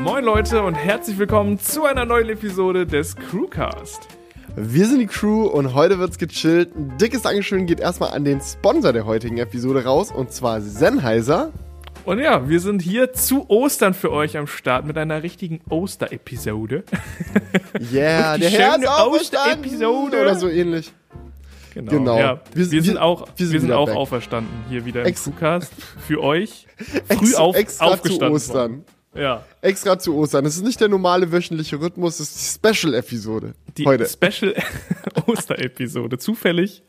Moin 0.00 0.24
Leute 0.24 0.62
und 0.62 0.74
herzlich 0.74 1.18
willkommen 1.18 1.58
zu 1.58 1.84
einer 1.84 2.04
neuen 2.04 2.28
Episode 2.28 2.86
des 2.86 3.16
Crewcast. 3.16 4.06
Wir 4.56 4.86
sind 4.86 4.98
die 5.00 5.06
Crew 5.06 5.46
und 5.46 5.74
heute 5.74 5.98
wird's 5.98 6.18
gechillt. 6.18 6.74
Ein 6.76 6.96
dickes 6.98 7.22
Dankeschön 7.22 7.66
geht 7.66 7.80
erstmal 7.80 8.10
an 8.10 8.24
den 8.24 8.40
Sponsor 8.40 8.92
der 8.92 9.06
heutigen 9.06 9.38
Episode 9.38 9.84
raus 9.84 10.10
und 10.12 10.32
zwar 10.32 10.60
Sennheiser. 10.60 11.52
Und 12.04 12.18
ja, 12.18 12.48
wir 12.48 12.60
sind 12.60 12.82
hier 12.82 13.12
zu 13.14 13.48
Ostern 13.48 13.94
für 13.94 14.12
euch 14.12 14.36
am 14.36 14.46
Start 14.46 14.84
mit 14.86 14.98
einer 14.98 15.22
richtigen 15.22 15.60
Oster-Episode. 15.68 16.84
Yeah, 17.92 18.38
der 18.38 18.50
Herr 18.50 18.76
ist 18.78 18.86
Oster-Episode. 18.88 20.20
oder 20.20 20.36
so 20.36 20.48
ähnlich. 20.48 20.92
Genau. 21.72 21.90
Genau. 21.90 22.18
Ja, 22.18 22.40
wir, 22.54 22.70
Wir- 22.70 22.82
sind 22.82 22.98
auch, 22.98 23.26
wir 23.36 23.50
wir 23.50 23.60
sind 23.60 23.72
auch 23.72 23.86
back. 23.86 23.96
auferstanden 23.96 24.52
hier 24.68 24.84
wieder 24.84 25.00
im 25.00 25.06
Ex- 25.08 25.24
Crewcast 25.24 25.72
für 26.06 26.22
euch. 26.22 26.66
Früh 26.76 26.92
Ex 27.08 27.34
auf, 27.34 27.56
extra 27.56 27.86
aufgestanden. 27.86 28.28
zu 28.28 28.34
Ostern. 28.34 28.70
worden. 28.72 28.84
Ja, 29.14 29.44
Extra 29.60 29.98
zu 29.98 30.14
Ostern. 30.16 30.44
Das 30.44 30.56
ist 30.56 30.64
nicht 30.64 30.80
der 30.80 30.88
normale 30.88 31.30
wöchentliche 31.30 31.80
Rhythmus, 31.80 32.18
das 32.18 32.34
ist 32.34 32.60
die 32.64 32.72
Special-Episode. 32.74 33.54
die 33.76 33.86
Heute. 33.86 34.06
Special 34.06 34.54
Oster-Episode. 35.26 36.18
Zufällig 36.18 36.82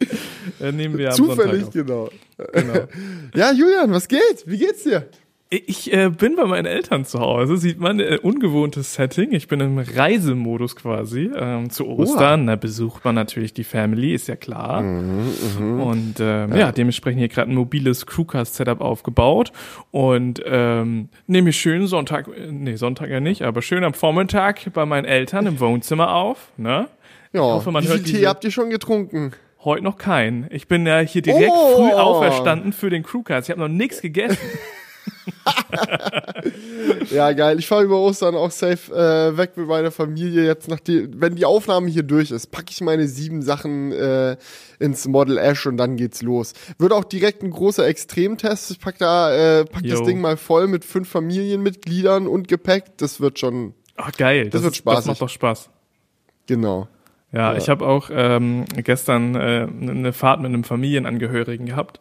äh, 0.60 0.72
nehmen 0.72 0.98
wir 0.98 1.10
am 1.10 1.16
Zufällig, 1.16 1.64
Sonntag 1.66 1.68
auf. 1.68 1.74
genau. 1.74 2.10
Genau. 2.54 2.88
Ja, 3.36 3.52
Julian, 3.52 3.92
was 3.92 4.08
geht? 4.08 4.44
Wie 4.46 4.58
geht's 4.58 4.84
dir? 4.84 5.08
Ich 5.50 5.94
äh, 5.94 6.10
bin 6.10 6.36
bei 6.36 6.46
meinen 6.46 6.66
Eltern 6.66 7.06
zu 7.06 7.20
Hause, 7.20 7.58
sieht 7.58 7.80
man 7.80 8.00
äh, 8.00 8.18
ungewohntes 8.22 8.96
Setting. 8.96 9.32
Ich 9.32 9.48
bin 9.48 9.60
im 9.60 9.78
Reisemodus 9.78 10.76
quasi. 10.76 11.30
Ähm, 11.36 11.70
zu 11.70 11.88
Ostern, 11.88 12.48
da 12.48 12.56
besucht 12.56 13.06
man 13.06 13.14
natürlich 13.14 13.54
die 13.54 13.64
Family, 13.64 14.14
ist 14.16 14.28
ja 14.28 14.36
klar. 14.36 14.80
Und 14.80 16.16
ähm, 16.20 16.56
ja. 16.56 16.72
dementsprechend 16.72 17.20
hier 17.20 17.28
gerade 17.30 17.52
ein 17.52 17.56
mobiles 17.56 18.08
Crewcast-Setup 18.08 18.82
aufgebaut 18.82 19.52
und 19.92 20.42
ähm, 20.46 21.10
nehme 21.28 21.52
ich 21.52 21.58
schön 21.58 21.86
Sonntag, 21.86 22.28
äh, 22.28 22.52
nee, 22.52 22.76
Sonntag 22.76 23.12
ja 23.12 23.20
nicht, 23.20 23.44
aber 23.44 23.62
schön 23.62 23.84
am 23.84 23.94
Vormittag 23.94 24.74
bei 24.74 24.86
meinen 24.88 25.06
Eltern 25.06 25.46
im 25.46 25.60
Wohnzimmer 25.60 26.16
auf. 26.16 26.52
Ne? 26.58 26.88
Ja, 27.34 27.42
hoffe, 27.42 27.72
man 27.72 27.84
wie 27.84 27.88
viel 27.88 27.98
hört 27.98 28.06
Tee 28.08 28.14
diese- 28.14 28.28
habt 28.30 28.44
ihr 28.46 28.52
schon 28.52 28.72
getrunken? 28.72 29.32
Heute 29.64 29.84
noch 29.84 29.98
kein. 29.98 30.48
Ich 30.50 30.68
bin 30.68 30.86
ja 30.88 31.00
hier 31.00 31.22
direkt 31.22 31.52
Oh. 31.54 31.76
früh 31.78 31.92
auferstanden 31.94 32.72
für 32.74 32.90
den 32.90 33.04
Crewcast. 33.04 33.48
Ich 33.48 33.52
habe 33.52 33.62
noch 33.62 33.68
nichts 33.68 34.02
gegessen. 34.02 34.38
Ja, 37.12 37.32
geil. 37.34 37.60
Ich 37.60 37.68
fahre 37.68 37.84
über 37.84 38.00
Ostern 38.00 38.36
auch 38.36 38.52
safe 38.52 38.92
äh, 38.94 39.38
weg 39.38 39.52
mit 39.58 39.68
meiner 39.68 39.92
Familie. 39.92 40.46
Jetzt, 40.46 40.68
nach 40.68 40.80
die, 40.80 41.08
wenn 41.20 41.36
die 41.36 41.46
Aufnahme 41.46 41.88
hier 41.90 42.04
durch 42.04 42.32
ist, 42.32 42.48
packe 42.52 42.68
ich 42.72 42.82
meine 42.82 43.08
sieben 43.08 43.42
Sachen 43.42 43.92
äh, 43.92 44.38
ins 44.80 45.08
Model 45.08 45.38
Ash 45.38 45.66
und 45.66 45.78
dann 45.78 45.96
geht's 45.96 46.22
los. 46.22 46.54
Wird 46.78 46.94
auch 46.94 47.04
direkt 47.04 47.44
ein 47.44 47.52
großer 47.52 47.86
Extremtest. 47.88 48.72
Ich 48.72 48.80
pack 48.80 48.98
da, 48.98 49.34
äh, 49.62 49.66
pack 49.66 49.84
das 49.84 50.00
Jo. 50.00 50.06
Ding 50.06 50.22
mal 50.22 50.38
voll 50.38 50.68
mit 50.68 50.86
fünf 50.86 51.10
Familienmitgliedern 51.10 52.28
und 52.28 52.48
Gepäck. 52.48 52.98
Das 52.98 53.20
wird 53.22 53.40
schon, 53.40 53.74
Ach, 53.96 54.12
geil. 54.12 54.50
Das 54.50 54.64
wird 54.64 54.74
ist- 54.76 54.86
Das 54.86 55.06
macht 55.06 55.22
doch 55.22 55.30
Spaß. 55.30 55.70
genau. 56.48 56.88
Ja, 57.32 57.52
Ja. 57.52 57.58
ich 57.58 57.70
habe 57.70 57.86
auch 57.86 58.10
ähm, 58.14 58.66
gestern 58.76 59.36
äh, 59.36 59.68
eine 59.82 60.14
Fahrt 60.14 60.40
mit 60.42 60.50
einem 60.50 60.64
Familienangehörigen 60.64 61.66
gehabt 61.66 62.00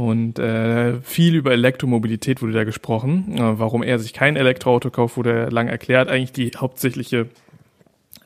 und 0.00 0.38
äh, 0.38 1.00
viel 1.02 1.34
über 1.34 1.52
Elektromobilität 1.52 2.40
wurde 2.40 2.52
da 2.52 2.64
gesprochen. 2.64 3.36
Äh, 3.36 3.58
warum 3.58 3.82
er 3.82 3.98
sich 3.98 4.14
kein 4.14 4.36
Elektroauto 4.36 4.90
kauft, 4.90 5.18
wurde 5.18 5.50
lang 5.50 5.68
erklärt. 5.68 6.08
Eigentlich 6.08 6.32
die 6.32 6.50
hauptsächliche, 6.56 7.28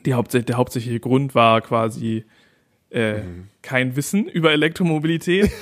die 0.07 0.15
hauptsächliche, 0.15 0.47
der 0.47 0.57
hauptsächliche 0.57 1.01
Grund 1.01 1.35
war 1.35 1.63
quasi 1.63 2.25
äh, 2.91 3.23
kein 3.63 3.97
Wissen 3.97 4.29
über 4.29 4.53
Elektromobilität. 4.53 5.51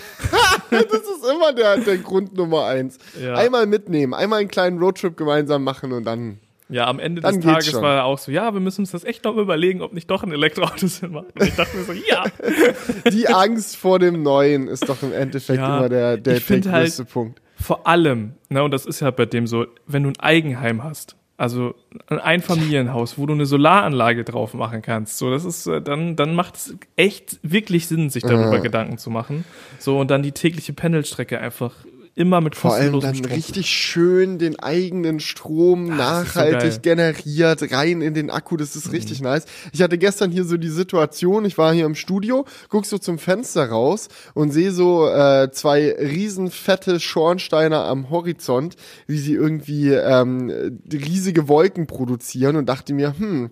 Das 0.71 0.85
ist 0.85 1.25
immer 1.31 1.53
der, 1.53 1.79
der 1.79 1.99
Grund 1.99 2.35
Nummer 2.35 2.67
eins. 2.67 2.99
Ja. 3.21 3.35
Einmal 3.35 3.67
mitnehmen, 3.67 4.15
einmal 4.15 4.41
einen 4.41 4.49
kleinen 4.49 4.79
Roadtrip 4.79 5.17
gemeinsam 5.17 5.65
machen 5.65 5.93
und 5.93 6.05
dann. 6.05 6.39
Ja, 6.73 6.87
am 6.87 6.99
Ende 6.99 7.21
des 7.21 7.39
Tages 7.41 7.71
schon. 7.71 7.83
war 7.83 7.97
er 7.97 8.05
auch 8.05 8.19
so, 8.19 8.33
ja, 8.33 8.53
wir 8.53 8.61
müssen 8.61 8.81
uns 8.83 8.91
das 8.91 9.05
echt 9.05 9.25
noch 9.25 9.37
überlegen, 9.37 9.83
ob 9.83 9.93
nicht 9.93 10.11
doch 10.11 10.23
ein 10.23 10.33
Elektroauto 10.33 10.87
Sinn 10.87 11.13
macht. 11.13 11.27
Und 11.39 11.47
ich 11.47 11.55
dachte 11.55 11.77
mir 11.77 11.85
so, 11.85 11.93
ja. 11.93 12.25
Die 13.13 13.29
Angst 13.29 13.77
vor 13.77 13.99
dem 13.99 14.23
Neuen 14.23 14.69
ist 14.69 14.89
doch 14.89 15.03
im 15.03 15.13
Endeffekt 15.13 15.59
Ja, 15.59 15.79
immer 15.79 15.89
der, 15.89 16.17
der, 16.17 16.41
der 16.41 16.73
halt- 16.73 16.85
größte 16.85 17.05
Punkt. 17.05 17.41
Vor 17.61 17.87
allem, 17.87 18.33
ne, 18.49 18.63
und 18.65 18.73
das 18.73 18.87
ist 18.87 19.01
ja 19.01 19.11
bei 19.13 19.25
dem 19.27 19.47
so, 19.47 19.67
wenn 19.87 20.03
du 20.03 20.09
ein 20.09 20.19
Eigenheim 20.19 20.83
hast, 20.83 21.15
also 21.37 21.75
ein 22.09 22.19
Einfamilienhaus, 22.19 23.19
wo 23.19 23.27
du 23.27 23.35
eine 23.35 23.47
Solaranlage 23.47 24.25
drauf 24.25 24.55
machen 24.55 24.83
kannst, 24.83 25.19
so, 25.19 25.31
das 25.31 25.45
ist, 25.45 25.67
äh, 25.67 25.81
dann, 25.81 26.17
dann 26.17 26.35
macht 26.35 26.57
es 26.57 26.77
echt 26.97 27.39
wirklich 27.43 27.87
Sinn, 27.87 28.11
sich 28.11 28.23
darüber 28.23 28.61
Gedanken 28.61 28.99
zu 28.99 29.11
machen. 29.11 29.45
So, 29.79 29.99
und 29.99 30.11
dann 30.11 30.23
die 30.23 30.33
tägliche 30.33 30.73
Pendelstrecke 30.73 31.39
einfach 31.41 31.75
immer 32.15 32.41
mit 32.41 32.55
Vor 32.55 32.75
allem 32.75 33.01
dann 33.01 33.15
Strom. 33.15 33.33
richtig 33.33 33.67
schön 33.69 34.39
den 34.39 34.59
eigenen 34.59 35.19
Strom 35.21 35.87
so 35.87 35.93
nachhaltig. 35.93 36.79
Mhm. 36.79 36.83
generiert, 36.83 37.73
rein 37.73 38.03
in 38.03 38.15
den 38.15 38.31
Akku, 38.31 38.57
das 38.57 38.77
ist 38.77 38.93
richtig 38.93 39.21
nice. 39.21 39.47
Ich 39.73 39.83
hatte 39.83 39.97
gestern 39.97 40.31
hier 40.31 40.45
so 40.45 40.57
die 40.57 40.69
Situation, 40.69 41.45
ich 41.45 41.57
war 41.57 41.73
hier 41.73 41.87
im 41.87 41.95
Studio, 41.95 42.45
guck 42.69 42.85
so 42.87 42.99
zum 42.99 43.19
Fenster 43.19 43.67
raus 43.69 44.09
und 44.35 44.51
sehe 44.51 44.73
so 44.73 45.09
äh, 45.09 45.51
zwei 45.53 45.93
riesen 45.99 46.51
fette 46.51 47.01
Schornsteine 47.01 47.79
am 47.79 48.11
Horizont, 48.11 48.77
wie 49.07 49.19
sie 49.19 49.35
irgendwie 49.35 49.91
ähm, 49.91 50.81
riesige 50.93 51.49
Wolken 51.49 51.87
produzieren 51.87 52.57
und 52.57 52.69
dachte 52.69 52.93
mir, 52.93 53.15
hm, 53.19 53.51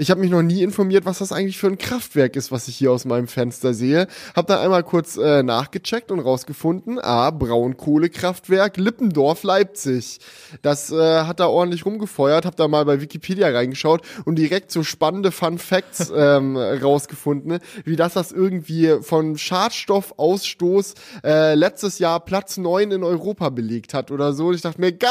ich 0.00 0.12
habe 0.12 0.20
mich 0.20 0.30
noch 0.30 0.42
nie 0.42 0.62
informiert, 0.62 1.04
was 1.06 1.18
das 1.18 1.32
eigentlich 1.32 1.58
für 1.58 1.66
ein 1.66 1.76
Kraftwerk 1.76 2.36
ist, 2.36 2.52
was 2.52 2.68
ich 2.68 2.76
hier 2.76 2.92
aus 2.92 3.04
meinem 3.04 3.26
Fenster 3.26 3.74
sehe. 3.74 4.06
Hab 4.36 4.46
dann 4.46 4.60
einmal 4.60 4.84
kurz 4.84 5.16
äh, 5.16 5.42
nachgecheckt 5.42 6.12
und 6.12 6.20
rausgefunden, 6.20 7.00
ah, 7.00 7.32
Braunkohlekraftwerk 7.32 8.76
Lippendorf, 8.76 9.42
Leipzig. 9.42 10.20
Das 10.62 10.92
äh, 10.92 11.22
hat 11.22 11.40
da 11.40 11.48
ordentlich 11.48 11.84
rumgefeuert, 11.84 12.46
hab 12.46 12.54
da 12.54 12.68
mal 12.68 12.84
bei 12.84 13.00
Wikipedia 13.00 13.48
reingeschaut 13.48 14.02
und 14.24 14.36
direkt 14.36 14.70
so 14.70 14.84
spannende 14.84 15.32
Fun 15.32 15.58
Facts 15.58 16.12
ähm, 16.16 16.56
rausgefunden, 16.56 17.58
wie 17.84 17.96
das 17.96 18.14
das 18.14 18.30
irgendwie 18.30 18.98
von 19.00 19.36
Schadstoffausstoß 19.36 20.94
äh, 21.24 21.54
letztes 21.56 21.98
Jahr 21.98 22.20
Platz 22.20 22.56
9 22.56 22.92
in 22.92 23.02
Europa 23.02 23.48
belegt 23.48 23.94
hat 23.94 24.12
oder 24.12 24.32
so. 24.32 24.46
Und 24.46 24.54
ich 24.54 24.62
dachte 24.62 24.80
mir, 24.80 24.92
geil! 24.92 25.10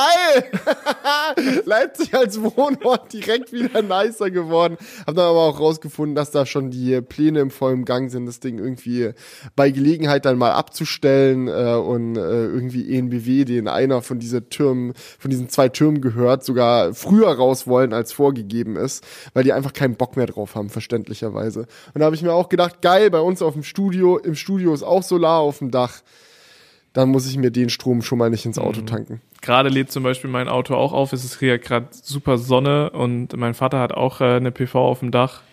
Leipzig 1.65 2.13
als 2.13 2.41
Wohnort 2.41 3.11
direkt 3.11 3.51
wieder 3.51 3.81
nicer 3.81 4.31
geworden. 4.31 4.76
Hab 5.05 5.15
dann 5.15 5.25
aber 5.25 5.41
auch 5.41 5.59
rausgefunden, 5.59 6.15
dass 6.15 6.31
da 6.31 6.45
schon 6.45 6.71
die 6.71 7.01
Pläne 7.01 7.39
im 7.39 7.51
vollen 7.51 7.85
Gang 7.85 8.09
sind, 8.09 8.25
das 8.25 8.39
Ding 8.39 8.59
irgendwie 8.59 9.11
bei 9.55 9.71
Gelegenheit 9.71 10.25
dann 10.25 10.37
mal 10.37 10.51
abzustellen 10.51 11.47
äh, 11.47 11.75
und 11.75 12.15
äh, 12.17 12.45
irgendwie 12.45 12.95
ENBW, 12.95 13.45
den 13.45 13.67
einer 13.67 14.01
von 14.01 14.19
dieser 14.19 14.49
Türmen, 14.49 14.93
von 15.19 15.31
diesen 15.31 15.49
zwei 15.49 15.69
Türmen 15.69 16.01
gehört, 16.01 16.43
sogar 16.43 16.93
früher 16.93 17.29
raus 17.29 17.67
wollen, 17.67 17.93
als 17.93 18.11
vorgegeben 18.11 18.75
ist, 18.75 19.05
weil 19.33 19.43
die 19.43 19.53
einfach 19.53 19.73
keinen 19.73 19.95
Bock 19.95 20.17
mehr 20.17 20.27
drauf 20.27 20.55
haben, 20.55 20.69
verständlicherweise. 20.69 21.61
Und 21.93 21.99
da 21.99 22.05
habe 22.05 22.15
ich 22.15 22.23
mir 22.23 22.33
auch 22.33 22.49
gedacht, 22.49 22.81
geil, 22.81 23.09
bei 23.09 23.19
uns 23.19 23.41
auf 23.41 23.53
dem 23.53 23.63
Studio, 23.63 24.17
im 24.17 24.35
Studio 24.35 24.73
ist 24.73 24.83
auch 24.83 25.03
Solar 25.03 25.39
auf 25.39 25.59
dem 25.59 25.71
Dach. 25.71 26.01
Dann 26.97 27.09
muss 27.09 27.29
ich 27.29 27.37
mir 27.37 27.51
den 27.51 27.69
Strom 27.69 28.01
schon 28.01 28.17
mal 28.17 28.31
nicht 28.31 28.47
ins 28.47 28.57
Auto 28.57 28.81
tanken. 28.81 29.21
Gerade 29.43 29.69
lädt 29.69 29.91
zum 29.91 30.01
Beispiel 30.01 30.31
mein 30.31 30.47
Auto 30.47 30.73
auch 30.73 30.93
auf. 30.93 31.13
Es 31.13 31.23
ist 31.23 31.37
hier 31.37 31.59
gerade 31.59 31.89
super 31.91 32.39
Sonne 32.39 32.89
und 32.89 33.37
mein 33.37 33.53
Vater 33.53 33.79
hat 33.79 33.91
auch 33.91 34.19
äh, 34.19 34.37
eine 34.37 34.51
PV 34.51 34.73
auf 34.79 35.01
dem 35.01 35.11
Dach. 35.11 35.43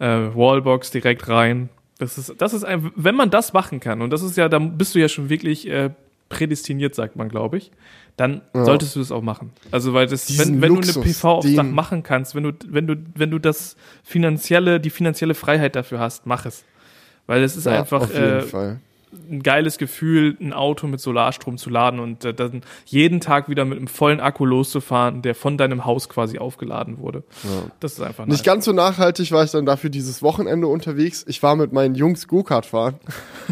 Äh, 0.00 0.06
Wallbox 0.06 0.90
direkt 0.90 1.30
rein. 1.30 1.70
Das 1.98 2.18
ist, 2.18 2.34
das 2.36 2.52
ist 2.52 2.64
ein, 2.64 2.92
wenn 2.94 3.14
man 3.14 3.30
das 3.30 3.54
machen 3.54 3.80
kann, 3.80 4.02
und 4.02 4.10
das 4.10 4.22
ist 4.22 4.36
ja, 4.36 4.50
dann 4.50 4.76
bist 4.76 4.94
du 4.94 4.98
ja 4.98 5.08
schon 5.08 5.30
wirklich 5.30 5.66
äh, 5.66 5.88
prädestiniert, 6.28 6.94
sagt 6.94 7.16
man, 7.16 7.30
glaube 7.30 7.56
ich, 7.56 7.70
dann 8.18 8.42
solltest 8.52 8.94
du 8.94 9.00
das 9.00 9.12
auch 9.12 9.22
machen. 9.22 9.50
Also, 9.70 9.94
weil 9.94 10.08
das, 10.08 10.26
Diesen 10.26 10.56
wenn, 10.56 10.60
wenn 10.60 10.68
du 10.68 10.74
Luxus, 10.74 10.96
eine 10.96 11.06
PV 11.06 11.30
aufs 11.30 11.54
Dach 11.54 11.64
machen 11.64 12.02
kannst, 12.02 12.34
wenn 12.34 12.42
du, 12.42 12.52
wenn 12.68 12.86
du, 12.86 12.96
wenn 13.14 13.30
du 13.30 13.38
das 13.38 13.76
finanzielle, 14.04 14.78
die 14.78 14.90
finanzielle 14.90 15.32
Freiheit 15.32 15.74
dafür 15.74 16.00
hast, 16.00 16.26
mach 16.26 16.44
es. 16.44 16.64
Weil 17.26 17.42
es 17.42 17.56
ist 17.56 17.64
Ja, 17.64 17.78
einfach 17.78 18.02
auf 18.02 18.12
jeden 18.12 18.24
äh, 18.24 18.42
Fall. 18.42 18.80
Ein 19.30 19.42
geiles 19.42 19.78
Gefühl, 19.78 20.36
ein 20.40 20.52
Auto 20.52 20.86
mit 20.86 21.00
Solarstrom 21.00 21.58
zu 21.58 21.70
laden 21.70 22.00
und 22.00 22.24
äh, 22.24 22.32
dann 22.34 22.62
jeden 22.86 23.20
Tag 23.20 23.48
wieder 23.48 23.64
mit 23.64 23.78
einem 23.78 23.88
vollen 23.88 24.20
Akku 24.20 24.44
loszufahren, 24.44 25.22
der 25.22 25.34
von 25.34 25.58
deinem 25.58 25.84
Haus 25.84 26.08
quasi 26.08 26.38
aufgeladen 26.38 26.98
wurde. 26.98 27.22
Das 27.80 27.92
ist 27.92 28.00
einfach 28.00 28.26
Nicht 28.26 28.38
nice. 28.38 28.42
ganz 28.44 28.64
so 28.64 28.72
nachhaltig 28.72 29.30
war 29.32 29.44
ich 29.44 29.50
dann 29.50 29.66
dafür 29.66 29.90
dieses 29.90 30.22
Wochenende 30.22 30.66
unterwegs. 30.66 31.24
Ich 31.28 31.42
war 31.42 31.56
mit 31.56 31.72
meinen 31.72 31.94
Jungs 31.94 32.26
Go-Kart 32.28 32.66
fahren. 32.66 32.94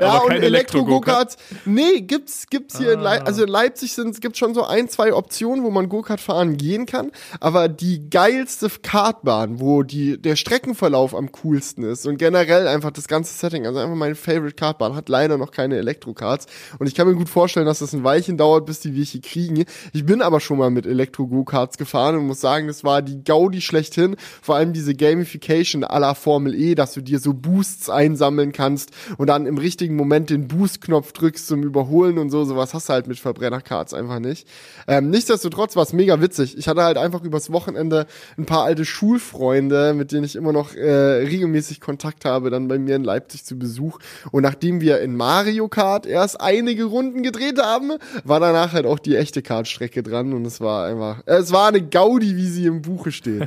ja, 0.00 0.08
Aber 0.12 0.26
und 0.26 0.32
Elektro-Go-Karts. 0.32 1.36
Nee, 1.64 2.00
gibt's, 2.02 2.46
gibt's 2.48 2.78
hier 2.78 2.92
in 2.92 2.98
Ah. 3.00 3.02
Leipzig, 3.02 3.26
also 3.26 3.42
in 3.44 3.48
Leipzig 3.48 3.92
sind, 3.92 4.20
gibt's 4.20 4.38
schon 4.38 4.54
so 4.54 4.64
ein, 4.64 4.88
zwei 4.88 5.12
Optionen, 5.14 5.64
wo 5.64 5.70
man 5.70 5.88
Go-Kart 5.88 6.20
fahren 6.20 6.56
gehen 6.56 6.86
kann. 6.86 7.10
Aber 7.40 7.68
die 7.68 8.10
geilste 8.10 8.68
Kartbahn, 8.82 9.60
wo 9.60 9.82
die, 9.82 10.20
der 10.20 10.36
Streckenverlauf 10.36 11.14
am 11.14 11.32
coolsten 11.32 11.84
ist 11.84 12.06
und 12.06 12.18
generell 12.18 12.68
einfach 12.68 12.90
das 12.90 13.08
ganze 13.08 13.32
Setting, 13.34 13.66
also 13.66 13.78
einfach 13.78 13.94
mein 13.96 14.14
Favorite 14.14 14.56
Card. 14.58 14.80
Man 14.80 14.94
hat 14.94 15.08
leider 15.08 15.38
noch 15.38 15.50
keine 15.50 15.76
Elektro-Cards. 15.76 16.46
Und 16.78 16.86
ich 16.86 16.94
kann 16.94 17.06
mir 17.06 17.14
gut 17.14 17.28
vorstellen, 17.28 17.66
dass 17.66 17.78
das 17.78 17.92
ein 17.92 18.04
Weilchen 18.04 18.36
dauert, 18.36 18.66
bis 18.66 18.80
die 18.80 18.96
welche 18.96 19.20
kriegen. 19.20 19.64
Ich 19.92 20.04
bin 20.04 20.20
aber 20.20 20.40
schon 20.40 20.58
mal 20.58 20.70
mit 20.70 20.86
Elektro-Go-Cards 20.86 21.78
gefahren 21.78 22.16
und 22.16 22.26
muss 22.26 22.40
sagen, 22.40 22.66
das 22.66 22.84
war 22.84 23.02
die 23.02 23.22
Gaudi 23.22 23.60
schlechthin. 23.60 24.16
Vor 24.42 24.56
allem 24.56 24.72
diese 24.72 24.94
Gamification 24.94 25.82
la 25.82 26.14
Formel 26.14 26.54
E, 26.54 26.74
dass 26.74 26.94
du 26.94 27.00
dir 27.00 27.20
so 27.20 27.32
Boosts 27.32 27.88
einsammeln 27.88 28.52
kannst 28.52 28.90
und 29.16 29.28
dann 29.28 29.46
im 29.46 29.58
richtigen 29.58 29.96
Moment 29.96 30.30
den 30.30 30.48
Boost-Knopf 30.48 31.12
drückst 31.12 31.46
zum 31.46 31.62
Überholen 31.62 32.18
und 32.18 32.30
so. 32.30 32.44
Sowas 32.44 32.74
hast 32.74 32.88
du 32.88 32.94
halt 32.94 33.06
mit 33.06 33.18
Verbrenner-Cards 33.18 33.94
einfach 33.94 34.18
nicht. 34.18 34.48
Ähm, 34.86 35.10
nichtsdestotrotz 35.10 35.76
war 35.76 35.84
es 35.84 35.92
mega 35.92 36.20
witzig. 36.20 36.58
Ich 36.58 36.66
hatte 36.68 36.82
halt 36.82 36.98
einfach 36.98 37.22
übers 37.22 37.52
Wochenende 37.52 38.06
ein 38.36 38.46
paar 38.46 38.64
alte 38.64 38.84
Schulfreunde, 38.84 39.94
mit 39.94 40.12
denen 40.12 40.24
ich 40.24 40.34
immer 40.34 40.52
noch 40.52 40.74
äh, 40.74 40.88
regelmäßig 40.88 41.80
Kontakt 41.80 42.24
habe, 42.24 42.50
dann 42.50 42.68
bei 42.68 42.78
mir 42.78 42.96
in 42.96 43.04
Leipzig 43.04 43.44
zu 43.44 43.58
Besuch. 43.58 43.98
Und 44.30 44.42
nachdem 44.48 44.80
wir 44.80 45.00
in 45.00 45.14
Mario 45.14 45.68
Kart 45.68 46.06
erst 46.06 46.40
einige 46.40 46.84
Runden 46.84 47.22
gedreht 47.22 47.60
haben, 47.60 47.92
war 48.24 48.40
danach 48.40 48.72
halt 48.72 48.86
auch 48.86 48.98
die 48.98 49.14
echte 49.14 49.42
Kartstrecke 49.42 50.02
dran 50.02 50.32
und 50.32 50.46
es 50.46 50.58
war 50.62 50.86
einfach, 50.86 51.22
es 51.26 51.52
war 51.52 51.68
eine 51.68 51.82
Gaudi, 51.82 52.34
wie 52.36 52.46
sie 52.46 52.64
im 52.64 52.80
Buche 52.80 53.12
steht. 53.12 53.46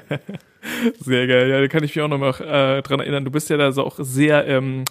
Sehr 1.00 1.25
geil, 1.25 1.50
ja, 1.50 1.59
da 1.59 1.68
kann 1.68 1.83
ich 1.83 1.95
mich 1.95 2.03
auch 2.03 2.07
noch 2.07 2.19
mal 2.19 2.36
äh, 2.39 2.83
dran 2.83 3.00
erinnern. 3.00 3.25
Du 3.25 3.31
bist 3.31 3.50
ja 3.50 3.57
da 3.57 3.71
so 3.71 3.83
auch 3.83 3.98
sehr, 3.98 4.48
ähm, 4.48 4.86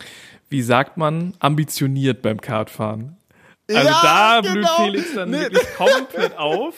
wie 0.48 0.62
sagt 0.62 0.96
man, 0.96 1.34
ambitioniert 1.38 2.22
beim 2.22 2.40
Kartfahren. 2.40 3.16
Also 3.68 3.88
ja, 3.88 4.00
da 4.02 4.40
blüht 4.40 4.54
genau. 4.54 4.84
Felix 4.84 5.14
dann 5.14 5.30
nee. 5.30 5.42
wirklich 5.42 5.74
komplett 5.76 6.36
auf. 6.36 6.74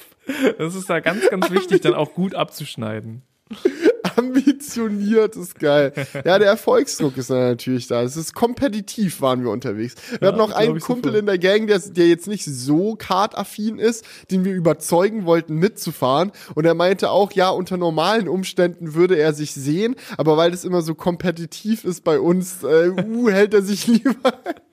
Das 0.59 0.75
ist 0.75 0.91
da 0.91 1.01
ganz, 1.01 1.27
ganz 1.31 1.51
wichtig, 1.51 1.81
dann 1.81 1.95
auch 1.95 2.13
gut 2.13 2.35
abzuschneiden. 2.35 3.23
ambitioniert 4.17 5.37
ist 5.37 5.59
geil. 5.59 5.93
Ja, 6.25 6.39
der 6.39 6.49
Erfolgsdruck 6.49 7.17
ist 7.17 7.31
natürlich 7.31 7.87
da. 7.87 8.03
Es 8.03 8.17
ist 8.17 8.35
kompetitiv, 8.35 9.21
waren 9.21 9.43
wir 9.43 9.51
unterwegs. 9.51 9.95
Wir 10.11 10.19
ja, 10.21 10.29
hatten 10.29 10.39
noch 10.39 10.53
einen 10.53 10.81
Kumpel 10.81 11.15
in 11.15 11.27
der 11.27 11.39
Gang, 11.39 11.67
der, 11.67 11.79
der 11.79 12.09
jetzt 12.09 12.27
nicht 12.27 12.45
so 12.45 12.97
kartaffin 12.97 13.79
ist, 13.79 14.05
den 14.31 14.45
wir 14.45 14.55
überzeugen 14.55 15.25
wollten, 15.25 15.57
mitzufahren. 15.57 16.33
Und 16.55 16.65
er 16.65 16.75
meinte 16.75 17.11
auch, 17.11 17.33
ja, 17.33 17.51
unter 17.51 17.77
normalen 17.77 18.29
Umständen 18.29 18.95
würde 18.95 19.17
er 19.17 19.33
sich 19.33 19.53
sehen, 19.55 19.97
aber 20.17 20.37
weil 20.37 20.51
das 20.51 20.65
immer 20.65 20.83
so 20.83 20.95
kompetitiv 20.95 21.85
ist 21.85 22.05
bei 22.05 22.19
uns, 22.19 22.63
äh, 22.63 22.91
uh, 23.07 23.29
hält 23.29 23.55
er 23.55 23.63
sich 23.63 23.87
lieber, 23.87 24.33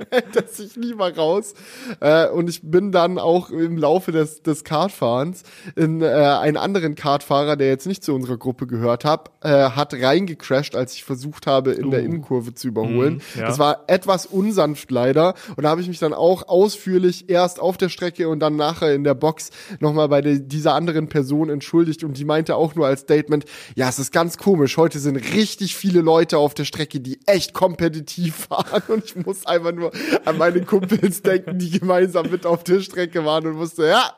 hält 0.10 0.36
er 0.36 0.48
sich 0.48 0.76
lieber 0.76 1.16
raus. 1.16 1.54
Äh, 2.00 2.30
und 2.30 2.50
ich 2.50 2.62
bin 2.64 2.92
dann 2.92 3.18
auch 3.20 3.50
im 3.50 3.78
Laufe 3.78 4.12
des, 4.12 4.42
des 4.42 4.64
Kartfahrens 4.64 5.44
in 5.76 6.02
äh, 6.02 6.06
einen 6.08 6.58
anderen 6.58 6.96
Kartfahrer, 6.96 7.56
der 7.56 7.68
jetzt 7.68 7.88
nicht 7.88 8.04
zu 8.04 8.14
unserer 8.14 8.38
Gruppe 8.38 8.68
gehört 8.68 9.06
hat, 9.06 9.19
äh, 9.42 9.50
hat 9.50 9.94
reingecrashed, 9.94 10.76
als 10.76 10.94
ich 10.96 11.04
versucht 11.04 11.48
habe, 11.48 11.72
in 11.72 11.86
uh. 11.86 11.90
der 11.92 12.02
Innenkurve 12.02 12.54
zu 12.54 12.68
überholen. 12.68 13.22
Mm, 13.36 13.40
ja. 13.40 13.48
Das 13.48 13.60
war 13.60 13.84
etwas 13.88 14.26
unsanft 14.26 14.92
leider. 14.92 15.34
Und 15.56 15.64
da 15.64 15.70
habe 15.70 15.82
ich 15.82 15.88
mich 15.88 16.00
dann 16.00 16.14
auch 16.14 16.48
ausführlich 16.48 17.30
erst 17.30 17.60
auf 17.60 17.78
der 17.78 17.90
Strecke 17.90 18.28
und 18.28 18.40
dann 18.40 18.56
nachher 18.56 18.94
in 18.94 19.04
der 19.04 19.14
Box 19.14 19.52
nochmal 19.80 20.10
bei 20.10 20.22
der, 20.22 20.40
dieser 20.40 20.74
anderen 20.74 21.08
Person 21.08 21.50
entschuldigt. 21.50 22.04
Und 22.04 22.18
die 22.18 22.26
meinte 22.26 22.56
auch 22.56 22.76
nur 22.76 22.88
als 22.88 23.02
Statement, 23.02 23.46
ja, 23.76 23.88
es 23.88 24.00
ist 24.00 24.12
ganz 24.12 24.38
komisch. 24.38 24.78
Heute 24.78 25.00
sind 25.00 25.16
richtig 25.16 25.76
viele 25.76 26.02
Leute 26.02 26.38
auf 26.38 26.54
der 26.54 26.66
Strecke, 26.66 27.00
die 27.00 27.20
echt 27.26 27.54
kompetitiv 27.54 28.36
fahren. 28.50 28.84
Und 28.88 29.06
ich 29.06 29.16
muss 29.16 29.46
einfach 29.46 29.72
nur 29.72 29.92
an 30.26 30.38
meine 30.38 30.62
Kumpels 30.62 31.22
denken, 31.24 31.60
die 31.60 31.80
gemeinsam 31.80 32.30
mit 32.30 32.46
auf 32.46 32.64
der 32.64 32.82
Strecke 32.82 33.24
waren 33.24 33.48
und 33.48 33.58
wusste, 33.58 33.88
ja, 33.88 34.12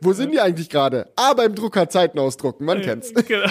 wo 0.00 0.12
sind 0.12 0.32
die 0.32 0.40
eigentlich 0.40 0.68
gerade? 0.68 1.12
Ah, 1.16 1.34
beim 1.34 1.54
Drucker 1.54 1.88
Zeiten 1.88 2.18
ausdrucken, 2.18 2.64
man 2.64 2.80
kennt's. 2.82 3.12
Genau. 3.26 3.50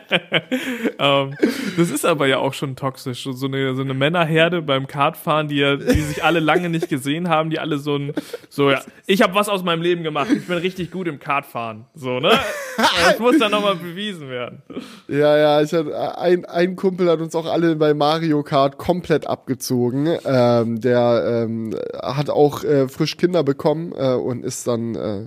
ähm, 0.98 1.34
das 1.76 1.90
ist 1.90 2.04
aber 2.04 2.26
ja 2.26 2.38
auch 2.38 2.54
schon 2.54 2.76
toxisch. 2.76 3.28
So 3.30 3.46
eine, 3.46 3.74
so 3.74 3.82
eine 3.82 3.94
Männerherde 3.94 4.62
beim 4.62 4.86
Kartfahren, 4.86 5.48
die 5.48 5.56
ja, 5.56 5.76
die 5.76 6.00
sich 6.00 6.24
alle 6.24 6.40
lange 6.40 6.68
nicht 6.68 6.88
gesehen 6.88 7.28
haben, 7.28 7.50
die 7.50 7.58
alle 7.58 7.78
so 7.78 7.96
ein, 7.96 8.12
so 8.48 8.70
ja, 8.70 8.82
ich 9.06 9.22
habe 9.22 9.34
was 9.34 9.48
aus 9.48 9.62
meinem 9.62 9.82
Leben 9.82 10.02
gemacht, 10.02 10.28
ich 10.30 10.46
bin 10.46 10.58
richtig 10.58 10.90
gut 10.90 11.08
im 11.08 11.18
Kartfahren. 11.18 11.86
So, 11.94 12.20
ne? 12.20 12.32
Das 12.76 13.18
muss 13.18 13.38
dann 13.38 13.50
nochmal 13.50 13.76
bewiesen 13.76 14.28
werden. 14.28 14.62
Ja, 15.08 15.36
ja, 15.36 15.62
ich 15.62 15.72
hatte, 15.72 16.18
ein, 16.18 16.44
ein 16.44 16.76
Kumpel 16.76 17.10
hat 17.10 17.20
uns 17.20 17.34
auch 17.34 17.46
alle 17.46 17.76
bei 17.76 17.94
Mario 17.94 18.42
Kart 18.42 18.78
komplett 18.78 19.26
abgezogen. 19.26 20.08
Ähm, 20.24 20.80
der 20.80 21.44
ähm, 21.46 21.76
hat 22.02 22.30
auch 22.30 22.64
äh, 22.64 22.88
frisch 22.88 23.16
Kinder 23.16 23.42
bekommen 23.42 23.92
äh, 23.96 24.14
und 24.14 24.44
ist 24.44 24.66
dann 24.66 24.94
äh, 24.94 25.26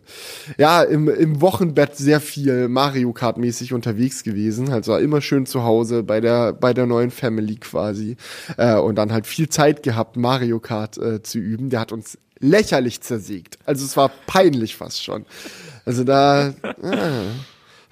ja 0.58 0.82
im, 0.84 1.10
im 1.10 1.42
Wochenbett 1.42 1.96
sehr 1.96 2.20
viel 2.20 2.68
Mario 2.68 3.14
Kart 3.14 3.38
mäßig 3.38 3.74
unterwegs 3.74 4.24
gewesen. 4.24 4.55
Also 4.70 4.94
war 4.94 5.02
immer 5.02 5.22
schön 5.22 5.46
zu 5.46 5.64
Hause 5.64 6.04
bei 6.04 6.22
der 6.22 6.54
bei 6.54 6.74
der 6.74 6.86
neuen 6.86 7.12
Family 7.12 7.56
quasi 7.56 8.18
äh, 8.58 8.76
und 8.76 8.96
dann 8.96 9.12
halt 9.12 9.28
viel 9.28 9.50
Zeit 9.50 9.84
gehabt 9.84 10.18
Mario 10.18 10.60
Kart 10.60 10.98
äh, 10.98 11.22
zu 11.22 11.40
üben. 11.40 11.70
Der 11.70 11.80
hat 11.80 11.92
uns 11.92 12.18
lächerlich 12.40 13.02
zersägt. 13.02 13.58
Also 13.66 13.86
es 13.86 13.96
war 13.98 14.10
peinlich 14.28 14.76
fast 14.76 15.04
schon. 15.04 15.26
Also 15.86 16.04
da, 16.04 16.54
ah, 16.64 17.22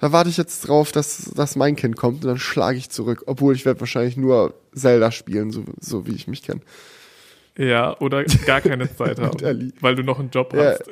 da 0.00 0.12
warte 0.12 0.30
ich 0.30 0.36
jetzt 0.36 0.68
drauf, 0.68 0.92
dass, 0.92 1.30
dass 1.34 1.56
mein 1.56 1.76
Kind 1.76 1.96
kommt 1.96 2.24
und 2.24 2.28
dann 2.28 2.38
schlage 2.38 2.78
ich 2.78 2.90
zurück. 2.90 3.22
Obwohl 3.26 3.54
ich 3.54 3.64
werde 3.64 3.80
wahrscheinlich 3.80 4.16
nur 4.16 4.54
Zelda 4.74 5.10
spielen, 5.10 5.50
so, 5.50 5.64
so 5.80 6.06
wie 6.06 6.14
ich 6.14 6.26
mich 6.26 6.42
kenne. 6.42 6.60
Ja, 7.56 7.96
oder 8.00 8.24
gar 8.46 8.60
keine 8.60 8.92
Zeit 8.94 9.20
haben, 9.20 9.72
weil 9.80 9.94
du 9.94 10.02
noch 10.02 10.18
einen 10.18 10.30
Job 10.30 10.52
hast. 10.56 10.82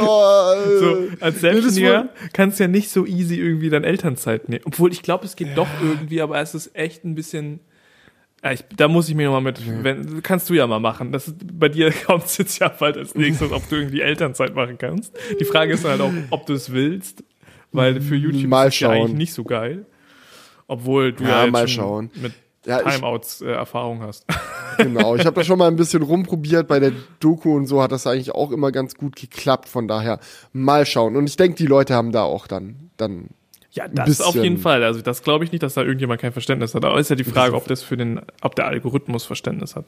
oh, 0.00 0.54
so, 0.80 1.08
als 1.20 1.40
Selbstständiger 1.40 2.08
kannst 2.32 2.58
du 2.58 2.64
ja 2.64 2.68
nicht 2.68 2.88
so 2.90 3.04
easy 3.04 3.36
irgendwie 3.36 3.68
deine 3.68 3.86
Elternzeit 3.86 4.48
nehmen. 4.48 4.62
Obwohl 4.64 4.90
ich 4.90 5.02
glaube, 5.02 5.26
es 5.26 5.36
geht 5.36 5.48
ja. 5.48 5.54
doch 5.54 5.68
irgendwie, 5.82 6.22
aber 6.22 6.40
es 6.40 6.54
ist 6.54 6.74
echt 6.74 7.04
ein 7.04 7.14
bisschen 7.14 7.60
ja, 8.42 8.52
ich, 8.52 8.64
da 8.74 8.88
muss 8.88 9.08
ich 9.08 9.14
mir 9.14 9.26
nochmal 9.26 9.42
mit, 9.42 9.60
wenn, 9.84 10.22
kannst 10.22 10.48
du 10.48 10.54
ja 10.54 10.66
mal 10.66 10.80
machen. 10.80 11.12
Das 11.12 11.28
ist, 11.28 11.36
bei 11.58 11.68
dir 11.68 11.92
kommt 12.06 12.24
es 12.24 12.38
jetzt 12.38 12.58
ja 12.58 12.68
bald 12.68 12.96
als 12.96 13.14
nächstes, 13.14 13.52
ob 13.52 13.68
du 13.68 13.76
irgendwie 13.76 14.00
Elternzeit 14.00 14.54
machen 14.54 14.78
kannst. 14.78 15.12
Die 15.38 15.44
Frage 15.44 15.74
ist 15.74 15.84
halt 15.84 16.00
auch, 16.00 16.12
ob 16.30 16.46
du 16.46 16.54
es 16.54 16.72
willst, 16.72 17.22
weil 17.72 18.00
für 18.00 18.16
YouTube 18.16 18.48
mal 18.48 18.68
ist 18.68 18.74
es 18.74 18.80
ja 18.80 18.90
eigentlich 18.90 19.16
nicht 19.16 19.34
so 19.34 19.44
geil. 19.44 19.84
Obwohl 20.66 21.12
du 21.12 21.24
ja, 21.24 21.44
ja 21.44 21.50
mal 21.50 21.68
schauen. 21.68 22.10
mit 22.14 22.32
ja, 22.64 22.78
Timeouts 22.78 23.42
äh, 23.42 23.50
Erfahrung 23.50 24.02
hast. 24.02 24.24
Genau, 24.82 25.16
ich 25.16 25.26
habe 25.26 25.36
da 25.36 25.44
schon 25.44 25.58
mal 25.58 25.68
ein 25.68 25.76
bisschen 25.76 26.02
rumprobiert 26.02 26.68
bei 26.68 26.80
der 26.80 26.92
Doku 27.20 27.54
und 27.54 27.66
so 27.66 27.82
hat 27.82 27.92
das 27.92 28.06
eigentlich 28.06 28.34
auch 28.34 28.50
immer 28.50 28.72
ganz 28.72 28.94
gut 28.94 29.16
geklappt. 29.16 29.68
Von 29.68 29.88
daher 29.88 30.20
mal 30.52 30.86
schauen. 30.86 31.16
Und 31.16 31.28
ich 31.28 31.36
denke, 31.36 31.56
die 31.56 31.66
Leute 31.66 31.94
haben 31.94 32.12
da 32.12 32.22
auch 32.22 32.46
dann 32.46 32.90
dann 32.96 33.28
ja, 33.72 33.86
das 33.86 34.20
auf 34.20 34.34
jeden 34.34 34.58
Fall. 34.58 34.82
Also 34.82 35.00
das 35.00 35.22
glaube 35.22 35.44
ich 35.44 35.52
nicht, 35.52 35.62
dass 35.62 35.74
da 35.74 35.82
irgendjemand 35.82 36.20
kein 36.20 36.32
Verständnis 36.32 36.74
hat. 36.74 36.84
Aber 36.84 36.98
ist 36.98 37.10
ja 37.10 37.16
die 37.16 37.24
Frage, 37.24 37.54
ob 37.54 37.68
das 37.68 37.82
für 37.82 37.96
den, 37.96 38.20
ob 38.42 38.56
der 38.56 38.66
Algorithmus 38.66 39.24
Verständnis 39.24 39.76
hat. 39.76 39.86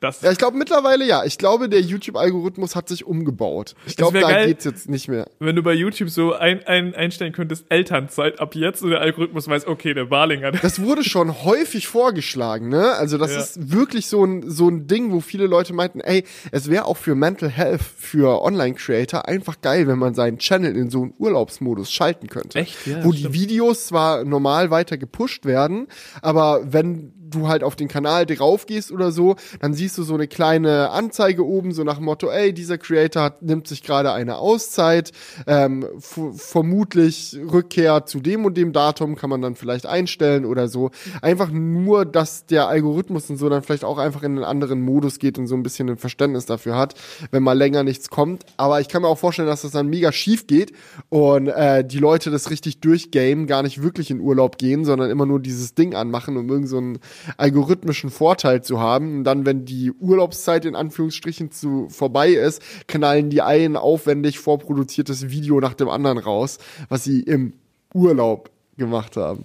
Das 0.00 0.22
ja, 0.22 0.30
ich 0.30 0.38
glaube 0.38 0.56
mittlerweile 0.56 1.04
ja. 1.04 1.24
Ich 1.24 1.38
glaube, 1.38 1.68
der 1.68 1.80
YouTube-Algorithmus 1.80 2.76
hat 2.76 2.88
sich 2.88 3.04
umgebaut. 3.04 3.74
Ich 3.86 3.96
glaube, 3.96 4.20
da 4.20 4.28
geil, 4.28 4.46
geht's 4.46 4.64
jetzt 4.64 4.88
nicht 4.88 5.08
mehr. 5.08 5.28
Wenn 5.40 5.56
du 5.56 5.62
bei 5.62 5.72
YouTube 5.72 6.08
so 6.10 6.34
ein, 6.34 6.64
ein, 6.66 6.94
einstellen 6.94 7.32
könntest, 7.32 7.66
Elternzeit 7.68 8.38
ab 8.40 8.54
jetzt 8.54 8.82
und 8.82 8.90
der 8.90 9.00
Algorithmus 9.00 9.48
weiß, 9.48 9.66
okay, 9.66 9.94
der 9.94 10.04
Barling 10.04 10.44
hat. 10.44 10.62
Das 10.62 10.80
wurde 10.80 11.02
schon 11.02 11.44
häufig 11.44 11.88
vorgeschlagen, 11.88 12.68
ne? 12.68 12.92
Also 12.92 13.18
das 13.18 13.32
ja. 13.32 13.40
ist 13.40 13.72
wirklich 13.72 14.06
so 14.06 14.24
ein, 14.24 14.48
so 14.48 14.68
ein 14.68 14.86
Ding, 14.86 15.12
wo 15.12 15.20
viele 15.20 15.46
Leute 15.46 15.72
meinten, 15.72 16.00
ey, 16.00 16.24
es 16.52 16.70
wäre 16.70 16.84
auch 16.84 16.96
für 16.96 17.14
Mental 17.14 17.48
Health, 17.48 17.82
für 17.82 18.42
Online-Creator 18.42 19.26
einfach 19.26 19.60
geil, 19.60 19.88
wenn 19.88 19.98
man 19.98 20.14
seinen 20.14 20.38
Channel 20.38 20.76
in 20.76 20.90
so 20.90 21.02
einen 21.02 21.14
Urlaubsmodus 21.18 21.90
schalten 21.90 22.28
könnte. 22.28 22.58
Echt? 22.58 22.86
Ja, 22.86 23.04
wo 23.04 23.12
stimmt. 23.12 23.34
die 23.34 23.40
Videos 23.40 23.86
zwar 23.86 24.24
normal 24.24 24.70
weiter 24.70 24.96
gepusht 24.96 25.44
werden, 25.44 25.88
aber 26.22 26.60
wenn 26.72 27.12
du 27.30 27.48
halt 27.48 27.62
auf 27.62 27.76
den 27.76 27.88
Kanal 27.88 28.26
drauf 28.26 28.66
gehst 28.66 28.92
oder 28.92 29.12
so, 29.12 29.36
dann 29.60 29.74
siehst 29.74 29.98
du 29.98 30.02
so 30.02 30.14
eine 30.14 30.28
kleine 30.28 30.90
Anzeige 30.90 31.46
oben, 31.46 31.72
so 31.72 31.84
nach 31.84 31.96
dem 31.96 32.04
Motto, 32.04 32.30
ey, 32.30 32.52
dieser 32.52 32.78
Creator 32.78 33.22
hat, 33.22 33.42
nimmt 33.42 33.68
sich 33.68 33.82
gerade 33.82 34.12
eine 34.12 34.38
Auszeit, 34.38 35.12
ähm, 35.46 35.86
vermutlich 35.98 37.38
Rückkehr 37.50 38.06
zu 38.06 38.20
dem 38.20 38.44
und 38.44 38.56
dem 38.56 38.72
Datum 38.72 39.16
kann 39.16 39.30
man 39.30 39.42
dann 39.42 39.54
vielleicht 39.54 39.86
einstellen 39.86 40.44
oder 40.44 40.68
so. 40.68 40.90
Einfach 41.22 41.50
nur, 41.50 42.04
dass 42.04 42.46
der 42.46 42.68
Algorithmus 42.68 43.30
und 43.30 43.36
so 43.36 43.48
dann 43.48 43.62
vielleicht 43.62 43.84
auch 43.84 43.98
einfach 43.98 44.22
in 44.22 44.32
einen 44.32 44.44
anderen 44.44 44.80
Modus 44.80 45.18
geht 45.18 45.38
und 45.38 45.46
so 45.46 45.54
ein 45.54 45.62
bisschen 45.62 45.88
ein 45.88 45.96
Verständnis 45.96 46.46
dafür 46.46 46.76
hat, 46.76 46.94
wenn 47.30 47.42
mal 47.42 47.56
länger 47.56 47.82
nichts 47.82 48.10
kommt. 48.10 48.44
Aber 48.56 48.80
ich 48.80 48.88
kann 48.88 49.02
mir 49.02 49.08
auch 49.08 49.18
vorstellen, 49.18 49.48
dass 49.48 49.62
das 49.62 49.72
dann 49.72 49.88
mega 49.88 50.12
schief 50.12 50.46
geht 50.46 50.72
und 51.08 51.48
äh, 51.48 51.84
die 51.84 51.98
Leute 51.98 52.30
das 52.30 52.50
richtig 52.50 52.80
durchgamen, 52.80 53.46
gar 53.46 53.62
nicht 53.62 53.82
wirklich 53.82 54.10
in 54.10 54.20
Urlaub 54.20 54.58
gehen, 54.58 54.84
sondern 54.84 55.10
immer 55.10 55.26
nur 55.26 55.40
dieses 55.40 55.74
Ding 55.74 55.94
anmachen, 55.94 56.36
um 56.36 56.48
irgend 56.48 56.68
so 56.68 56.78
ein 56.78 56.98
algorithmischen 57.36 58.10
Vorteil 58.10 58.62
zu 58.62 58.80
haben. 58.80 59.18
Und 59.18 59.24
dann, 59.24 59.46
wenn 59.46 59.64
die 59.64 59.92
Urlaubszeit 59.92 60.64
in 60.64 60.74
Anführungsstrichen 60.74 61.50
zu 61.50 61.88
vorbei 61.88 62.30
ist, 62.30 62.62
knallen 62.86 63.30
die 63.30 63.42
ein 63.42 63.76
aufwendig 63.76 64.38
vorproduziertes 64.38 65.30
Video 65.30 65.60
nach 65.60 65.74
dem 65.74 65.88
anderen 65.88 66.18
raus, 66.18 66.58
was 66.88 67.04
sie 67.04 67.20
im 67.20 67.54
Urlaub 67.94 68.50
gemacht 68.76 69.16
haben. 69.16 69.44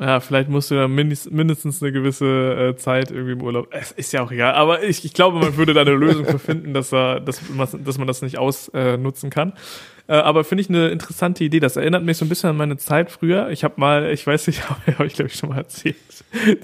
Ja, 0.00 0.18
vielleicht 0.18 0.48
musst 0.48 0.72
du 0.72 0.74
da 0.74 0.88
mindest, 0.88 1.30
mindestens 1.30 1.80
eine 1.80 1.92
gewisse 1.92 2.26
äh, 2.26 2.76
Zeit 2.76 3.12
irgendwie 3.12 3.32
im 3.32 3.42
Urlaub. 3.42 3.68
Es 3.70 3.92
ist 3.92 4.12
ja 4.12 4.24
auch 4.24 4.32
egal, 4.32 4.54
aber 4.54 4.82
ich, 4.82 5.04
ich 5.04 5.14
glaube, 5.14 5.38
man 5.38 5.56
würde 5.56 5.72
da 5.72 5.82
eine 5.82 5.92
Lösung 5.92 6.24
für 6.24 6.40
finden, 6.40 6.74
dass, 6.74 6.92
er, 6.92 7.20
dass, 7.20 7.40
dass 7.56 7.98
man 7.98 8.06
das 8.08 8.20
nicht 8.20 8.36
ausnutzen 8.36 9.28
äh, 9.28 9.32
kann. 9.32 9.52
Äh, 10.08 10.14
aber 10.14 10.42
finde 10.42 10.62
ich 10.62 10.68
eine 10.68 10.88
interessante 10.88 11.44
Idee. 11.44 11.60
Das 11.60 11.76
erinnert 11.76 12.02
mich 12.02 12.16
so 12.16 12.24
ein 12.24 12.28
bisschen 12.28 12.50
an 12.50 12.56
meine 12.56 12.76
Zeit 12.76 13.10
früher. 13.10 13.50
Ich 13.50 13.62
habe 13.62 13.74
mal, 13.76 14.10
ich 14.10 14.26
weiß 14.26 14.48
nicht, 14.48 14.68
habe 14.68 14.80
hab 14.98 15.06
ich 15.06 15.14
glaube 15.14 15.30
ich 15.30 15.36
schon 15.36 15.50
mal 15.50 15.58
erzählt, 15.58 15.96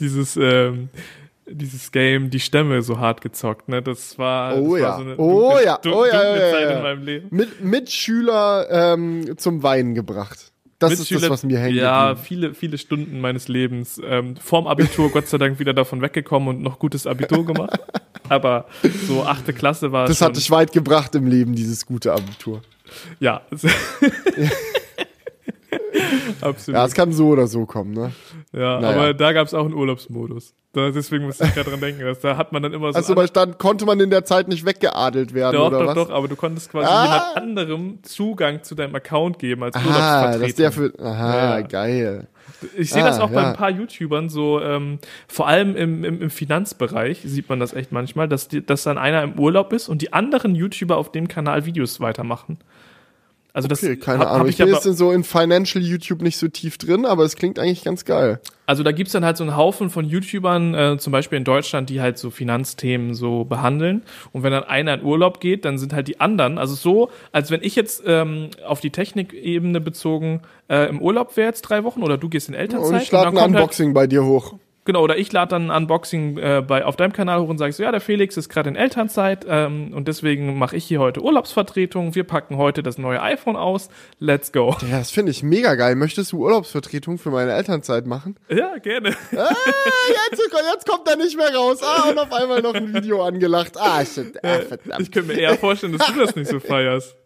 dieses 0.00 0.36
ähm, 0.36 0.88
dieses 1.52 1.90
Game, 1.90 2.30
die 2.30 2.40
Stämme 2.40 2.82
so 2.82 2.98
hart 2.98 3.20
gezockt, 3.20 3.68
ne? 3.68 3.82
Das 3.82 4.18
war, 4.18 4.56
Oh 4.56 4.74
das 4.74 4.82
ja. 4.82 4.88
war 4.88 4.96
so 4.98 5.02
eine 5.02 5.16
Oh 5.16 5.50
dunkle, 5.50 5.64
ja. 5.64 5.80
Oh 5.84 6.04
ja, 6.04 6.10
dunkle 6.12 6.40
ja, 6.40 6.50
Zeit 6.52 6.62
ja, 6.62 6.70
ja. 6.70 6.76
in 6.76 6.82
meinem 6.82 7.02
Leben. 7.02 7.28
Mit 7.30 7.64
Mitschüler 7.64 8.66
ähm, 8.70 9.36
zum 9.36 9.62
Weinen 9.62 9.94
gebracht. 9.94 10.52
Das 10.80 10.98
ist 10.98 11.10
das, 11.12 11.28
was 11.28 11.42
mir 11.44 11.58
hängt. 11.58 11.76
Ja, 11.76 12.16
viele, 12.16 12.54
viele 12.54 12.78
Stunden 12.78 13.20
meines 13.20 13.48
Lebens. 13.48 14.00
Ähm, 14.04 14.36
vorm 14.36 14.66
Abitur 14.66 15.10
Gott 15.10 15.28
sei 15.28 15.38
Dank 15.38 15.58
wieder 15.58 15.74
davon 15.74 16.00
weggekommen 16.00 16.48
und 16.48 16.62
noch 16.62 16.78
gutes 16.78 17.06
Abitur 17.06 17.44
gemacht. 17.44 17.78
Aber 18.28 18.66
so 19.06 19.24
achte 19.24 19.52
Klasse 19.52 19.92
war 19.92 20.06
Das 20.06 20.18
schon, 20.18 20.28
hat 20.28 20.36
dich 20.36 20.50
weit 20.50 20.72
gebracht 20.72 21.14
im 21.14 21.26
Leben, 21.26 21.54
dieses 21.54 21.84
gute 21.86 22.12
Abitur. 22.12 22.62
ja. 23.20 23.42
Absolut. 26.40 26.76
Ja, 26.78 26.84
es 26.86 26.94
kann 26.94 27.12
so 27.12 27.28
oder 27.28 27.46
so 27.46 27.66
kommen, 27.66 27.92
ne? 27.92 28.12
Ja, 28.52 28.80
Naja. 28.80 28.96
aber 28.96 29.14
da 29.14 29.32
gab 29.32 29.46
es 29.46 29.54
auch 29.54 29.64
einen 29.64 29.74
Urlaubsmodus. 29.74 30.54
Da, 30.72 30.90
deswegen 30.90 31.24
musste 31.24 31.44
ich 31.44 31.54
gerade 31.54 31.68
dran 31.70 31.80
denken. 31.80 32.02
Dass, 32.04 32.20
da 32.20 32.36
hat 32.36 32.52
man 32.52 32.62
dann 32.62 32.72
immer 32.72 32.92
so. 32.92 32.96
Also, 32.96 33.16
weil 33.16 33.26
dann 33.28 33.58
konnte 33.58 33.84
man 33.86 33.98
in 33.98 34.10
der 34.10 34.24
Zeit 34.24 34.46
nicht 34.46 34.64
weggeadelt 34.64 35.34
werden, 35.34 35.56
doch, 35.56 35.66
oder 35.66 35.78
doch, 35.80 35.86
was? 35.86 35.94
doch, 35.96 36.10
aber 36.10 36.28
du 36.28 36.36
konntest 36.36 36.70
quasi 36.70 36.86
Ah. 36.88 37.04
jemand 37.04 37.36
anderem 37.36 37.98
Zugang 38.04 38.62
zu 38.62 38.76
deinem 38.76 38.94
Account 38.94 39.40
geben 39.40 39.64
als 39.64 39.74
Ah, 39.74 39.80
Urlaubsvertretung. 39.80 40.42
dass 40.46 40.54
der 40.54 40.72
für. 40.72 40.92
Aha, 41.04 41.58
Ja. 41.58 41.60
geil. 41.62 42.28
Ich 42.76 42.90
sehe 42.90 43.02
das 43.02 43.18
Ah, 43.18 43.24
auch 43.24 43.30
bei 43.30 43.40
ja. 43.42 43.48
ein 43.50 43.56
paar 43.56 43.70
YouTubern 43.70 44.28
so, 44.28 44.60
ähm, 44.60 44.98
vor 45.28 45.48
allem 45.48 45.74
im, 45.76 46.04
im, 46.04 46.22
im 46.22 46.30
Finanzbereich 46.30 47.20
sieht 47.24 47.48
man 47.48 47.58
das 47.58 47.72
echt 47.72 47.90
manchmal, 47.90 48.28
dass, 48.28 48.46
die, 48.48 48.64
dass 48.64 48.82
dann 48.84 48.98
einer 48.98 49.22
im 49.22 49.38
Urlaub 49.40 49.72
ist 49.72 49.88
und 49.88 50.02
die 50.02 50.12
anderen 50.12 50.54
YouTuber 50.54 50.96
auf 50.96 51.10
dem 51.10 51.26
Kanal 51.26 51.64
Videos 51.66 52.00
weitermachen. 52.00 52.58
Also 53.52 53.68
das 53.68 53.82
Okay, 53.82 53.96
keine 53.96 54.20
hab, 54.20 54.26
hab 54.28 54.34
Ahnung. 54.34 54.48
ich 54.48 54.58
Ich 54.60 54.64
bin 54.64 54.74
jetzt 54.74 54.86
in 54.86 54.94
so 54.94 55.10
in 55.12 55.24
Financial 55.24 55.82
YouTube 55.82 56.22
nicht 56.22 56.36
so 56.36 56.48
tief 56.48 56.78
drin, 56.78 57.04
aber 57.04 57.24
es 57.24 57.36
klingt 57.36 57.58
eigentlich 57.58 57.82
ganz 57.84 58.04
geil. 58.04 58.40
also 58.66 58.82
da 58.84 58.92
gibt's 58.92 59.12
dann 59.12 59.24
halt 59.24 59.36
so 59.36 59.42
einen 59.44 59.56
Haufen 59.56 59.90
von 59.90 60.04
YouTubern, 60.04 60.74
äh, 60.74 60.98
zum 60.98 61.12
Beispiel 61.12 61.38
in 61.38 61.44
Deutschland, 61.44 61.90
die 61.90 62.00
halt 62.00 62.18
so 62.18 62.30
Finanzthemen 62.30 63.14
so 63.14 63.44
behandeln. 63.44 64.02
Und 64.32 64.42
wenn 64.44 64.52
dann 64.52 64.64
einer 64.64 64.94
in 64.94 65.02
Urlaub 65.04 65.40
geht, 65.40 65.64
dann 65.64 65.78
sind 65.78 65.92
halt 65.92 66.06
die 66.08 66.20
anderen, 66.20 66.58
also 66.58 66.74
so, 66.74 67.10
als 67.32 67.50
wenn 67.50 67.62
ich 67.62 67.74
jetzt 67.76 68.02
ähm, 68.06 68.50
auf 68.66 68.80
die 68.80 68.90
Technikebene 68.90 69.80
bezogen 69.80 70.42
äh, 70.68 70.88
im 70.88 71.02
Urlaub 71.02 71.36
wäre 71.36 71.48
jetzt 71.48 71.62
drei 71.62 71.82
Wochen 71.84 72.02
oder 72.02 72.16
du 72.18 72.28
gehst 72.28 72.48
in 72.48 72.54
Elternzeit. 72.54 72.92
Und 72.92 73.02
ich 73.02 73.10
lade 73.10 73.28
ein 73.30 73.36
halt- 73.38 73.46
Unboxing 73.48 73.92
bei 73.94 74.06
dir 74.06 74.24
hoch. 74.24 74.54
Genau, 74.86 75.02
oder 75.02 75.18
ich 75.18 75.30
lade 75.30 75.50
dann 75.50 75.70
ein 75.70 75.82
Unboxing 75.82 76.38
äh, 76.38 76.64
bei, 76.66 76.84
auf 76.84 76.96
deinem 76.96 77.12
Kanal 77.12 77.40
hoch 77.40 77.48
und 77.48 77.58
sage 77.58 77.72
so, 77.72 77.82
ja, 77.82 77.92
der 77.92 78.00
Felix 78.00 78.36
ist 78.36 78.48
gerade 78.48 78.70
in 78.70 78.76
Elternzeit 78.76 79.44
ähm, 79.48 79.92
und 79.94 80.08
deswegen 80.08 80.58
mache 80.58 80.76
ich 80.76 80.84
hier 80.84 81.00
heute 81.00 81.22
Urlaubsvertretung. 81.22 82.14
Wir 82.14 82.24
packen 82.24 82.56
heute 82.56 82.82
das 82.82 82.96
neue 82.96 83.20
iPhone 83.20 83.56
aus. 83.56 83.90
Let's 84.18 84.52
go. 84.52 84.76
Ja, 84.90 84.98
das 84.98 85.10
finde 85.10 85.32
ich 85.32 85.42
mega 85.42 85.74
geil. 85.74 85.96
Möchtest 85.96 86.32
du 86.32 86.38
Urlaubsvertretung 86.38 87.18
für 87.18 87.30
meine 87.30 87.52
Elternzeit 87.52 88.06
machen? 88.06 88.36
Ja, 88.48 88.78
gerne. 88.78 89.10
Ah, 89.36 89.54
jetzt, 90.30 90.42
jetzt 90.72 90.88
kommt 90.88 91.08
er 91.08 91.16
nicht 91.16 91.36
mehr 91.36 91.54
raus. 91.54 91.80
Ah, 91.82 92.08
und 92.08 92.18
auf 92.18 92.32
einmal 92.32 92.62
noch 92.62 92.74
ein 92.74 92.92
Video 92.94 93.22
angelacht. 93.22 93.74
Ah, 93.78 94.04
shit. 94.04 94.42
Ah, 94.42 94.60
verdammt. 94.60 95.02
Ich 95.02 95.12
könnte 95.12 95.32
mir 95.32 95.38
eher 95.38 95.56
vorstellen, 95.56 95.96
dass 95.96 96.06
du 96.06 96.20
das 96.20 96.34
nicht 96.34 96.50
so 96.50 96.58
feierst. 96.58 97.19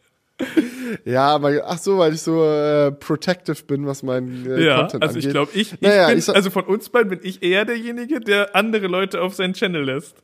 Ja, 1.04 1.28
aber 1.28 1.62
ach 1.66 1.78
so, 1.78 1.98
weil 1.98 2.14
ich 2.14 2.22
so 2.22 2.44
äh, 2.44 2.90
protective 2.92 3.62
bin, 3.64 3.86
was 3.86 4.02
mein 4.02 4.44
äh, 4.46 4.64
Ja, 4.64 4.80
Content 4.80 5.02
also 5.02 5.18
ich 5.18 5.24
angeht. 5.26 5.32
glaube, 5.32 5.50
ich, 5.54 5.72
ich 5.74 5.80
Naja, 5.80 6.08
bin, 6.08 6.18
ich 6.18 6.28
also 6.28 6.50
von 6.50 6.64
uns 6.64 6.88
beiden 6.88 7.08
bin 7.10 7.20
ich 7.22 7.42
eher 7.42 7.64
derjenige, 7.64 8.20
der 8.20 8.54
andere 8.56 8.86
Leute 8.88 9.20
auf 9.22 9.34
seinen 9.34 9.54
Channel 9.54 9.84
lässt. 9.84 10.16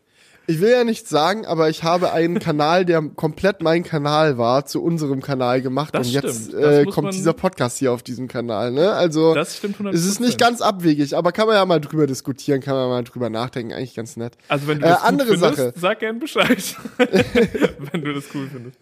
Ich 0.47 0.61
will 0.61 0.71
ja 0.71 0.83
nichts 0.83 1.09
sagen, 1.09 1.47
aber 1.47 1.69
ich 1.69 1.85
habe 1.85 2.12
einen 2.12 2.40
Kanal, 2.40 2.85
der 2.85 3.02
komplett 3.14 3.62
mein 3.62 3.85
Kanal 3.85 4.37
war, 4.37 4.67
zu 4.67 4.83
unserem 4.83 5.21
Kanal 5.23 5.62
gemacht 5.62 5.95
Das 5.95 6.09
und 6.09 6.12
jetzt 6.12 6.52
äh, 6.55 6.87
kommt 6.87 7.14
dieser 7.14 7.35
Podcast 7.35 7.79
hier 7.79 7.93
auf 7.93 8.02
diesem 8.02 8.26
Kanal. 8.26 8.73
Ne? 8.73 8.90
Also 8.93 9.33
Das 9.35 9.59
stimmt 9.59 9.76
100%. 9.76 9.90
es 9.93 10.05
ist 10.07 10.19
nicht 10.19 10.40
ganz 10.40 10.61
abwegig, 10.61 11.17
aber 11.17 11.31
kann 11.31 11.47
man 11.47 11.55
ja 11.55 11.64
mal 11.67 11.81
drüber 11.81 12.09
diskutieren, 12.09 12.61
kann 12.61 12.75
man 12.75 12.88
mal 12.88 13.05
drüber 13.05 13.31
nachdenken, 13.31 13.73
eigentlich 13.75 13.95
ganz 13.95 14.17
nett. 14.17 14.33
Also 14.49 14.67
wenn 14.67 14.81
du 14.81 14.87
Äh, 14.87 14.88
das 14.88 14.99
gut 15.00 15.09
andere 15.09 15.29
findest, 15.29 15.57
Sache. 15.57 15.73
sag 15.76 16.00
gern 16.00 16.19
Bescheid. 16.19 16.76
wenn 17.93 18.02
du 18.02 18.12
das 18.12 18.25
cool 18.35 18.49
findest. 18.52 18.79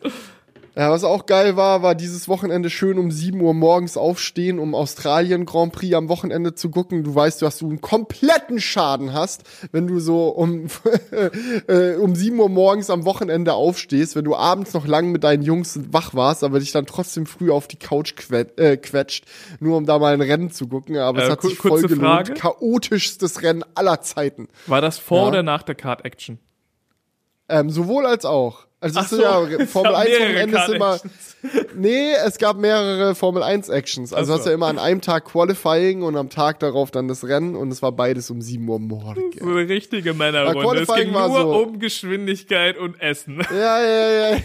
Ja, 0.79 0.93
was 0.93 1.03
auch 1.03 1.27
geil 1.27 1.57
war, 1.57 1.83
war 1.83 1.97
dieses 1.97 2.29
Wochenende 2.29 2.71
schön 2.71 3.01
um 3.01 3.11
7 3.11 3.41
Uhr 3.41 3.53
morgens 3.53 3.97
aufstehen, 3.97 4.61
um 4.61 4.77
Australien 4.77 5.45
Grand 5.45 5.73
Prix 5.73 5.93
am 5.97 6.09
Wochenende 6.09 6.55
zu 6.55 6.71
gucken. 6.71 7.03
Du 7.03 7.13
weißt, 7.17 7.43
dass 7.43 7.59
du 7.59 7.69
einen 7.69 7.81
kompletten 7.81 8.61
Schaden 8.61 9.13
hast, 9.13 9.43
wenn 9.73 9.89
du 9.89 9.99
so 9.99 10.29
um, 10.29 10.67
äh, 11.67 11.97
um 11.97 12.15
7 12.15 12.39
Uhr 12.39 12.49
morgens 12.49 12.91
am 12.91 13.05
Wochenende 13.07 13.55
aufstehst, 13.55 14.15
wenn 14.15 14.25
du 14.25 14.37
abends 14.37 14.73
noch 14.73 14.87
lang 14.87 15.11
mit 15.11 15.25
deinen 15.25 15.43
Jungs 15.43 15.81
wach 15.91 16.15
warst, 16.15 16.45
aber 16.45 16.61
dich 16.61 16.71
dann 16.71 16.87
trotzdem 16.87 17.27
früh 17.27 17.51
auf 17.51 17.67
die 17.67 17.79
Couch 17.81 18.15
quet, 18.15 18.57
äh, 18.61 18.77
quetscht, 18.77 19.25
nur 19.59 19.77
um 19.79 19.85
da 19.85 19.99
mal 19.99 20.15
ein 20.15 20.21
Rennen 20.23 20.53
zu 20.53 20.69
gucken. 20.69 20.97
Aber 20.97 21.23
es 21.23 21.29
Äh, 21.29 21.33
hat 21.33 21.41
ku- 21.41 21.49
sich 21.49 21.59
voll 21.59 21.83
gelohnt. 21.83 22.01
Frage. 22.29 22.35
Chaotischstes 22.35 23.43
Rennen 23.43 23.65
aller 23.75 24.01
Zeiten. 24.03 24.47
War 24.69 24.81
das 24.81 24.97
vor 25.01 25.23
Ja. 25.23 25.27
oder 25.27 25.43
nach 25.43 25.65
der 25.65 25.75
Card 25.75 26.05
Action? 26.05 26.39
Ähm, 27.49 27.69
sowohl 27.69 28.07
als 28.07 28.25
auch. 28.25 28.68
Also 28.81 29.01
so, 29.03 29.21
ja 29.23 29.41
Formel 29.67 29.93
gab 29.93 30.01
1 30.03 30.09
mehrere 30.11 30.35
Wochenende 30.35 30.59
ist 30.59 30.69
immer. 30.69 30.99
Nee, 31.77 32.13
es 32.27 32.39
gab 32.39 32.57
mehrere 32.59 33.15
Formel 33.15 33.43
1 33.43 33.69
Actions. 33.69 34.13
Also 34.13 34.33
Ach 34.33 34.37
hast 34.37 34.43
so. 34.45 34.49
du 34.49 34.51
ja 34.51 34.55
immer 34.57 34.67
an 34.69 34.79
einem 34.79 35.01
Tag 35.01 35.25
Qualifying 35.27 36.03
und 36.03 36.17
am 36.17 36.31
Tag 36.31 36.59
darauf 36.61 36.91
dann 36.91 37.07
das 37.09 37.25
Rennen 37.25 37.55
und 37.57 37.71
es 37.73 37.83
war 37.83 37.93
beides 37.93 38.31
um 38.31 38.41
7 38.41 38.69
Uhr 38.69 38.79
morgens. 38.79 39.37
So 39.39 39.47
eine 39.49 39.69
richtige 39.69 40.15
Männerrunde. 40.15 40.59
Ja, 40.61 40.65
Es 40.65 40.87
Qualifying 40.87 41.05
ging 41.07 41.15
war 41.15 41.29
nur 41.29 41.41
so. 41.41 41.63
um 41.65 41.79
Geschwindigkeit 41.79 42.77
und 42.79 43.01
Essen. 43.01 43.41
Ja, 43.51 43.81
ja, 43.83 44.31
ja. 44.33 44.37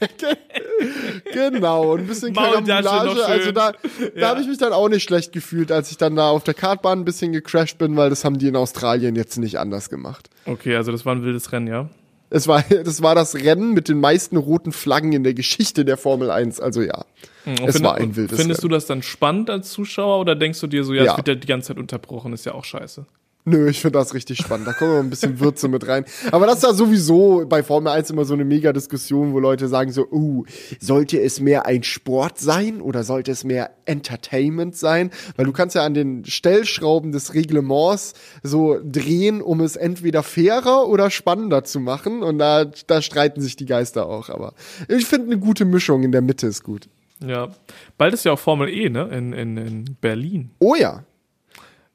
genau, 1.32 1.92
und 1.92 2.00
ein 2.00 2.06
bisschen 2.06 2.34
Karambolage. 2.34 3.24
Also 3.24 3.52
da, 3.52 3.72
da 3.72 3.78
Ja. 4.14 4.28
habe 4.28 4.40
ich 4.40 4.46
mich 4.46 4.58
dann 4.58 4.72
auch 4.72 4.88
nicht 4.88 5.02
schlecht 5.02 5.32
gefühlt, 5.32 5.72
als 5.72 5.90
ich 5.90 5.96
dann 5.96 6.16
da 6.16 6.28
auf 6.30 6.44
der 6.44 6.54
Kartbahn 6.54 7.00
ein 7.00 7.04
bisschen 7.04 7.32
gecrashed 7.32 7.78
bin, 7.78 7.96
weil 7.96 8.10
das 8.10 8.24
haben 8.24 8.38
die 8.38 8.48
in 8.48 8.56
Australien 8.56 9.16
jetzt 9.16 9.38
nicht 9.38 9.58
anders 9.58 9.88
gemacht. 9.90 10.28
Okay, 10.46 10.76
also 10.76 10.92
das 10.92 11.06
war 11.06 11.14
ein 11.14 11.22
wildes 11.22 11.52
Rennen, 11.52 11.66
ja. 11.68 11.88
Es 12.30 12.48
war, 12.48 12.62
das 12.84 13.02
war 13.02 13.14
das 13.14 13.34
Rennen 13.36 13.72
mit 13.74 13.88
den 13.88 14.00
meisten 14.00 14.36
roten 14.36 14.72
Flaggen 14.72 15.12
in 15.12 15.24
der 15.24 15.34
Geschichte 15.34 15.84
der 15.84 15.96
Formel 15.96 16.30
1. 16.30 16.60
Also 16.60 16.82
ja, 16.82 17.04
Und 17.46 17.60
es 17.60 17.72
find- 17.76 17.84
war 17.84 17.94
ein 17.96 18.16
wildes 18.16 18.38
Findest 18.38 18.62
Rennen. 18.62 18.70
du 18.70 18.74
das 18.74 18.86
dann 18.86 19.02
spannend 19.02 19.50
als 19.50 19.70
Zuschauer 19.70 20.18
oder 20.20 20.34
denkst 20.34 20.60
du 20.60 20.66
dir 20.66 20.84
so, 20.84 20.94
ja, 20.94 21.04
Ja. 21.04 21.10
es 21.12 21.16
wird 21.18 21.28
ja 21.28 21.34
die 21.34 21.46
ganze 21.46 21.68
Zeit 21.68 21.78
unterbrochen, 21.78 22.32
ist 22.32 22.44
ja 22.46 22.52
auch 22.54 22.64
scheiße. 22.64 23.06
Nö, 23.46 23.68
ich 23.68 23.82
finde 23.82 23.98
das 23.98 24.14
richtig 24.14 24.38
spannend. 24.38 24.66
Da 24.66 24.72
kommen 24.72 24.92
wir 24.92 24.98
ein 25.00 25.10
bisschen 25.10 25.38
Würze 25.38 25.68
mit 25.68 25.86
rein. 25.86 26.06
Aber 26.32 26.46
das 26.46 26.56
ist 26.56 26.62
ja 26.62 26.72
sowieso 26.72 27.44
bei 27.46 27.62
Formel 27.62 27.92
1 27.92 28.08
immer 28.08 28.24
so 28.24 28.32
eine 28.32 28.46
Mega-Diskussion, 28.46 29.34
wo 29.34 29.38
Leute 29.38 29.68
sagen 29.68 29.92
so, 29.92 30.06
uh, 30.10 30.46
sollte 30.80 31.20
es 31.20 31.40
mehr 31.40 31.66
ein 31.66 31.82
Sport 31.82 32.38
sein 32.38 32.80
oder 32.80 33.04
sollte 33.04 33.32
es 33.32 33.44
mehr 33.44 33.72
Entertainment 33.84 34.76
sein? 34.76 35.10
Weil 35.36 35.44
du 35.44 35.52
kannst 35.52 35.74
ja 35.74 35.84
an 35.84 35.92
den 35.92 36.24
Stellschrauben 36.24 37.12
des 37.12 37.34
Reglements 37.34 38.14
so 38.42 38.78
drehen, 38.82 39.42
um 39.42 39.60
es 39.60 39.76
entweder 39.76 40.22
fairer 40.22 40.88
oder 40.88 41.10
spannender 41.10 41.64
zu 41.64 41.80
machen. 41.80 42.22
Und 42.22 42.38
da, 42.38 42.64
da 42.64 43.02
streiten 43.02 43.42
sich 43.42 43.56
die 43.56 43.66
Geister 43.66 44.08
auch. 44.08 44.30
Aber 44.30 44.54
ich 44.88 45.04
finde 45.04 45.26
eine 45.26 45.38
gute 45.38 45.66
Mischung 45.66 46.02
in 46.02 46.12
der 46.12 46.22
Mitte 46.22 46.46
ist 46.46 46.62
gut. 46.62 46.88
Ja. 47.22 47.50
Bald 47.98 48.14
ist 48.14 48.24
ja 48.24 48.32
auch 48.32 48.38
Formel 48.38 48.70
E, 48.70 48.88
ne? 48.88 49.08
In, 49.12 49.34
in, 49.34 49.56
in 49.58 49.96
Berlin. 50.00 50.50
Oh 50.60 50.74
ja. 50.74 51.04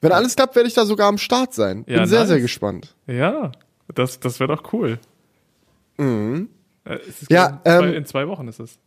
Wenn 0.01 0.11
alles 0.11 0.35
klappt, 0.35 0.55
werde 0.55 0.67
ich 0.67 0.73
da 0.75 0.85
sogar 0.85 1.07
am 1.07 1.17
Start 1.17 1.53
sein. 1.53 1.83
Bin 1.83 1.95
Ja, 1.97 2.05
sehr, 2.07 2.25
sehr 2.25 2.35
nice. 2.37 2.43
gespannt. 2.43 2.95
Ja, 3.07 3.51
das, 3.93 4.19
das 4.19 4.39
wäre 4.39 4.55
doch 4.55 4.73
cool. 4.73 4.99
Mhm. 5.97 6.49
Ist, 7.07 7.29
Ja, 7.29 7.47
in, 7.47 7.59
zwei, 7.63 7.87
ähm, 7.87 7.93
in 7.93 8.05
zwei 8.05 8.27
Wochen 8.27 8.47
ist 8.47 8.59
es. 8.59 8.79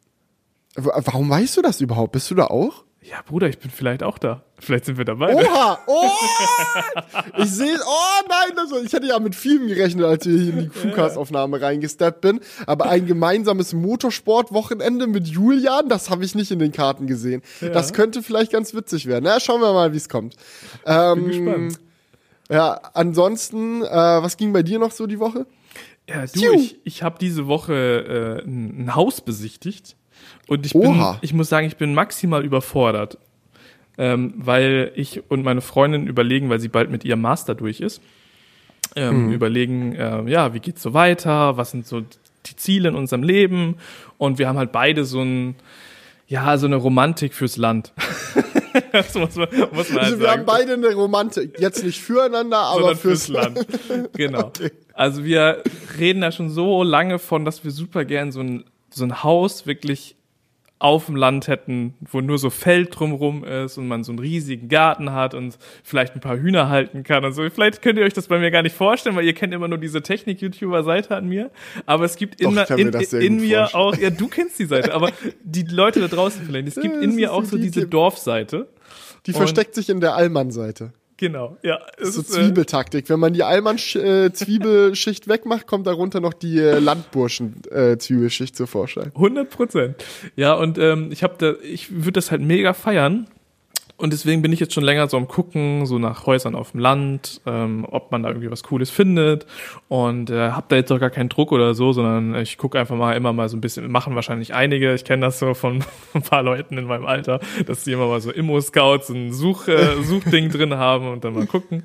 Warum 0.76 1.28
weißt 1.28 1.56
du 1.58 1.62
das 1.62 1.80
überhaupt? 1.82 2.12
Bist 2.12 2.30
du 2.30 2.34
da 2.34 2.46
auch? 2.46 2.84
Ja, 3.04 3.20
Bruder, 3.26 3.48
ich 3.48 3.58
bin 3.58 3.70
vielleicht 3.70 4.04
auch 4.04 4.16
da. 4.16 4.44
Vielleicht 4.60 4.84
sind 4.84 4.96
wir 4.96 5.04
dabei. 5.04 5.34
Oha! 5.34 5.78
Oh! 5.88 6.08
Ich 7.38 7.50
sehe, 7.50 7.76
oh 7.84 8.28
nein, 8.28 8.56
das, 8.56 8.70
ich 8.80 8.92
hätte 8.92 9.06
ja 9.06 9.18
mit 9.18 9.34
Filmen 9.34 9.66
gerechnet, 9.66 10.04
als 10.04 10.24
ich 10.24 10.40
hier 10.40 10.52
in 10.52 10.58
die 10.60 10.68
Crewcast-Aufnahme 10.68 11.60
reingesteppt 11.60 12.20
bin. 12.20 12.40
Aber 12.66 12.88
ein 12.88 13.06
gemeinsames 13.06 13.72
Motorsport-Wochenende 13.72 15.08
mit 15.08 15.26
Julian, 15.26 15.88
das 15.88 16.10
habe 16.10 16.24
ich 16.24 16.36
nicht 16.36 16.52
in 16.52 16.60
den 16.60 16.70
Karten 16.70 17.08
gesehen. 17.08 17.42
Das 17.60 17.92
könnte 17.92 18.22
vielleicht 18.22 18.52
ganz 18.52 18.72
witzig 18.72 19.06
werden. 19.06 19.24
Na, 19.24 19.40
schauen 19.40 19.60
wir 19.60 19.72
mal, 19.72 19.92
wie 19.92 19.96
es 19.96 20.08
kommt. 20.08 20.36
Ähm, 20.86 21.24
Bin 21.24 21.44
gespannt. 21.44 21.80
Ja, 22.50 22.80
ansonsten, 22.94 23.82
äh, 23.82 23.88
was 23.88 24.36
ging 24.36 24.52
bei 24.52 24.62
dir 24.62 24.78
noch 24.78 24.92
so 24.92 25.08
die 25.08 25.18
Woche? 25.18 25.46
Ja, 26.08 26.24
du, 26.26 26.52
ich, 26.52 26.78
ich 26.84 27.02
habe 27.02 27.16
diese 27.20 27.46
Woche 27.48 28.42
äh, 28.44 28.46
ein 28.46 28.94
Haus 28.94 29.20
besichtigt 29.20 29.96
und 30.52 30.66
ich 30.66 30.72
bin, 30.72 31.04
ich 31.20 31.32
muss 31.34 31.48
sagen, 31.48 31.66
ich 31.66 31.76
bin 31.76 31.94
maximal 31.94 32.44
überfordert, 32.44 33.18
ähm, 33.98 34.34
weil 34.36 34.92
ich 34.94 35.22
und 35.30 35.42
meine 35.44 35.60
Freundin 35.60 36.06
überlegen, 36.06 36.48
weil 36.50 36.60
sie 36.60 36.68
bald 36.68 36.90
mit 36.90 37.04
ihrem 37.04 37.20
Master 37.20 37.54
durch 37.54 37.80
ist, 37.80 38.00
ähm, 38.96 39.26
Mhm. 39.26 39.32
überlegen, 39.32 39.94
äh, 39.94 40.22
ja, 40.30 40.54
wie 40.54 40.60
geht's 40.60 40.82
so 40.82 40.94
weiter, 40.94 41.56
was 41.56 41.70
sind 41.70 41.86
so 41.86 42.02
die 42.46 42.56
Ziele 42.56 42.88
in 42.88 42.94
unserem 42.94 43.22
Leben 43.22 43.76
und 44.18 44.38
wir 44.38 44.48
haben 44.48 44.58
halt 44.58 44.72
beide 44.72 45.04
so 45.04 45.20
ein, 45.22 45.54
ja, 46.28 46.56
so 46.58 46.66
eine 46.66 46.76
Romantik 46.76 47.34
fürs 47.34 47.56
Land. 47.56 47.92
das 48.92 49.14
muss 49.14 49.36
man, 49.36 49.48
muss 49.72 49.90
man 49.90 49.98
halt 50.02 50.04
Also 50.04 50.18
wir 50.20 50.26
sagen 50.26 50.40
haben 50.40 50.46
beide 50.46 50.72
eine 50.74 50.94
Romantik. 50.94 51.60
Jetzt 51.60 51.84
nicht 51.84 52.00
füreinander, 52.00 52.58
aber 52.58 52.96
fürs, 52.96 53.26
fürs 53.26 53.28
Land. 53.28 53.66
Genau. 54.14 54.50
Also 54.94 55.24
wir 55.24 55.62
reden 55.98 56.20
da 56.20 56.32
schon 56.32 56.50
so 56.50 56.82
lange 56.82 57.18
von, 57.18 57.44
dass 57.44 57.64
wir 57.64 57.70
super 57.70 58.04
gern 58.04 58.32
so 58.32 58.40
ein, 58.40 58.64
so 58.90 59.04
ein 59.04 59.22
Haus 59.22 59.66
wirklich 59.66 60.16
auf 60.82 61.06
dem 61.06 61.14
Land 61.14 61.46
hätten, 61.46 61.94
wo 62.00 62.20
nur 62.20 62.38
so 62.38 62.50
Feld 62.50 62.98
drumrum 62.98 63.44
ist 63.44 63.78
und 63.78 63.86
man 63.86 64.02
so 64.02 64.10
einen 64.10 64.18
riesigen 64.18 64.68
Garten 64.68 65.12
hat 65.12 65.32
und 65.32 65.56
vielleicht 65.84 66.14
ein 66.16 66.20
paar 66.20 66.36
Hühner 66.36 66.68
halten 66.68 67.04
kann 67.04 67.24
und 67.24 67.34
so. 67.34 67.48
Vielleicht 67.50 67.82
könnt 67.82 67.98
ihr 68.00 68.04
euch 68.04 68.14
das 68.14 68.26
bei 68.26 68.40
mir 68.40 68.50
gar 68.50 68.62
nicht 68.62 68.74
vorstellen, 68.74 69.14
weil 69.14 69.24
ihr 69.24 69.32
kennt 69.32 69.54
immer 69.54 69.68
nur 69.68 69.78
diese 69.78 70.02
Technik-YouTuber-Seite 70.02 71.14
an 71.14 71.28
mir. 71.28 71.52
Aber 71.86 72.04
es 72.04 72.16
gibt 72.16 72.40
in, 72.40 72.56
Doch, 72.56 72.68
in, 72.70 72.88
in, 72.88 73.20
in 73.20 73.36
mir 73.36 73.74
auch, 73.76 73.96
ja, 73.96 74.10
du 74.10 74.26
kennst 74.26 74.58
die 74.58 74.64
Seite, 74.64 74.92
aber 74.92 75.12
die 75.44 75.62
Leute 75.62 76.00
da 76.00 76.08
draußen 76.08 76.42
vielleicht, 76.44 76.66
es 76.66 76.74
gibt 76.74 76.96
in 77.02 77.14
mir 77.14 77.32
auch 77.32 77.44
so 77.44 77.56
diese 77.56 77.86
Dorfseite. 77.86 78.68
Die 79.26 79.32
versteckt 79.32 79.76
sich 79.76 79.88
in 79.88 80.00
der 80.00 80.16
Allmann-Seite. 80.16 80.92
Genau, 81.16 81.56
ja. 81.62 81.78
So 82.00 82.20
ist, 82.20 82.30
äh, 82.30 82.42
Zwiebeltaktik. 82.42 83.08
Wenn 83.08 83.20
man 83.20 83.32
die 83.32 83.42
Allmann-Zwiebelschicht 83.42 85.26
äh, 85.26 85.30
wegmacht, 85.30 85.66
kommt 85.66 85.86
darunter 85.86 86.20
noch 86.20 86.32
die 86.32 86.58
äh, 86.58 86.78
Landburschen-Zwiebelschicht 86.78 88.56
zur 88.56 88.66
Vorschein. 88.66 89.12
100 89.14 89.50
Prozent. 89.50 90.04
Ja, 90.36 90.54
und 90.54 90.78
ähm, 90.78 91.10
ich 91.12 91.22
habe 91.22 91.34
da, 91.38 91.52
ich 91.62 91.92
würde 91.92 92.12
das 92.12 92.30
halt 92.30 92.42
mega 92.42 92.72
feiern, 92.72 93.28
und 93.96 94.12
deswegen 94.12 94.42
bin 94.42 94.52
ich 94.52 94.60
jetzt 94.60 94.74
schon 94.74 94.82
länger 94.82 95.08
so 95.08 95.16
am 95.16 95.28
gucken, 95.28 95.86
so 95.86 95.98
nach 95.98 96.26
Häusern 96.26 96.54
auf 96.54 96.72
dem 96.72 96.80
Land, 96.80 97.40
ähm, 97.46 97.86
ob 97.88 98.10
man 98.10 98.22
da 98.22 98.30
irgendwie 98.30 98.50
was 98.50 98.62
Cooles 98.64 98.90
findet. 98.90 99.46
Und 99.88 100.30
äh, 100.30 100.50
habe 100.50 100.66
da 100.68 100.76
jetzt 100.76 100.90
doch 100.90 100.98
gar 100.98 101.10
keinen 101.10 101.28
Druck 101.28 101.52
oder 101.52 101.74
so, 101.74 101.92
sondern 101.92 102.34
ich 102.34 102.58
gucke 102.58 102.80
einfach 102.80 102.96
mal 102.96 103.14
immer 103.14 103.32
mal 103.32 103.48
so 103.48 103.56
ein 103.56 103.60
bisschen, 103.60 103.90
machen 103.90 104.14
wahrscheinlich 104.14 104.54
einige, 104.54 104.94
ich 104.94 105.04
kenne 105.04 105.26
das 105.26 105.38
so 105.38 105.54
von 105.54 105.84
ein 106.14 106.22
paar 106.22 106.42
Leuten 106.42 106.78
in 106.78 106.86
meinem 106.86 107.06
Alter, 107.06 107.40
dass 107.66 107.84
die 107.84 107.92
immer 107.92 108.08
mal 108.08 108.20
so 108.20 108.32
Immo-Scouts 108.32 109.10
ein 109.10 109.32
Such, 109.32 109.68
äh, 109.68 109.96
Suchding 110.02 110.50
drin 110.50 110.74
haben 110.74 111.08
und 111.08 111.24
dann 111.24 111.34
mal 111.34 111.46
gucken. 111.46 111.84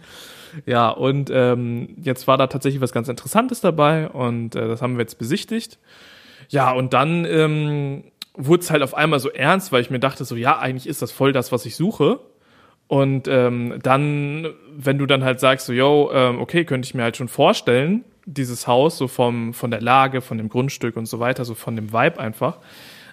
Ja, 0.65 0.89
und 0.89 1.29
ähm, 1.31 1.95
jetzt 2.01 2.27
war 2.27 2.37
da 2.37 2.47
tatsächlich 2.47 2.81
was 2.81 2.93
ganz 2.93 3.09
Interessantes 3.09 3.61
dabei 3.61 4.09
und 4.09 4.55
äh, 4.55 4.67
das 4.67 4.81
haben 4.81 4.95
wir 4.95 5.01
jetzt 5.01 5.19
besichtigt. 5.19 5.77
Ja, 6.49 6.71
und 6.71 6.93
dann 6.93 7.25
ähm, 7.25 8.03
wurde 8.37 8.61
es 8.61 8.71
halt 8.71 8.83
auf 8.83 8.93
einmal 8.93 9.19
so 9.19 9.29
ernst, 9.29 9.71
weil 9.71 9.81
ich 9.81 9.89
mir 9.89 9.99
dachte, 9.99 10.23
so 10.23 10.35
ja, 10.35 10.57
eigentlich 10.59 10.87
ist 10.87 11.01
das 11.01 11.11
voll 11.11 11.33
das, 11.33 11.51
was 11.51 11.65
ich 11.65 11.75
suche. 11.75 12.19
Und 12.87 13.27
ähm, 13.27 13.79
dann, 13.83 14.47
wenn 14.71 14.97
du 14.97 15.05
dann 15.05 15.23
halt 15.23 15.41
sagst, 15.41 15.65
so, 15.65 15.73
yo, 15.73 16.09
ähm, 16.13 16.39
okay, 16.39 16.63
könnte 16.63 16.85
ich 16.85 16.93
mir 16.93 17.03
halt 17.03 17.17
schon 17.17 17.27
vorstellen, 17.27 18.05
dieses 18.25 18.67
Haus, 18.67 18.97
so 18.97 19.07
vom, 19.07 19.53
von 19.53 19.71
der 19.71 19.81
Lage, 19.81 20.21
von 20.21 20.37
dem 20.37 20.47
Grundstück 20.47 20.95
und 20.95 21.05
so 21.07 21.19
weiter, 21.19 21.43
so 21.43 21.55
von 21.55 21.75
dem 21.75 21.91
Vibe 21.91 22.19
einfach. 22.19 22.59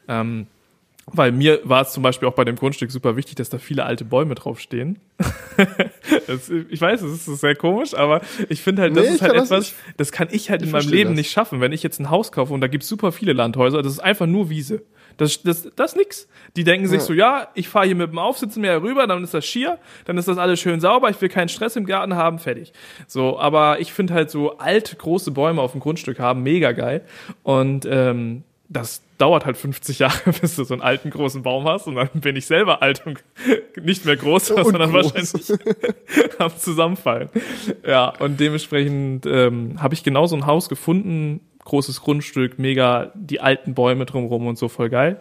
Ähm, 0.06 0.46
weil 1.06 1.32
mir 1.32 1.60
war 1.64 1.82
es 1.82 1.92
zum 1.92 2.02
Beispiel 2.02 2.28
auch 2.28 2.34
bei 2.34 2.44
dem 2.44 2.56
Grundstück 2.56 2.90
super 2.90 3.16
wichtig, 3.16 3.34
dass 3.34 3.50
da 3.50 3.58
viele 3.58 3.84
alte 3.84 4.04
Bäume 4.04 4.34
draufstehen. 4.34 4.98
das, 6.26 6.48
ich 6.48 6.80
weiß, 6.80 7.02
es 7.02 7.28
ist 7.28 7.40
sehr 7.40 7.54
komisch, 7.54 7.94
aber 7.94 8.22
ich 8.48 8.62
finde 8.62 8.82
halt, 8.82 8.96
das 8.96 9.06
nee, 9.06 9.14
ist 9.14 9.22
halt 9.22 9.34
etwas, 9.34 9.48
das, 9.48 9.74
das, 9.96 10.12
kann 10.12 10.28
ich 10.30 10.50
halt 10.50 10.62
in 10.62 10.70
meinem 10.70 10.88
Leben 10.88 11.10
das. 11.10 11.18
nicht 11.18 11.30
schaffen. 11.30 11.60
Wenn 11.60 11.72
ich 11.72 11.82
jetzt 11.82 12.00
ein 12.00 12.10
Haus 12.10 12.32
kaufe 12.32 12.54
und 12.54 12.60
da 12.60 12.68
gibt 12.68 12.84
es 12.84 12.88
super 12.88 13.12
viele 13.12 13.34
Landhäuser, 13.34 13.82
das 13.82 13.92
ist 13.92 14.00
einfach 14.00 14.26
nur 14.26 14.48
Wiese. 14.48 14.82
Das, 15.16 15.42
das, 15.42 15.68
das 15.76 15.92
ist 15.92 15.96
nix. 15.96 16.28
Die 16.56 16.64
denken 16.64 16.86
sich 16.86 17.00
so, 17.00 17.12
ja, 17.12 17.48
ich 17.54 17.68
fahre 17.68 17.86
hier 17.86 17.94
mit 17.94 18.10
dem 18.10 18.18
Aufsitzmäher 18.18 18.82
rüber, 18.82 19.06
dann 19.06 19.22
ist 19.22 19.34
das 19.34 19.44
schier, 19.44 19.78
dann 20.04 20.18
ist 20.18 20.28
das 20.28 20.38
alles 20.38 20.60
schön 20.60 20.80
sauber, 20.80 21.10
ich 21.10 21.20
will 21.20 21.28
keinen 21.28 21.48
Stress 21.48 21.76
im 21.76 21.86
Garten 21.86 22.14
haben, 22.14 22.38
fertig. 22.38 22.72
So, 23.06 23.38
aber 23.38 23.80
ich 23.80 23.92
finde 23.92 24.14
halt 24.14 24.30
so 24.30 24.58
alte, 24.58 24.96
große 24.96 25.30
Bäume 25.30 25.60
auf 25.60 25.72
dem 25.72 25.80
Grundstück 25.80 26.18
haben, 26.18 26.42
mega 26.42 26.72
geil. 26.72 27.02
Und 27.42 27.86
ähm, 27.86 28.44
das 28.68 29.02
dauert 29.18 29.46
halt 29.46 29.56
50 29.56 29.98
Jahre, 30.00 30.32
bis 30.40 30.56
du 30.56 30.64
so 30.64 30.74
einen 30.74 30.82
alten 30.82 31.10
großen 31.10 31.42
Baum 31.42 31.66
hast 31.66 31.86
und 31.86 31.96
dann 31.96 32.08
bin 32.14 32.36
ich 32.36 32.46
selber 32.46 32.82
alt 32.82 33.06
und 33.06 33.22
nicht 33.82 34.04
mehr 34.04 34.16
groß, 34.16 34.50
und 34.50 34.64
sondern 34.64 34.90
groß. 34.90 35.14
wahrscheinlich 35.14 35.60
am 36.38 36.56
Zusammenfallen. 36.56 37.28
Ja, 37.86 38.08
und 38.18 38.40
dementsprechend 38.40 39.26
ähm, 39.26 39.80
habe 39.80 39.94
ich 39.94 40.02
genau 40.02 40.26
so 40.26 40.36
ein 40.36 40.46
Haus 40.46 40.68
gefunden, 40.68 41.40
großes 41.64 42.00
Grundstück, 42.00 42.58
mega 42.58 43.12
die 43.14 43.40
alten 43.40 43.74
Bäume 43.74 44.06
drumherum 44.06 44.46
und 44.46 44.58
so 44.58 44.68
voll 44.68 44.90
geil. 44.90 45.20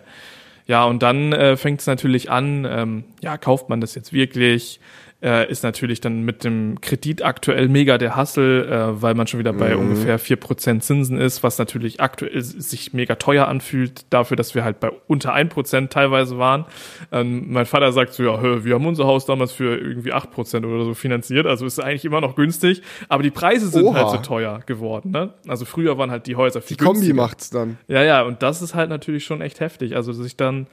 Ja, 0.66 0.86
und 0.86 1.04
dann 1.04 1.34
äh, 1.34 1.58
fängt 1.58 1.82
es 1.82 1.88
natürlich 1.88 2.30
an, 2.32 2.66
ähm, 2.70 3.04
ja, 3.22 3.38
kauft 3.38 3.70
man 3.70 3.82
das 3.82 3.96
jetzt 3.96 4.14
wirklich? 4.14 4.80
Äh, 5.24 5.50
ist 5.50 5.64
natürlich 5.64 6.02
dann 6.02 6.24
mit 6.24 6.44
dem 6.44 6.82
Kredit 6.82 7.24
aktuell 7.24 7.70
mega 7.70 7.98
der 7.98 8.16
Hassel, 8.16 8.68
äh, 8.70 9.02
weil 9.02 9.16
man 9.16 9.26
schon 9.28 9.40
wieder 9.40 9.54
bei 9.54 9.74
mhm. 9.74 9.82
ungefähr 9.82 10.20
vier 10.20 10.36
Prozent 10.36 10.84
Zinsen 10.84 11.18
ist, 11.18 11.44
was 11.44 11.58
natürlich 11.58 12.02
aktuell 12.02 12.42
sich 12.42 12.94
mega 12.94 13.16
teuer 13.16 13.48
anfühlt, 13.48 14.06
dafür, 14.10 14.36
dass 14.36 14.54
wir 14.54 14.64
halt 14.64 14.82
bei 14.82 14.92
unter 15.08 15.34
ein 15.34 15.48
Prozent 15.48 15.94
teilweise 15.94 16.38
waren. 16.38 16.66
Ähm, 17.12 17.46
mein 17.52 17.66
Vater 17.66 17.94
sagt 17.94 18.14
so, 18.14 18.24
ja, 18.24 18.40
hör, 18.40 18.66
wir 18.66 18.76
haben 18.76 18.86
unser 18.86 19.06
Haus 19.06 19.26
damals 19.26 19.54
für 19.54 19.78
irgendwie 19.78 20.12
acht 20.12 20.32
Prozent 20.32 20.66
oder 20.66 20.84
so 20.84 20.94
finanziert, 20.94 21.48
also 21.48 21.66
ist 21.66 21.80
eigentlich 21.80 22.06
immer 22.06 22.20
noch 22.20 22.36
günstig, 22.36 22.82
aber 23.08 23.24
die 23.24 23.32
Preise 23.32 23.70
sind 23.70 23.86
Oha. 23.86 23.96
halt 23.96 24.10
so 24.10 24.18
teuer 24.18 24.60
geworden. 24.66 25.12
Ne? 25.12 25.34
Also 25.48 25.64
früher 25.64 25.98
waren 25.98 26.12
halt 26.12 26.28
die 26.28 26.36
Häuser 26.36 26.62
viel 26.62 26.76
Die 26.76 26.84
Kombi 26.84 27.14
macht's 27.14 27.50
dann. 27.50 27.78
Ja, 27.88 28.04
ja, 28.04 28.24
und 28.24 28.44
das 28.44 28.62
ist 28.62 28.76
halt 28.76 28.90
natürlich 28.90 29.24
schon 29.24 29.42
echt 29.42 29.62
heftig. 29.62 29.96
Also 29.96 30.12
sich 30.12 30.36
dann 30.36 30.68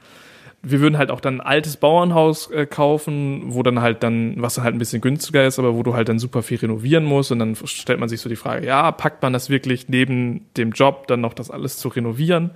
wir 0.63 0.81
würden 0.81 0.99
halt 0.99 1.11
auch 1.11 1.21
dann 1.21 1.41
ein 1.41 1.47
altes 1.47 1.79
Bauernhaus 1.79 2.51
äh, 2.51 2.67
kaufen, 2.67 3.43
wo 3.47 3.63
dann 3.63 3.81
halt 3.81 4.03
dann, 4.03 4.35
was 4.43 4.55
dann 4.55 4.65
halt 4.65 4.75
ein 4.75 4.79
bisschen 4.79 5.01
günstiger 5.01 5.47
ist, 5.47 5.59
aber 5.59 5.75
wo 5.75 5.83
du 5.83 5.95
halt 5.95 6.09
dann 6.09 6.19
super 6.19 6.43
viel 6.43 6.59
renovieren 6.59 7.05
musst. 7.05 7.33
Und 7.33 7.39
dann 7.39 7.57
stellt 7.65 7.99
man 7.99 8.09
sich 8.09 8.21
so 8.21 8.29
die 8.29 8.37
Frage, 8.37 8.67
ja, 8.67 8.93
packt 8.93 9.23
man 9.23 9.33
das 9.33 9.49
wirklich 9.49 9.89
neben 9.89 10.47
dem 10.57 10.73
Job 10.73 11.07
dann 11.07 11.23
noch 11.23 11.33
das 11.33 11.51
alles 11.51 11.79
zu 11.79 11.89
renovieren? 11.89 12.51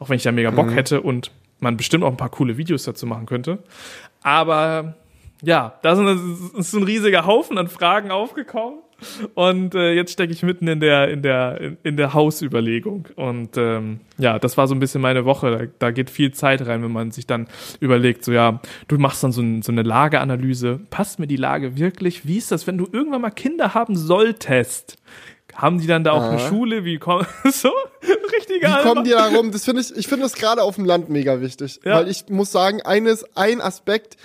Auch 0.00 0.08
wenn 0.08 0.16
ich 0.16 0.24
da 0.24 0.32
mega 0.32 0.50
Bock 0.50 0.66
mhm. 0.66 0.74
hätte 0.74 1.00
und 1.00 1.30
man 1.60 1.76
bestimmt 1.76 2.02
auch 2.02 2.10
ein 2.10 2.16
paar 2.16 2.30
coole 2.30 2.56
Videos 2.56 2.82
dazu 2.82 3.06
machen 3.06 3.26
könnte. 3.26 3.60
Aber 4.22 4.96
ja, 5.42 5.78
da 5.82 5.92
ist 5.92 6.70
so 6.72 6.78
ein 6.78 6.84
riesiger 6.84 7.24
Haufen 7.24 7.56
an 7.58 7.68
Fragen 7.68 8.10
aufgekommen. 8.10 8.80
Und 9.34 9.74
äh, 9.74 9.92
jetzt 9.92 10.12
stecke 10.12 10.32
ich 10.32 10.42
mitten 10.42 10.68
in 10.68 10.80
der, 10.80 11.08
in 11.08 11.22
der, 11.22 11.60
in, 11.60 11.76
in 11.82 11.96
der 11.96 12.14
Hausüberlegung. 12.14 13.08
Und 13.16 13.56
ähm, 13.56 14.00
ja, 14.18 14.38
das 14.38 14.56
war 14.56 14.66
so 14.68 14.74
ein 14.74 14.80
bisschen 14.80 15.00
meine 15.00 15.24
Woche. 15.24 15.50
Da, 15.50 15.66
da, 15.78 15.90
geht 15.90 16.10
viel 16.10 16.32
Zeit 16.32 16.66
rein, 16.66 16.82
wenn 16.82 16.92
man 16.92 17.10
sich 17.10 17.26
dann 17.26 17.48
überlegt, 17.80 18.24
so 18.24 18.32
ja, 18.32 18.60
du 18.88 18.98
machst 18.98 19.22
dann 19.22 19.32
so, 19.32 19.42
ein, 19.42 19.62
so 19.62 19.72
eine 19.72 19.82
Lageanalyse. 19.82 20.80
Passt 20.90 21.18
mir 21.18 21.26
die 21.26 21.36
Lage 21.36 21.76
wirklich? 21.76 22.26
Wie 22.26 22.38
ist 22.38 22.50
das, 22.50 22.66
wenn 22.66 22.78
du 22.78 22.88
irgendwann 22.90 23.20
mal 23.20 23.30
Kinder 23.30 23.74
haben 23.74 23.96
solltest? 23.96 24.98
Haben 25.54 25.80
die 25.80 25.86
dann 25.86 26.02
da 26.02 26.12
auch 26.12 26.22
Aha. 26.22 26.30
eine 26.30 26.40
Schule? 26.40 26.84
Wie 26.84 26.98
kommen 26.98 27.26
so 27.44 27.70
richtige 28.36 28.66
Wie 28.66 28.82
kommen 28.82 29.04
die 29.04 29.10
da 29.10 29.26
rum? 29.28 29.52
Das 29.52 29.64
finde 29.64 29.82
ich, 29.82 29.94
ich 29.96 30.08
finde 30.08 30.24
das 30.24 30.34
gerade 30.34 30.62
auf 30.62 30.76
dem 30.76 30.84
Land 30.84 31.08
mega 31.08 31.40
wichtig, 31.40 31.80
ja. 31.84 31.96
weil 31.96 32.08
ich 32.08 32.28
muss 32.28 32.50
sagen, 32.50 32.82
eines, 32.82 33.24
ein 33.36 33.60
Aspekt, 33.60 34.16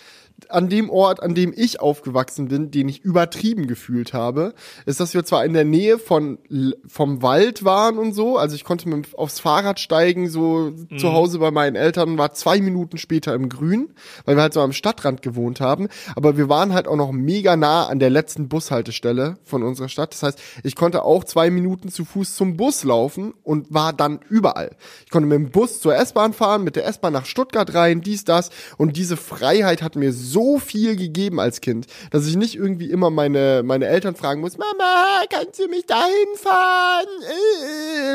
an 0.50 0.70
dem 0.70 0.90
Ort, 0.90 1.22
an 1.22 1.36
dem 1.36 1.54
ich 1.56 1.80
aufgewachsen 1.82 2.48
bin, 2.48 2.72
den 2.72 2.88
ich 2.88 3.02
übertrieben 3.02 3.68
gefühlt 3.68 4.14
habe, 4.14 4.54
ist, 4.86 5.00
dass 5.00 5.14
wir 5.14 5.26
zwar 5.26 5.46
in 5.46 5.54
der 5.54 5.66
Nähe 5.66 6.00
von 6.00 6.40
vom 6.88 7.22
Wald 7.22 7.66
waren 7.66 7.98
und 7.98 8.14
so, 8.14 8.38
also 8.38 8.56
ich 8.56 8.64
konnte 8.64 8.88
mit 8.90 9.16
aufs 9.18 9.40
Fahrrad 9.40 9.80
steigen, 9.80 10.30
so 10.30 10.72
mhm. 10.72 10.98
zu 10.98 11.14
Hause 11.14 11.40
bei 11.40 11.52
meinen 11.52 11.76
Eltern, 11.76 12.18
war 12.18 12.34
zwei 12.34 12.62
Minuten 12.62 12.98
später 12.98 13.34
im 13.34 13.50
Grün, 13.50 13.90
weil 14.26 14.36
wir 14.36 14.42
halt 14.42 14.54
so 14.54 14.62
am 14.62 14.74
Stadtrand 14.74 15.22
gewohnt 15.22 15.60
haben, 15.60 15.88
aber 16.16 16.38
wir 16.38 16.50
waren 16.50 16.74
halt 16.74 16.88
auch 16.88 16.96
noch 16.96 17.12
mega 17.12 17.56
nah 17.56 17.88
an 17.88 18.00
der 18.00 18.10
letzten 18.10 18.48
Bushaltestelle 18.48 19.38
von 19.44 19.64
unserer 19.64 19.90
Stadt. 19.90 20.14
Das 20.14 20.24
heißt, 20.24 20.40
ich 20.64 20.76
konnte 20.76 21.04
auch 21.04 21.24
zwei 21.24 21.50
Minuten 21.50 21.90
zu 21.90 22.06
Fuß 22.06 22.36
zum 22.36 22.58
Bus 22.58 22.84
laufen 22.84 23.34
und 23.44 23.74
war 23.74 23.94
dann 23.94 24.20
überall. 24.30 24.72
Ich 25.06 25.12
konnte 25.12 25.28
mit 25.28 25.38
dem 25.38 25.52
Bus 25.52 25.82
zur 25.82 25.96
S-Bahn 25.96 26.34
fahren, 26.34 26.64
mit 26.64 26.76
der 26.76 26.86
S-Bahn 26.86 27.14
nach 27.14 27.26
Stuttgart 27.26 27.74
rein, 27.74 28.02
dies, 28.02 28.24
das 28.24 28.50
und 28.78 28.96
diese 28.96 29.18
Freiheit 29.18 29.82
hat 29.82 29.96
mir 29.96 30.14
so 30.14 30.29
so 30.32 30.60
viel 30.60 30.96
gegeben 30.96 31.40
als 31.40 31.62
Kind, 31.62 31.88
dass 32.12 32.28
ich 32.28 32.36
nicht 32.36 32.56
irgendwie 32.56 32.90
immer 32.90 33.10
meine, 33.10 33.64
meine 33.64 33.88
Eltern 33.88 34.16
fragen 34.16 34.42
muss, 34.42 34.58
Mama, 34.58 35.22
kannst 35.30 35.60
du 35.60 35.68
mich 35.68 35.86
dahin 35.86 36.36
fahren? 36.36 37.08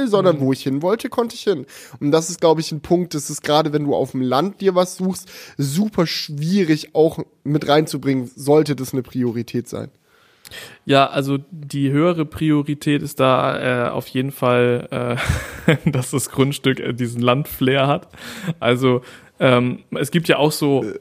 Äh, 0.03 0.07
sondern 0.07 0.37
mhm. 0.37 0.40
wo 0.40 0.53
ich 0.53 0.62
hin 0.62 0.83
wollte, 0.83 1.09
konnte 1.09 1.35
ich 1.35 1.42
hin. 1.42 1.66
Und 2.00 2.11
das 2.11 2.31
ist, 2.31 2.40
glaube 2.40 2.61
ich, 2.61 2.72
ein 2.72 2.81
Punkt, 2.81 3.14
das 3.14 3.31
ist 3.31 3.42
gerade, 3.42 3.72
wenn 3.72 3.85
du 3.85 3.94
auf 3.94 4.12
dem 4.12 4.22
Land 4.22 4.61
dir 4.61 4.74
was 4.74 4.96
suchst, 4.96 5.29
super 5.59 6.07
schwierig 6.07 6.94
auch 6.94 7.18
mit 7.42 7.68
reinzubringen, 7.68 8.31
sollte 8.35 8.77
das 8.77 8.92
eine 8.92 9.03
Priorität 9.03 9.68
sein. 9.68 9.90
Ja, 10.85 11.07
also 11.07 11.38
die 11.50 11.90
höhere 11.90 12.27
Priorität 12.27 13.03
ist 13.03 13.18
da 13.18 13.87
äh, 13.87 13.90
auf 13.90 14.07
jeden 14.09 14.31
Fall, 14.31 15.18
äh, 15.66 15.77
dass 15.90 16.11
das 16.11 16.31
Grundstück 16.31 16.81
äh, 16.81 16.92
diesen 16.92 17.22
Landflair 17.22 17.87
hat. 17.87 18.09
Also 18.61 19.00
ähm, 19.40 19.85
es 19.90 20.11
gibt 20.11 20.29
ja 20.29 20.37
auch 20.37 20.53
so 20.53 20.85
äh 20.85 20.98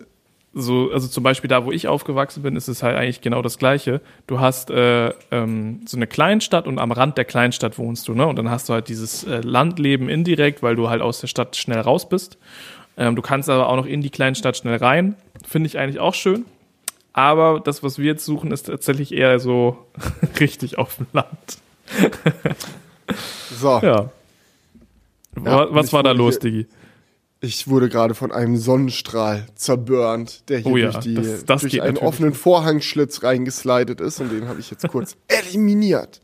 so, 0.56 0.92
also 0.92 1.08
zum 1.08 1.24
Beispiel 1.24 1.48
da, 1.48 1.66
wo 1.66 1.72
ich 1.72 1.88
aufgewachsen 1.88 2.44
bin, 2.44 2.56
ist 2.56 2.68
es 2.68 2.84
halt 2.84 2.96
eigentlich 2.96 3.22
genau 3.22 3.42
das 3.42 3.58
Gleiche. 3.58 4.02
Du 4.28 4.40
hast 4.40 4.70
äh, 4.70 5.12
ähm, 5.32 5.82
so 5.86 5.98
eine 5.98 6.06
Kleinstadt 6.06 6.68
und 6.68 6.78
am 6.78 6.92
Rand 6.92 7.18
der 7.18 7.26
Kleinstadt 7.26 7.80
wohnst 7.80 8.08
du, 8.08 8.14
ne? 8.14 8.28
Und 8.28 8.36
dann 8.36 8.52
hast 8.52 8.70
du 8.70 8.74
halt 8.74 8.88
dieses 8.88 9.24
äh, 9.24 9.42
Landleben 9.42 10.10
indirekt, 10.10 10.62
weil 10.62 10.76
du 10.76 10.90
halt 10.90 11.02
aus 11.02 11.22
der 11.22 11.28
Stadt 11.28 11.56
schnell 11.56 11.80
raus 11.80 12.08
bist. 12.08 12.38
Ähm, 12.98 13.16
du 13.16 13.24
kannst 13.24 13.50
aber 13.50 13.68
auch 13.68 13.76
noch 13.76 13.88
in 13.88 14.02
die 14.02 14.12
Kleinstadt 14.12 14.56
schnell 14.56 14.78
rein. 14.78 15.16
Finde 15.44 15.68
ich 15.68 15.80
eigentlich 15.80 16.00
auch 16.00 16.14
schön. 16.14 16.46
Aber 17.14 17.60
das, 17.60 17.82
was 17.82 17.98
wir 17.98 18.06
jetzt 18.06 18.26
suchen, 18.26 18.52
ist 18.52 18.68
tatsächlich 18.68 19.12
eher 19.12 19.40
so 19.40 19.78
richtig 20.40 20.78
auf 20.78 20.98
dem 20.98 21.08
Land. 21.14 21.58
so. 23.50 23.80
Ja. 23.82 24.10
ja 25.44 25.68
was 25.74 25.92
war 25.94 26.04
da 26.04 26.12
los, 26.12 26.38
Digi? 26.38 26.68
Ich 27.44 27.68
wurde 27.68 27.90
gerade 27.90 28.16
von 28.16 28.32
einem 28.32 28.56
Sonnenstrahl 28.56 29.48
zerburnt, 29.56 30.48
der 30.48 30.60
hier 30.60 30.72
oh 30.72 30.78
ja, 30.78 30.92
durch, 30.92 31.04
die, 31.04 31.14
das, 31.16 31.44
das 31.44 31.62
durch 31.62 31.82
einen 31.82 31.98
offenen 31.98 32.34
Vorhangschlitz 32.34 33.22
reingeslidet 33.22 34.00
ist 34.00 34.22
und 34.22 34.32
den 34.32 34.48
habe 34.48 34.62
ich 34.62 34.72
jetzt 34.72 34.88
kurz 34.88 35.18
eliminiert. 35.28 36.22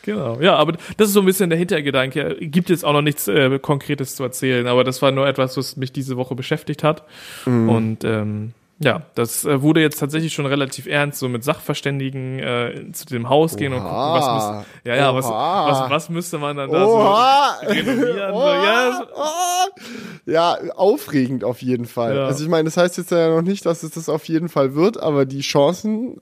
Genau, 0.00 0.40
ja, 0.40 0.56
aber 0.56 0.78
das 0.96 1.08
ist 1.08 1.12
so 1.12 1.20
ein 1.20 1.26
bisschen 1.26 1.50
der 1.50 1.58
Hintergedanke. 1.58 2.38
Gibt 2.40 2.70
jetzt 2.70 2.82
auch 2.82 2.94
noch 2.94 3.02
nichts 3.02 3.28
äh, 3.28 3.58
Konkretes 3.58 4.16
zu 4.16 4.22
erzählen, 4.22 4.66
aber 4.66 4.84
das 4.84 5.02
war 5.02 5.10
nur 5.10 5.28
etwas, 5.28 5.54
was 5.58 5.76
mich 5.76 5.92
diese 5.92 6.16
Woche 6.16 6.34
beschäftigt 6.34 6.82
hat. 6.82 7.04
Mhm. 7.44 7.68
Und 7.68 8.04
ähm, 8.04 8.54
ja, 8.80 9.02
das 9.14 9.44
äh, 9.44 9.62
wurde 9.62 9.80
jetzt 9.80 10.00
tatsächlich 10.00 10.34
schon 10.34 10.46
relativ 10.46 10.86
ernst, 10.86 11.20
so 11.20 11.28
mit 11.28 11.44
Sachverständigen 11.44 12.40
äh, 12.40 12.92
zu 12.92 13.06
dem 13.06 13.28
Haus 13.28 13.56
gehen 13.56 13.72
Oha. 13.72 13.78
und 13.78 13.84
gucken, 13.84 13.98
was 13.98 14.34
müsste, 14.34 14.88
ja, 14.88 14.96
ja, 14.96 15.14
was, 15.14 15.26
was, 15.26 15.90
was 15.90 16.08
müsste 16.08 16.38
man 16.38 16.56
dann 16.56 16.70
da 16.70 16.84
Oha. 16.84 17.56
so 17.60 17.68
renovieren. 17.68 18.34
So, 18.34 18.40
ja, 20.26 20.56
ja, 20.56 20.58
aufregend 20.74 21.44
auf 21.44 21.62
jeden 21.62 21.86
Fall. 21.86 22.16
Ja. 22.16 22.26
Also 22.26 22.42
ich 22.42 22.50
meine, 22.50 22.64
das 22.64 22.76
heißt 22.76 22.98
jetzt 22.98 23.12
ja 23.12 23.28
noch 23.28 23.42
nicht, 23.42 23.64
dass 23.64 23.84
es 23.84 23.92
das 23.92 24.08
auf 24.08 24.24
jeden 24.24 24.48
Fall 24.48 24.74
wird, 24.74 25.00
aber 25.00 25.24
die 25.24 25.40
Chancen, 25.40 26.16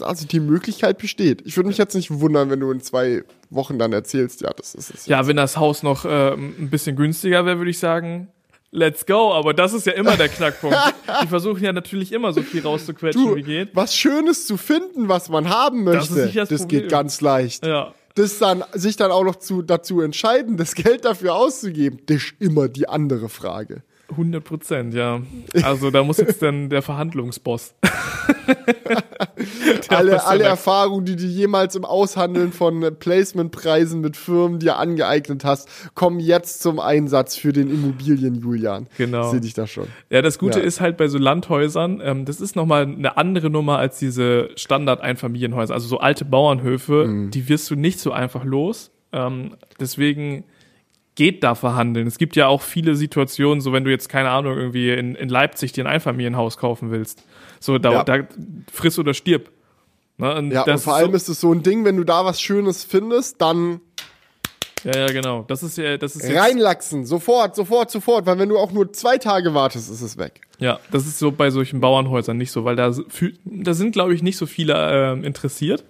also 0.00 0.26
die 0.26 0.40
Möglichkeit 0.40 0.98
besteht. 0.98 1.42
Ich 1.46 1.56
würde 1.56 1.68
mich 1.68 1.78
jetzt 1.78 1.94
nicht 1.94 2.10
wundern, 2.10 2.50
wenn 2.50 2.60
du 2.60 2.70
in 2.70 2.80
zwei 2.80 3.24
Wochen 3.48 3.78
dann 3.78 3.92
erzählst, 3.94 4.42
ja, 4.42 4.50
das 4.54 4.74
ist 4.74 4.92
es. 4.92 5.06
Ja, 5.06 5.26
wenn 5.26 5.36
das 5.36 5.56
Haus 5.56 5.82
noch 5.82 6.04
äh, 6.04 6.34
ein 6.34 6.68
bisschen 6.68 6.94
günstiger 6.94 7.46
wäre, 7.46 7.58
würde 7.58 7.70
ich 7.70 7.78
sagen, 7.78 8.28
let's 8.76 9.06
go, 9.06 9.32
aber 9.32 9.54
das 9.54 9.72
ist 9.72 9.86
ja 9.86 9.94
immer 9.94 10.16
der 10.16 10.28
Knackpunkt. 10.28 10.76
Die 11.22 11.26
versuchen 11.26 11.64
ja 11.64 11.72
natürlich 11.72 12.12
immer 12.12 12.32
so 12.32 12.42
viel 12.42 12.62
rauszuquetschen, 12.62 13.24
du, 13.24 13.36
wie 13.36 13.42
geht. 13.42 13.74
Was 13.74 13.96
Schönes 13.96 14.46
zu 14.46 14.56
finden, 14.56 15.08
was 15.08 15.28
man 15.28 15.48
haben 15.48 15.84
möchte, 15.84 16.14
das, 16.14 16.34
das, 16.34 16.48
das 16.48 16.68
geht 16.68 16.88
ganz 16.88 17.20
leicht. 17.20 17.64
Ja. 17.64 17.94
Das 18.14 18.38
dann, 18.38 18.64
sich 18.72 18.96
dann 18.96 19.10
auch 19.10 19.24
noch 19.24 19.36
zu, 19.36 19.62
dazu 19.62 20.00
entscheiden, 20.00 20.56
das 20.56 20.74
Geld 20.74 21.04
dafür 21.04 21.34
auszugeben, 21.34 22.00
das 22.06 22.16
ist 22.16 22.34
immer 22.38 22.68
die 22.68 22.88
andere 22.88 23.28
Frage. 23.28 23.82
100 24.10 24.44
Prozent, 24.44 24.94
ja. 24.94 25.20
Also 25.62 25.90
da 25.90 26.04
muss 26.04 26.18
jetzt 26.18 26.40
dann 26.42 26.70
der 26.70 26.82
Verhandlungsboss. 26.82 27.74
alle 29.88 30.24
alle 30.24 30.44
Erfahrungen, 30.44 31.04
die 31.04 31.16
du 31.16 31.24
jemals 31.24 31.74
im 31.74 31.84
Aushandeln 31.84 32.52
von 32.52 32.96
Placementpreisen 32.98 34.00
mit 34.00 34.16
Firmen 34.16 34.58
dir 34.58 34.76
angeeignet 34.76 35.44
hast, 35.44 35.68
kommen 35.94 36.20
jetzt 36.20 36.62
zum 36.62 36.78
Einsatz 36.78 37.36
für 37.36 37.52
den 37.52 37.70
Immobilien, 37.70 38.34
Julian. 38.36 38.86
Genau. 38.96 39.30
Sehe 39.30 39.40
dich 39.40 39.54
da 39.54 39.66
schon. 39.66 39.88
Ja, 40.10 40.22
das 40.22 40.38
Gute 40.38 40.60
ja. 40.60 40.64
ist 40.64 40.80
halt 40.80 40.96
bei 40.96 41.08
so 41.08 41.18
Landhäusern, 41.18 42.00
ähm, 42.02 42.24
das 42.24 42.40
ist 42.40 42.56
nochmal 42.56 42.82
eine 42.82 43.16
andere 43.16 43.50
Nummer 43.50 43.78
als 43.78 43.98
diese 43.98 44.50
Standard-Einfamilienhäuser. 44.56 45.74
Also 45.74 45.88
so 45.88 45.98
alte 45.98 46.24
Bauernhöfe, 46.24 47.06
mhm. 47.06 47.30
die 47.30 47.48
wirst 47.48 47.70
du 47.70 47.74
nicht 47.74 48.00
so 48.00 48.12
einfach 48.12 48.44
los. 48.44 48.90
Ähm, 49.12 49.56
deswegen 49.80 50.44
geht 51.16 51.42
da 51.42 51.54
verhandeln. 51.54 52.06
Es 52.06 52.18
gibt 52.18 52.36
ja 52.36 52.46
auch 52.46 52.62
viele 52.62 52.94
Situationen, 52.94 53.60
so 53.60 53.72
wenn 53.72 53.84
du 53.84 53.90
jetzt, 53.90 54.08
keine 54.08 54.30
Ahnung, 54.30 54.56
irgendwie 54.56 54.92
in, 54.92 55.16
in 55.16 55.28
Leipzig 55.28 55.72
dir 55.72 55.84
ein 55.84 55.92
Einfamilienhaus 55.92 56.58
kaufen 56.58 56.90
willst. 56.90 57.24
So, 57.58 57.78
da, 57.78 57.92
ja. 57.92 58.04
da 58.04 58.18
friss 58.72 58.98
oder 58.98 59.14
stirb. 59.14 59.50
Ne? 60.18 60.34
Und 60.34 60.52
ja, 60.52 60.62
und 60.62 60.78
vor 60.78 60.94
allem 60.94 61.10
so, 61.10 61.16
ist 61.16 61.28
es 61.28 61.40
so 61.40 61.52
ein 61.52 61.62
Ding, 61.62 61.84
wenn 61.84 61.96
du 61.96 62.04
da 62.04 62.24
was 62.24 62.40
Schönes 62.40 62.84
findest, 62.84 63.40
dann 63.40 63.80
ja, 64.84 65.00
ja, 65.00 65.06
genau. 65.06 65.42
Das 65.48 65.64
ist 65.64 65.78
ja, 65.78 65.96
das 65.96 66.14
ist 66.14 66.32
reinlachsen, 66.32 67.06
sofort, 67.06 67.56
sofort, 67.56 67.90
sofort, 67.90 68.24
weil 68.26 68.38
wenn 68.38 68.48
du 68.48 68.56
auch 68.56 68.70
nur 68.70 68.92
zwei 68.92 69.18
Tage 69.18 69.52
wartest, 69.52 69.90
ist 69.90 70.00
es 70.00 70.16
weg. 70.16 70.42
Ja, 70.58 70.78
das 70.92 71.06
ist 71.06 71.18
so 71.18 71.32
bei 71.32 71.50
solchen 71.50 71.80
Bauernhäusern 71.80 72.36
nicht 72.36 72.52
so, 72.52 72.64
weil 72.64 72.76
da, 72.76 72.94
da 73.44 73.74
sind, 73.74 73.92
glaube 73.92 74.14
ich, 74.14 74.22
nicht 74.22 74.36
so 74.36 74.46
viele 74.46 74.74
äh, 74.74 75.26
interessiert, 75.26 75.84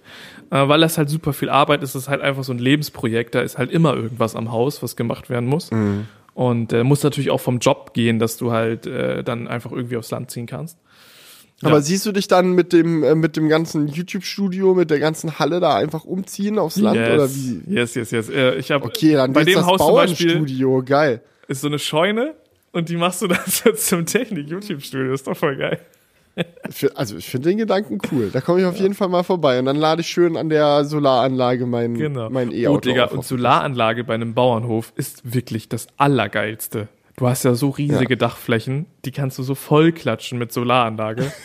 äh, 0.50 0.68
weil 0.68 0.80
das 0.80 0.98
halt 0.98 1.08
super 1.08 1.32
viel 1.32 1.48
Arbeit 1.48 1.82
ist. 1.82 1.94
Das 1.94 2.02
ist 2.02 2.08
halt 2.08 2.20
einfach 2.20 2.44
so 2.44 2.52
ein 2.52 2.58
Lebensprojekt. 2.58 3.34
Da 3.34 3.40
ist 3.40 3.58
halt 3.58 3.70
immer 3.70 3.94
irgendwas 3.94 4.36
am 4.36 4.52
Haus, 4.52 4.82
was 4.82 4.96
gemacht 4.96 5.30
werden 5.30 5.48
muss. 5.48 5.70
Mhm. 5.70 6.06
Und 6.34 6.72
äh, 6.72 6.84
muss 6.84 7.02
natürlich 7.02 7.30
auch 7.30 7.40
vom 7.40 7.58
Job 7.58 7.94
gehen, 7.94 8.18
dass 8.18 8.36
du 8.36 8.52
halt 8.52 8.86
äh, 8.86 9.24
dann 9.24 9.48
einfach 9.48 9.72
irgendwie 9.72 9.96
aufs 9.96 10.10
Land 10.10 10.30
ziehen 10.30 10.46
kannst. 10.46 10.78
Aber 11.62 11.76
ja. 11.76 11.80
siehst 11.80 12.04
du 12.04 12.12
dich 12.12 12.28
dann 12.28 12.52
mit 12.52 12.74
dem 12.74 13.02
äh, 13.02 13.14
mit 13.14 13.36
dem 13.36 13.48
ganzen 13.48 13.88
YouTube-Studio, 13.88 14.74
mit 14.74 14.90
der 14.90 14.98
ganzen 14.98 15.38
Halle 15.38 15.60
da 15.60 15.74
einfach 15.76 16.04
umziehen 16.04 16.58
aufs 16.58 16.76
Land 16.76 16.98
yes. 16.98 17.14
oder 17.14 17.34
wie? 17.34 17.62
Yes, 17.66 17.94
yes, 17.94 18.10
yes. 18.10 18.28
Äh, 18.28 18.56
ich 18.56 18.70
habe 18.70 18.84
okay, 18.84 19.14
dann 19.14 19.32
bei 19.32 19.44
dem 19.44 19.54
das 19.54 19.64
Haus 19.64 19.78
Bauernstudio, 19.78 20.82
geil. 20.84 21.22
Ist 21.48 21.62
so 21.62 21.68
eine 21.68 21.78
Scheune 21.78 22.34
und 22.72 22.90
die 22.90 22.96
machst 22.96 23.22
du 23.22 23.26
dann 23.28 23.40
zum 23.76 24.04
Technik-YouTube-Studio. 24.04 25.14
Ist 25.14 25.26
doch 25.26 25.36
voll 25.36 25.56
geil. 25.56 25.80
Also 26.94 27.16
ich 27.16 27.28
finde 27.28 27.48
den 27.48 27.58
Gedanken 27.58 27.98
cool. 28.12 28.30
Da 28.30 28.40
komme 28.40 28.60
ich 28.60 28.66
auf 28.66 28.76
ja. 28.76 28.82
jeden 28.82 28.94
Fall 28.94 29.08
mal 29.08 29.22
vorbei 29.22 29.58
und 29.58 29.64
dann 29.64 29.76
lade 29.76 30.02
ich 30.02 30.08
schön 30.08 30.36
an 30.36 30.48
der 30.48 30.84
Solaranlage 30.84 31.64
mein 31.66 31.94
genau. 31.94 32.28
mein 32.28 32.52
E-Auto. 32.52 32.74
Gut, 32.74 32.84
Digga, 32.84 33.04
und 33.06 33.24
Solaranlage 33.24 34.04
bei 34.04 34.14
einem 34.14 34.34
Bauernhof 34.34 34.92
ist 34.96 35.32
wirklich 35.32 35.68
das 35.68 35.86
Allergeilste. 35.96 36.88
Du 37.16 37.26
hast 37.26 37.44
ja 37.44 37.54
so 37.54 37.70
riesige 37.70 38.14
ja. 38.14 38.18
Dachflächen, 38.18 38.86
die 39.06 39.12
kannst 39.12 39.38
du 39.38 39.42
so 39.42 39.54
voll 39.54 39.92
klatschen 39.92 40.38
mit 40.38 40.52
Solaranlage. 40.52 41.32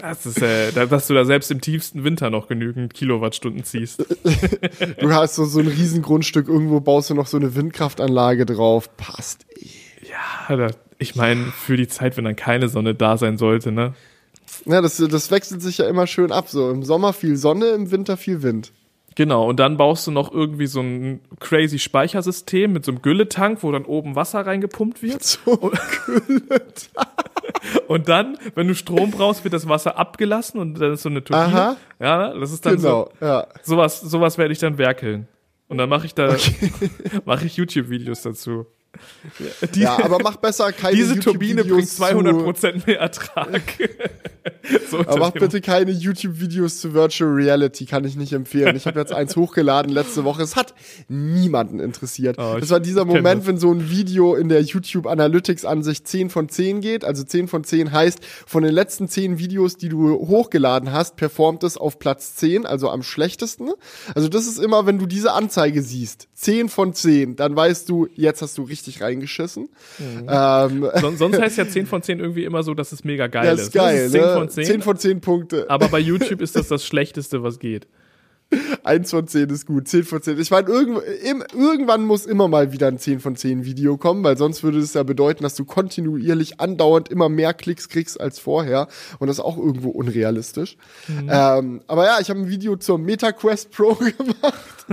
Das 0.00 0.26
ist, 0.26 0.42
äh, 0.42 0.72
dass 0.72 1.06
du 1.06 1.14
da 1.14 1.24
selbst 1.24 1.48
im 1.52 1.60
tiefsten 1.60 2.02
Winter 2.02 2.28
noch 2.28 2.48
genügend 2.48 2.92
Kilowattstunden 2.92 3.62
ziehst. 3.62 4.04
Du 4.98 5.12
hast 5.12 5.36
so, 5.36 5.44
so 5.44 5.60
ein 5.60 5.68
Riesengrundstück, 5.68 6.48
irgendwo 6.48 6.80
baust 6.80 7.10
du 7.10 7.14
noch 7.14 7.28
so 7.28 7.36
eine 7.36 7.54
Windkraftanlage 7.54 8.46
drauf. 8.46 8.96
Passt 8.96 9.46
eh. 9.56 9.68
Ja, 10.10 10.68
ich 10.98 11.16
meine, 11.16 11.46
für 11.46 11.76
die 11.76 11.88
Zeit, 11.88 12.16
wenn 12.16 12.24
dann 12.24 12.36
keine 12.36 12.68
Sonne 12.68 12.94
da 12.94 13.16
sein 13.16 13.38
sollte, 13.38 13.72
ne? 13.72 13.94
Ja, 14.66 14.80
das, 14.80 14.96
das 14.96 15.30
wechselt 15.30 15.62
sich 15.62 15.78
ja 15.78 15.88
immer 15.88 16.06
schön 16.06 16.32
ab. 16.32 16.48
So 16.48 16.70
im 16.70 16.82
Sommer 16.82 17.12
viel 17.12 17.36
Sonne, 17.36 17.68
im 17.68 17.90
Winter 17.90 18.16
viel 18.16 18.42
Wind. 18.42 18.72
Genau, 19.16 19.48
und 19.48 19.60
dann 19.60 19.76
baust 19.76 20.06
du 20.06 20.10
noch 20.10 20.32
irgendwie 20.32 20.66
so 20.66 20.80
ein 20.80 21.20
crazy 21.38 21.78
Speichersystem 21.78 22.72
mit 22.72 22.84
so 22.84 22.90
einem 22.90 23.02
Gülletank, 23.02 23.62
wo 23.62 23.70
dann 23.70 23.84
oben 23.84 24.16
Wasser 24.16 24.44
reingepumpt 24.44 25.02
wird. 25.02 25.22
So 25.22 25.52
und, 25.52 25.78
und 27.88 28.08
dann, 28.08 28.38
wenn 28.56 28.66
du 28.66 28.74
Strom 28.74 29.12
brauchst, 29.12 29.44
wird 29.44 29.54
das 29.54 29.68
Wasser 29.68 29.98
abgelassen 29.98 30.58
und 30.58 30.80
dann 30.80 30.94
ist 30.94 31.02
so 31.02 31.08
eine 31.08 31.22
Turbine. 31.22 31.46
Aha. 31.46 31.76
Ja, 32.00 32.34
das 32.34 32.52
ist 32.52 32.66
dann 32.66 32.76
genau, 32.76 33.10
so. 33.20 33.26
Ja. 33.26 33.46
Sowas, 33.62 34.00
sowas 34.00 34.36
werde 34.36 34.52
ich 34.52 34.58
dann 34.58 34.78
werkeln. 34.78 35.28
Und 35.68 35.78
dann 35.78 35.88
mache 35.88 36.06
ich 36.06 36.14
da, 36.14 36.30
okay. 36.30 36.70
mache 37.24 37.46
ich 37.46 37.56
YouTube-Videos 37.56 38.22
dazu. 38.22 38.66
Die, 39.74 39.80
ja, 39.80 40.02
aber 40.02 40.18
mach 40.22 40.36
besser 40.36 40.72
keine 40.72 40.96
Diese 40.96 41.18
Turbine 41.18 41.64
bringt 41.64 41.88
200% 41.88 42.86
mehr 42.86 43.00
Ertrag. 43.00 43.62
so 44.90 45.00
aber 45.00 45.18
mach 45.18 45.30
bitte 45.32 45.60
keine 45.60 45.90
YouTube-Videos 45.90 46.78
zu 46.80 46.94
Virtual 46.94 47.30
Reality, 47.30 47.86
kann 47.86 48.04
ich 48.04 48.16
nicht 48.16 48.32
empfehlen. 48.32 48.76
Ich 48.76 48.86
habe 48.86 48.98
jetzt 49.00 49.12
eins 49.12 49.36
hochgeladen 49.36 49.92
letzte 49.92 50.24
Woche. 50.24 50.42
Es 50.42 50.56
hat 50.56 50.74
niemanden 51.08 51.80
interessiert. 51.80 52.36
Oh, 52.38 52.56
das 52.58 52.70
war 52.70 52.80
dieser 52.80 53.04
Moment, 53.04 53.42
das. 53.42 53.46
wenn 53.46 53.58
so 53.58 53.72
ein 53.72 53.90
Video 53.90 54.34
in 54.34 54.48
der 54.48 54.62
YouTube 54.62 55.06
Analytics 55.06 55.64
Ansicht 55.64 56.06
10 56.06 56.30
von 56.30 56.48
10 56.48 56.80
geht. 56.80 57.04
Also 57.04 57.24
10 57.24 57.48
von 57.48 57.64
10 57.64 57.92
heißt, 57.92 58.20
von 58.46 58.62
den 58.62 58.72
letzten 58.72 59.08
10 59.08 59.38
Videos, 59.38 59.76
die 59.76 59.88
du 59.88 60.12
hochgeladen 60.12 60.92
hast, 60.92 61.16
performt 61.16 61.64
es 61.64 61.76
auf 61.76 61.98
Platz 61.98 62.36
10, 62.36 62.66
also 62.66 62.90
am 62.90 63.02
schlechtesten. 63.02 63.70
Also 64.14 64.28
das 64.28 64.46
ist 64.46 64.58
immer, 64.58 64.86
wenn 64.86 64.98
du 64.98 65.06
diese 65.06 65.32
Anzeige 65.32 65.82
siehst, 65.82 66.28
10 66.44 66.68
von 66.68 66.92
10, 66.92 67.36
dann 67.36 67.56
weißt 67.56 67.88
du, 67.88 68.06
jetzt 68.14 68.42
hast 68.42 68.58
du 68.58 68.64
richtig 68.64 69.00
reingeschissen. 69.00 69.70
Mhm. 69.98 70.26
Ähm, 70.28 70.86
Son 71.00 71.16
sonst 71.16 71.40
heißt 71.40 71.56
ja 71.56 71.66
10 71.66 71.86
von 71.86 72.02
10 72.02 72.20
irgendwie 72.20 72.44
immer 72.44 72.62
so, 72.62 72.74
dass 72.74 72.92
es 72.92 73.02
mega 73.02 73.28
geil 73.28 73.46
das 73.46 73.60
ist. 73.60 73.66
ist 73.68 73.72
geil, 73.72 73.96
das 73.96 74.06
ist 74.06 74.12
10 74.12 74.20
ne? 74.20 74.34
von 74.34 74.48
10. 74.50 74.64
10 74.64 74.82
von 74.82 74.96
10 74.98 75.20
Punkte. 75.22 75.70
Aber 75.70 75.88
bei 75.88 75.98
YouTube 76.00 76.42
ist 76.42 76.54
das 76.54 76.68
das 76.68 76.84
Schlechteste, 76.84 77.42
was 77.42 77.58
geht. 77.58 77.86
Eins 78.84 79.10
von 79.10 79.26
zehn 79.26 79.48
ist 79.50 79.66
gut, 79.66 79.88
zehn 79.88 80.04
von 80.04 80.22
zehn. 80.22 80.38
Ich 80.38 80.50
meine, 80.50 80.68
irgend, 80.68 81.02
irgendwann 81.54 82.04
muss 82.04 82.26
immer 82.26 82.48
mal 82.48 82.72
wieder 82.72 82.88
ein 82.88 82.98
10 82.98 83.20
von 83.20 83.36
10 83.36 83.64
Video 83.64 83.96
kommen, 83.96 84.24
weil 84.24 84.36
sonst 84.36 84.62
würde 84.62 84.78
es 84.78 84.94
ja 84.94 85.02
bedeuten, 85.02 85.42
dass 85.42 85.54
du 85.54 85.64
kontinuierlich 85.64 86.60
andauernd 86.60 87.08
immer 87.08 87.28
mehr 87.28 87.54
Klicks 87.54 87.88
kriegst 87.88 88.20
als 88.20 88.38
vorher. 88.38 88.88
Und 89.18 89.28
das 89.28 89.38
ist 89.38 89.44
auch 89.44 89.56
irgendwo 89.56 89.90
unrealistisch. 89.90 90.76
Mhm. 91.08 91.30
Ähm, 91.30 91.80
aber 91.86 92.06
ja, 92.06 92.18
ich 92.20 92.30
habe 92.30 92.40
ein 92.40 92.48
Video 92.48 92.76
zur 92.76 92.98
MetaQuest 92.98 93.70
Pro 93.70 93.94
gemacht. 93.94 94.86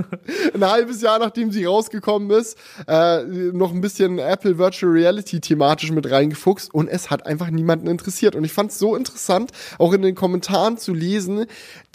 ein 0.53 0.65
halbes 0.65 1.01
Jahr 1.01 1.19
nachdem 1.19 1.51
sie 1.51 1.65
rausgekommen 1.65 2.31
ist. 2.31 2.57
Äh, 2.87 3.23
noch 3.53 3.71
ein 3.71 3.81
bisschen 3.81 4.19
Apple 4.19 4.57
Virtual 4.57 4.91
Reality 4.91 5.39
thematisch 5.39 5.91
mit 5.91 6.09
reingefuchst. 6.09 6.73
Und 6.73 6.87
es 6.87 7.09
hat 7.09 7.25
einfach 7.25 7.49
niemanden 7.49 7.87
interessiert. 7.87 8.35
Und 8.35 8.43
ich 8.43 8.53
fand 8.53 8.71
es 8.71 8.79
so 8.79 8.95
interessant, 8.95 9.51
auch 9.77 9.93
in 9.93 10.01
den 10.01 10.15
Kommentaren 10.15 10.77
zu 10.77 10.93
lesen, 10.93 11.45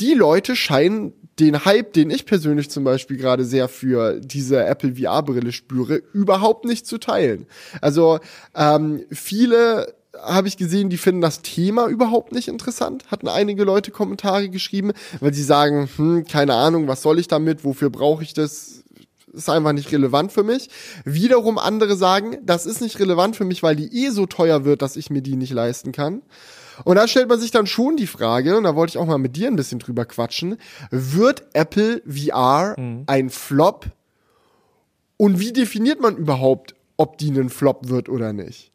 die 0.00 0.14
Leute 0.14 0.56
scheinen 0.56 1.12
den 1.38 1.64
Hype, 1.64 1.92
den 1.92 2.10
ich 2.10 2.24
persönlich 2.24 2.70
zum 2.70 2.84
Beispiel 2.84 3.16
gerade 3.16 3.44
sehr 3.44 3.68
für 3.68 4.20
diese 4.20 4.64
Apple 4.64 4.96
VR-Brille 4.96 5.52
spüre, 5.52 6.02
überhaupt 6.12 6.64
nicht 6.64 6.86
zu 6.86 6.98
teilen. 6.98 7.46
Also 7.80 8.20
ähm, 8.54 9.04
viele 9.10 9.94
habe 10.22 10.48
ich 10.48 10.56
gesehen, 10.56 10.88
die 10.88 10.96
finden 10.96 11.20
das 11.20 11.42
Thema 11.42 11.88
überhaupt 11.88 12.32
nicht 12.32 12.48
interessant. 12.48 13.04
Hatten 13.10 13.28
einige 13.28 13.64
Leute 13.64 13.90
Kommentare 13.90 14.48
geschrieben, 14.48 14.92
weil 15.20 15.34
sie 15.34 15.42
sagen, 15.42 15.88
hm, 15.96 16.24
keine 16.24 16.54
Ahnung, 16.54 16.88
was 16.88 17.02
soll 17.02 17.18
ich 17.18 17.28
damit, 17.28 17.64
wofür 17.64 17.90
brauche 17.90 18.22
ich 18.22 18.32
das? 18.32 18.84
Ist 19.36 19.50
einfach 19.50 19.72
nicht 19.72 19.92
relevant 19.92 20.32
für 20.32 20.42
mich. 20.42 20.70
Wiederum 21.04 21.58
andere 21.58 21.94
sagen, 21.96 22.38
das 22.42 22.64
ist 22.64 22.80
nicht 22.80 22.98
relevant 22.98 23.36
für 23.36 23.44
mich, 23.44 23.62
weil 23.62 23.76
die 23.76 24.04
eh 24.04 24.10
so 24.10 24.26
teuer 24.26 24.64
wird, 24.64 24.80
dass 24.80 24.96
ich 24.96 25.10
mir 25.10 25.20
die 25.20 25.36
nicht 25.36 25.52
leisten 25.52 25.92
kann. 25.92 26.22
Und 26.84 26.96
da 26.96 27.06
stellt 27.06 27.28
man 27.28 27.38
sich 27.38 27.50
dann 27.50 27.66
schon 27.66 27.96
die 27.96 28.06
Frage, 28.06 28.56
und 28.56 28.64
da 28.64 28.74
wollte 28.74 28.92
ich 28.92 28.98
auch 28.98 29.06
mal 29.06 29.18
mit 29.18 29.36
dir 29.36 29.48
ein 29.48 29.56
bisschen 29.56 29.78
drüber 29.78 30.04
quatschen, 30.04 30.56
wird 30.90 31.44
Apple 31.52 32.02
VR 32.06 32.74
mhm. 32.78 33.04
ein 33.06 33.30
Flop? 33.30 33.86
Und 35.16 35.38
wie 35.38 35.52
definiert 35.52 36.00
man 36.00 36.16
überhaupt, 36.16 36.74
ob 36.96 37.18
die 37.18 37.30
ein 37.30 37.50
Flop 37.50 37.88
wird 37.88 38.08
oder 38.08 38.32
nicht? 38.32 38.72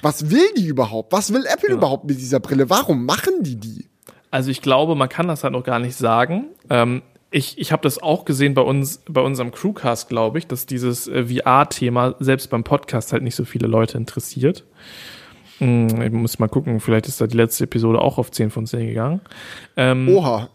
Was 0.00 0.30
will 0.30 0.48
die 0.56 0.66
überhaupt? 0.66 1.12
Was 1.12 1.32
will 1.32 1.46
Apple 1.46 1.70
ja. 1.70 1.76
überhaupt 1.76 2.04
mit 2.04 2.18
dieser 2.18 2.40
Brille? 2.40 2.68
Warum 2.70 3.04
machen 3.04 3.42
die 3.42 3.56
die? 3.56 3.86
Also 4.32 4.50
ich 4.50 4.62
glaube, 4.62 4.94
man 4.94 5.08
kann 5.08 5.28
das 5.28 5.44
halt 5.44 5.52
noch 5.52 5.62
gar 5.62 5.78
nicht 5.78 5.96
sagen. 5.96 6.46
Ähm, 6.70 7.02
ich, 7.32 7.58
ich 7.58 7.72
habe 7.72 7.82
das 7.82 8.00
auch 8.02 8.24
gesehen 8.24 8.54
bei 8.54 8.62
uns, 8.62 9.02
bei 9.08 9.20
unserem 9.20 9.50
Crewcast, 9.50 10.08
glaube 10.08 10.38
ich, 10.38 10.46
dass 10.46 10.66
dieses 10.66 11.08
äh, 11.08 11.24
VR-Thema 11.24 12.14
selbst 12.20 12.50
beim 12.50 12.62
Podcast 12.62 13.12
halt 13.12 13.22
nicht 13.22 13.34
so 13.34 13.44
viele 13.44 13.66
Leute 13.66 13.96
interessiert. 13.98 14.64
Hm, 15.58 16.02
ich 16.02 16.12
muss 16.12 16.38
mal 16.38 16.48
gucken, 16.48 16.80
vielleicht 16.80 17.08
ist 17.08 17.20
da 17.20 17.26
die 17.26 17.36
letzte 17.36 17.64
Episode 17.64 18.00
auch 18.00 18.18
auf 18.18 18.30
10 18.30 18.50
von 18.50 18.66
10 18.66 18.86
gegangen. 18.86 19.20
Ähm, 19.76 20.08
Oha. 20.08 20.50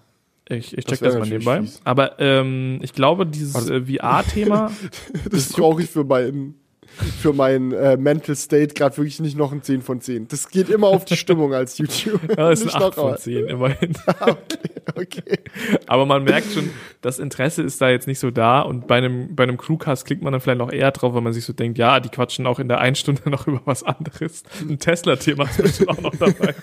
Ich, 0.50 0.78
ich 0.78 0.86
check 0.86 1.00
das, 1.00 1.14
das 1.14 1.16
mal 1.16 1.28
nebenbei. 1.28 1.62
Fies. 1.62 1.82
Aber 1.84 2.20
ähm, 2.20 2.80
ich 2.82 2.94
glaube, 2.94 3.26
dieses 3.26 3.70
äh, 3.70 3.82
VR-Thema. 3.82 4.72
das 5.32 5.52
brauche 5.54 5.82
ich 5.82 5.90
für 5.90 6.06
meinen 6.06 6.56
für 6.98 7.34
meinen 7.34 7.72
äh, 7.72 7.98
Mental 7.98 8.36
State 8.36 8.74
gerade 8.74 8.98
wirklich 8.98 9.20
nicht 9.20 9.38
noch 9.38 9.52
ein 9.52 9.62
10 9.62 9.82
von 9.82 10.02
10. 10.02 10.28
Das 10.28 10.50
geht 10.50 10.70
immer 10.70 10.88
auf 10.88 11.06
die 11.06 11.16
Stimmung 11.16 11.54
als 11.54 11.78
YouTube. 11.78 12.22
Ja, 12.30 12.50
das 12.50 12.62
ist 12.62 12.76
ein 12.76 12.84
8 12.84 12.96
von 12.96 13.18
10, 13.18 13.48
immerhin. 13.48 13.94
Ah, 14.20 14.32
okay, 14.32 14.70
okay. 14.96 15.40
Aber 15.86 16.06
man 16.06 16.24
merkt 16.24 16.52
schon, 16.54 16.70
das 17.02 17.20
Interesse 17.20 17.62
ist 17.62 17.80
da 17.82 17.90
jetzt 17.90 18.08
nicht 18.08 18.20
so 18.20 18.32
da 18.32 18.62
und 18.62 18.88
bei 18.88 18.98
einem, 18.98 19.36
bei 19.36 19.44
einem 19.44 19.58
Crewcast 19.58 20.06
klickt 20.06 20.24
man 20.24 20.32
dann 20.32 20.42
vielleicht 20.42 20.60
noch 20.60 20.72
eher 20.72 20.92
drauf, 20.92 21.14
weil 21.14 21.22
man 21.22 21.34
sich 21.34 21.46
so 21.46 21.54
denkt, 21.54 21.78
ja, 21.78 22.00
die 22.00 22.10
quatschen 22.10 22.48
auch 22.48 22.60
in 22.60 22.68
der 22.68 22.80
einen 22.80 22.96
Stunde 22.96 23.22
noch 23.30 23.48
über 23.48 23.62
was 23.66 23.84
anderes. 23.84 24.44
Ein 24.62 24.80
Tesla-Thema 24.80 25.44
ist 25.44 25.62
bestimmt 25.62 25.90
auch 25.90 26.02
noch 26.02 26.16
dabei. 26.16 26.56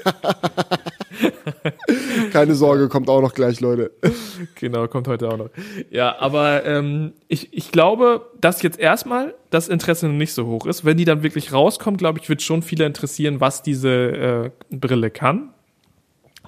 Keine 2.32 2.54
Sorge, 2.54 2.88
kommt 2.88 3.08
auch 3.08 3.20
noch 3.20 3.34
gleich, 3.34 3.60
Leute. 3.60 3.92
Genau, 4.56 4.88
kommt 4.88 5.08
heute 5.08 5.28
auch 5.28 5.36
noch. 5.36 5.50
Ja, 5.90 6.18
aber 6.18 6.64
ähm, 6.64 7.12
ich, 7.28 7.52
ich 7.52 7.70
glaube, 7.72 8.30
dass 8.40 8.62
jetzt 8.62 8.78
erstmal 8.78 9.34
das 9.50 9.68
Interesse 9.68 10.08
nicht 10.08 10.32
so 10.32 10.46
hoch 10.46 10.66
ist. 10.66 10.84
Wenn 10.84 10.96
die 10.96 11.04
dann 11.04 11.22
wirklich 11.22 11.52
rauskommt, 11.52 11.98
glaube 11.98 12.18
ich, 12.20 12.28
wird 12.28 12.42
schon 12.42 12.62
viele 12.62 12.84
interessieren, 12.84 13.40
was 13.40 13.62
diese 13.62 13.90
äh, 13.90 14.50
Brille 14.70 15.10
kann. 15.10 15.50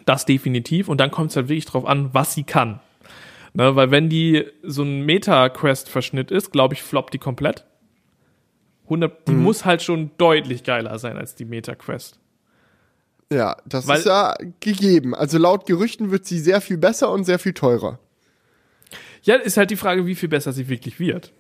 Das 0.05 0.25
definitiv. 0.25 0.89
Und 0.89 0.99
dann 0.99 1.11
kommt 1.11 1.31
es 1.31 1.37
halt 1.37 1.49
wirklich 1.49 1.67
drauf 1.67 1.87
an, 1.87 2.11
was 2.13 2.35
sie 2.35 2.45
kann. 2.45 2.81
Ne, 3.57 3.75
weil 3.75 3.91
wenn 3.91 4.11
die 4.11 4.45
so 4.63 4.83
ein 4.83 5.07
Meta-Quest-Verschnitt 5.07 6.31
ist, 6.31 6.53
glaube 6.53 6.75
ich, 6.75 6.83
floppt 6.83 7.15
die 7.15 7.19
komplett. 7.19 7.65
100, 8.85 9.29
die 9.29 9.33
mhm. 9.33 9.43
muss 9.43 9.65
halt 9.65 9.83
schon 9.83 10.11
deutlich 10.19 10.63
geiler 10.63 10.99
sein 10.99 11.17
als 11.17 11.35
die 11.35 11.47
Meta-Quest. 11.47 12.21
Ja, 13.33 13.57
das 13.67 13.87
Weil, 13.87 13.99
ist 13.99 14.07
ja 14.07 14.37
gegeben. 14.61 15.15
Also 15.15 15.39
laut 15.39 15.67
Gerüchten 15.67 16.11
wird 16.11 16.27
sie 16.27 16.39
sehr 16.39 16.61
viel 16.61 16.79
besser 16.79 17.11
und 17.11 17.25
sehr 17.25 17.39
viel 17.39 17.53
teurer. 17.55 17.99
Ja, 19.23 19.35
ist 19.35 19.57
halt 19.57 19.71
die 19.71 19.77
Frage, 19.77 20.07
wie 20.07 20.15
viel 20.15 20.29
besser 20.29 20.53
sie 20.53 20.69
wirklich 20.69 21.01
wird. 21.01 21.33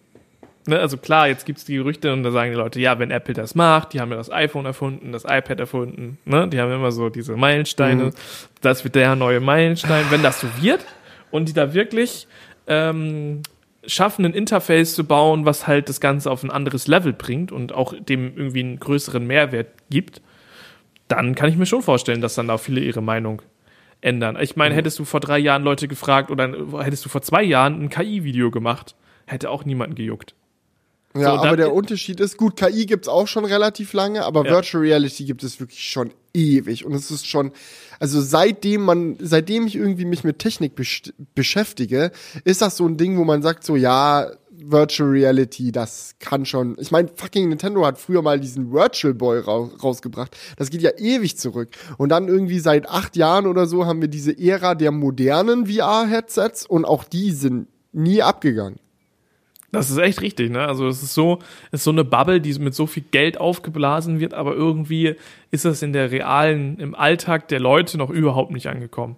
Ne, 0.68 0.80
also 0.80 0.96
klar, 0.96 1.28
jetzt 1.28 1.46
gibt's 1.46 1.64
die 1.64 1.76
Gerüchte 1.76 2.12
und 2.12 2.24
da 2.24 2.32
sagen 2.32 2.50
die 2.50 2.56
Leute, 2.56 2.80
ja, 2.80 2.98
wenn 2.98 3.12
Apple 3.12 3.34
das 3.34 3.54
macht, 3.54 3.92
die 3.92 4.00
haben 4.00 4.10
ja 4.10 4.16
das 4.16 4.32
iPhone 4.32 4.66
erfunden, 4.66 5.12
das 5.12 5.22
iPad 5.24 5.60
erfunden, 5.60 6.18
ne? 6.24 6.48
die 6.48 6.60
haben 6.60 6.72
immer 6.72 6.90
so 6.90 7.08
diese 7.08 7.36
Meilensteine, 7.36 8.06
mhm. 8.06 8.10
das 8.62 8.82
wird 8.82 8.96
der 8.96 9.14
neue 9.14 9.38
Meilenstein. 9.38 10.06
Wenn 10.10 10.24
das 10.24 10.40
so 10.40 10.48
wird 10.60 10.84
und 11.30 11.48
die 11.48 11.52
da 11.52 11.72
wirklich 11.72 12.26
ähm, 12.66 13.42
schaffen, 13.86 14.24
ein 14.24 14.34
Interface 14.34 14.96
zu 14.96 15.04
bauen, 15.04 15.44
was 15.44 15.68
halt 15.68 15.88
das 15.88 16.00
Ganze 16.00 16.32
auf 16.32 16.42
ein 16.42 16.50
anderes 16.50 16.88
Level 16.88 17.12
bringt 17.12 17.52
und 17.52 17.72
auch 17.72 17.94
dem 17.96 18.36
irgendwie 18.36 18.60
einen 18.60 18.80
größeren 18.80 19.24
Mehrwert 19.24 19.68
gibt, 19.88 20.20
dann 21.08 21.34
kann 21.34 21.48
ich 21.48 21.56
mir 21.56 21.66
schon 21.66 21.82
vorstellen, 21.82 22.20
dass 22.20 22.34
dann 22.34 22.50
auch 22.50 22.60
viele 22.60 22.80
ihre 22.80 23.02
Meinung 23.02 23.42
ändern. 24.00 24.36
Ich 24.40 24.56
meine, 24.56 24.74
mhm. 24.74 24.76
hättest 24.76 24.98
du 24.98 25.04
vor 25.04 25.20
drei 25.20 25.38
Jahren 25.38 25.62
Leute 25.62 25.88
gefragt 25.88 26.30
oder 26.30 26.52
hättest 26.82 27.04
du 27.04 27.08
vor 27.08 27.22
zwei 27.22 27.42
Jahren 27.42 27.82
ein 27.82 27.88
KI-Video 27.88 28.50
gemacht, 28.50 28.94
hätte 29.26 29.50
auch 29.50 29.64
niemanden 29.64 29.94
gejuckt. 29.94 30.34
Ja, 31.14 31.36
so, 31.36 31.38
aber 31.38 31.56
der 31.56 31.72
Unterschied 31.72 32.20
ist, 32.20 32.36
gut, 32.36 32.56
KI 32.56 32.84
gibt's 32.84 33.08
auch 33.08 33.26
schon 33.26 33.44
relativ 33.44 33.92
lange, 33.94 34.24
aber 34.24 34.44
ja. 34.44 34.50
Virtual 34.50 34.82
Reality 34.82 35.24
gibt 35.24 35.42
es 35.42 35.60
wirklich 35.60 35.88
schon 35.88 36.10
ewig. 36.34 36.84
Und 36.84 36.92
es 36.92 37.10
ist 37.10 37.26
schon, 37.26 37.52
also 37.98 38.20
seitdem 38.20 38.82
man, 38.82 39.16
seitdem 39.20 39.66
ich 39.66 39.76
irgendwie 39.76 40.04
mich 40.04 40.24
mit 40.24 40.38
Technik 40.38 40.72
beschäftige, 41.34 42.12
ist 42.44 42.60
das 42.60 42.76
so 42.76 42.86
ein 42.86 42.98
Ding, 42.98 43.16
wo 43.16 43.24
man 43.24 43.40
sagt 43.40 43.64
so, 43.64 43.76
ja, 43.76 44.30
Virtual 44.64 45.08
Reality, 45.10 45.72
das 45.72 46.16
kann 46.18 46.44
schon. 46.44 46.76
Ich 46.78 46.90
meine, 46.90 47.08
fucking 47.14 47.48
Nintendo 47.48 47.84
hat 47.84 47.98
früher 47.98 48.22
mal 48.22 48.40
diesen 48.40 48.72
Virtual 48.72 49.14
Boy 49.14 49.40
ra 49.40 49.70
rausgebracht. 49.82 50.36
Das 50.56 50.70
geht 50.70 50.82
ja 50.82 50.90
ewig 50.98 51.36
zurück. 51.36 51.70
Und 51.98 52.10
dann 52.10 52.28
irgendwie 52.28 52.58
seit 52.58 52.88
acht 52.88 53.16
Jahren 53.16 53.46
oder 53.46 53.66
so 53.66 53.86
haben 53.86 54.00
wir 54.00 54.08
diese 54.08 54.36
Ära 54.38 54.74
der 54.74 54.92
modernen 54.92 55.66
VR-Headsets 55.66 56.66
und 56.66 56.84
auch 56.84 57.04
die 57.04 57.32
sind 57.32 57.68
nie 57.92 58.22
abgegangen. 58.22 58.78
Das 59.72 59.90
ist 59.90 59.98
echt 59.98 60.22
richtig, 60.22 60.50
ne? 60.50 60.66
Also 60.66 60.88
es 60.88 61.02
ist 61.02 61.12
so, 61.12 61.40
es 61.70 61.80
ist 61.80 61.84
so 61.84 61.90
eine 61.90 62.04
Bubble, 62.04 62.40
die 62.40 62.58
mit 62.58 62.74
so 62.74 62.86
viel 62.86 63.04
Geld 63.10 63.38
aufgeblasen 63.38 64.20
wird, 64.20 64.32
aber 64.32 64.54
irgendwie 64.54 65.16
ist 65.50 65.64
das 65.64 65.82
in 65.82 65.92
der 65.92 66.10
realen, 66.10 66.78
im 66.78 66.94
Alltag 66.94 67.48
der 67.48 67.60
Leute 67.60 67.98
noch 67.98 68.10
überhaupt 68.10 68.52
nicht 68.52 68.68
angekommen. 68.68 69.16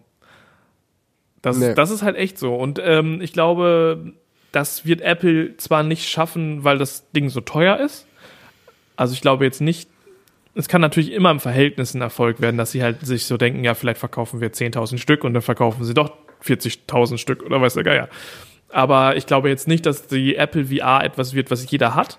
Das, 1.43 1.59
nee. 1.59 1.75
das 1.75 1.91
ist 1.91 2.03
halt 2.03 2.17
echt 2.17 2.39
so. 2.39 2.55
Und 2.55 2.81
ähm, 2.83 3.21
ich 3.21 3.33
glaube, 3.33 4.15
das 4.53 4.87
wird 4.87 5.01
Apple 5.01 5.57
zwar 5.57 5.83
nicht 5.83 6.09
schaffen, 6.09 6.65
weil 6.65 6.79
das 6.79 7.11
Ding 7.13 7.29
so 7.29 7.41
teuer 7.41 7.79
ist. 7.79 8.07
Also 8.97 9.13
ich 9.13 9.21
glaube 9.21 9.45
jetzt 9.45 9.61
nicht, 9.61 9.89
es 10.55 10.69
kann 10.69 10.81
natürlich 10.81 11.13
immer 11.13 11.31
im 11.31 11.41
Verhältnis 11.41 11.95
ein 11.95 12.01
Erfolg 12.01 12.41
werden, 12.41 12.57
dass 12.57 12.73
sie 12.73 12.83
halt 12.83 13.07
sich 13.07 13.27
so 13.27 13.37
denken, 13.37 13.63
ja, 13.63 13.75
vielleicht 13.75 14.01
verkaufen 14.01 14.41
wir 14.41 14.53
10.000 14.53 14.99
Stück 14.99 15.23
und 15.23 15.35
dann 15.35 15.43
verkaufen 15.43 15.85
sie 15.85 15.95
doch 15.95 16.13
40.000 16.45 17.19
Stück 17.19 17.43
oder 17.43 17.61
weiß 17.61 17.75
der 17.75 17.85
Geier. 17.85 18.09
Aber 18.71 19.17
ich 19.17 19.27
glaube 19.27 19.49
jetzt 19.49 19.69
nicht, 19.69 19.87
dass 19.87 20.09
die 20.09 20.37
Apple 20.37 20.67
VR 20.67 21.05
etwas 21.05 21.35
wird, 21.35 21.51
was 21.51 21.71
jeder 21.71 21.95
hat. 21.95 22.19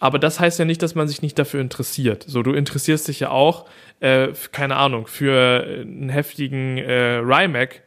Aber 0.00 0.18
das 0.18 0.38
heißt 0.38 0.58
ja 0.58 0.64
nicht, 0.64 0.82
dass 0.82 0.94
man 0.94 1.08
sich 1.08 1.22
nicht 1.22 1.38
dafür 1.38 1.60
interessiert. 1.60 2.24
So, 2.26 2.42
du 2.42 2.52
interessierst 2.52 3.08
dich 3.08 3.20
ja 3.20 3.30
auch, 3.30 3.66
äh, 4.00 4.28
keine 4.52 4.76
Ahnung, 4.76 5.06
für 5.06 5.64
einen 5.66 6.08
heftigen 6.08 6.78
äh, 6.78 7.16
Rymac 7.16 7.82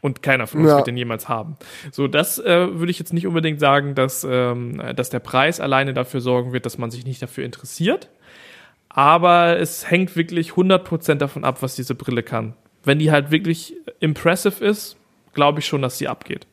und 0.00 0.22
keiner 0.22 0.46
von 0.46 0.60
uns 0.60 0.70
ja. 0.70 0.76
wird 0.76 0.86
den 0.86 0.96
jemals 0.96 1.28
haben. 1.28 1.56
So, 1.90 2.08
das 2.08 2.38
äh, 2.38 2.78
würde 2.78 2.90
ich 2.90 2.98
jetzt 2.98 3.12
nicht 3.12 3.26
unbedingt 3.26 3.60
sagen, 3.60 3.94
dass, 3.94 4.26
ähm, 4.28 4.80
dass 4.94 5.10
der 5.10 5.20
Preis 5.20 5.60
alleine 5.60 5.94
dafür 5.94 6.20
sorgen 6.20 6.52
wird, 6.52 6.66
dass 6.66 6.78
man 6.78 6.90
sich 6.90 7.04
nicht 7.04 7.22
dafür 7.22 7.44
interessiert. 7.44 8.08
Aber 8.88 9.58
es 9.58 9.90
hängt 9.90 10.16
wirklich 10.16 10.52
100% 10.52 11.16
davon 11.16 11.44
ab, 11.44 11.62
was 11.62 11.74
diese 11.74 11.94
Brille 11.94 12.22
kann. 12.22 12.54
Wenn 12.82 12.98
die 12.98 13.10
halt 13.10 13.30
wirklich 13.30 13.74
impressive 14.00 14.64
ist, 14.64 14.96
glaube 15.34 15.60
ich 15.60 15.66
schon, 15.66 15.82
dass 15.82 15.98
sie 15.98 16.08
abgeht. 16.08 16.46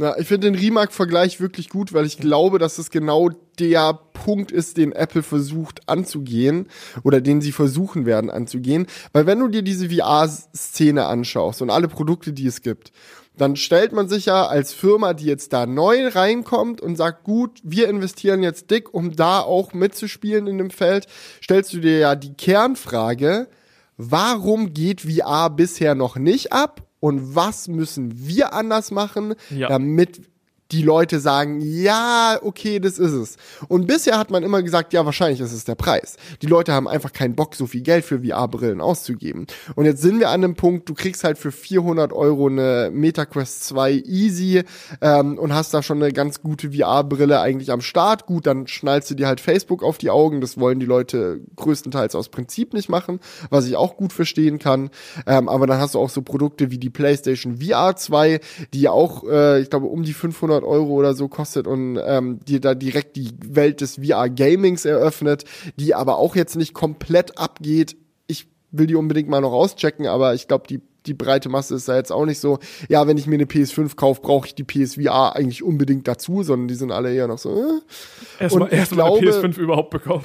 Ja, 0.00 0.16
ich 0.18 0.26
finde 0.26 0.50
den 0.50 0.58
Remark-Vergleich 0.58 1.40
wirklich 1.40 1.68
gut, 1.68 1.92
weil 1.92 2.04
ich 2.04 2.18
glaube, 2.18 2.58
dass 2.58 2.78
es 2.78 2.90
genau 2.90 3.30
der 3.60 3.94
Punkt 4.12 4.50
ist, 4.50 4.76
den 4.76 4.90
Apple 4.90 5.22
versucht 5.22 5.88
anzugehen 5.88 6.66
oder 7.04 7.20
den 7.20 7.40
sie 7.40 7.52
versuchen 7.52 8.04
werden 8.04 8.28
anzugehen. 8.28 8.88
Weil 9.12 9.26
wenn 9.26 9.38
du 9.38 9.46
dir 9.46 9.62
diese 9.62 9.88
VR-Szene 9.88 11.06
anschaust 11.06 11.62
und 11.62 11.70
alle 11.70 11.86
Produkte, 11.86 12.32
die 12.32 12.48
es 12.48 12.62
gibt, 12.62 12.90
dann 13.36 13.54
stellt 13.54 13.92
man 13.92 14.08
sich 14.08 14.26
ja 14.26 14.46
als 14.46 14.72
Firma, 14.72 15.14
die 15.14 15.26
jetzt 15.26 15.52
da 15.52 15.64
neu 15.64 16.08
reinkommt 16.08 16.80
und 16.80 16.96
sagt, 16.96 17.22
gut, 17.22 17.60
wir 17.62 17.88
investieren 17.88 18.42
jetzt 18.42 18.72
dick, 18.72 18.92
um 18.92 19.14
da 19.14 19.40
auch 19.40 19.74
mitzuspielen 19.74 20.48
in 20.48 20.58
dem 20.58 20.70
Feld, 20.70 21.06
stellst 21.40 21.72
du 21.72 21.78
dir 21.78 21.98
ja 21.98 22.14
die 22.16 22.34
Kernfrage, 22.34 23.48
warum 23.96 24.74
geht 24.74 25.02
VR 25.02 25.50
bisher 25.50 25.94
noch 25.94 26.16
nicht 26.16 26.52
ab 26.52 26.82
und 27.04 27.34
was 27.34 27.68
müssen 27.68 28.26
wir 28.26 28.54
anders 28.54 28.90
machen, 28.90 29.34
ja. 29.50 29.68
damit 29.68 30.22
die 30.72 30.82
Leute 30.82 31.20
sagen, 31.20 31.60
ja, 31.60 32.38
okay, 32.42 32.80
das 32.80 32.98
ist 32.98 33.12
es. 33.12 33.36
Und 33.68 33.86
bisher 33.86 34.18
hat 34.18 34.30
man 34.30 34.42
immer 34.42 34.62
gesagt, 34.62 34.92
ja, 34.92 35.04
wahrscheinlich 35.04 35.40
ist 35.40 35.52
es 35.52 35.64
der 35.64 35.74
Preis. 35.74 36.16
Die 36.42 36.46
Leute 36.46 36.72
haben 36.72 36.88
einfach 36.88 37.12
keinen 37.12 37.34
Bock, 37.34 37.54
so 37.54 37.66
viel 37.66 37.82
Geld 37.82 38.04
für 38.04 38.20
VR-Brillen 38.20 38.80
auszugeben. 38.80 39.46
Und 39.74 39.84
jetzt 39.84 40.00
sind 40.00 40.20
wir 40.20 40.30
an 40.30 40.42
dem 40.42 40.54
Punkt, 40.54 40.88
du 40.88 40.94
kriegst 40.94 41.22
halt 41.22 41.36
für 41.36 41.52
400 41.52 42.12
Euro 42.12 42.48
eine 42.48 42.90
MetaQuest 42.92 43.64
2 43.64 43.92
easy 44.06 44.62
ähm, 45.00 45.38
und 45.38 45.54
hast 45.54 45.74
da 45.74 45.82
schon 45.82 46.02
eine 46.02 46.12
ganz 46.12 46.40
gute 46.40 46.72
VR-Brille 46.72 47.40
eigentlich 47.40 47.70
am 47.70 47.82
Start. 47.82 48.26
Gut, 48.26 48.46
dann 48.46 48.66
schnallst 48.66 49.10
du 49.10 49.14
dir 49.14 49.26
halt 49.26 49.40
Facebook 49.40 49.82
auf 49.82 49.98
die 49.98 50.10
Augen. 50.10 50.40
Das 50.40 50.58
wollen 50.58 50.80
die 50.80 50.86
Leute 50.86 51.40
größtenteils 51.56 52.14
aus 52.14 52.30
Prinzip 52.30 52.72
nicht 52.72 52.88
machen, 52.88 53.20
was 53.50 53.66
ich 53.66 53.76
auch 53.76 53.96
gut 53.96 54.12
verstehen 54.12 54.58
kann. 54.58 54.90
Ähm, 55.26 55.48
aber 55.48 55.66
dann 55.66 55.78
hast 55.78 55.94
du 55.94 55.98
auch 55.98 56.10
so 56.10 56.22
Produkte 56.22 56.70
wie 56.70 56.78
die 56.78 56.90
PlayStation 56.90 57.58
VR 57.58 57.96
2, 57.96 58.40
die 58.72 58.88
auch, 58.88 59.24
äh, 59.24 59.60
ich 59.60 59.70
glaube, 59.70 59.86
um 59.86 60.02
die 60.02 60.14
500 60.14 60.53
Euro 60.62 60.92
oder 60.92 61.14
so 61.14 61.28
kostet 61.28 61.66
und 61.66 61.98
ähm, 62.04 62.40
dir 62.44 62.60
da 62.60 62.74
direkt 62.74 63.16
die 63.16 63.30
Welt 63.44 63.80
des 63.80 63.96
VR-Gamings 63.96 64.84
eröffnet, 64.84 65.44
die 65.76 65.94
aber 65.94 66.18
auch 66.18 66.36
jetzt 66.36 66.56
nicht 66.56 66.74
komplett 66.74 67.38
abgeht. 67.38 67.96
Ich 68.26 68.46
will 68.70 68.86
die 68.86 68.94
unbedingt 68.94 69.28
mal 69.28 69.40
noch 69.40 69.52
auschecken, 69.52 70.06
aber 70.06 70.34
ich 70.34 70.46
glaube, 70.46 70.66
die 70.68 70.80
die 71.06 71.14
breite 71.14 71.48
Masse 71.48 71.74
ist 71.74 71.88
da 71.88 71.96
jetzt 71.96 72.12
auch 72.12 72.24
nicht 72.24 72.40
so, 72.40 72.58
ja, 72.88 73.06
wenn 73.06 73.18
ich 73.18 73.26
mir 73.26 73.34
eine 73.34 73.44
PS5 73.44 73.94
kaufe, 73.96 74.22
brauche 74.22 74.46
ich 74.46 74.54
die 74.54 74.64
PSVR 74.64 75.36
eigentlich 75.36 75.62
unbedingt 75.62 76.08
dazu, 76.08 76.42
sondern 76.42 76.68
die 76.68 76.74
sind 76.74 76.92
alle 76.92 77.14
eher 77.14 77.28
noch 77.28 77.38
so. 77.38 77.50
Äh. 77.50 78.42
Erstmal 78.44 78.72
erst 78.72 78.92
eine 78.92 79.02
PS5 79.02 79.58
überhaupt 79.58 79.90
bekommen. 79.90 80.24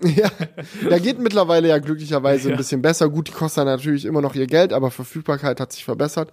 ja, 0.02 0.30
ja, 0.88 0.98
geht 0.98 1.18
mittlerweile 1.18 1.68
ja 1.68 1.78
glücklicherweise 1.78 2.48
ja. 2.48 2.54
ein 2.54 2.56
bisschen 2.56 2.82
besser. 2.82 3.08
Gut, 3.08 3.28
die 3.28 3.32
kosten 3.32 3.64
natürlich 3.64 4.04
immer 4.04 4.22
noch 4.22 4.34
ihr 4.34 4.46
Geld, 4.46 4.72
aber 4.72 4.90
Verfügbarkeit 4.90 5.60
hat 5.60 5.72
sich 5.72 5.84
verbessert. 5.84 6.30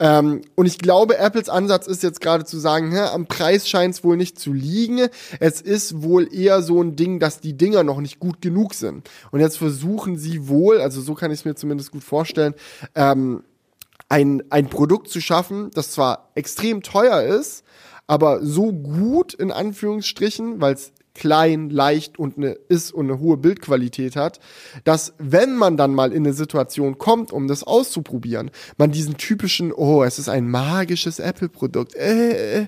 Ähm, 0.00 0.42
und 0.54 0.66
ich 0.66 0.78
glaube, 0.78 1.18
Apples 1.18 1.48
Ansatz 1.48 1.86
ist 1.86 2.02
jetzt 2.02 2.20
gerade 2.20 2.44
zu 2.44 2.58
sagen, 2.58 2.90
hä, 2.90 3.00
am 3.12 3.26
Preis 3.26 3.68
scheint 3.68 3.94
es 3.94 4.04
wohl 4.04 4.16
nicht 4.16 4.38
zu 4.38 4.52
liegen. 4.52 5.08
Es 5.40 5.60
ist 5.60 6.02
wohl 6.02 6.32
eher 6.34 6.62
so 6.62 6.82
ein 6.82 6.96
Ding, 6.96 7.20
dass 7.20 7.40
die 7.40 7.56
Dinger 7.56 7.84
noch 7.84 8.00
nicht 8.00 8.18
gut 8.18 8.40
genug 8.40 8.74
sind. 8.74 9.08
Und 9.30 9.40
jetzt 9.40 9.58
versuchen 9.58 10.16
sie 10.18 10.48
wohl, 10.48 10.80
also 10.80 11.00
so 11.00 11.14
kann 11.14 11.30
ich 11.30 11.40
es 11.40 11.44
mir 11.44 11.54
zumindest 11.54 11.92
gut 11.92 12.02
vorstellen, 12.02 12.54
ähm, 12.94 13.44
ein, 14.08 14.42
ein 14.50 14.68
Produkt 14.68 15.08
zu 15.08 15.20
schaffen, 15.20 15.70
das 15.74 15.90
zwar 15.90 16.30
extrem 16.34 16.82
teuer 16.82 17.22
ist, 17.22 17.64
aber 18.06 18.44
so 18.44 18.72
gut 18.72 19.32
in 19.32 19.50
Anführungsstrichen, 19.50 20.60
weil 20.60 20.74
es 20.74 20.92
klein, 21.14 21.70
leicht 21.70 22.18
und 22.18 22.36
eine 22.36 22.52
ist 22.68 22.92
und 22.92 23.10
eine 23.10 23.20
hohe 23.20 23.36
Bildqualität 23.36 24.16
hat, 24.16 24.40
dass 24.82 25.14
wenn 25.18 25.54
man 25.54 25.76
dann 25.76 25.94
mal 25.94 26.12
in 26.12 26.24
eine 26.24 26.34
Situation 26.34 26.98
kommt, 26.98 27.32
um 27.32 27.46
das 27.46 27.62
auszuprobieren, 27.62 28.50
man 28.76 28.90
diesen 28.90 29.16
typischen, 29.16 29.72
oh, 29.72 30.02
es 30.02 30.18
ist 30.18 30.28
ein 30.28 30.48
magisches 30.48 31.20
Apple-Produkt, 31.20 31.94
äh, 31.94 32.62
äh, 32.62 32.66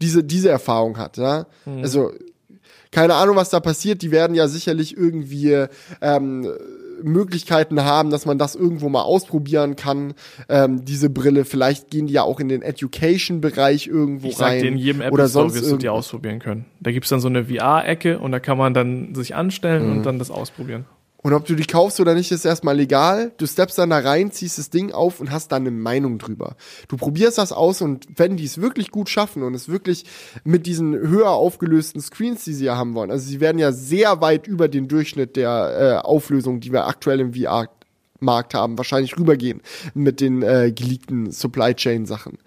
diese, 0.00 0.22
diese 0.22 0.48
Erfahrung 0.48 0.96
hat, 0.96 1.16
ja. 1.16 1.46
Mhm. 1.66 1.82
Also, 1.82 2.12
keine 2.90 3.14
Ahnung, 3.14 3.36
was 3.36 3.50
da 3.50 3.60
passiert, 3.60 4.00
die 4.00 4.10
werden 4.10 4.34
ja 4.34 4.48
sicherlich 4.48 4.96
irgendwie 4.96 5.66
ähm, 6.00 6.50
Möglichkeiten 7.02 7.84
haben, 7.84 8.10
dass 8.10 8.26
man 8.26 8.38
das 8.38 8.54
irgendwo 8.54 8.88
mal 8.88 9.02
ausprobieren 9.02 9.76
kann, 9.76 10.14
ähm, 10.48 10.84
diese 10.84 11.10
Brille. 11.10 11.44
Vielleicht 11.44 11.90
gehen 11.90 12.06
die 12.06 12.14
ja 12.14 12.22
auch 12.22 12.40
in 12.40 12.48
den 12.48 12.62
Education-Bereich 12.62 13.86
irgendwo 13.86 14.28
ich 14.28 14.36
sag 14.36 14.48
rein. 14.48 14.62
Dir, 14.62 14.68
in 14.68 14.76
jedem 14.76 15.00
Apple 15.00 15.12
oder 15.12 15.28
Store 15.28 15.50
sonst 15.50 15.54
wirst 15.60 15.72
du 15.72 15.76
die 15.76 15.88
ausprobieren 15.88 16.38
können. 16.38 16.64
Da 16.80 16.92
gibt's 16.92 17.08
dann 17.08 17.20
so 17.20 17.28
eine 17.28 17.44
VR-Ecke 17.46 18.18
und 18.18 18.32
da 18.32 18.40
kann 18.40 18.58
man 18.58 18.74
dann 18.74 19.14
sich 19.14 19.34
anstellen 19.34 19.86
mhm. 19.86 19.98
und 19.98 20.06
dann 20.06 20.18
das 20.18 20.30
ausprobieren. 20.30 20.84
Und 21.20 21.32
ob 21.32 21.46
du 21.46 21.56
die 21.56 21.64
kaufst 21.64 21.98
oder 21.98 22.14
nicht, 22.14 22.30
ist 22.30 22.44
erstmal 22.44 22.76
legal. 22.76 23.32
Du 23.38 23.46
steppst 23.46 23.76
dann 23.76 23.90
da 23.90 23.98
rein, 23.98 24.30
ziehst 24.30 24.56
das 24.56 24.70
Ding 24.70 24.92
auf 24.92 25.18
und 25.20 25.32
hast 25.32 25.50
dann 25.50 25.62
eine 25.62 25.72
Meinung 25.72 26.18
drüber. 26.18 26.54
Du 26.86 26.96
probierst 26.96 27.38
das 27.38 27.50
aus 27.50 27.82
und 27.82 28.06
wenn 28.14 28.36
die 28.36 28.44
es 28.44 28.60
wirklich 28.60 28.92
gut 28.92 29.08
schaffen 29.08 29.42
und 29.42 29.54
es 29.54 29.68
wirklich 29.68 30.04
mit 30.44 30.66
diesen 30.66 30.94
höher 30.94 31.30
aufgelösten 31.30 32.00
Screens, 32.00 32.44
die 32.44 32.54
sie 32.54 32.66
ja 32.66 32.76
haben 32.76 32.94
wollen, 32.94 33.10
also 33.10 33.28
sie 33.28 33.40
werden 33.40 33.58
ja 33.58 33.72
sehr 33.72 34.20
weit 34.20 34.46
über 34.46 34.68
den 34.68 34.86
Durchschnitt 34.86 35.34
der 35.34 36.02
äh, 36.02 36.06
Auflösung, 36.06 36.60
die 36.60 36.72
wir 36.72 36.86
aktuell 36.86 37.18
im 37.18 37.34
VR 37.34 37.68
Markt 38.20 38.54
haben, 38.54 38.78
wahrscheinlich 38.78 39.16
rübergehen 39.18 39.60
mit 39.94 40.20
den 40.20 40.42
äh, 40.42 40.72
geleakten 40.72 41.30
Supply 41.30 41.74
Chain 41.74 42.06
Sachen. 42.06 42.38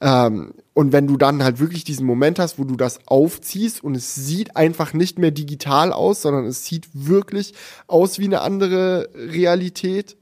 Ähm, 0.00 0.52
und 0.74 0.92
wenn 0.92 1.06
du 1.06 1.16
dann 1.16 1.42
halt 1.42 1.58
wirklich 1.58 1.84
diesen 1.84 2.06
Moment 2.06 2.38
hast, 2.38 2.58
wo 2.58 2.64
du 2.64 2.76
das 2.76 3.00
aufziehst 3.06 3.82
und 3.82 3.96
es 3.96 4.14
sieht 4.14 4.56
einfach 4.56 4.92
nicht 4.92 5.18
mehr 5.18 5.30
digital 5.30 5.92
aus, 5.92 6.22
sondern 6.22 6.44
es 6.44 6.64
sieht 6.66 6.88
wirklich 6.92 7.54
aus 7.86 8.18
wie 8.18 8.26
eine 8.26 8.42
andere 8.42 9.08
Realität. 9.14 10.16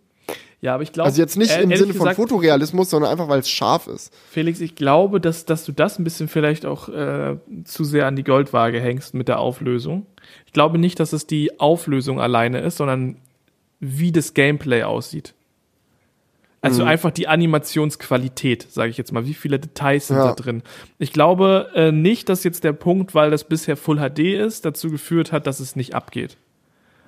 Ja, 0.61 0.75
aber 0.75 0.83
ich 0.83 0.93
glaube. 0.93 1.09
Also 1.09 1.21
jetzt 1.21 1.37
nicht 1.37 1.55
im 1.59 1.77
Sinne 1.77 1.93
von 1.93 2.07
gesagt, 2.07 2.17
Fotorealismus, 2.17 2.89
sondern 2.89 3.11
einfach, 3.11 3.29
weil 3.29 3.41
es 3.41 3.51
scharf 3.51 3.87
ist. 3.87 4.15
Felix, 4.31 4.61
ich 4.61 4.77
glaube, 4.77 5.21
dass, 5.21 5.45
dass 5.45 5.67
du 5.67 5.73
das 5.73 5.99
ein 5.99 6.05
bisschen 6.05 6.27
vielleicht 6.27 6.65
auch 6.65 6.89
äh, 6.89 7.37
zu 7.65 7.85
sehr 7.85 8.07
an 8.07 8.17
die 8.17 8.25
Goldwaage 8.25 8.81
hängst 8.81 9.13
mit 9.13 9.29
der 9.29 9.41
Auflösung. 9.41 10.07
Ich 10.47 10.55
glaube 10.55 10.79
nicht, 10.79 10.99
dass 11.01 11.13
es 11.13 11.27
die 11.27 11.61
Auflösung 11.61 12.19
alleine 12.19 12.61
ist, 12.61 12.79
sondern 12.79 13.17
wie 13.81 14.11
das 14.11 14.33
Gameplay 14.33 14.85
aussieht. 14.85 15.35
Also 16.65 16.81
mhm. 16.83 16.89
einfach 16.89 17.11
die 17.11 17.29
Animationsqualität, 17.29 18.67
sage 18.71 18.89
ich 18.89 18.97
jetzt 18.97 19.13
mal. 19.13 19.27
Wie 19.27 19.35
viele 19.35 19.59
Details 19.59 20.07
sind 20.07 20.17
ja. 20.17 20.29
da 20.29 20.33
drin? 20.33 20.63
Ich 20.99 21.13
glaube 21.13 21.71
äh, 21.75 21.93
nicht, 21.93 22.31
dass 22.31 22.43
jetzt 22.43 22.65
der 22.65 22.73
Punkt, 22.73 23.15
weil 23.15 23.31
das 23.31 23.45
bisher 23.45 23.77
Full 23.77 23.99
HD 23.99 24.21
ist, 24.21 24.65
dazu 24.65 24.91
geführt 24.91 25.31
hat, 25.31 25.47
dass 25.47 25.61
es 25.61 25.77
nicht 25.77 25.95
abgeht. 25.95 26.39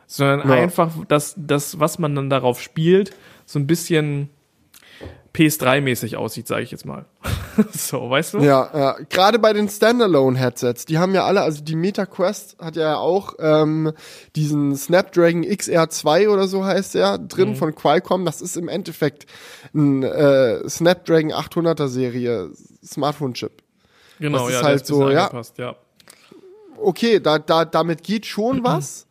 Sondern 0.07 0.47
ja. 0.47 0.57
einfach, 0.57 0.93
dass 1.09 1.35
das, 1.39 1.81
was 1.81 1.99
man 1.99 2.15
dann 2.15 2.29
darauf 2.29 2.61
spielt, 2.61 3.17
so 3.47 3.59
ein 3.59 3.67
bisschen 3.67 4.29
PS3-mäßig 5.37 6.17
aussieht, 6.17 6.47
sage 6.47 6.63
ich 6.63 6.71
jetzt 6.71 6.87
mal. 6.87 7.05
so, 7.73 8.09
weißt 8.09 8.35
du? 8.35 8.39
Ja, 8.39 8.71
ja. 8.73 8.97
gerade 9.11 9.39
bei 9.39 9.53
den 9.53 9.69
Standalone-Headsets, 9.69 10.87
die 10.87 10.99
haben 10.99 11.15
ja 11.15 11.25
alle, 11.25 11.43
also 11.43 11.63
die 11.63 11.77
Meta 11.77 12.07
Quest 12.07 12.57
hat 12.59 12.77
ja 12.77 12.97
auch 12.97 13.35
ähm, 13.39 13.93
diesen 14.35 14.75
Snapdragon 14.77 15.45
XR2 15.45 16.29
oder 16.29 16.49
so 16.49 16.65
heißt 16.65 16.95
der, 16.95 17.19
drin 17.19 17.51
mhm. 17.51 17.57
von 17.57 17.75
Qualcomm. 17.75 18.25
Das 18.25 18.41
ist 18.41 18.57
im 18.57 18.69
Endeffekt 18.69 19.27
ein 19.75 20.03
äh, 20.03 20.67
Snapdragon 20.69 21.33
800er 21.33 21.89
Serie 21.89 22.51
Smartphone-Chip. 22.85 23.63
Genau, 24.19 24.45
das 24.45 24.53
ja, 24.53 24.61
ist 24.61 24.65
halt 24.65 24.87
so, 24.87 25.11
ja. 25.11 25.31
ja. 25.59 25.77
Okay, 26.79 27.21
da, 27.21 27.39
da, 27.39 27.65
damit 27.67 28.03
geht 28.03 28.25
schon 28.25 28.65
was. 28.65 29.06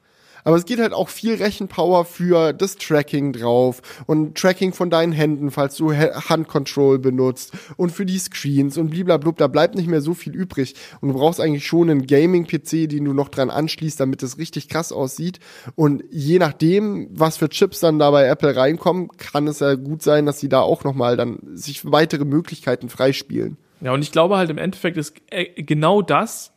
Aber 0.46 0.56
es 0.56 0.66
geht 0.66 0.80
halt 0.80 0.94
auch 0.94 1.10
viel 1.10 1.34
Rechenpower 1.36 2.06
für 2.06 2.54
das 2.54 2.78
Tracking 2.78 3.34
drauf 3.34 3.82
und 4.06 4.38
Tracking 4.38 4.74
von 4.74 4.92
deinen 4.92 5.12
Händen, 5.12 5.50
falls 5.50 5.76
du 5.76 5.92
Handcontrol 5.92 7.00
benutzt 7.00 7.52
und 7.78 7.92
für 7.92 8.06
die 8.06 8.20
Screens 8.20 8.78
und 8.78 8.92
bliblablub, 8.92 9.38
da 9.38 9.48
bleibt 9.48 9.74
nicht 9.74 9.88
mehr 9.88 10.02
so 10.02 10.14
viel 10.14 10.36
übrig. 10.36 10.76
Und 11.02 11.10
du 11.10 11.16
brauchst 11.16 11.42
eigentlich 11.42 11.66
schon 11.66 11.90
einen 11.90 12.06
Gaming-PC, 12.06 12.88
den 12.88 13.06
du 13.06 13.14
noch 13.14 13.30
dran 13.30 13.50
anschließt, 13.50 14.00
damit 14.00 14.22
es 14.22 14.38
richtig 14.38 14.70
krass 14.70 14.92
aussieht. 14.92 15.40
Und 15.74 16.04
je 16.12 16.38
nachdem, 16.38 17.10
was 17.12 17.38
für 17.38 17.50
Chips 17.50 17.80
dann 17.80 17.98
da 17.98 18.12
bei 18.12 18.28
Apple 18.28 18.56
reinkommen, 18.56 19.10
kann 19.18 19.48
es 19.48 19.62
ja 19.62 19.74
gut 19.74 20.04
sein, 20.04 20.28
dass 20.28 20.40
sie 20.40 20.50
da 20.50 20.62
auch 20.62 20.84
nochmal 20.84 21.18
dann 21.18 21.40
sich 21.56 21.92
weitere 21.92 22.24
Möglichkeiten 22.24 22.90
freispielen. 22.90 23.58
Ja, 23.82 23.94
und 23.94 24.04
ich 24.04 24.12
glaube 24.12 24.38
halt 24.38 24.52
im 24.52 24.60
Endeffekt 24.60 24.98
ist 24.98 25.16
äh, 25.32 25.64
genau 25.64 26.04
das 26.04 26.54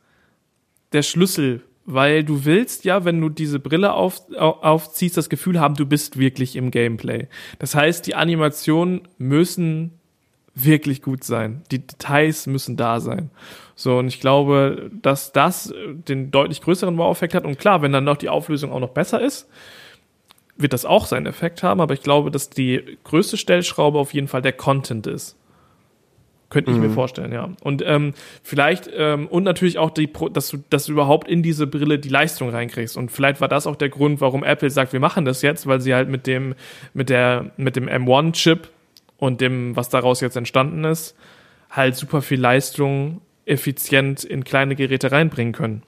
der 0.92 1.02
Schlüssel 1.02 1.62
weil 1.90 2.22
du 2.22 2.44
willst 2.44 2.84
ja, 2.84 3.06
wenn 3.06 3.18
du 3.18 3.30
diese 3.30 3.58
Brille 3.58 3.94
auf, 3.94 4.20
aufziehst, 4.36 5.16
das 5.16 5.30
Gefühl 5.30 5.58
haben, 5.58 5.74
du 5.74 5.86
bist 5.86 6.18
wirklich 6.18 6.54
im 6.54 6.70
Gameplay. 6.70 7.28
Das 7.58 7.74
heißt, 7.74 8.06
die 8.06 8.14
Animationen 8.14 9.08
müssen 9.16 9.98
wirklich 10.54 11.00
gut 11.00 11.24
sein. 11.24 11.62
Die 11.70 11.78
Details 11.78 12.46
müssen 12.46 12.76
da 12.76 13.00
sein. 13.00 13.30
So, 13.74 13.96
und 13.98 14.08
ich 14.08 14.20
glaube, 14.20 14.90
dass 15.00 15.32
das 15.32 15.72
den 15.86 16.30
deutlich 16.30 16.60
größeren 16.60 16.98
Wow-Effekt 16.98 17.32
hat. 17.32 17.46
Und 17.46 17.58
klar, 17.58 17.80
wenn 17.80 17.92
dann 17.92 18.04
noch 18.04 18.18
die 18.18 18.28
Auflösung 18.28 18.70
auch 18.70 18.80
noch 18.80 18.90
besser 18.90 19.22
ist, 19.22 19.48
wird 20.58 20.74
das 20.74 20.84
auch 20.84 21.06
seinen 21.06 21.24
Effekt 21.24 21.62
haben. 21.62 21.80
Aber 21.80 21.94
ich 21.94 22.02
glaube, 22.02 22.30
dass 22.30 22.50
die 22.50 22.98
größte 23.04 23.38
Stellschraube 23.38 23.98
auf 23.98 24.12
jeden 24.12 24.28
Fall 24.28 24.42
der 24.42 24.52
Content 24.52 25.06
ist. 25.06 25.38
Könnte 26.50 26.70
ich 26.70 26.78
mhm. 26.78 26.84
mir 26.84 26.90
vorstellen, 26.90 27.32
ja. 27.32 27.50
Und 27.62 27.82
ähm, 27.84 28.14
vielleicht, 28.42 28.88
ähm, 28.96 29.26
und 29.26 29.44
natürlich 29.44 29.76
auch, 29.76 29.90
die, 29.90 30.10
dass, 30.32 30.48
du, 30.48 30.58
dass 30.70 30.86
du 30.86 30.92
überhaupt 30.92 31.28
in 31.28 31.42
diese 31.42 31.66
Brille 31.66 31.98
die 31.98 32.08
Leistung 32.08 32.48
reinkriegst. 32.48 32.96
Und 32.96 33.12
vielleicht 33.12 33.42
war 33.42 33.48
das 33.48 33.66
auch 33.66 33.76
der 33.76 33.90
Grund, 33.90 34.22
warum 34.22 34.42
Apple 34.42 34.70
sagt, 34.70 34.94
wir 34.94 35.00
machen 35.00 35.26
das 35.26 35.42
jetzt, 35.42 35.66
weil 35.66 35.82
sie 35.82 35.94
halt 35.94 36.08
mit 36.08 36.26
dem, 36.26 36.54
mit 36.94 37.10
der, 37.10 37.50
mit 37.58 37.76
dem 37.76 37.86
M1-Chip 37.86 38.68
und 39.18 39.42
dem, 39.42 39.76
was 39.76 39.90
daraus 39.90 40.22
jetzt 40.22 40.36
entstanden 40.36 40.84
ist, 40.84 41.14
halt 41.70 41.96
super 41.96 42.22
viel 42.22 42.40
Leistung 42.40 43.20
effizient 43.44 44.24
in 44.24 44.42
kleine 44.42 44.74
Geräte 44.74 45.12
reinbringen 45.12 45.52
können. 45.52 45.82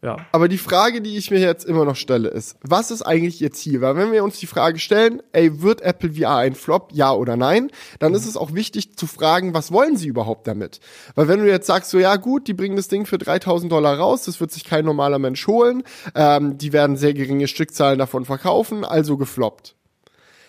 Ja. 0.00 0.16
Aber 0.30 0.46
die 0.46 0.58
Frage, 0.58 1.00
die 1.00 1.16
ich 1.16 1.32
mir 1.32 1.40
jetzt 1.40 1.64
immer 1.64 1.84
noch 1.84 1.96
stelle, 1.96 2.28
ist, 2.28 2.56
was 2.62 2.92
ist 2.92 3.02
eigentlich 3.02 3.42
ihr 3.42 3.50
Ziel? 3.50 3.80
Weil 3.80 3.96
wenn 3.96 4.12
wir 4.12 4.22
uns 4.22 4.38
die 4.38 4.46
Frage 4.46 4.78
stellen, 4.78 5.20
ey, 5.32 5.60
wird 5.60 5.80
Apple 5.80 6.12
VR 6.12 6.36
ein 6.36 6.54
Flop, 6.54 6.90
ja 6.92 7.12
oder 7.12 7.36
nein, 7.36 7.70
dann 7.98 8.12
mhm. 8.12 8.16
ist 8.18 8.26
es 8.26 8.36
auch 8.36 8.54
wichtig 8.54 8.96
zu 8.96 9.08
fragen, 9.08 9.54
was 9.54 9.72
wollen 9.72 9.96
sie 9.96 10.06
überhaupt 10.06 10.46
damit? 10.46 10.78
Weil 11.16 11.26
wenn 11.26 11.40
du 11.40 11.48
jetzt 11.48 11.66
sagst, 11.66 11.90
so 11.90 11.98
ja 11.98 12.14
gut, 12.14 12.46
die 12.46 12.54
bringen 12.54 12.76
das 12.76 12.86
Ding 12.86 13.06
für 13.06 13.18
3000 13.18 13.72
Dollar 13.72 13.98
raus, 13.98 14.24
das 14.24 14.40
wird 14.40 14.52
sich 14.52 14.64
kein 14.64 14.84
normaler 14.84 15.18
Mensch 15.18 15.44
holen, 15.48 15.82
ähm, 16.14 16.58
die 16.58 16.72
werden 16.72 16.96
sehr 16.96 17.12
geringe 17.12 17.48
Stückzahlen 17.48 17.98
davon 17.98 18.24
verkaufen, 18.24 18.84
also 18.84 19.16
gefloppt. 19.16 19.74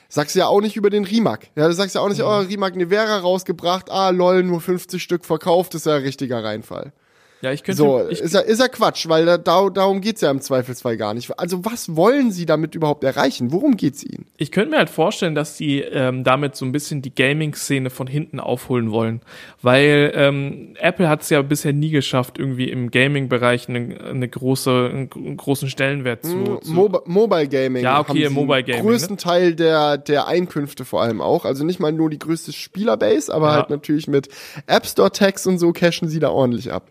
Sagst 0.10 0.36
du 0.36 0.40
ja 0.40 0.48
auch 0.48 0.62
nicht 0.62 0.76
über 0.76 0.90
den 0.92 1.06
Rimac. 1.06 1.48
Ja, 1.56 1.68
du 1.68 1.74
sagst 1.74 1.96
ja 1.96 2.02
auch 2.02 2.10
nicht, 2.10 2.20
mhm. 2.20 2.26
oh, 2.26 2.40
Rimac 2.40 2.76
Nevera 2.76 3.18
rausgebracht, 3.18 3.90
ah, 3.90 4.12
lol, 4.12 4.44
nur 4.44 4.62
50 4.62 5.02
Stück 5.02 5.26
verkauft, 5.26 5.74
ist 5.74 5.88
ja 5.88 5.96
ein 5.96 6.04
richtiger 6.04 6.44
Reinfall. 6.44 6.94
Ja, 7.42 7.54
ich 7.54 7.64
könnte. 7.64 7.78
So, 7.78 8.06
ich, 8.10 8.20
ist 8.20 8.34
ja, 8.34 8.42
ist 8.42 8.60
ja 8.60 8.68
Quatsch, 8.68 9.08
weil 9.08 9.26
da, 9.26 9.38
darum 9.38 10.02
geht's 10.02 10.20
ja 10.20 10.30
im 10.30 10.42
Zweifelsfall 10.42 10.98
gar 10.98 11.14
nicht. 11.14 11.32
Also, 11.40 11.64
was 11.64 11.96
wollen 11.96 12.32
sie 12.32 12.46
damit 12.46 12.76
überhaupt 12.76 13.04
erreichen? 13.06 13.54
Worum 13.54 13.78
geht's 13.78 14.04
ihnen? 14.04 14.26
Ich 14.36 14.52
könnte 14.52 14.72
mir 14.72 14.78
halt 14.78 14.90
vorstellen, 14.90 15.36
dass 15.36 15.56
sie 15.56 15.80
ähm, 15.80 16.26
damit 16.26 16.58
so 16.58 16.66
ein 16.66 16.74
bisschen 16.74 17.02
die 17.02 17.16
Gaming-Szene 17.16 17.90
von 17.90 18.08
hinten 18.08 18.42
aufholen 18.42 18.92
wollen. 18.92 19.22
Weil 19.62 20.12
ähm, 20.16 20.76
Apple 20.80 21.08
hat 21.08 21.22
es 21.22 21.30
ja 21.30 21.42
bisher 21.42 21.72
nie 21.72 21.92
geschafft, 21.92 22.38
irgendwie 22.38 22.70
im 22.70 22.92
Gaming-Bereich 22.92 23.70
eine, 23.70 24.00
eine 24.02 24.28
große, 24.28 24.90
einen 24.92 25.38
großen 25.38 25.70
Stellenwert 25.70 26.26
zu. 26.26 26.36
Mm, 26.36 26.62
zu 26.62 26.74
Mo 26.74 27.02
Mobile 27.06 27.48
Gaming. 27.48 27.84
Ja, 27.84 28.02
okay, 28.02 28.24
im 28.24 28.34
Mobile 28.34 28.64
Gaming. 28.64 28.84
Größten 28.84 29.16
ne? 29.16 29.18
Teil 29.18 29.56
der, 29.56 29.98
der 29.98 30.28
Einkünfte 30.28 30.84
vor 30.84 31.02
allem 31.02 31.22
auch. 31.22 31.46
Also 31.46 31.64
nicht 31.64 31.80
mal 31.80 31.94
nur 31.94 32.10
die 32.10 32.20
größte 32.20 32.52
Spielerbase, 32.52 33.34
aber 33.34 33.48
ja. 33.48 33.54
halt 33.54 33.70
natürlich 33.70 34.08
mit 34.10 34.28
App 34.68 34.86
Store-Tags 34.86 35.48
und 35.48 35.58
so 35.58 35.72
cashen 35.72 36.10
sie 36.10 36.20
da 36.20 36.30
ordentlich 36.30 36.72
ab. 36.74 36.84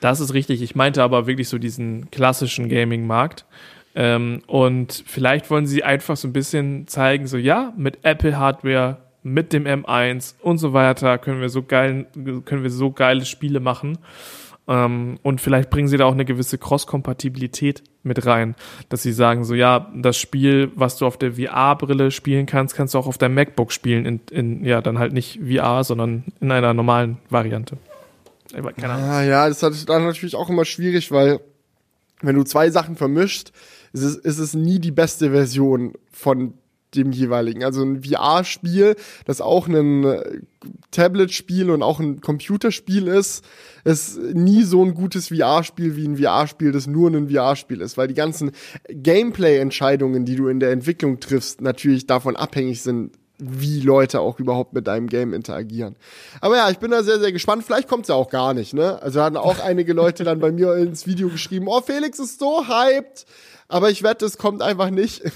Das 0.00 0.20
ist 0.20 0.34
richtig. 0.34 0.62
Ich 0.62 0.74
meinte 0.74 1.02
aber 1.02 1.26
wirklich 1.26 1.48
so 1.48 1.58
diesen 1.58 2.10
klassischen 2.10 2.68
Gaming-Markt. 2.68 3.44
Ähm, 3.94 4.42
und 4.46 5.04
vielleicht 5.06 5.50
wollen 5.50 5.66
sie 5.66 5.82
einfach 5.82 6.16
so 6.16 6.28
ein 6.28 6.32
bisschen 6.32 6.86
zeigen, 6.86 7.26
so 7.26 7.36
ja, 7.36 7.72
mit 7.76 7.98
Apple-Hardware, 8.04 8.98
mit 9.22 9.52
dem 9.52 9.64
M1 9.64 10.34
und 10.40 10.58
so 10.58 10.72
weiter 10.72 11.18
können 11.18 11.40
wir 11.40 11.50
so 11.50 11.62
geil, 11.62 12.06
können 12.44 12.62
wir 12.62 12.70
so 12.70 12.90
geile 12.90 13.24
Spiele 13.24 13.60
machen. 13.60 13.98
Ähm, 14.68 15.18
und 15.22 15.40
vielleicht 15.40 15.68
bringen 15.70 15.88
sie 15.88 15.96
da 15.96 16.04
auch 16.04 16.12
eine 16.12 16.24
gewisse 16.24 16.56
Cross-Kompatibilität 16.56 17.82
mit 18.02 18.24
rein, 18.24 18.54
dass 18.88 19.02
sie 19.02 19.12
sagen, 19.12 19.44
so 19.44 19.54
ja, 19.54 19.90
das 19.94 20.16
Spiel, 20.16 20.70
was 20.74 20.96
du 20.96 21.06
auf 21.06 21.18
der 21.18 21.32
VR-Brille 21.32 22.10
spielen 22.12 22.46
kannst, 22.46 22.76
kannst 22.76 22.94
du 22.94 22.98
auch 22.98 23.08
auf 23.08 23.18
deinem 23.18 23.34
MacBook 23.34 23.72
spielen, 23.72 24.06
in, 24.06 24.20
in 24.30 24.64
ja, 24.64 24.80
dann 24.80 24.98
halt 24.98 25.12
nicht 25.12 25.40
VR, 25.40 25.82
sondern 25.82 26.24
in 26.40 26.52
einer 26.52 26.72
normalen 26.72 27.18
Variante. 27.28 27.76
Keine 28.52 28.94
Ahnung. 28.94 29.08
Ah, 29.08 29.22
ja, 29.22 29.48
das 29.48 29.62
ist 29.62 29.88
dann 29.88 30.04
natürlich 30.04 30.36
auch 30.36 30.50
immer 30.50 30.64
schwierig, 30.64 31.10
weil 31.10 31.40
wenn 32.22 32.36
du 32.36 32.42
zwei 32.44 32.70
Sachen 32.70 32.96
vermischt, 32.96 33.50
ist 33.92 34.02
es, 34.02 34.16
ist 34.16 34.38
es 34.38 34.54
nie 34.54 34.78
die 34.78 34.92
beste 34.92 35.30
Version 35.30 35.94
von 36.10 36.54
dem 36.94 37.12
jeweiligen. 37.12 37.64
Also 37.64 37.82
ein 37.82 38.02
VR-Spiel, 38.02 38.96
das 39.24 39.40
auch 39.40 39.68
ein 39.68 40.04
äh, 40.04 40.40
Tablet-Spiel 40.90 41.70
und 41.70 41.82
auch 41.82 42.00
ein 42.00 42.20
Computerspiel 42.20 43.06
ist, 43.06 43.44
ist 43.84 44.18
nie 44.18 44.64
so 44.64 44.84
ein 44.84 44.94
gutes 44.94 45.28
VR-Spiel 45.28 45.96
wie 45.96 46.06
ein 46.06 46.16
VR-Spiel, 46.16 46.72
das 46.72 46.86
nur 46.86 47.10
ein 47.10 47.30
VR-Spiel 47.30 47.80
ist, 47.80 47.96
weil 47.96 48.08
die 48.08 48.14
ganzen 48.14 48.50
Gameplay-Entscheidungen, 48.88 50.24
die 50.24 50.36
du 50.36 50.48
in 50.48 50.60
der 50.60 50.72
Entwicklung 50.72 51.20
triffst, 51.20 51.60
natürlich 51.60 52.06
davon 52.06 52.36
abhängig 52.36 52.82
sind, 52.82 53.12
wie 53.40 53.80
Leute 53.80 54.20
auch 54.20 54.38
überhaupt 54.38 54.72
mit 54.72 54.86
deinem 54.86 55.08
Game 55.08 55.32
interagieren. 55.32 55.96
Aber 56.40 56.56
ja, 56.56 56.70
ich 56.70 56.78
bin 56.78 56.90
da 56.90 57.02
sehr, 57.02 57.18
sehr 57.20 57.32
gespannt. 57.32 57.64
Vielleicht 57.64 57.88
kommt's 57.88 58.08
ja 58.08 58.14
auch 58.14 58.30
gar 58.30 58.54
nicht, 58.54 58.74
ne? 58.74 59.00
Also 59.02 59.22
hatten 59.22 59.36
auch 59.36 59.60
einige 59.64 59.92
Leute 59.92 60.24
dann 60.24 60.40
bei 60.40 60.52
mir 60.52 60.74
ins 60.76 61.06
Video 61.06 61.28
geschrieben, 61.28 61.66
oh, 61.68 61.80
Felix 61.80 62.18
ist 62.18 62.38
so 62.38 62.66
hyped. 62.68 63.26
Aber 63.68 63.88
ich 63.88 64.02
wette, 64.02 64.26
es 64.26 64.36
kommt 64.36 64.62
einfach 64.62 64.90
nicht. 64.90 65.22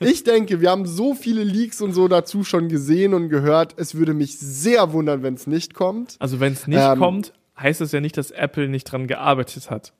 Ich 0.00 0.24
denke, 0.24 0.60
wir 0.60 0.70
haben 0.70 0.86
so 0.86 1.14
viele 1.14 1.44
Leaks 1.44 1.80
und 1.80 1.92
so 1.92 2.08
dazu 2.08 2.42
schon 2.42 2.68
gesehen 2.68 3.14
und 3.14 3.28
gehört. 3.28 3.74
Es 3.76 3.94
würde 3.94 4.14
mich 4.14 4.38
sehr 4.38 4.92
wundern, 4.92 5.22
wenn 5.22 5.34
es 5.34 5.46
nicht 5.46 5.74
kommt. 5.74 6.16
Also 6.18 6.40
wenn 6.40 6.54
es 6.54 6.66
nicht 6.66 6.80
ähm, 6.80 6.98
kommt, 6.98 7.32
heißt 7.58 7.80
das 7.80 7.92
ja 7.92 8.00
nicht, 8.00 8.16
dass 8.16 8.32
Apple 8.32 8.68
nicht 8.68 8.84
dran 8.84 9.06
gearbeitet 9.06 9.70
hat. 9.70 9.92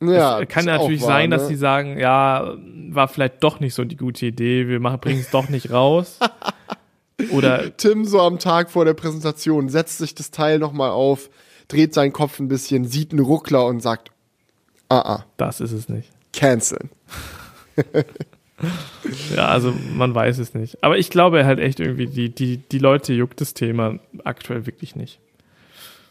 Ja, 0.00 0.40
es 0.40 0.48
kann 0.48 0.66
natürlich 0.66 1.00
wahr, 1.02 1.08
sein, 1.08 1.30
dass 1.30 1.42
ne? 1.42 1.48
sie 1.48 1.56
sagen, 1.56 1.98
ja, 1.98 2.54
war 2.90 3.08
vielleicht 3.08 3.42
doch 3.42 3.60
nicht 3.60 3.74
so 3.74 3.84
die 3.84 3.96
gute 3.96 4.26
Idee, 4.26 4.68
wir 4.68 4.80
machen 4.80 5.00
bringen 5.00 5.20
es 5.20 5.30
doch 5.30 5.48
nicht 5.48 5.70
raus. 5.70 6.18
Oder 7.32 7.74
Tim 7.76 8.04
so 8.04 8.20
am 8.20 8.38
Tag 8.38 8.70
vor 8.70 8.84
der 8.84 8.92
Präsentation 8.92 9.70
setzt 9.70 9.98
sich 9.98 10.14
das 10.14 10.30
Teil 10.30 10.58
nochmal 10.58 10.90
auf, 10.90 11.30
dreht 11.68 11.94
seinen 11.94 12.12
Kopf 12.12 12.38
ein 12.38 12.48
bisschen, 12.48 12.84
sieht 12.84 13.12
einen 13.12 13.24
Ruckler 13.24 13.64
und 13.66 13.80
sagt, 13.80 14.10
ah, 14.90 14.98
ah. 14.98 15.24
Das 15.38 15.60
ist 15.60 15.72
es 15.72 15.88
nicht. 15.88 16.10
Canceln. 16.34 16.90
ja, 19.34 19.48
also 19.48 19.72
man 19.94 20.14
weiß 20.14 20.38
es 20.38 20.52
nicht. 20.52 20.82
Aber 20.84 20.98
ich 20.98 21.08
glaube 21.08 21.46
halt 21.46 21.58
echt 21.58 21.80
irgendwie, 21.80 22.06
die, 22.06 22.28
die, 22.28 22.58
die 22.58 22.78
Leute 22.78 23.14
juckt 23.14 23.40
das 23.40 23.54
Thema 23.54 23.98
aktuell 24.24 24.66
wirklich 24.66 24.94
nicht. 24.94 25.18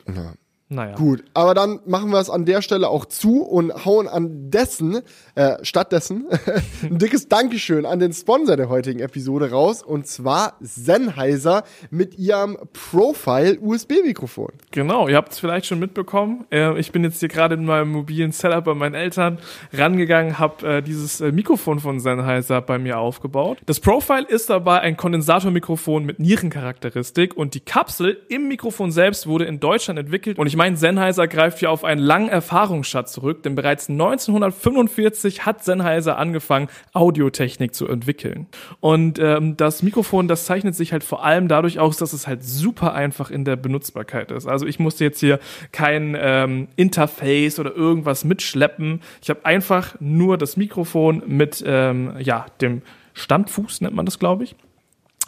Ja. 0.08 0.34
Naja. 0.68 0.96
Gut, 0.96 1.24
aber 1.36 1.54
dann 1.54 1.80
machen 1.86 2.10
wir 2.10 2.20
es 2.20 2.32
an 2.32 2.46
der 2.46 2.64
Stelle 2.64 2.90
auch 2.90 3.06
zu 3.06 3.44
und 3.44 3.86
hauen 3.86 4.08
an 4.08 4.50
dessen, 4.50 5.02
äh, 5.36 5.58
stattdessen, 5.62 6.26
ein 6.82 6.98
dickes 6.98 7.28
Dankeschön 7.28 7.86
an 7.86 8.00
den 8.00 8.14
Sponsor 8.14 8.58
der 8.58 8.68
heutigen 8.68 9.00
Episode 9.00 9.52
raus 9.52 9.84
und 9.84 10.08
zwar 10.08 10.58
Sennheiser 10.62 11.66
mit 11.92 12.18
ihrem 12.18 12.58
Profile 12.74 13.60
USB-Mikrofon. 13.60 14.54
Genau, 14.72 15.08
ihr 15.08 15.18
habt 15.18 15.34
es 15.34 15.40
vielleicht 15.40 15.68
schon 15.68 15.78
mitbekommen. 15.78 16.46
Äh, 16.52 16.80
ich 16.80 16.92
bin 16.92 17.04
jetzt 17.04 17.20
hier 17.20 17.30
gerade 17.30 17.54
in 17.54 17.66
meinem 17.66 17.92
mobilen 17.92 18.32
Setup 18.32 18.64
bei 18.64 18.74
meinen 18.74 18.96
Eltern 18.96 19.38
rangegangen, 19.72 20.40
habe 20.40 20.78
äh, 20.78 20.82
dieses 20.82 21.22
äh, 21.22 21.32
Mikrofon 21.32 21.80
von 21.80 22.00
Sennheiser 22.00 22.60
bei 22.62 22.80
mir 22.80 22.98
aufgebaut. 22.98 23.60
Das 23.68 23.80
Profile 23.80 24.26
ist 24.28 24.50
dabei 24.50 24.80
ein 24.80 24.98
Kondensatormikrofon 24.98 26.06
mit 26.06 26.20
Nierencharakteristik 26.20 27.38
und 27.38 27.54
die 27.54 27.60
Kapsel 27.60 28.18
im 28.30 28.48
Mikrofon 28.48 28.92
selbst 28.92 29.28
wurde 29.28 29.46
in 29.46 29.60
Deutschland 29.60 30.00
entwickelt 30.00 30.40
und 30.40 30.48
ich 30.48 30.55
ich 30.56 30.58
meine, 30.58 30.78
Sennheiser 30.78 31.28
greift 31.28 31.60
hier 31.60 31.70
auf 31.70 31.84
einen 31.84 32.00
langen 32.00 32.30
Erfahrungsschatz 32.30 33.12
zurück, 33.12 33.44
denn 33.44 33.56
bereits 33.56 33.90
1945 33.90 35.46
hat 35.46 35.66
Sennheiser 35.66 36.18
angefangen, 36.18 36.70
Audiotechnik 36.94 37.76
zu 37.76 37.90
entwickeln. 37.90 38.48
Und 38.80 39.20
ähm, 39.20 39.58
das 39.58 39.84
Mikrofon, 39.84 40.30
das 40.30 40.46
zeichnet 40.46 40.74
sich 40.74 40.94
halt 40.94 41.04
vor 41.04 41.26
allem 41.26 41.50
dadurch 41.50 41.80
aus, 41.80 41.98
dass 41.98 42.14
es 42.14 42.26
halt 42.26 42.46
super 42.46 42.94
einfach 42.94 43.32
in 43.32 43.44
der 43.44 43.58
Benutzbarkeit 43.58 44.32
ist. 44.32 44.48
Also 44.48 44.66
ich 44.66 44.80
musste 44.80 45.04
jetzt 45.04 45.20
hier 45.20 45.42
kein 45.74 46.16
ähm, 46.18 46.70
Interface 46.78 47.60
oder 47.60 47.76
irgendwas 47.76 48.24
mitschleppen. 48.24 49.02
Ich 49.22 49.30
habe 49.30 49.44
einfach 49.46 49.96
nur 50.00 50.38
das 50.38 50.56
Mikrofon 50.56 51.22
mit 51.28 51.62
ähm, 51.68 52.14
ja 52.20 52.46
dem 52.62 52.82
Standfuß 53.14 53.82
nennt 53.82 53.94
man 53.94 54.06
das, 54.06 54.20
glaube 54.20 54.46
ich, 54.46 54.56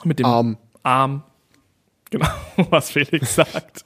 mit 0.06 0.20
dem 0.20 0.26
Arm. 0.26 0.58
Arm 0.84 1.24
Genau, 2.10 2.28
was 2.70 2.92
Felix 2.92 3.36
sagt. 3.36 3.84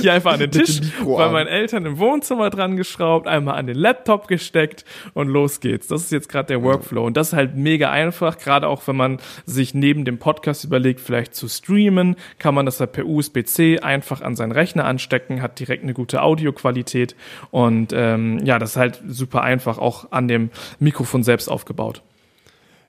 Hier 0.00 0.14
einfach 0.14 0.32
an 0.32 0.40
den 0.40 0.50
Tisch 0.50 0.80
bei 1.04 1.28
meinen 1.28 1.48
Eltern 1.48 1.84
im 1.84 1.98
Wohnzimmer 1.98 2.48
dran 2.48 2.76
geschraubt, 2.76 3.26
einmal 3.26 3.58
an 3.58 3.66
den 3.66 3.76
Laptop 3.76 4.26
gesteckt 4.26 4.84
und 5.12 5.28
los 5.28 5.60
geht's. 5.60 5.88
Das 5.88 6.02
ist 6.02 6.12
jetzt 6.12 6.28
gerade 6.28 6.46
der 6.46 6.62
Workflow 6.62 7.04
und 7.04 7.16
das 7.16 7.28
ist 7.28 7.32
halt 7.34 7.56
mega 7.56 7.90
einfach, 7.90 8.38
gerade 8.38 8.68
auch 8.68 8.86
wenn 8.86 8.96
man 8.96 9.18
sich 9.44 9.74
neben 9.74 10.04
dem 10.04 10.18
Podcast 10.18 10.64
überlegt, 10.64 11.00
vielleicht 11.00 11.34
zu 11.34 11.48
streamen, 11.48 12.16
kann 12.38 12.54
man 12.54 12.64
das 12.64 12.80
halt 12.80 12.92
per 12.92 13.06
USB-C 13.06 13.80
einfach 13.80 14.22
an 14.22 14.34
seinen 14.34 14.52
Rechner 14.52 14.86
anstecken, 14.86 15.42
hat 15.42 15.58
direkt 15.58 15.82
eine 15.82 15.92
gute 15.92 16.22
Audioqualität 16.22 17.14
und 17.50 17.92
ähm, 17.92 18.38
ja, 18.44 18.58
das 18.58 18.70
ist 18.70 18.76
halt 18.76 19.02
super 19.06 19.42
einfach 19.42 19.78
auch 19.78 20.10
an 20.10 20.26
dem 20.26 20.50
Mikrofon 20.78 21.22
selbst 21.22 21.48
aufgebaut. 21.48 22.02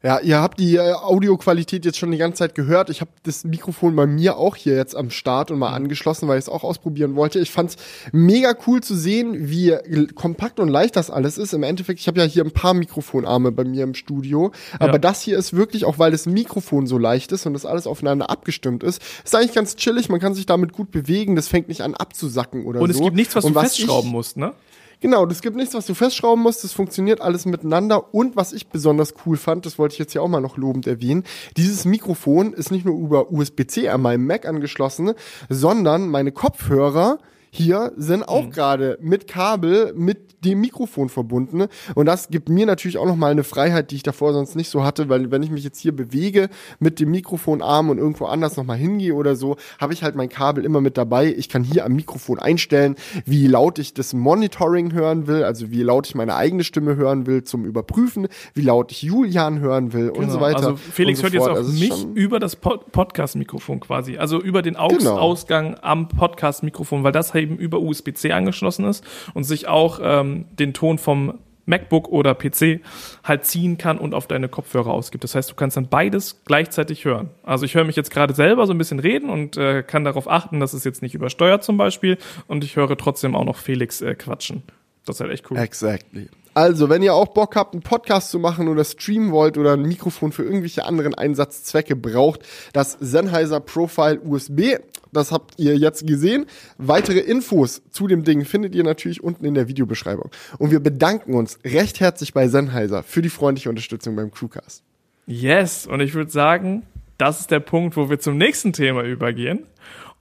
Ja, 0.03 0.19
ihr 0.19 0.41
habt 0.41 0.59
die 0.59 0.77
äh, 0.77 0.93
Audioqualität 0.93 1.85
jetzt 1.85 1.99
schon 1.99 2.09
die 2.09 2.17
ganze 2.17 2.39
Zeit 2.39 2.55
gehört. 2.55 2.89
Ich 2.89 3.01
habe 3.01 3.11
das 3.21 3.43
Mikrofon 3.43 3.95
bei 3.95 4.07
mir 4.07 4.37
auch 4.37 4.55
hier 4.55 4.75
jetzt 4.75 4.95
am 4.95 5.11
Start 5.11 5.51
und 5.51 5.59
mal 5.59 5.69
mhm. 5.69 5.75
angeschlossen, 5.75 6.27
weil 6.27 6.39
ich 6.39 6.45
es 6.45 6.49
auch 6.49 6.63
ausprobieren 6.63 7.15
wollte. 7.15 7.39
Ich 7.39 7.51
fand's 7.51 7.75
mega 8.11 8.55
cool 8.65 8.81
zu 8.81 8.95
sehen, 8.95 9.49
wie 9.49 9.77
kompakt 10.15 10.59
und 10.59 10.69
leicht 10.69 10.95
das 10.95 11.11
alles 11.11 11.37
ist. 11.37 11.53
Im 11.53 11.61
Endeffekt, 11.61 11.99
ich 11.99 12.07
habe 12.07 12.19
ja 12.19 12.25
hier 12.25 12.43
ein 12.43 12.51
paar 12.51 12.73
Mikrofonarme 12.73 13.51
bei 13.51 13.63
mir 13.63 13.83
im 13.83 13.93
Studio, 13.93 14.51
aber 14.79 14.93
ja. 14.93 14.97
das 14.97 15.21
hier 15.21 15.37
ist 15.37 15.53
wirklich, 15.53 15.85
auch 15.85 15.99
weil 15.99 16.11
das 16.11 16.25
Mikrofon 16.25 16.87
so 16.87 16.97
leicht 16.97 17.31
ist 17.31 17.45
und 17.45 17.53
das 17.53 17.67
alles 17.67 17.85
aufeinander 17.85 18.31
abgestimmt 18.31 18.83
ist, 18.83 19.03
ist 19.23 19.35
eigentlich 19.35 19.53
ganz 19.53 19.75
chillig. 19.75 20.09
Man 20.09 20.19
kann 20.19 20.33
sich 20.33 20.47
damit 20.47 20.73
gut 20.73 20.89
bewegen. 20.89 21.35
Das 21.35 21.47
fängt 21.47 21.67
nicht 21.67 21.81
an 21.81 21.93
abzusacken 21.93 22.65
oder 22.65 22.81
und 22.81 22.91
so. 22.91 22.99
Und 22.99 23.01
es 23.01 23.05
gibt 23.05 23.15
nichts, 23.15 23.35
was 23.35 23.45
und 23.45 23.51
du 23.51 23.55
was 23.55 23.75
festschrauben 23.75 24.09
musst, 24.09 24.37
ne? 24.37 24.53
Genau, 25.01 25.25
das 25.25 25.41
gibt 25.41 25.55
nichts, 25.55 25.73
was 25.73 25.87
du 25.87 25.95
festschrauben 25.95 26.43
musst. 26.43 26.63
Das 26.63 26.73
funktioniert 26.73 27.21
alles 27.21 27.45
miteinander. 27.47 28.13
Und 28.13 28.35
was 28.35 28.53
ich 28.53 28.67
besonders 28.67 29.15
cool 29.25 29.35
fand, 29.35 29.65
das 29.65 29.79
wollte 29.79 29.93
ich 29.93 29.99
jetzt 29.99 30.11
hier 30.11 30.21
auch 30.21 30.27
mal 30.27 30.41
noch 30.41 30.57
lobend 30.57 30.85
erwähnen, 30.85 31.23
dieses 31.57 31.85
Mikrofon 31.85 32.53
ist 32.53 32.69
nicht 32.69 32.85
nur 32.85 32.95
über 32.95 33.31
USB-C 33.31 33.89
an 33.89 34.01
meinem 34.01 34.27
Mac 34.27 34.47
angeschlossen, 34.47 35.13
sondern 35.49 36.07
meine 36.07 36.31
Kopfhörer 36.31 37.17
hier 37.53 37.91
sind 37.97 38.27
auch 38.27 38.45
mhm. 38.45 38.51
gerade 38.51 38.97
mit 39.01 39.27
Kabel, 39.27 39.93
mit 39.95 40.31
dem 40.45 40.61
Mikrofon 40.61 41.09
verbunden. 41.09 41.65
Und 41.95 42.05
das 42.05 42.29
gibt 42.29 42.49
mir 42.49 42.65
natürlich 42.65 42.97
auch 42.97 43.05
nochmal 43.05 43.31
eine 43.31 43.43
Freiheit, 43.43 43.91
die 43.91 43.95
ich 43.95 44.03
davor 44.03 44.33
sonst 44.33 44.55
nicht 44.55 44.69
so 44.69 44.83
hatte, 44.83 45.09
weil 45.09 45.31
wenn 45.31 45.43
ich 45.43 45.51
mich 45.51 45.63
jetzt 45.63 45.79
hier 45.79 45.95
bewege 45.95 46.49
mit 46.79 46.99
dem 46.99 47.11
Mikrofonarm 47.11 47.89
und 47.89 47.97
irgendwo 47.97 48.25
anders 48.25 48.57
nochmal 48.57 48.77
hingehe 48.77 49.13
oder 49.13 49.35
so, 49.35 49.57
habe 49.79 49.93
ich 49.93 50.01
halt 50.01 50.15
mein 50.15 50.29
Kabel 50.29 50.65
immer 50.65 50.81
mit 50.81 50.97
dabei. 50.97 51.27
Ich 51.27 51.49
kann 51.49 51.63
hier 51.63 51.85
am 51.85 51.93
Mikrofon 51.93 52.39
einstellen, 52.39 52.95
wie 53.25 53.47
laut 53.47 53.79
ich 53.79 53.93
das 53.93 54.13
Monitoring 54.13 54.93
hören 54.93 55.27
will, 55.27 55.43
also 55.43 55.71
wie 55.71 55.83
laut 55.83 56.07
ich 56.07 56.15
meine 56.15 56.35
eigene 56.35 56.63
Stimme 56.63 56.95
hören 56.95 57.27
will 57.27 57.43
zum 57.43 57.65
Überprüfen, 57.65 58.27
wie 58.53 58.61
laut 58.61 58.91
ich 58.91 59.03
Julian 59.03 59.59
hören 59.59 59.93
will 59.93 60.07
genau. 60.07 60.19
und 60.19 60.31
so 60.31 60.39
weiter. 60.41 60.57
Also 60.57 60.75
Felix 60.77 61.19
so 61.19 61.23
hört 61.23 61.33
jetzt 61.33 61.43
auch 61.47 61.55
also 61.55 61.71
mich 61.71 62.05
über 62.15 62.39
das 62.39 62.55
Pod 62.55 62.91
Podcast-Mikrofon 62.91 63.79
quasi, 63.79 64.17
also 64.17 64.41
über 64.41 64.61
den 64.61 64.75
Aux-Ausgang 64.75 65.75
genau. 65.75 65.81
am 65.81 66.07
Podcast-Mikrofon, 66.07 67.03
weil 67.03 67.11
das 67.11 67.33
eben 67.41 67.57
über 67.57 67.79
USB-C 67.79 68.31
angeschlossen 68.31 68.85
ist 68.85 69.03
und 69.33 69.43
sich 69.43 69.67
auch 69.67 69.99
ähm, 70.01 70.45
den 70.57 70.73
Ton 70.73 70.97
vom 70.97 71.39
MacBook 71.65 72.09
oder 72.09 72.35
PC 72.35 72.81
halt 73.23 73.45
ziehen 73.45 73.77
kann 73.77 73.97
und 73.97 74.13
auf 74.13 74.27
deine 74.27 74.49
Kopfhörer 74.49 74.91
ausgibt. 74.91 75.23
Das 75.23 75.35
heißt, 75.35 75.49
du 75.49 75.55
kannst 75.55 75.77
dann 75.77 75.87
beides 75.87 76.41
gleichzeitig 76.45 77.05
hören. 77.05 77.29
Also 77.43 77.65
ich 77.65 77.75
höre 77.75 77.83
mich 77.83 77.95
jetzt 77.95 78.11
gerade 78.11 78.33
selber 78.33 78.67
so 78.67 78.73
ein 78.73 78.77
bisschen 78.77 78.99
reden 78.99 79.29
und 79.29 79.57
äh, 79.57 79.83
kann 79.83 80.03
darauf 80.03 80.29
achten, 80.29 80.59
dass 80.59 80.73
es 80.73 80.83
jetzt 80.83 81.01
nicht 81.01 81.15
übersteuert 81.15 81.63
zum 81.63 81.77
Beispiel 81.77 82.17
und 82.47 82.63
ich 82.63 82.75
höre 82.75 82.97
trotzdem 82.97 83.35
auch 83.35 83.45
noch 83.45 83.57
Felix 83.57 84.01
äh, 84.01 84.15
quatschen. 84.15 84.63
Das 85.05 85.15
ist 85.15 85.21
halt 85.21 85.31
echt 85.31 85.49
cool. 85.49 85.57
Exactly. 85.57 86.29
Also, 86.53 86.89
wenn 86.89 87.01
ihr 87.01 87.13
auch 87.13 87.29
Bock 87.29 87.55
habt, 87.55 87.73
einen 87.73 87.81
Podcast 87.81 88.29
zu 88.29 88.37
machen 88.37 88.67
oder 88.67 88.83
streamen 88.83 89.31
wollt 89.31 89.57
oder 89.57 89.73
ein 89.73 89.83
Mikrofon 89.83 90.33
für 90.33 90.43
irgendwelche 90.43 90.83
anderen 90.83 91.15
Einsatzzwecke 91.15 91.95
braucht, 91.95 92.41
das 92.73 92.97
Sennheiser 92.99 93.61
Profile 93.61 94.19
USB, 94.19 94.75
das 95.11 95.31
habt 95.31 95.53
ihr 95.57 95.77
jetzt 95.77 96.07
gesehen. 96.07 96.45
Weitere 96.77 97.19
Infos 97.19 97.81
zu 97.91 98.07
dem 98.07 98.23
Ding 98.23 98.45
findet 98.45 98.75
ihr 98.75 98.83
natürlich 98.83 99.23
unten 99.23 99.45
in 99.45 99.53
der 99.53 99.67
Videobeschreibung. 99.67 100.31
Und 100.57 100.71
wir 100.71 100.79
bedanken 100.79 101.33
uns 101.33 101.59
recht 101.65 101.99
herzlich 101.99 102.33
bei 102.33 102.47
Sennheiser 102.47 103.03
für 103.03 103.21
die 103.21 103.29
freundliche 103.29 103.69
Unterstützung 103.69 104.15
beim 104.15 104.31
Crewcast. 104.31 104.83
Yes, 105.27 105.87
und 105.87 106.01
ich 106.01 106.13
würde 106.13 106.31
sagen, 106.31 106.83
das 107.17 107.41
ist 107.41 107.51
der 107.51 107.59
Punkt, 107.59 107.95
wo 107.97 108.09
wir 108.09 108.19
zum 108.19 108.37
nächsten 108.37 108.73
Thema 108.73 109.03
übergehen. 109.03 109.65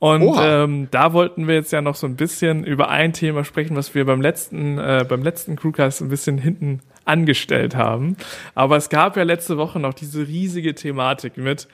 Und 0.01 0.34
ähm, 0.41 0.88
da 0.91 1.12
wollten 1.12 1.47
wir 1.47 1.55
jetzt 1.55 1.72
ja 1.72 1.82
noch 1.82 1.95
so 1.95 2.07
ein 2.07 2.16
bisschen 2.16 2.64
über 2.64 2.88
ein 2.88 3.12
Thema 3.12 3.45
sprechen, 3.45 3.76
was 3.76 3.95
wir 3.95 4.07
beim 4.07 4.22
letzten, 4.22 4.78
äh, 4.78 5.05
beim 5.07 5.22
letzten 5.22 5.57
Crewcast 5.57 6.01
ein 6.01 6.09
bisschen 6.09 6.38
hinten 6.38 6.80
angestellt 7.05 7.76
haben. 7.76 8.16
Aber 8.55 8.76
es 8.76 8.88
gab 8.88 9.16
ja 9.18 9.24
letzte 9.24 9.59
Woche 9.59 9.78
noch 9.78 9.93
diese 9.93 10.26
riesige 10.26 10.74
Thematik 10.74 11.36
mit 11.36 11.68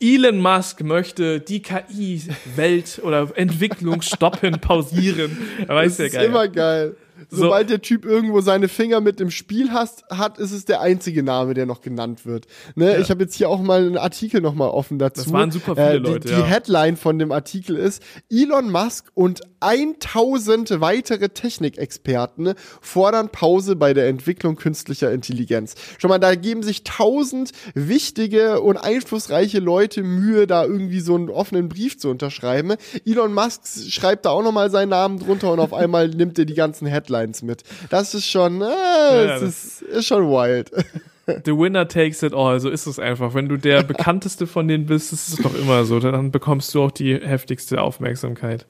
Elon 0.00 0.38
Musk 0.38 0.82
möchte 0.82 1.40
die 1.40 1.60
KI-Welt 1.60 3.00
oder 3.02 3.30
Entwicklung 3.34 4.00
stoppen, 4.00 4.58
pausieren. 4.60 5.36
Das 5.68 5.98
ja 5.98 6.04
ist 6.06 6.14
geil. 6.14 6.24
immer 6.24 6.48
geil. 6.48 6.96
Sobald 7.28 7.70
der 7.70 7.82
Typ 7.82 8.04
irgendwo 8.04 8.40
seine 8.40 8.68
Finger 8.68 9.00
mit 9.00 9.20
im 9.20 9.30
Spiel 9.30 9.72
hast, 9.72 10.04
hat, 10.10 10.38
ist 10.38 10.52
es 10.52 10.64
der 10.64 10.80
einzige 10.80 11.22
Name, 11.22 11.54
der 11.54 11.66
noch 11.66 11.80
genannt 11.80 12.24
wird. 12.26 12.46
Ne? 12.74 12.92
Ja. 12.92 12.98
Ich 12.98 13.10
habe 13.10 13.22
jetzt 13.22 13.34
hier 13.34 13.48
auch 13.48 13.60
mal 13.60 13.80
einen 13.80 13.98
Artikel 13.98 14.40
noch 14.40 14.54
mal 14.54 14.68
offen 14.68 14.98
dazu. 14.98 15.22
Das 15.22 15.32
waren 15.32 15.50
super 15.50 15.76
viele 15.76 15.88
äh, 15.88 16.00
die, 16.00 16.10
Leute. 16.10 16.28
Die 16.28 16.42
Headline 16.42 16.96
von 16.96 17.18
dem 17.18 17.32
Artikel 17.32 17.76
ist: 17.76 18.02
Elon 18.30 18.70
Musk 18.70 19.10
und 19.14 19.42
1000 19.60 20.80
weitere 20.80 21.28
Technikexperten 21.28 22.54
fordern 22.80 23.28
Pause 23.28 23.76
bei 23.76 23.92
der 23.92 24.08
Entwicklung 24.08 24.56
künstlicher 24.56 25.12
Intelligenz. 25.12 25.74
Schon 25.98 26.08
mal, 26.08 26.18
da 26.18 26.34
geben 26.34 26.62
sich 26.62 26.80
1000 26.80 27.52
wichtige 27.74 28.60
und 28.60 28.78
einflussreiche 28.78 29.58
Leute 29.58 30.02
Mühe, 30.02 30.46
da 30.46 30.64
irgendwie 30.64 31.00
so 31.00 31.14
einen 31.14 31.28
offenen 31.28 31.68
Brief 31.68 31.98
zu 31.98 32.08
unterschreiben. 32.08 32.74
Elon 33.04 33.34
Musk 33.34 33.62
schreibt 33.90 34.24
da 34.24 34.30
auch 34.30 34.42
noch 34.42 34.52
mal 34.52 34.70
seinen 34.70 34.90
Namen 34.90 35.18
drunter 35.18 35.52
und 35.52 35.60
auf 35.60 35.74
einmal 35.80 36.08
nimmt 36.08 36.38
er 36.38 36.46
die 36.46 36.54
ganzen 36.54 36.86
Headlines 36.86 37.09
mit. 37.42 37.62
Das 37.90 38.14
ist 38.14 38.26
schon, 38.26 38.62
äh, 38.62 38.64
ja, 38.64 39.26
das 39.26 39.42
ist, 39.42 39.82
ist 39.82 40.06
schon 40.06 40.24
wild. 40.24 40.70
The 41.44 41.56
winner 41.56 41.86
takes 41.86 42.22
it 42.22 42.34
all, 42.34 42.58
so 42.58 42.70
ist 42.70 42.86
es 42.86 42.98
einfach. 42.98 43.34
Wenn 43.34 43.48
du 43.48 43.56
der 43.56 43.82
bekannteste 43.84 44.46
von 44.46 44.66
denen 44.66 44.86
bist, 44.86 45.12
ist 45.12 45.28
es 45.28 45.36
doch 45.36 45.54
immer 45.54 45.84
so, 45.84 46.00
dann 46.00 46.30
bekommst 46.30 46.74
du 46.74 46.82
auch 46.82 46.90
die 46.90 47.14
heftigste 47.14 47.80
Aufmerksamkeit. 47.80 48.66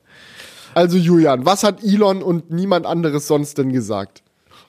Also 0.74 0.98
Julian, 0.98 1.46
was 1.46 1.64
hat 1.64 1.82
Elon 1.82 2.22
und 2.22 2.50
niemand 2.50 2.86
anderes 2.86 3.26
sonst 3.26 3.58
denn 3.58 3.72
gesagt? 3.72 4.22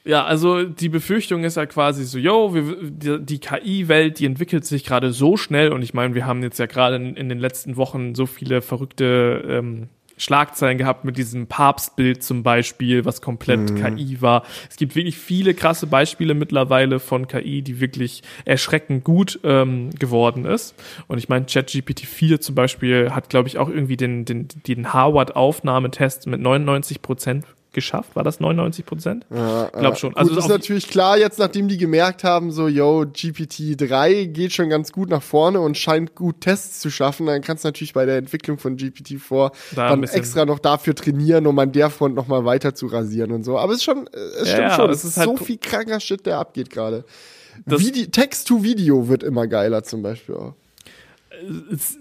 Ja, 0.03 0.25
also 0.25 0.63
die 0.63 0.89
Befürchtung 0.89 1.43
ist 1.43 1.57
ja 1.57 1.67
quasi 1.67 2.05
so, 2.05 2.17
yo, 2.17 2.55
wir, 2.55 2.75
die, 2.81 3.23
die 3.23 3.39
KI-Welt, 3.39 4.17
die 4.17 4.25
entwickelt 4.25 4.65
sich 4.65 4.83
gerade 4.83 5.13
so 5.13 5.37
schnell 5.37 5.71
und 5.71 5.83
ich 5.83 5.93
meine, 5.93 6.15
wir 6.15 6.25
haben 6.25 6.41
jetzt 6.41 6.57
ja 6.57 6.65
gerade 6.65 6.95
in, 6.95 7.15
in, 7.15 7.29
den 7.29 7.37
letzten 7.37 7.77
Wochen 7.77 8.15
so 8.15 8.25
viele 8.25 8.63
verrückte 8.63 9.43
ähm, 9.47 9.89
Schlagzeilen 10.21 10.77
gehabt 10.77 11.03
mit 11.03 11.17
diesem 11.17 11.47
Papstbild 11.47 12.23
zum 12.23 12.43
Beispiel, 12.43 13.05
was 13.05 13.21
komplett 13.21 13.71
mhm. 13.71 13.97
KI 13.97 14.21
war. 14.21 14.43
Es 14.69 14.77
gibt 14.77 14.95
wirklich 14.95 15.17
viele 15.17 15.53
krasse 15.53 15.87
Beispiele 15.87 16.35
mittlerweile 16.35 16.99
von 16.99 17.27
KI, 17.27 17.63
die 17.63 17.79
wirklich 17.79 18.21
erschreckend 18.45 19.03
gut 19.03 19.39
ähm, 19.43 19.89
geworden 19.97 20.45
ist. 20.45 20.75
Und 21.07 21.17
ich 21.17 21.27
meine, 21.27 21.45
ChatGPT 21.45 22.01
4 22.01 22.39
zum 22.39 22.53
Beispiel 22.53 23.11
hat, 23.11 23.29
glaube 23.29 23.47
ich, 23.47 23.57
auch 23.57 23.69
irgendwie 23.69 23.97
den, 23.97 24.25
den, 24.25 24.47
den 24.67 24.93
Harvard-Aufnahmetest 24.93 26.27
mit 26.27 26.39
99 26.39 27.01
Prozent 27.01 27.45
geschafft. 27.73 28.15
War 28.15 28.23
das 28.23 28.39
99 28.39 28.85
Prozent? 28.85 29.25
Ja, 29.29 29.65
ich 29.65 29.71
glaube 29.79 29.95
schon. 29.95 30.15
Also 30.15 30.31
gut, 30.31 30.39
ist 30.39 30.49
natürlich 30.49 30.87
klar, 30.87 31.17
jetzt 31.17 31.39
nachdem 31.39 31.67
die 31.67 31.77
gemerkt 31.77 32.23
haben, 32.23 32.51
so, 32.51 32.67
yo, 32.67 33.01
GPT-3 33.01 34.27
geht 34.27 34.53
schon 34.53 34.69
ganz 34.69 34.91
gut 34.91 35.09
nach 35.09 35.21
vorne 35.21 35.59
und 35.59 35.77
scheint 35.77 36.15
gut 36.15 36.41
Tests 36.41 36.79
zu 36.79 36.89
schaffen, 36.89 37.25
dann 37.27 37.41
kannst 37.41 37.63
du 37.63 37.69
natürlich 37.69 37.93
bei 37.93 38.05
der 38.05 38.17
Entwicklung 38.17 38.57
von 38.57 38.77
GPT-4 38.77 39.51
da 39.75 39.89
dann 39.89 40.03
extra 40.03 40.45
noch 40.45 40.59
dafür 40.59 40.95
trainieren, 40.95 41.47
um 41.47 41.57
an 41.59 41.71
der 41.71 41.89
Front 41.89 42.15
nochmal 42.15 42.45
weiter 42.45 42.75
zu 42.75 42.87
rasieren 42.87 43.31
und 43.31 43.43
so. 43.43 43.57
Aber 43.57 43.71
es 43.71 43.79
ist 43.79 43.85
schon, 43.85 44.09
es 44.11 44.49
stimmt 44.49 44.69
ja, 44.69 44.75
schon, 44.75 44.89
es 44.89 45.03
ist 45.03 45.17
halt 45.17 45.29
so 45.29 45.43
viel 45.43 45.57
kranker 45.57 45.99
Shit, 45.99 46.25
der 46.25 46.39
abgeht 46.39 46.69
gerade. 46.69 47.05
Text-to-Video 47.67 49.07
wird 49.07 49.23
immer 49.23 49.47
geiler 49.47 49.83
zum 49.83 50.01
Beispiel 50.01 50.35
auch. 50.35 50.53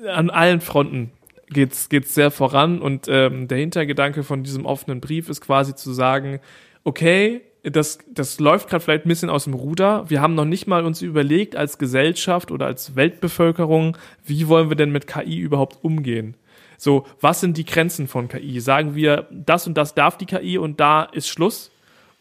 An 0.09 0.31
allen 0.31 0.61
Fronten 0.61 1.13
geht's 1.53 1.89
geht's 1.89 2.15
sehr 2.15 2.31
voran 2.31 2.81
und 2.81 3.07
ähm, 3.09 3.49
der 3.49 3.59
Hintergedanke 3.59 4.23
von 4.23 4.43
diesem 4.43 4.67
offenen 4.67 5.01
Brief 5.01 5.29
ist 5.29 5.41
quasi 5.41 5.75
zu 5.75 5.93
sagen, 5.93 6.41
okay, 6.85 7.43
das, 7.63 7.99
das 8.11 8.41
läuft 8.41 8.69
gerade 8.69 8.83
vielleicht 8.83 9.05
ein 9.05 9.09
bisschen 9.09 9.31
aus 9.31 9.45
dem 9.45 9.55
Ruder. 9.55 10.09
Wir 10.09 10.23
haben 10.23 10.35
noch 10.35 10.45
nicht 10.45 10.67
mal 10.67 10.85
uns 10.85 11.03
überlegt 11.03 11.57
als 11.57 11.79
Gesellschaft 11.79 12.51
oder 12.51 12.67
als 12.67 12.97
Weltbevölkerung, 12.97 13.97
wie 14.25 14.49
wollen 14.49 14.71
wir 14.71 14.77
denn 14.77 14.93
mit 14.93 15.07
KI 15.07 15.39
überhaupt 15.39 15.85
umgehen? 15.85 16.37
So, 16.79 17.07
was 17.21 17.41
sind 17.41 17.59
die 17.59 17.67
Grenzen 17.67 18.09
von 18.09 18.29
KI? 18.29 18.61
Sagen 18.61 18.95
wir, 18.95 19.27
das 19.31 19.67
und 19.67 19.77
das 19.77 19.95
darf 19.95 20.17
die 20.17 20.25
KI 20.25 20.57
und 20.57 20.81
da 20.81 21.03
ist 21.03 21.29
Schluss? 21.29 21.71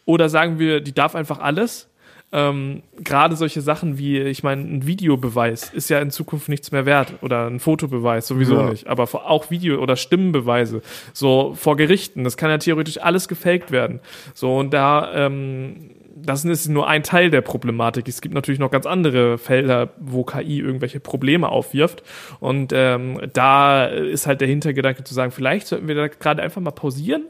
Oder 0.04 0.28
sagen 0.28 0.58
wir, 0.58 0.80
die 0.82 0.92
darf 0.92 1.14
einfach 1.14 1.38
alles? 1.38 1.88
Ähm, 2.32 2.82
gerade 2.96 3.34
solche 3.34 3.60
Sachen 3.60 3.98
wie, 3.98 4.18
ich 4.20 4.42
meine, 4.42 4.62
ein 4.62 4.86
Videobeweis 4.86 5.72
ist 5.72 5.90
ja 5.90 5.98
in 6.00 6.10
Zukunft 6.10 6.48
nichts 6.48 6.70
mehr 6.70 6.86
wert 6.86 7.14
oder 7.22 7.46
ein 7.46 7.58
Fotobeweis 7.58 8.28
sowieso 8.28 8.56
ja. 8.56 8.70
nicht, 8.70 8.86
aber 8.86 9.02
auch 9.02 9.50
Video- 9.50 9.80
oder 9.82 9.96
Stimmenbeweise, 9.96 10.82
so 11.12 11.54
vor 11.54 11.76
Gerichten, 11.76 12.22
das 12.22 12.36
kann 12.36 12.50
ja 12.50 12.58
theoretisch 12.58 13.00
alles 13.00 13.26
gefaked 13.26 13.72
werden. 13.72 14.00
So 14.34 14.56
und 14.56 14.72
da, 14.72 15.12
ähm, 15.14 15.90
das 16.14 16.44
ist 16.44 16.68
nur 16.68 16.86
ein 16.86 17.02
Teil 17.02 17.30
der 17.30 17.40
Problematik. 17.40 18.06
Es 18.06 18.20
gibt 18.20 18.34
natürlich 18.34 18.60
noch 18.60 18.70
ganz 18.70 18.86
andere 18.86 19.38
Felder, 19.38 19.90
wo 19.98 20.24
KI 20.24 20.60
irgendwelche 20.60 21.00
Probleme 21.00 21.48
aufwirft. 21.48 22.02
Und 22.40 22.72
ähm, 22.74 23.20
da 23.32 23.86
ist 23.86 24.26
halt 24.26 24.40
der 24.40 24.48
Hintergedanke 24.48 25.02
zu 25.02 25.14
sagen, 25.14 25.32
vielleicht 25.32 25.66
sollten 25.66 25.88
wir 25.88 25.94
da 25.94 26.08
gerade 26.08 26.42
einfach 26.42 26.60
mal 26.60 26.72
pausieren 26.72 27.24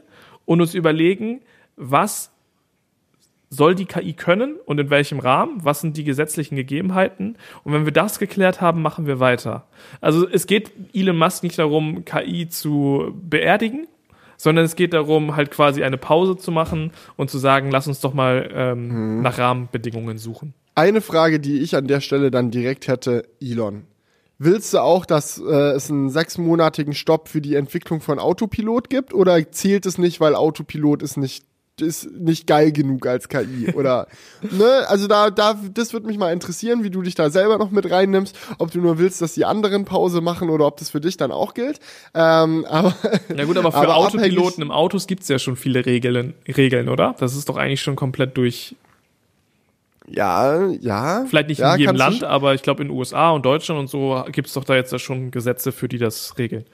und 0.45 0.61
uns 0.61 0.73
überlegen, 0.73 1.41
was 1.77 2.31
soll 3.51 3.75
die 3.75 3.85
KI 3.85 4.13
können 4.13 4.55
und 4.65 4.79
in 4.79 4.89
welchem 4.89 5.19
Rahmen? 5.19 5.59
Was 5.61 5.81
sind 5.81 5.97
die 5.97 6.05
gesetzlichen 6.05 6.55
Gegebenheiten? 6.55 7.35
Und 7.63 7.73
wenn 7.73 7.85
wir 7.85 7.91
das 7.91 8.17
geklärt 8.17 8.61
haben, 8.61 8.81
machen 8.81 9.05
wir 9.05 9.19
weiter. 9.19 9.67
Also 9.99 10.27
es 10.27 10.47
geht 10.47 10.71
Elon 10.93 11.17
Musk 11.17 11.43
nicht 11.43 11.59
darum, 11.59 12.05
KI 12.05 12.47
zu 12.47 13.13
beerdigen, 13.13 13.87
sondern 14.37 14.63
es 14.63 14.77
geht 14.77 14.93
darum, 14.93 15.35
halt 15.35 15.51
quasi 15.51 15.83
eine 15.83 15.97
Pause 15.97 16.37
zu 16.37 16.49
machen 16.49 16.91
und 17.17 17.29
zu 17.29 17.37
sagen, 17.37 17.69
lass 17.71 17.87
uns 17.87 17.99
doch 17.99 18.13
mal 18.13 18.49
ähm, 18.53 19.17
mhm. 19.17 19.21
nach 19.21 19.37
Rahmenbedingungen 19.37 20.17
suchen. 20.17 20.53
Eine 20.73 21.01
Frage, 21.01 21.41
die 21.41 21.59
ich 21.59 21.75
an 21.75 21.87
der 21.87 21.99
Stelle 21.99 22.31
dann 22.31 22.51
direkt 22.51 22.87
hätte, 22.87 23.27
Elon. 23.41 23.83
Willst 24.37 24.73
du 24.73 24.79
auch, 24.79 25.05
dass 25.05 25.39
äh, 25.39 25.73
es 25.73 25.91
einen 25.91 26.09
sechsmonatigen 26.09 26.93
Stopp 26.93 27.27
für 27.27 27.41
die 27.41 27.55
Entwicklung 27.55 27.99
von 27.99 28.17
Autopilot 28.17 28.89
gibt 28.89 29.13
oder 29.13 29.51
zählt 29.51 29.85
es 29.85 29.97
nicht, 29.97 30.21
weil 30.21 30.35
Autopilot 30.35 31.03
ist 31.03 31.17
nicht 31.17 31.45
ist 31.81 32.11
nicht 32.11 32.47
geil 32.47 32.71
genug 32.71 33.05
als 33.07 33.29
KI 33.29 33.73
oder 33.73 34.07
ne, 34.41 34.85
also 34.87 35.07
da 35.07 35.29
da 35.29 35.59
das 35.73 35.93
würde 35.93 36.07
mich 36.07 36.17
mal 36.17 36.31
interessieren, 36.31 36.83
wie 36.83 36.89
du 36.89 37.01
dich 37.01 37.15
da 37.15 37.29
selber 37.29 37.57
noch 37.57 37.71
mit 37.71 37.89
reinnimmst, 37.89 38.37
ob 38.57 38.71
du 38.71 38.79
nur 38.79 38.97
willst, 38.97 39.21
dass 39.21 39.33
die 39.33 39.45
anderen 39.45 39.85
Pause 39.85 40.21
machen 40.21 40.49
oder 40.49 40.65
ob 40.65 40.77
das 40.77 40.89
für 40.89 41.01
dich 41.01 41.17
dann 41.17 41.31
auch 41.31 41.53
gilt. 41.53 41.79
Ähm, 42.13 42.65
aber 42.65 42.95
ja 43.35 43.45
gut, 43.45 43.57
aber 43.57 43.71
für 43.71 43.77
aber 43.77 43.97
Autopiloten 43.97 44.61
im 44.61 44.71
Autos 44.71 45.07
gibt's 45.07 45.27
ja 45.27 45.39
schon 45.39 45.55
viele 45.55 45.85
Regeln 45.85 46.33
Regeln, 46.47 46.89
oder? 46.89 47.15
Das 47.19 47.35
ist 47.35 47.49
doch 47.49 47.57
eigentlich 47.57 47.81
schon 47.81 47.95
komplett 47.95 48.37
durch 48.37 48.75
ja, 50.07 50.67
ja. 50.67 51.25
Vielleicht 51.27 51.49
nicht 51.49 51.59
ja, 51.59 51.75
in 51.75 51.79
jedem 51.79 51.95
Land, 51.95 52.23
aber 52.23 52.53
ich 52.53 52.63
glaube 52.63 52.83
in 52.83 52.89
USA 52.89 53.31
und 53.31 53.45
Deutschland 53.45 53.79
und 53.79 53.89
so 53.89 54.23
gibt's 54.31 54.53
doch 54.53 54.63
da 54.63 54.75
jetzt 54.75 54.91
ja 54.91 54.99
schon 54.99 55.31
Gesetze, 55.31 55.71
für 55.71 55.87
die 55.87 55.99
das 55.99 56.37
regeln 56.37 56.65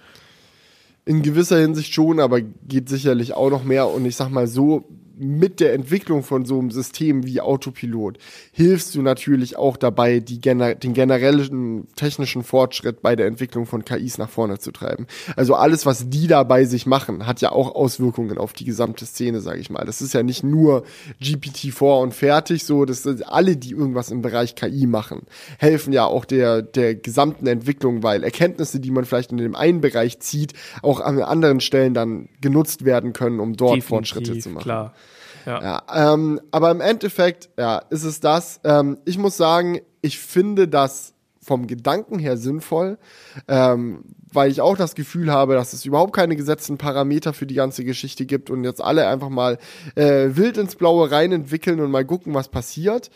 in 1.08 1.22
gewisser 1.22 1.60
Hinsicht 1.60 1.94
schon, 1.94 2.20
aber 2.20 2.42
geht 2.42 2.90
sicherlich 2.90 3.34
auch 3.34 3.50
noch 3.50 3.64
mehr. 3.64 3.88
Und 3.88 4.06
ich 4.06 4.16
sag 4.16 4.30
mal 4.30 4.46
so, 4.46 4.84
mit 5.20 5.60
der 5.60 5.74
Entwicklung 5.74 6.24
von 6.24 6.46
so 6.46 6.60
einem 6.60 6.72
System 6.72 7.26
wie 7.26 7.42
Autopilot 7.42 8.18
hilfst 8.52 8.96
du 8.96 9.02
natürlich 9.02 9.56
auch 9.56 9.78
dabei, 9.78 10.20
die 10.20 10.40
gener 10.40 10.76
den 10.76 10.94
generellen 10.94 11.88
technischen 11.96 12.44
Fortschritt 12.44 13.02
bei 13.02 13.16
der 13.16 13.28
Entwicklung 13.28 13.66
von 13.66 13.84
KIs 13.84 14.18
nach 14.18 14.30
vorne 14.30 14.60
zu 14.60 14.72
treiben. 14.72 15.08
Also 15.36 15.56
alles, 15.56 15.86
was 15.86 16.10
die 16.10 16.28
da 16.28 16.44
bei 16.44 16.66
sich 16.66 16.86
machen, 16.86 17.26
hat 17.26 17.42
ja 17.42 17.52
auch 17.52 17.76
Auswirkungen 17.76 18.38
auf 18.38 18.54
die 18.54 18.66
gesamte 18.66 19.06
Szene, 19.06 19.42
sage 19.42 19.60
ich 19.60 19.70
mal. 19.70 19.86
Das 19.86 20.02
ist 20.02 20.14
ja 20.14 20.24
nicht 20.24 20.44
nur 20.44 20.84
GPT-4 21.22 22.02
und 22.02 22.14
fertig, 22.14 22.66
so, 22.66 22.86
das 22.86 23.04
sind 23.04 23.28
alle, 23.28 23.58
die 23.58 23.72
irgendwas 23.72 24.12
im 24.12 24.22
Bereich 24.22 24.56
KI 24.56 24.86
machen, 24.86 25.24
helfen 25.58 25.94
ja 25.94 26.06
auch 26.06 26.26
der, 26.26 26.62
der 26.62 26.96
gesamten 26.96 27.48
Entwicklung, 27.48 28.04
weil 28.04 28.24
Erkenntnisse, 28.24 28.80
die 28.80 28.92
man 28.92 29.06
vielleicht 29.06 29.32
in 29.32 29.38
dem 29.38 29.56
einen 29.56 29.82
Bereich 29.82 30.20
zieht, 30.20 30.54
auch 30.82 31.00
an 31.00 31.22
anderen 31.22 31.60
Stellen 31.60 31.94
dann 31.94 32.30
genutzt 32.42 32.86
werden 32.86 33.14
können, 33.14 33.40
um 33.40 33.56
dort 33.56 33.78
Definitiv, 33.78 33.88
Fortschritte 33.88 34.40
zu 34.40 34.50
machen. 34.50 34.64
Klar. 34.64 34.94
Ja. 35.48 35.62
ja 35.88 36.14
ähm, 36.14 36.40
aber 36.52 36.70
im 36.70 36.82
Endeffekt, 36.82 37.50
ja, 37.58 37.80
ist 37.90 38.04
es 38.04 38.20
das. 38.20 38.60
Ähm, 38.64 39.00
ich 39.06 39.18
muss 39.18 39.38
sagen, 39.38 39.80
ich 40.02 40.20
finde 40.20 40.68
das 40.68 41.14
vom 41.42 41.66
Gedanken 41.66 42.20
her 42.20 42.36
sinnvoll, 42.36 42.98
ähm, 43.48 44.04
weil 44.34 44.52
ich 44.52 44.60
auch 44.60 44.76
das 44.76 44.94
Gefühl 44.94 45.32
habe, 45.32 45.54
dass 45.54 45.72
es 45.72 45.86
überhaupt 45.86 46.14
keine 46.14 46.36
gesetzten 46.36 46.78
Parameter 46.78 47.32
für 47.32 47.46
die 47.46 47.56
ganze 47.56 47.86
Geschichte 47.86 48.26
gibt 48.26 48.50
und 48.50 48.66
jetzt 48.66 48.84
alle 48.84 49.08
einfach 49.08 49.30
mal 49.30 49.58
äh, 49.96 50.32
wild 50.32 50.58
ins 50.58 50.76
Blaue 50.76 51.10
rein 51.10 51.32
entwickeln 51.32 51.80
und 51.80 51.90
mal 51.90 52.04
gucken, 52.04 52.34
was 52.34 52.50
passiert. 52.50 53.10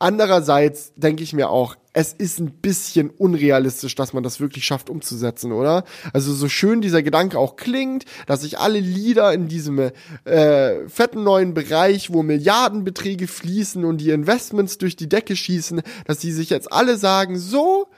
Andererseits 0.00 0.92
denke 0.96 1.22
ich 1.22 1.32
mir 1.32 1.48
auch, 1.48 1.76
es 1.96 2.12
ist 2.12 2.38
ein 2.40 2.50
bisschen 2.50 3.08
unrealistisch, 3.08 3.94
dass 3.94 4.12
man 4.12 4.22
das 4.22 4.38
wirklich 4.38 4.66
schafft 4.66 4.90
umzusetzen, 4.90 5.50
oder? 5.50 5.84
Also 6.12 6.34
so 6.34 6.46
schön 6.46 6.82
dieser 6.82 7.02
Gedanke 7.02 7.38
auch 7.38 7.56
klingt, 7.56 8.04
dass 8.26 8.42
sich 8.42 8.58
alle 8.58 8.80
Lieder 8.80 9.32
in 9.32 9.48
diesem 9.48 9.78
äh, 9.78 10.88
fetten 10.88 11.22
neuen 11.22 11.54
Bereich, 11.54 12.12
wo 12.12 12.22
Milliardenbeträge 12.22 13.26
fließen 13.26 13.82
und 13.86 14.02
die 14.02 14.10
Investments 14.10 14.76
durch 14.76 14.96
die 14.96 15.08
Decke 15.08 15.36
schießen, 15.36 15.80
dass 16.04 16.20
sie 16.20 16.32
sich 16.32 16.50
jetzt 16.50 16.70
alle 16.70 16.98
sagen, 16.98 17.38
so, 17.38 17.88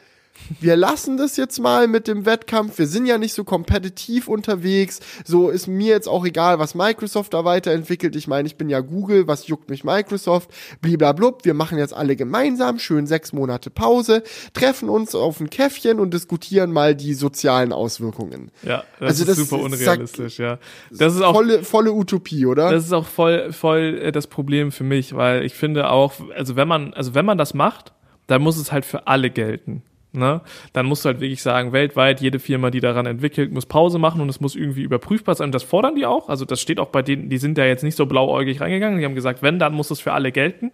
wir 0.61 0.77
lassen 0.77 1.17
das 1.17 1.37
jetzt 1.37 1.59
mal 1.59 1.89
mit 1.89 2.09
dem 2.09 2.27
Wettkampf. 2.27 2.79
Wir 2.79 2.87
sind 2.87 3.07
ja 3.07 3.19
nicht 3.19 3.35
so 3.35 3.45
kompetitiv 3.45 4.29
unterwegs. 4.29 5.01
So 5.25 5.51
ist 5.51 5.67
mir 5.67 5.89
jetzt 5.89 6.09
auch 6.09 6.25
egal, 6.25 6.59
was 6.59 6.75
Microsoft 6.75 7.35
da 7.35 7.45
weiterentwickelt. 7.45 8.17
Ich 8.17 8.29
meine, 8.29 8.47
ich 8.47 8.57
bin 8.57 8.69
ja 8.69 8.81
Google, 8.81 9.27
was 9.27 9.47
juckt 9.47 9.71
mich 9.71 9.85
Microsoft? 9.85 10.51
Bliblablub. 10.81 11.45
Wir 11.45 11.55
machen 11.55 11.79
jetzt 11.79 11.95
alle 11.95 12.17
gemeinsam 12.17 12.79
schön 12.79 13.07
sechs 13.07 13.33
Monate 13.33 13.71
Pause, 13.71 14.23
treffen 14.53 14.89
uns 14.89 15.15
auf 15.15 15.41
ein 15.41 15.51
Käffchen 15.51 16.01
und 16.01 16.15
diskutieren 16.15 16.73
mal 16.73 16.95
die 16.95 17.15
sozialen 17.15 17.73
Auswirkungen. 17.73 18.51
Ja, 18.63 18.85
das 18.99 19.09
also 19.09 19.23
ist 19.23 19.29
das 19.29 19.37
super 19.49 19.63
unrealistisch, 19.63 20.37
sagt, 20.37 20.39
ja. 20.39 20.59
Das 20.91 21.15
ist 21.15 21.23
auch 21.23 21.35
volle, 21.35 21.63
volle 21.63 21.93
Utopie, 21.93 22.47
oder? 22.47 22.71
Das 22.71 22.85
ist 22.85 22.93
auch 22.93 23.07
voll, 23.07 23.53
voll 23.53 23.99
äh, 24.03 24.13
das 24.13 24.27
Problem 24.27 24.73
für 24.73 24.85
mich, 24.85 25.15
weil 25.15 25.45
ich 25.45 25.55
finde 25.55 25.91
auch, 25.91 26.15
also 26.35 26.57
wenn 26.57 26.69
man, 26.69 26.95
also 26.95 27.15
wenn 27.15 27.25
man 27.25 27.39
das 27.39 27.55
macht, 27.55 27.93
dann 28.27 28.43
muss 28.43 28.57
es 28.57 28.73
halt 28.73 28.85
für 28.85 29.07
alle 29.07 29.31
gelten. 29.31 29.83
Ne? 30.19 30.41
Dann 30.73 30.87
musst 30.87 31.05
du 31.05 31.09
halt 31.09 31.21
wirklich 31.21 31.43
sagen, 31.43 31.73
weltweit, 31.73 32.21
jede 32.21 32.39
Firma, 32.39 32.71
die 32.71 32.81
daran 32.81 33.07
entwickelt, 33.07 33.53
muss 33.53 33.67
Pause 33.67 33.99
machen 33.99 34.21
und 34.21 34.29
es 34.29 34.41
muss 34.41 34.57
irgendwie 34.57 34.83
überprüfbar 34.83 35.35
sein. 35.35 35.47
Und 35.47 35.55
das 35.55 35.63
fordern 35.63 35.95
die 35.95 36.07
auch. 36.07 36.29
Also 36.29 36.45
das 36.45 36.61
steht 36.61 36.81
auch 36.81 36.89
bei 36.89 37.03
denen, 37.03 37.29
die 37.29 37.39
sind 37.39 37.57
da 37.59 37.65
jetzt 37.65 37.85
nicht 37.85 37.97
so 37.97 38.07
blauäugig 38.07 38.61
reingegangen. 38.61 38.99
Die 38.99 39.05
haben 39.05 39.15
gesagt, 39.15 39.43
wenn, 39.43 39.59
dann 39.59 39.75
muss 39.75 39.91
es 39.91 40.01
für 40.01 40.13
alle 40.13 40.33
gelten. 40.33 40.73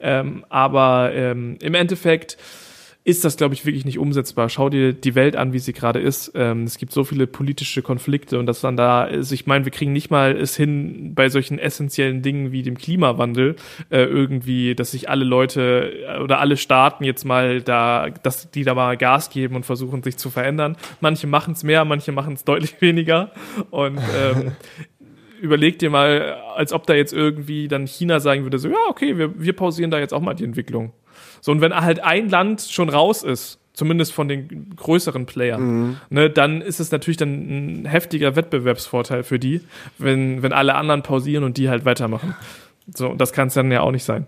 Ähm, 0.00 0.44
aber 0.48 1.10
ähm, 1.14 1.58
im 1.60 1.74
Endeffekt 1.74 2.38
ist 3.06 3.24
das, 3.24 3.36
glaube 3.36 3.54
ich, 3.54 3.64
wirklich 3.64 3.84
nicht 3.84 4.00
umsetzbar. 4.00 4.48
Schau 4.48 4.68
dir 4.68 4.92
die 4.92 5.14
Welt 5.14 5.36
an, 5.36 5.52
wie 5.52 5.60
sie 5.60 5.72
gerade 5.72 6.00
ist. 6.00 6.32
Ähm, 6.34 6.64
es 6.64 6.76
gibt 6.76 6.90
so 6.90 7.04
viele 7.04 7.28
politische 7.28 7.80
Konflikte 7.80 8.36
und 8.36 8.46
dass 8.46 8.62
dann 8.62 8.76
da 8.76 9.04
ist, 9.04 9.30
ich 9.30 9.46
meine, 9.46 9.64
wir 9.64 9.70
kriegen 9.70 9.92
nicht 9.92 10.10
mal 10.10 10.36
es 10.36 10.56
hin, 10.56 11.12
bei 11.14 11.28
solchen 11.28 11.60
essentiellen 11.60 12.22
Dingen 12.22 12.50
wie 12.50 12.64
dem 12.64 12.76
Klimawandel 12.76 13.54
äh, 13.90 14.02
irgendwie, 14.02 14.74
dass 14.74 14.90
sich 14.90 15.08
alle 15.08 15.24
Leute 15.24 15.92
äh, 16.04 16.18
oder 16.18 16.40
alle 16.40 16.56
Staaten 16.56 17.04
jetzt 17.04 17.24
mal 17.24 17.62
da, 17.62 18.10
dass 18.24 18.50
die 18.50 18.64
da 18.64 18.74
mal 18.74 18.96
Gas 18.96 19.30
geben 19.30 19.54
und 19.54 19.64
versuchen, 19.64 20.02
sich 20.02 20.16
zu 20.16 20.28
verändern. 20.28 20.76
Manche 21.00 21.28
machen 21.28 21.52
es 21.52 21.62
mehr, 21.62 21.84
manche 21.84 22.10
machen 22.10 22.34
es 22.34 22.42
deutlich 22.42 22.74
weniger. 22.80 23.30
Und 23.70 24.00
ähm, 24.18 24.56
überleg 25.40 25.78
dir 25.78 25.90
mal, 25.90 26.38
als 26.56 26.72
ob 26.72 26.88
da 26.88 26.94
jetzt 26.94 27.12
irgendwie 27.12 27.68
dann 27.68 27.86
China 27.86 28.18
sagen 28.18 28.42
würde, 28.42 28.58
so, 28.58 28.68
ja, 28.68 28.74
okay, 28.88 29.16
wir, 29.16 29.40
wir 29.40 29.52
pausieren 29.52 29.92
da 29.92 30.00
jetzt 30.00 30.12
auch 30.12 30.20
mal 30.20 30.34
die 30.34 30.42
Entwicklung. 30.42 30.92
So, 31.40 31.52
und 31.52 31.60
wenn 31.60 31.74
halt 31.74 32.02
ein 32.02 32.28
Land 32.28 32.62
schon 32.62 32.88
raus 32.88 33.22
ist, 33.22 33.58
zumindest 33.72 34.12
von 34.12 34.26
den 34.26 34.74
größeren 34.74 35.26
Playern, 35.26 35.62
mhm. 35.62 35.96
ne, 36.08 36.30
dann 36.30 36.62
ist 36.62 36.80
es 36.80 36.90
natürlich 36.90 37.18
dann 37.18 37.82
ein 37.82 37.84
heftiger 37.84 38.34
Wettbewerbsvorteil 38.34 39.22
für 39.22 39.38
die, 39.38 39.60
wenn, 39.98 40.42
wenn 40.42 40.52
alle 40.52 40.74
anderen 40.74 41.02
pausieren 41.02 41.44
und 41.44 41.58
die 41.58 41.68
halt 41.68 41.84
weitermachen. 41.84 42.34
So, 42.94 43.14
das 43.14 43.32
kann 43.32 43.48
es 43.48 43.54
dann 43.54 43.70
ja 43.70 43.82
auch 43.82 43.90
nicht 43.90 44.04
sein. 44.04 44.26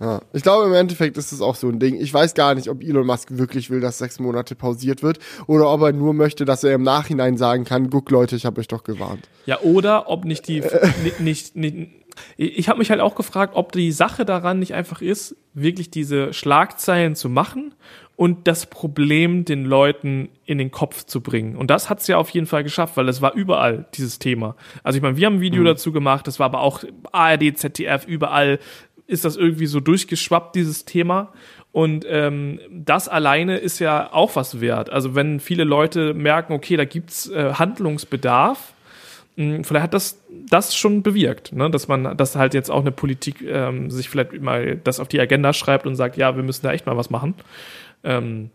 Ja. 0.00 0.20
Ich 0.32 0.42
glaube, 0.42 0.66
im 0.66 0.74
Endeffekt 0.74 1.16
ist 1.16 1.32
es 1.32 1.40
auch 1.40 1.54
so 1.54 1.68
ein 1.68 1.78
Ding. 1.78 1.94
Ich 2.00 2.12
weiß 2.12 2.34
gar 2.34 2.54
nicht, 2.54 2.68
ob 2.68 2.82
Elon 2.82 3.06
Musk 3.06 3.28
wirklich 3.30 3.70
will, 3.70 3.80
dass 3.80 3.98
sechs 3.98 4.18
Monate 4.18 4.54
pausiert 4.54 5.02
wird 5.02 5.18
oder 5.46 5.70
ob 5.70 5.82
er 5.82 5.92
nur 5.92 6.14
möchte, 6.14 6.44
dass 6.44 6.64
er 6.64 6.74
im 6.74 6.82
Nachhinein 6.82 7.36
sagen 7.36 7.64
kann, 7.64 7.90
guck 7.90 8.10
Leute, 8.10 8.34
ich 8.34 8.44
habe 8.44 8.60
euch 8.60 8.68
doch 8.68 8.82
gewarnt. 8.82 9.28
Ja, 9.46 9.60
oder 9.60 10.10
ob 10.10 10.24
nicht 10.24 10.48
die, 10.48 10.62
nicht, 11.04 11.20
nicht, 11.20 11.56
nicht 11.56 12.03
ich 12.36 12.68
habe 12.68 12.78
mich 12.78 12.90
halt 12.90 13.00
auch 13.00 13.14
gefragt, 13.14 13.54
ob 13.56 13.72
die 13.72 13.92
Sache 13.92 14.24
daran 14.24 14.58
nicht 14.58 14.74
einfach 14.74 15.00
ist, 15.00 15.36
wirklich 15.54 15.90
diese 15.90 16.32
Schlagzeilen 16.32 17.14
zu 17.14 17.28
machen 17.28 17.74
und 18.16 18.46
das 18.46 18.66
Problem 18.66 19.44
den 19.44 19.64
Leuten 19.64 20.28
in 20.44 20.58
den 20.58 20.70
Kopf 20.70 21.04
zu 21.04 21.20
bringen. 21.20 21.56
Und 21.56 21.70
das 21.70 21.90
hat's 21.90 22.06
ja 22.06 22.16
auf 22.16 22.30
jeden 22.30 22.46
Fall 22.46 22.62
geschafft, 22.62 22.96
weil 22.96 23.08
es 23.08 23.20
war 23.22 23.34
überall 23.34 23.86
dieses 23.94 24.18
Thema. 24.18 24.56
Also 24.82 24.96
ich 24.96 25.02
meine, 25.02 25.16
wir 25.16 25.26
haben 25.26 25.36
ein 25.36 25.40
Video 25.40 25.62
mhm. 25.62 25.66
dazu 25.66 25.92
gemacht, 25.92 26.26
das 26.26 26.38
war 26.38 26.46
aber 26.46 26.60
auch 26.60 26.84
ARD, 27.12 27.58
ZDF, 27.58 28.06
überall 28.06 28.58
ist 29.06 29.24
das 29.24 29.36
irgendwie 29.36 29.66
so 29.66 29.80
durchgeschwappt, 29.80 30.54
dieses 30.56 30.84
Thema. 30.84 31.32
Und 31.72 32.06
ähm, 32.08 32.60
das 32.70 33.08
alleine 33.08 33.58
ist 33.58 33.80
ja 33.80 34.12
auch 34.12 34.36
was 34.36 34.60
wert. 34.60 34.90
Also 34.90 35.14
wenn 35.14 35.40
viele 35.40 35.64
Leute 35.64 36.14
merken, 36.14 36.52
okay, 36.52 36.76
da 36.76 36.84
gibt's 36.84 37.28
äh, 37.28 37.54
Handlungsbedarf, 37.54 38.73
vielleicht 39.36 39.82
hat 39.82 39.94
das 39.94 40.20
das 40.48 40.76
schon 40.76 41.02
bewirkt, 41.02 41.52
ne? 41.52 41.70
dass 41.70 41.88
man, 41.88 42.16
dass 42.16 42.36
halt 42.36 42.54
jetzt 42.54 42.70
auch 42.70 42.80
eine 42.80 42.92
Politik 42.92 43.42
ähm, 43.42 43.90
sich 43.90 44.08
vielleicht 44.08 44.40
mal 44.40 44.76
das 44.76 45.00
auf 45.00 45.08
die 45.08 45.20
Agenda 45.20 45.52
schreibt 45.52 45.86
und 45.86 45.96
sagt, 45.96 46.16
ja, 46.16 46.36
wir 46.36 46.42
müssen 46.42 46.64
da 46.64 46.72
echt 46.72 46.86
mal 46.86 46.96
was 46.96 47.10
machen. 47.10 47.34
Ähm, 48.04 48.50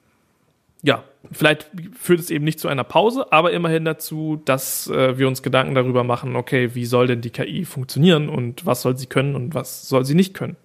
ja, 0.82 1.04
vielleicht 1.32 1.70
führt 2.00 2.22
es 2.22 2.30
eben 2.30 2.46
nicht 2.46 2.60
zu 2.60 2.70
einer 2.70 2.86
Pause, 2.86 3.32
aber 3.32 3.52
immerhin 3.52 3.84
dazu, 3.84 4.42
dass 4.46 4.88
äh, 4.88 5.18
wir 5.18 5.28
uns 5.28 5.44
Gedanken 5.44 5.76
darüber 5.76 6.06
machen, 6.06 6.38
okay, 6.38 6.74
wie 6.74 6.86
soll 6.86 7.08
denn 7.08 7.20
die 7.20 7.32
KI 7.32 7.66
funktionieren 7.66 8.30
und 8.30 8.66
was 8.66 8.82
soll 8.82 8.98
sie 8.98 9.08
können 9.08 9.36
und 9.36 9.54
was 9.54 9.90
soll 9.90 10.06
sie 10.06 10.16
nicht 10.16 10.34
können. 10.34 10.56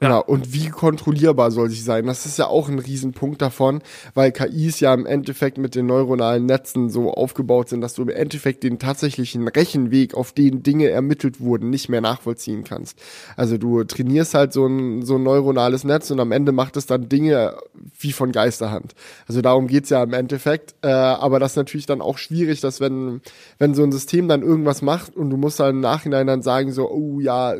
Genau. 0.00 0.22
Und 0.22 0.54
wie 0.54 0.68
kontrollierbar 0.68 1.50
soll 1.50 1.68
sie 1.68 1.82
sein? 1.82 2.06
Das 2.06 2.24
ist 2.24 2.38
ja 2.38 2.46
auch 2.46 2.68
ein 2.68 2.78
Riesenpunkt 2.78 3.42
davon, 3.42 3.82
weil 4.14 4.32
KIs 4.32 4.80
ja 4.80 4.94
im 4.94 5.04
Endeffekt 5.04 5.58
mit 5.58 5.74
den 5.74 5.86
neuronalen 5.86 6.46
Netzen 6.46 6.88
so 6.88 7.12
aufgebaut 7.12 7.68
sind, 7.68 7.82
dass 7.82 7.94
du 7.94 8.02
im 8.02 8.08
Endeffekt 8.08 8.62
den 8.62 8.78
tatsächlichen 8.78 9.46
Rechenweg, 9.46 10.14
auf 10.14 10.32
den 10.32 10.62
Dinge 10.62 10.88
ermittelt 10.88 11.40
wurden, 11.40 11.68
nicht 11.68 11.90
mehr 11.90 12.00
nachvollziehen 12.00 12.64
kannst. 12.64 12.98
Also 13.36 13.58
du 13.58 13.84
trainierst 13.84 14.32
halt 14.32 14.54
so 14.54 14.66
ein, 14.66 15.02
so 15.02 15.16
ein 15.16 15.22
neuronales 15.22 15.84
Netz 15.84 16.10
und 16.10 16.18
am 16.18 16.32
Ende 16.32 16.52
macht 16.52 16.78
es 16.78 16.86
dann 16.86 17.10
Dinge 17.10 17.58
wie 17.98 18.12
von 18.12 18.32
Geisterhand. 18.32 18.94
Also 19.28 19.42
darum 19.42 19.66
geht's 19.66 19.90
ja 19.90 20.02
im 20.02 20.14
Endeffekt. 20.14 20.74
Äh, 20.82 20.88
aber 20.88 21.38
das 21.38 21.52
ist 21.52 21.56
natürlich 21.56 21.86
dann 21.86 22.00
auch 22.00 22.16
schwierig, 22.16 22.60
dass 22.62 22.80
wenn, 22.80 23.20
wenn 23.58 23.74
so 23.74 23.82
ein 23.82 23.92
System 23.92 24.28
dann 24.28 24.42
irgendwas 24.42 24.80
macht 24.80 25.14
und 25.14 25.28
du 25.28 25.36
musst 25.36 25.60
dann 25.60 25.76
im 25.76 25.80
Nachhinein 25.80 26.26
dann 26.26 26.40
sagen 26.42 26.72
so, 26.72 26.90
oh 26.90 27.20
ja, 27.20 27.54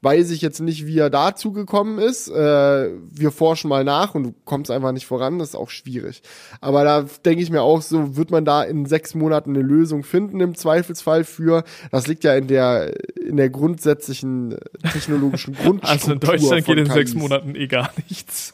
weiß 0.00 0.30
ich 0.30 0.42
jetzt 0.42 0.60
nicht, 0.60 0.86
wie 0.86 0.98
er 0.98 1.10
dazu 1.10 1.52
gekommen 1.52 1.98
ist. 1.98 2.28
Äh, 2.28 2.90
wir 3.10 3.32
forschen 3.32 3.68
mal 3.68 3.84
nach 3.84 4.14
und 4.14 4.22
du 4.24 4.34
kommst 4.44 4.70
einfach 4.70 4.92
nicht 4.92 5.06
voran, 5.06 5.38
das 5.38 5.50
ist 5.50 5.54
auch 5.54 5.70
schwierig. 5.70 6.22
Aber 6.60 6.84
da 6.84 7.06
denke 7.24 7.42
ich 7.42 7.50
mir 7.50 7.62
auch 7.62 7.82
so, 7.82 8.16
wird 8.16 8.30
man 8.30 8.44
da 8.44 8.62
in 8.62 8.86
sechs 8.86 9.14
Monaten 9.14 9.50
eine 9.50 9.62
Lösung 9.62 10.04
finden 10.04 10.40
im 10.40 10.54
Zweifelsfall 10.54 11.24
für. 11.24 11.64
Das 11.90 12.06
liegt 12.06 12.24
ja 12.24 12.34
in 12.34 12.46
der 12.46 12.94
in 13.16 13.36
der 13.36 13.50
grundsätzlichen 13.50 14.56
technologischen 14.92 15.54
Grundstruktur. 15.54 15.88
Also 15.98 16.12
in 16.12 16.20
Deutschland 16.20 16.64
geht 16.64 16.78
in 16.78 16.84
KIs. 16.84 16.94
sechs 16.94 17.14
Monaten 17.14 17.54
eh 17.54 17.66
gar 17.66 17.90
nichts. 18.08 18.52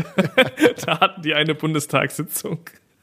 da 0.86 1.00
hatten 1.00 1.22
die 1.22 1.34
eine 1.34 1.54
Bundestagssitzung. 1.54 2.60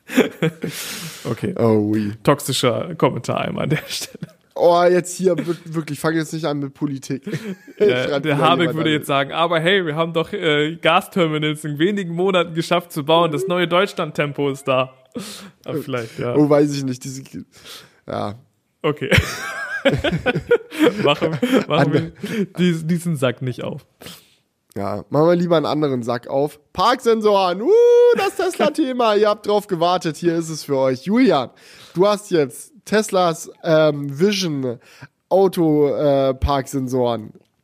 okay. 1.25 1.55
Oh, 1.57 1.89
oui. 1.91 2.13
Toxischer 2.23 2.95
Kommentar 2.95 3.41
einmal 3.41 3.65
an 3.65 3.69
der 3.71 3.83
Stelle. 3.87 4.27
Oh, 4.56 4.84
jetzt 4.84 5.16
hier 5.16 5.36
wirklich, 5.66 5.99
fang 5.99 6.14
jetzt 6.14 6.32
nicht 6.32 6.45
an 6.45 6.60
mit 6.60 6.74
Politik. 6.74 7.24
Ja, 7.80 8.20
der 8.20 8.38
Habeck 8.38 8.76
würde 8.76 8.91
jetzt 8.91 9.08
sagen, 9.08 9.32
aber 9.32 9.60
hey, 9.60 9.86
wir 9.86 9.95
haben 9.95 10.14
doch 10.14 10.32
äh, 10.32 10.76
Gasterminals 10.76 11.66
in 11.66 11.80
wenigen 11.80 12.14
Monaten 12.14 12.54
geschafft 12.54 12.91
zu 12.91 13.04
bauen. 13.04 13.32
Das 13.32 13.47
neue 13.47 13.68
Deutschland-Tempo 13.68 14.49
ist 14.49 14.68
da. 14.68 14.93
Aber 15.66 15.80
vielleicht, 15.80 16.18
ja. 16.20 16.36
Oh, 16.36 16.49
weiß 16.49 16.74
ich 16.76 16.84
nicht. 16.84 17.04
Diese, 17.04 17.24
ja. 18.08 18.36
Okay. 18.82 19.10
machen 21.04 21.38
machen 21.68 21.93
wir 21.93 22.12
diesen, 22.58 22.88
diesen 22.88 23.16
Sack 23.18 23.41
nicht 23.41 23.64
auf. 23.64 23.86
Ja, 24.76 25.06
machen 25.10 25.28
wir 25.28 25.36
lieber 25.36 25.58
einen 25.58 25.66
anderen 25.66 26.04
Sack 26.04 26.28
auf. 26.28 26.60
Parksensoren, 26.74 27.62
uh, 27.62 27.70
das 28.18 28.36
Tesla-Thema, 28.38 29.16
ihr 29.16 29.30
habt 29.30 29.45
drauf 29.45 29.68
gewartet, 29.68 30.18
hier 30.18 30.36
ist 30.36 30.49
es 30.49 30.64
für 30.64 30.78
euch. 30.78 31.04
Julian, 31.04 31.51
du 31.93 32.08
hast 32.08 32.32
jetzt 32.32 32.72
Teslas 32.86 33.51
ähm, 33.63 34.19
Vision 34.19 34.79
Auto 35.29 35.88
äh, 35.88 36.34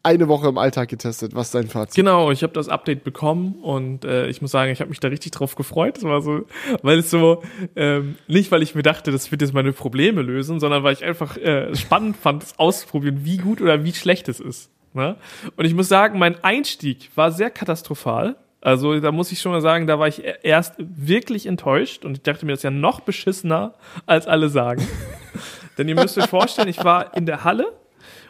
eine 0.02 0.28
Woche 0.28 0.48
im 0.48 0.58
Alltag 0.58 0.90
getestet. 0.90 1.36
Was 1.36 1.48
ist 1.48 1.56
dein 1.56 1.68
Fazit? 1.68 1.96
Genau, 1.96 2.32
ich 2.32 2.42
habe 2.42 2.54
das 2.54 2.70
Update 2.70 3.04
bekommen 3.04 3.56
und 3.62 4.06
äh, 4.06 4.28
ich 4.28 4.42
muss 4.42 4.52
sagen, 4.52 4.72
ich 4.72 4.80
habe 4.80 4.90
mich 4.90 5.00
da 5.00 5.10
richtig 5.10 5.32
drauf 5.32 5.56
gefreut. 5.56 5.98
Das 5.98 6.04
war 6.04 6.22
so, 6.22 6.46
weil 6.82 7.00
es 7.00 7.12
so 7.12 7.44
ähm, 7.76 8.16
nicht, 8.28 8.52
weil 8.52 8.64
ich 8.64 8.76
mir 8.76 8.82
dachte, 8.82 9.12
das 9.12 9.30
wird 9.32 9.42
jetzt 9.42 9.54
meine 9.54 9.74
Probleme 9.74 10.22
lösen, 10.22 10.60
sondern 10.60 10.84
weil 10.84 10.94
ich 10.94 11.04
einfach 11.04 11.38
äh, 11.38 11.76
spannend 11.76 12.18
fand, 12.18 12.44
es 12.44 12.58
auszuprobieren, 12.58 13.26
wie 13.26 13.38
gut 13.38 13.62
oder 13.62 13.84
wie 13.84 13.94
schlecht 13.94 14.30
es 14.30 14.40
ist. 14.40 14.72
Ne? 14.94 15.18
Und 15.56 15.66
ich 15.66 15.76
muss 15.76 15.90
sagen, 15.90 16.18
mein 16.18 16.44
Einstieg 16.44 17.12
war 17.16 17.32
sehr 17.32 17.52
katastrophal. 17.52 18.38
Also 18.62 19.00
da 19.00 19.12
muss 19.12 19.32
ich 19.32 19.40
schon 19.40 19.52
mal 19.52 19.62
sagen, 19.62 19.88
da 19.88 20.00
war 20.00 20.08
ich 20.08 20.24
e-, 20.24 20.36
erst 20.44 20.76
wirklich 20.78 21.46
enttäuscht 21.46 22.04
und 22.04 22.18
ich 22.18 22.24
dachte 22.24 22.46
mir, 22.46 22.52
das 22.52 22.60
ist 22.60 22.64
ja 22.64 22.72
noch 22.72 23.00
beschissener, 23.00 23.74
als 24.06 24.28
alle 24.28 24.50
sagen. 24.50 24.86
Denn 25.78 25.88
ihr 25.88 25.96
müsst 25.96 26.18
euch 26.18 26.28
vorstellen, 26.28 26.68
ich 26.68 26.84
war 26.84 27.16
in 27.16 27.26
der 27.26 27.46
Halle 27.46 27.74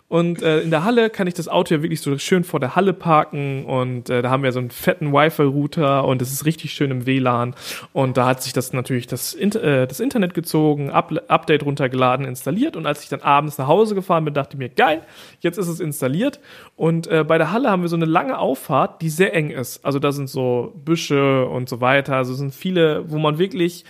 und 0.10 0.42
äh, 0.42 0.62
in 0.62 0.72
der 0.72 0.84
Halle 0.84 1.12
kann 1.12 1.28
ich 1.28 1.36
das 1.36 1.48
Auto 1.48 1.76
ja 1.76 1.84
wirklich 1.84 2.02
so 2.02 2.18
schön 2.18 2.44
vor 2.44 2.60
der 2.60 2.76
Halle 2.76 2.94
parken 2.94 3.66
und 3.66 4.10
äh, 4.10 4.24
da 4.24 4.32
haben 4.32 4.42
wir 4.42 4.52
so 4.52 4.58
einen 4.58 4.72
fetten 4.72 5.14
Wi-Fi-Router 5.14 6.04
und 6.04 6.20
es 6.24 6.34
ist 6.34 6.46
richtig 6.46 6.74
schön 6.74 6.90
im 6.90 7.06
WLAN. 7.06 7.54
Und 7.94 8.18
da 8.18 8.26
hat 8.26 8.42
sich 8.42 8.52
das 8.52 8.74
natürlich 8.74 9.06
das, 9.06 9.36
äh, 9.36 9.86
das 9.86 10.00
Internet 10.00 10.34
gezogen, 10.34 10.90
Up 10.90 11.14
Update 11.28 11.64
runtergeladen, 11.64 12.26
installiert. 12.26 12.76
Und 12.76 12.88
als 12.88 13.04
ich 13.04 13.10
dann 13.10 13.22
abends 13.22 13.60
nach 13.60 13.68
Hause 13.68 13.94
gefahren 13.94 14.26
bin, 14.26 14.34
dachte 14.34 14.56
ich 14.56 14.58
mir, 14.58 14.70
geil, 14.70 15.04
jetzt 15.42 15.60
ist 15.60 15.68
es 15.68 15.80
installiert. 15.80 16.40
Und 16.76 17.06
äh, 17.06 17.24
bei 17.24 17.38
der 17.38 17.52
Halle 17.52 17.70
haben 17.70 17.84
wir 17.84 17.90
so 17.90 17.96
eine 17.96 18.06
lange 18.06 18.40
Auffahrt, 18.40 19.04
die 19.04 19.10
sehr 19.10 19.36
eng 19.36 19.52
ist. 19.52 19.86
Also 19.86 20.00
da 20.00 20.12
sind 20.12 20.28
so 20.28 20.74
Büsche 20.84 21.46
und 21.46 21.70
so 21.70 21.82
weiter. 21.82 22.16
Also 22.16 22.34
sind 22.34 22.56
viele, 22.56 23.12
wo 23.12 23.20
man 23.20 23.38
wirklich 23.38 23.86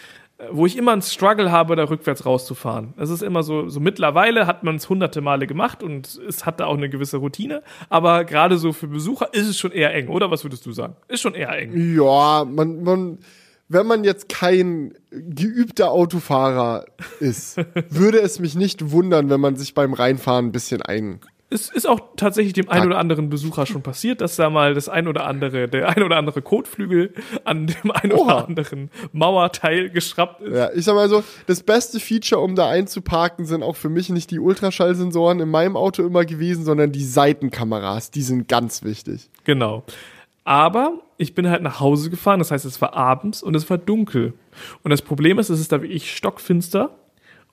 wo 0.51 0.65
ich 0.65 0.77
immer 0.77 0.93
einen 0.93 1.01
Struggle 1.01 1.51
habe, 1.51 1.75
da 1.75 1.83
rückwärts 1.83 2.25
rauszufahren. 2.25 2.93
Das 2.97 3.09
ist 3.09 3.21
immer 3.21 3.43
so, 3.43 3.67
so 3.67 3.79
mittlerweile 3.79 4.47
hat 4.47 4.63
man 4.63 4.75
es 4.75 4.87
hunderte 4.87 5.21
Male 5.21 5.47
gemacht 5.47 5.83
und 5.83 6.19
es 6.27 6.45
hat 6.45 6.59
da 6.59 6.65
auch 6.65 6.77
eine 6.77 6.89
gewisse 6.89 7.17
Routine, 7.17 7.61
aber 7.89 8.23
gerade 8.23 8.57
so 8.57 8.71
für 8.71 8.87
Besucher 8.87 9.33
ist 9.33 9.47
es 9.47 9.57
schon 9.57 9.71
eher 9.71 9.93
eng, 9.93 10.07
oder? 10.07 10.31
Was 10.31 10.43
würdest 10.43 10.65
du 10.65 10.71
sagen? 10.71 10.95
Ist 11.07 11.21
schon 11.21 11.33
eher 11.33 11.51
eng. 11.57 11.73
Ja, 11.95 12.45
man, 12.45 12.83
man, 12.83 13.19
wenn 13.67 13.85
man 13.85 14.03
jetzt 14.03 14.29
kein 14.29 14.93
geübter 15.11 15.91
Autofahrer 15.91 16.85
ist, 17.19 17.57
würde 17.89 18.21
es 18.21 18.39
mich 18.39 18.55
nicht 18.55 18.91
wundern, 18.91 19.29
wenn 19.29 19.41
man 19.41 19.57
sich 19.57 19.73
beim 19.73 19.93
Reinfahren 19.93 20.47
ein 20.47 20.51
bisschen 20.51 20.81
ein 20.81 21.19
es 21.51 21.69
ist 21.69 21.87
auch 21.87 21.99
tatsächlich 22.15 22.53
dem 22.53 22.69
ein 22.69 22.85
oder 22.85 22.99
anderen 22.99 23.29
Besucher 23.29 23.65
schon 23.65 23.81
passiert, 23.81 24.21
dass 24.21 24.35
da 24.35 24.49
mal 24.51 24.75
das 24.75 24.87
ein 24.87 25.07
oder 25.07 25.25
andere, 25.25 25.67
der 25.67 25.89
ein 25.89 26.03
oder 26.03 26.17
andere 26.17 26.43
Kotflügel 26.43 27.13
an 27.43 27.65
dem 27.65 27.91
ein 27.91 28.11
oder 28.11 28.47
anderen 28.47 28.91
Mauerteil 29.13 29.89
geschraubt 29.89 30.41
ist. 30.41 30.55
Ja, 30.55 30.69
ich 30.73 30.85
sag 30.85 30.93
mal 30.93 31.09
so, 31.09 31.23
das 31.47 31.63
beste 31.63 31.99
Feature, 31.99 32.41
um 32.41 32.55
da 32.55 32.69
einzuparken, 32.69 33.45
sind 33.45 33.63
auch 33.63 33.75
für 33.75 33.89
mich 33.89 34.09
nicht 34.09 34.29
die 34.29 34.39
Ultraschallsensoren 34.39 35.39
in 35.39 35.49
meinem 35.49 35.75
Auto 35.75 36.03
immer 36.03 36.23
gewesen, 36.23 36.63
sondern 36.65 36.91
die 36.91 37.03
Seitenkameras. 37.03 38.11
Die 38.11 38.21
sind 38.21 38.47
ganz 38.47 38.83
wichtig. 38.83 39.29
Genau. 39.43 39.83
Aber 40.43 40.99
ich 41.17 41.35
bin 41.35 41.49
halt 41.49 41.63
nach 41.63 41.79
Hause 41.79 42.09
gefahren, 42.09 42.39
das 42.39 42.51
heißt, 42.51 42.65
es 42.65 42.81
war 42.81 42.93
abends 42.93 43.43
und 43.43 43.55
es 43.55 43.69
war 43.69 43.77
dunkel. 43.77 44.33
Und 44.83 44.91
das 44.91 45.01
Problem 45.01 45.39
ist, 45.39 45.49
es 45.49 45.59
ist 45.59 45.71
da 45.71 45.81
wirklich 45.81 46.15
stockfinster. 46.15 46.91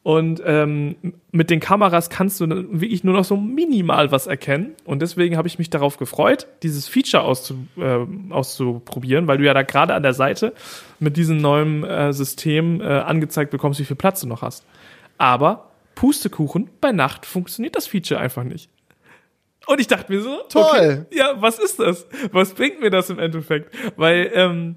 Und 0.06 0.40
ähm, 0.46 0.94
mit 1.32 1.50
den 1.50 1.58
Kameras 1.58 2.10
kannst 2.10 2.40
du 2.40 2.46
wirklich 2.48 3.02
nur 3.02 3.14
noch 3.14 3.24
so 3.24 3.36
minimal 3.36 4.12
was 4.12 4.28
erkennen. 4.28 4.76
Und 4.84 5.02
deswegen 5.02 5.36
habe 5.36 5.48
ich 5.48 5.58
mich 5.58 5.68
darauf 5.68 5.96
gefreut, 5.96 6.46
dieses 6.62 6.86
Feature 6.86 7.24
auszu, 7.24 7.66
äh, 7.76 8.06
auszuprobieren, 8.30 9.26
weil 9.26 9.38
du 9.38 9.44
ja 9.44 9.52
da 9.52 9.62
gerade 9.62 9.94
an 9.94 10.04
der 10.04 10.14
Seite 10.14 10.52
mit 11.00 11.16
diesem 11.16 11.38
neuen 11.38 11.82
äh, 11.82 12.12
System 12.12 12.80
äh, 12.80 12.84
angezeigt 12.84 13.50
bekommst, 13.50 13.80
wie 13.80 13.84
viel 13.84 13.96
Platz 13.96 14.20
du 14.20 14.28
noch 14.28 14.42
hast. 14.42 14.64
Aber 15.18 15.70
Pustekuchen, 15.96 16.70
bei 16.80 16.92
Nacht 16.92 17.26
funktioniert 17.26 17.74
das 17.74 17.88
Feature 17.88 18.20
einfach 18.20 18.44
nicht. 18.44 18.70
Und 19.66 19.80
ich 19.80 19.88
dachte 19.88 20.12
mir 20.12 20.22
so, 20.22 20.38
Toll. 20.48 20.62
Okay, 20.62 21.16
ja, 21.18 21.42
was 21.42 21.58
ist 21.58 21.80
das? 21.80 22.06
Was 22.30 22.54
bringt 22.54 22.80
mir 22.80 22.90
das 22.90 23.10
im 23.10 23.18
Endeffekt? 23.18 23.74
Weil, 23.96 24.30
ähm, 24.34 24.76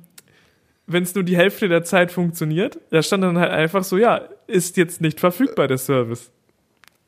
wenn 0.90 1.04
es 1.04 1.16
nur 1.16 1.24
die 1.24 1.38
Hälfte 1.38 1.68
der 1.68 1.84
Zeit 1.84 2.12
funktioniert, 2.12 2.80
da 2.90 3.02
stand 3.02 3.24
dann 3.24 3.38
halt 3.38 3.52
einfach 3.52 3.84
so, 3.84 3.98
ja, 3.98 4.28
ist 4.48 4.78
jetzt 4.78 5.02
nicht 5.02 5.20
verfügbar, 5.20 5.68
der 5.68 5.78
Service. 5.78 6.32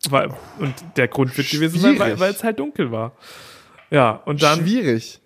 Weil, 0.09 0.29
und 0.59 0.73
der 0.97 1.07
Grund 1.07 1.37
wird 1.37 1.49
gewesen 1.49 1.79
sein, 1.79 1.99
weil 1.99 2.31
es 2.31 2.43
halt 2.43 2.59
dunkel 2.59 2.91
war. 2.91 3.13
Ja, 3.89 4.21
und 4.25 4.41
dann, 4.41 4.59
Schwierig. 4.61 5.20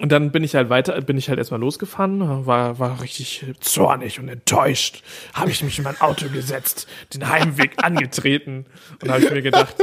Und 0.00 0.10
dann 0.10 0.32
bin 0.32 0.42
ich 0.42 0.54
halt 0.56 0.68
weiter, 0.68 1.00
bin 1.00 1.16
ich 1.16 1.28
halt 1.28 1.38
erstmal 1.38 1.60
losgefahren, 1.60 2.44
war, 2.44 2.78
war 2.78 3.00
richtig 3.00 3.46
zornig 3.60 4.18
und 4.18 4.28
enttäuscht. 4.28 5.02
Habe 5.32 5.50
ich 5.50 5.62
mich 5.62 5.78
in 5.78 5.84
mein 5.84 5.98
Auto 6.00 6.28
gesetzt, 6.28 6.88
den 7.14 7.28
Heimweg 7.28 7.72
angetreten 7.82 8.66
und 9.00 9.10
habe 9.10 9.22
ich 9.22 9.30
mir 9.30 9.42
gedacht, 9.42 9.76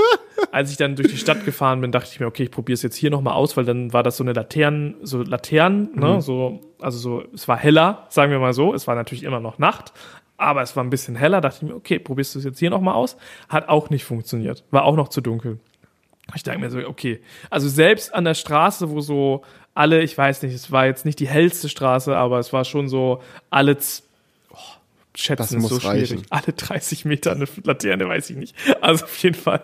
als 0.51 0.71
ich 0.71 0.77
dann 0.77 0.97
durch 0.97 1.07
die 1.07 1.17
Stadt 1.17 1.45
gefahren 1.45 1.79
bin, 1.81 1.91
dachte 1.91 2.09
ich 2.11 2.19
mir, 2.19 2.27
okay, 2.27 2.43
ich 2.43 2.51
probiere 2.51 2.75
es 2.75 2.83
jetzt 2.83 2.97
hier 2.97 3.09
nochmal 3.09 3.33
aus, 3.33 3.55
weil 3.55 3.63
dann 3.63 3.93
war 3.93 4.03
das 4.03 4.17
so 4.17 4.23
eine 4.23 4.33
Laternen, 4.33 4.95
so 5.01 5.23
Laternen, 5.23 5.89
ne, 5.95 6.21
so, 6.21 6.59
also 6.79 6.97
so, 6.99 7.23
es 7.33 7.47
war 7.47 7.57
heller, 7.57 8.05
sagen 8.09 8.31
wir 8.31 8.39
mal 8.39 8.53
so, 8.53 8.73
es 8.73 8.87
war 8.87 8.95
natürlich 8.95 9.23
immer 9.23 9.39
noch 9.39 9.57
Nacht, 9.57 9.93
aber 10.37 10.61
es 10.61 10.75
war 10.75 10.83
ein 10.83 10.89
bisschen 10.89 11.15
heller, 11.15 11.39
dachte 11.39 11.59
ich 11.61 11.69
mir, 11.69 11.75
okay, 11.75 11.97
probierst 11.97 12.35
du 12.35 12.39
es 12.39 12.45
jetzt 12.45 12.59
hier 12.59 12.69
nochmal 12.69 12.95
aus? 12.95 13.15
Hat 13.47 13.69
auch 13.69 13.89
nicht 13.89 14.03
funktioniert, 14.03 14.65
war 14.69 14.83
auch 14.83 14.97
noch 14.97 15.07
zu 15.07 15.21
dunkel. 15.21 15.59
Ich 16.35 16.43
denke 16.43 16.59
mir 16.59 16.69
so, 16.69 16.79
okay, 16.79 17.21
also 17.49 17.67
selbst 17.67 18.13
an 18.13 18.23
der 18.23 18.33
Straße, 18.33 18.89
wo 18.89 19.01
so 19.01 19.43
alle, 19.73 20.01
ich 20.01 20.17
weiß 20.17 20.43
nicht, 20.43 20.53
es 20.53 20.71
war 20.71 20.85
jetzt 20.85 21.05
nicht 21.05 21.19
die 21.19 21.27
hellste 21.27 21.69
Straße, 21.69 22.15
aber 22.15 22.39
es 22.39 22.53
war 22.53 22.63
schon 22.65 22.89
so 22.89 23.21
alle, 23.49 23.77
oh, 24.51 24.57
schätzen 25.15 25.37
Das 25.37 25.51
ist 25.51 25.61
muss 25.61 25.69
so 25.71 25.79
schwierig. 25.79 26.11
reichen. 26.11 26.25
Alle 26.29 26.53
30 26.55 27.05
Meter 27.05 27.31
eine 27.31 27.47
Laterne, 27.63 28.07
weiß 28.07 28.29
ich 28.29 28.37
nicht. 28.37 28.55
Also 28.81 29.05
auf 29.05 29.17
jeden 29.19 29.35
Fall 29.35 29.63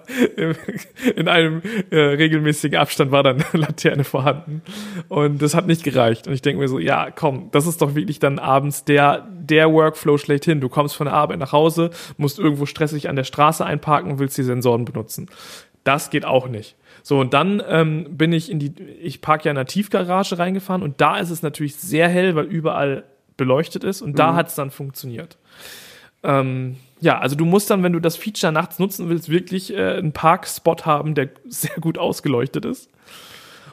in 1.15 1.27
einem 1.27 1.61
äh, 1.91 1.97
regelmäßigen 1.97 2.79
Abstand 2.79 3.11
war 3.11 3.23
dann 3.23 3.43
eine 3.53 3.61
Laterne 3.61 4.03
vorhanden 4.03 4.61
und 5.09 5.41
das 5.41 5.53
hat 5.53 5.67
nicht 5.67 5.83
gereicht. 5.83 6.27
Und 6.27 6.33
ich 6.33 6.41
denke 6.41 6.61
mir 6.61 6.67
so, 6.67 6.79
ja, 6.79 7.11
komm, 7.11 7.49
das 7.51 7.67
ist 7.67 7.81
doch 7.81 7.95
wirklich 7.95 8.19
dann 8.19 8.39
abends 8.39 8.85
der 8.85 9.27
der 9.29 9.71
Workflow 9.71 10.17
schlechthin. 10.19 10.61
Du 10.61 10.69
kommst 10.69 10.95
von 10.95 11.05
der 11.05 11.13
Arbeit 11.15 11.39
nach 11.39 11.51
Hause, 11.51 11.89
musst 12.17 12.37
irgendwo 12.37 12.65
stressig 12.67 13.09
an 13.09 13.15
der 13.15 13.23
Straße 13.23 13.65
einparken 13.65 14.11
und 14.11 14.19
willst 14.19 14.37
die 14.37 14.43
Sensoren 14.43 14.85
benutzen. 14.85 15.27
Das 15.83 16.11
geht 16.11 16.23
auch 16.25 16.47
nicht. 16.47 16.75
So, 17.09 17.19
und 17.19 17.33
dann 17.33 17.59
ähm, 17.67 18.05
bin 18.17 18.31
ich 18.33 18.51
in 18.51 18.59
die, 18.59 18.71
ich 19.01 19.19
park 19.19 19.43
ja 19.43 19.49
in 19.49 19.55
der 19.55 19.65
Tiefgarage 19.65 20.37
reingefahren 20.37 20.83
und 20.83 21.01
da 21.01 21.17
ist 21.17 21.31
es 21.31 21.41
natürlich 21.41 21.75
sehr 21.75 22.07
hell, 22.07 22.35
weil 22.35 22.45
überall 22.45 23.03
beleuchtet 23.35 23.83
ist 23.83 24.03
und 24.03 24.19
da 24.19 24.35
hat 24.35 24.49
es 24.49 24.53
dann 24.53 24.69
funktioniert. 24.69 25.39
Ähm, 26.21 26.75
ja, 26.99 27.17
also 27.17 27.35
du 27.35 27.45
musst 27.45 27.71
dann, 27.71 27.81
wenn 27.81 27.93
du 27.93 27.99
das 27.99 28.15
Feature 28.15 28.53
nachts 28.53 28.77
nutzen 28.77 29.09
willst, 29.09 29.27
wirklich 29.27 29.73
äh, 29.73 29.97
einen 29.97 30.11
Parkspot 30.11 30.85
haben, 30.85 31.15
der 31.15 31.29
sehr 31.47 31.77
gut 31.81 31.97
ausgeleuchtet 31.97 32.65
ist. 32.65 32.91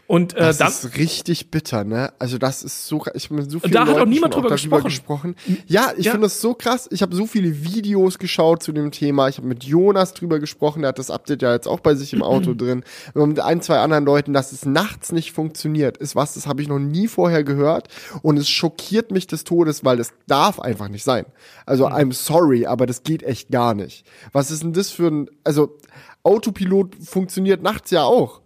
Und 0.09 0.35
äh, 0.35 0.41
Das 0.41 0.59
dann, 0.59 0.69
ist 0.69 0.97
richtig 0.97 1.51
bitter, 1.51 1.83
ne? 1.83 2.13
Also 2.21 2.39
das 2.39 2.63
ist 2.63 2.87
so, 2.87 3.03
ich 3.15 3.25
habe 3.25 3.35
mit 3.35 3.51
so 3.51 3.59
vielen 3.59 3.73
Da 3.73 3.81
hat 3.81 3.89
auch 3.89 3.99
Leuten 3.99 4.11
niemand 4.11 4.35
drüber 4.35 4.51
darüber 4.51 4.81
gesprochen. 4.83 5.35
gesprochen. 5.35 5.63
Ja, 5.67 5.93
ich 5.97 6.05
Ja. 6.07 6.13
finde 6.13 6.27
das 6.27 6.41
so 6.41 6.55
krass. 6.55 6.89
Ich 6.93 7.03
habe 7.03 7.15
so 7.17 7.27
viele 7.27 7.65
Videos 7.65 8.19
geschaut 8.19 8.63
zu 8.63 8.73
dem 8.73 8.93
Thema. 8.93 9.29
Ich 9.29 9.39
habe 9.39 9.49
mit 9.49 9.65
Jonas 9.65 10.15
drüber 10.15 10.39
gesprochen. 10.39 10.83
Der 10.83 10.91
hat 10.91 10.99
das 11.01 11.11
Update 11.11 11.43
ja 11.43 11.53
jetzt 11.53 11.67
auch 11.67 11.81
bei 11.81 11.95
sich 11.97 12.13
im 12.13 12.23
Auto 12.23 12.55
drin. 12.55 12.85
Und 13.15 13.31
mit 13.31 13.41
ein, 13.41 13.61
zwei 13.63 13.79
anderen 13.81 14.05
Leuten, 14.05 14.33
dass 14.33 14.53
es 14.53 14.65
nachts 14.65 15.11
nicht 15.11 15.33
funktioniert, 15.33 15.97
ist 15.97 16.15
was, 16.15 16.35
das 16.35 16.47
habe 16.47 16.63
ich 16.63 16.69
noch 16.69 16.79
nie 16.79 17.09
vorher 17.09 17.43
gehört. 17.43 17.89
Und 18.23 18.37
es 18.37 18.49
schockiert 18.49 19.11
mich 19.11 19.27
des 19.27 19.43
Todes, 19.45 19.85
weil 19.85 19.97
das 19.97 20.13
darf 20.29 20.61
einfach 20.61 20.89
nicht 20.89 21.05
sein. 21.05 21.27
Also 21.67 21.89
I'm 21.89 22.13
sorry, 22.13 22.67
aber 22.67 22.87
das 22.87 23.03
geht 23.03 23.23
echt 23.25 23.51
gar 23.51 23.75
nicht. 23.75 24.07
Was 24.33 24.51
ist 24.53 24.63
denn 24.63 24.73
das 24.73 24.91
für 24.91 25.09
ein, 25.09 25.29
also 25.43 25.77
Autopilot 26.23 26.95
funktioniert 27.05 27.63
nachts 27.63 27.91
ja 27.91 28.05
auch. 28.05 28.41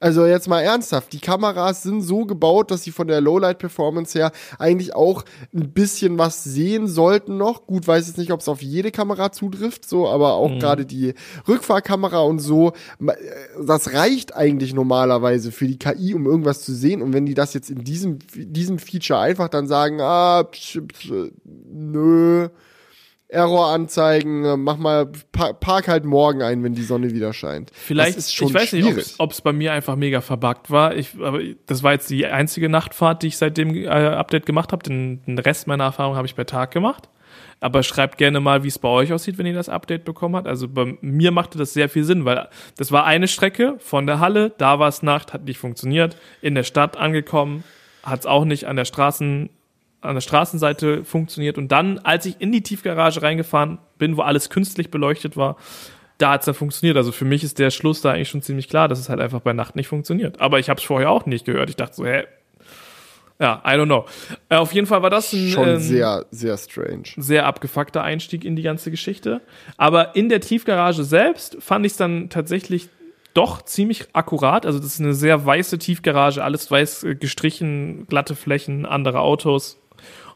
Also 0.00 0.26
jetzt 0.26 0.48
mal 0.48 0.60
ernsthaft, 0.60 1.12
die 1.12 1.20
Kameras 1.20 1.82
sind 1.82 2.02
so 2.02 2.26
gebaut, 2.26 2.70
dass 2.70 2.82
sie 2.82 2.90
von 2.90 3.06
der 3.06 3.20
Lowlight-Performance 3.20 4.18
her 4.18 4.32
eigentlich 4.58 4.94
auch 4.94 5.24
ein 5.54 5.72
bisschen 5.72 6.18
was 6.18 6.44
sehen 6.44 6.88
sollten 6.88 7.38
noch. 7.38 7.66
Gut, 7.66 7.86
weiß 7.86 8.08
jetzt 8.08 8.18
nicht, 8.18 8.32
ob 8.32 8.40
es 8.40 8.48
auf 8.48 8.60
jede 8.60 8.90
Kamera 8.90 9.32
zutrifft, 9.32 9.88
so, 9.88 10.08
aber 10.08 10.34
auch 10.34 10.58
gerade 10.58 10.84
die 10.84 11.14
Rückfahrkamera 11.48 12.20
und 12.20 12.40
so, 12.40 12.72
äh, 13.00 13.12
das 13.64 13.94
reicht 13.94 14.36
eigentlich 14.36 14.74
normalerweise 14.74 15.52
für 15.52 15.66
die 15.66 15.78
KI, 15.78 16.14
um 16.14 16.26
irgendwas 16.26 16.62
zu 16.62 16.74
sehen. 16.74 17.00
Und 17.00 17.12
wenn 17.12 17.24
die 17.24 17.34
das 17.34 17.54
jetzt 17.54 17.70
in 17.70 17.84
diesem, 17.84 18.18
diesem 18.34 18.78
Feature 18.78 19.20
einfach 19.20 19.48
dann 19.48 19.66
sagen, 19.66 20.00
ah, 20.00 20.42
psch, 20.42 20.80
psch, 20.86 21.12
nö, 21.44 22.48
Error 23.28 23.68
anzeigen, 23.72 24.44
äh, 24.44 24.56
mach 24.56 24.76
mal, 24.76 25.06
pa- 25.32 25.52
park 25.54 25.88
halt 25.88 26.04
morgen 26.04 26.42
ein, 26.42 26.62
wenn 26.62 26.74
die 26.74 26.82
Sonne 26.82 27.10
wieder 27.12 27.32
scheint. 27.32 27.70
Vielleicht, 27.74 28.16
das 28.16 28.26
ist 28.26 28.34
schon 28.34 28.48
ich 28.48 28.54
weiß 28.54 28.68
schwierig. 28.68 28.96
nicht, 28.96 29.14
ob 29.18 29.32
es 29.32 29.40
bei 29.40 29.52
mir 29.52 29.72
einfach 29.72 29.96
mega 29.96 30.20
verbuggt 30.20 30.70
war. 30.70 30.94
Ich, 30.94 31.10
aber 31.20 31.40
das 31.66 31.82
war 31.82 31.92
jetzt 31.92 32.10
die 32.10 32.26
einzige 32.26 32.68
Nachtfahrt, 32.68 33.22
die 33.22 33.28
ich 33.28 33.36
seit 33.38 33.56
dem 33.56 33.74
äh, 33.74 33.88
Update 33.88 34.46
gemacht 34.46 34.72
habe. 34.72 34.82
Den, 34.82 35.22
den 35.24 35.38
Rest 35.38 35.66
meiner 35.66 35.84
Erfahrung 35.84 36.16
habe 36.16 36.26
ich 36.26 36.34
bei 36.34 36.44
Tag 36.44 36.70
gemacht. 36.70 37.08
Aber 37.60 37.82
schreibt 37.82 38.18
gerne 38.18 38.40
mal, 38.40 38.62
wie 38.62 38.68
es 38.68 38.78
bei 38.78 38.88
euch 38.88 39.12
aussieht, 39.12 39.38
wenn 39.38 39.46
ihr 39.46 39.54
das 39.54 39.68
Update 39.70 40.04
bekommen 40.04 40.36
habt. 40.36 40.46
Also 40.46 40.68
bei 40.68 40.96
mir 41.00 41.30
machte 41.30 41.56
das 41.56 41.72
sehr 41.72 41.88
viel 41.88 42.04
Sinn, 42.04 42.24
weil 42.26 42.48
das 42.76 42.92
war 42.92 43.04
eine 43.06 43.26
Strecke 43.26 43.76
von 43.78 44.06
der 44.06 44.20
Halle, 44.20 44.52
da 44.58 44.78
war 44.78 44.88
es 44.88 45.02
Nacht, 45.02 45.32
hat 45.32 45.44
nicht 45.44 45.58
funktioniert. 45.58 46.16
In 46.42 46.54
der 46.54 46.62
Stadt 46.64 46.96
angekommen, 46.98 47.64
hat 48.02 48.20
es 48.20 48.26
auch 48.26 48.44
nicht 48.44 48.66
an 48.66 48.76
der 48.76 48.84
Straßen, 48.84 49.48
an 50.04 50.14
der 50.14 50.20
Straßenseite 50.20 51.04
funktioniert. 51.04 51.58
Und 51.58 51.72
dann, 51.72 51.98
als 51.98 52.26
ich 52.26 52.40
in 52.40 52.52
die 52.52 52.62
Tiefgarage 52.62 53.22
reingefahren 53.22 53.78
bin, 53.98 54.16
wo 54.16 54.22
alles 54.22 54.50
künstlich 54.50 54.90
beleuchtet 54.90 55.36
war, 55.36 55.56
da 56.18 56.32
hat 56.32 56.40
es 56.40 56.46
dann 56.46 56.54
funktioniert. 56.54 56.96
Also 56.96 57.12
für 57.12 57.24
mich 57.24 57.42
ist 57.42 57.58
der 57.58 57.70
Schluss 57.70 58.00
da 58.00 58.12
eigentlich 58.12 58.28
schon 58.28 58.42
ziemlich 58.42 58.68
klar, 58.68 58.88
dass 58.88 58.98
es 58.98 59.08
halt 59.08 59.20
einfach 59.20 59.40
bei 59.40 59.52
Nacht 59.52 59.76
nicht 59.76 59.88
funktioniert. 59.88 60.40
Aber 60.40 60.58
ich 60.58 60.68
habe 60.68 60.78
es 60.78 60.84
vorher 60.84 61.10
auch 61.10 61.26
nicht 61.26 61.44
gehört. 61.44 61.70
Ich 61.70 61.76
dachte 61.76 61.96
so, 61.96 62.06
hä? 62.06 62.24
Ja, 63.40 63.62
I 63.66 63.70
don't 63.70 63.86
know. 63.86 64.04
Äh, 64.48 64.56
auf 64.56 64.72
jeden 64.72 64.86
Fall 64.86 65.02
war 65.02 65.10
das 65.10 65.32
ein 65.32 65.48
Schon 65.48 65.68
ähm, 65.68 65.80
sehr, 65.80 66.24
sehr 66.30 66.56
strange. 66.56 67.02
sehr 67.16 67.46
abgefuckter 67.46 68.02
Einstieg 68.02 68.44
in 68.44 68.54
die 68.54 68.62
ganze 68.62 68.92
Geschichte. 68.92 69.40
Aber 69.76 70.14
in 70.14 70.28
der 70.28 70.40
Tiefgarage 70.40 71.02
selbst 71.02 71.56
fand 71.58 71.84
ich 71.84 71.92
es 71.92 71.98
dann 71.98 72.30
tatsächlich 72.30 72.88
doch 73.34 73.62
ziemlich 73.62 74.06
akkurat. 74.12 74.64
Also 74.64 74.78
das 74.78 74.94
ist 74.94 75.00
eine 75.00 75.14
sehr 75.14 75.44
weiße 75.44 75.78
Tiefgarage, 75.78 76.42
alles 76.42 76.70
weiß 76.70 77.02
äh, 77.02 77.14
gestrichen, 77.16 78.06
glatte 78.06 78.36
Flächen, 78.36 78.86
andere 78.86 79.20
Autos. 79.20 79.80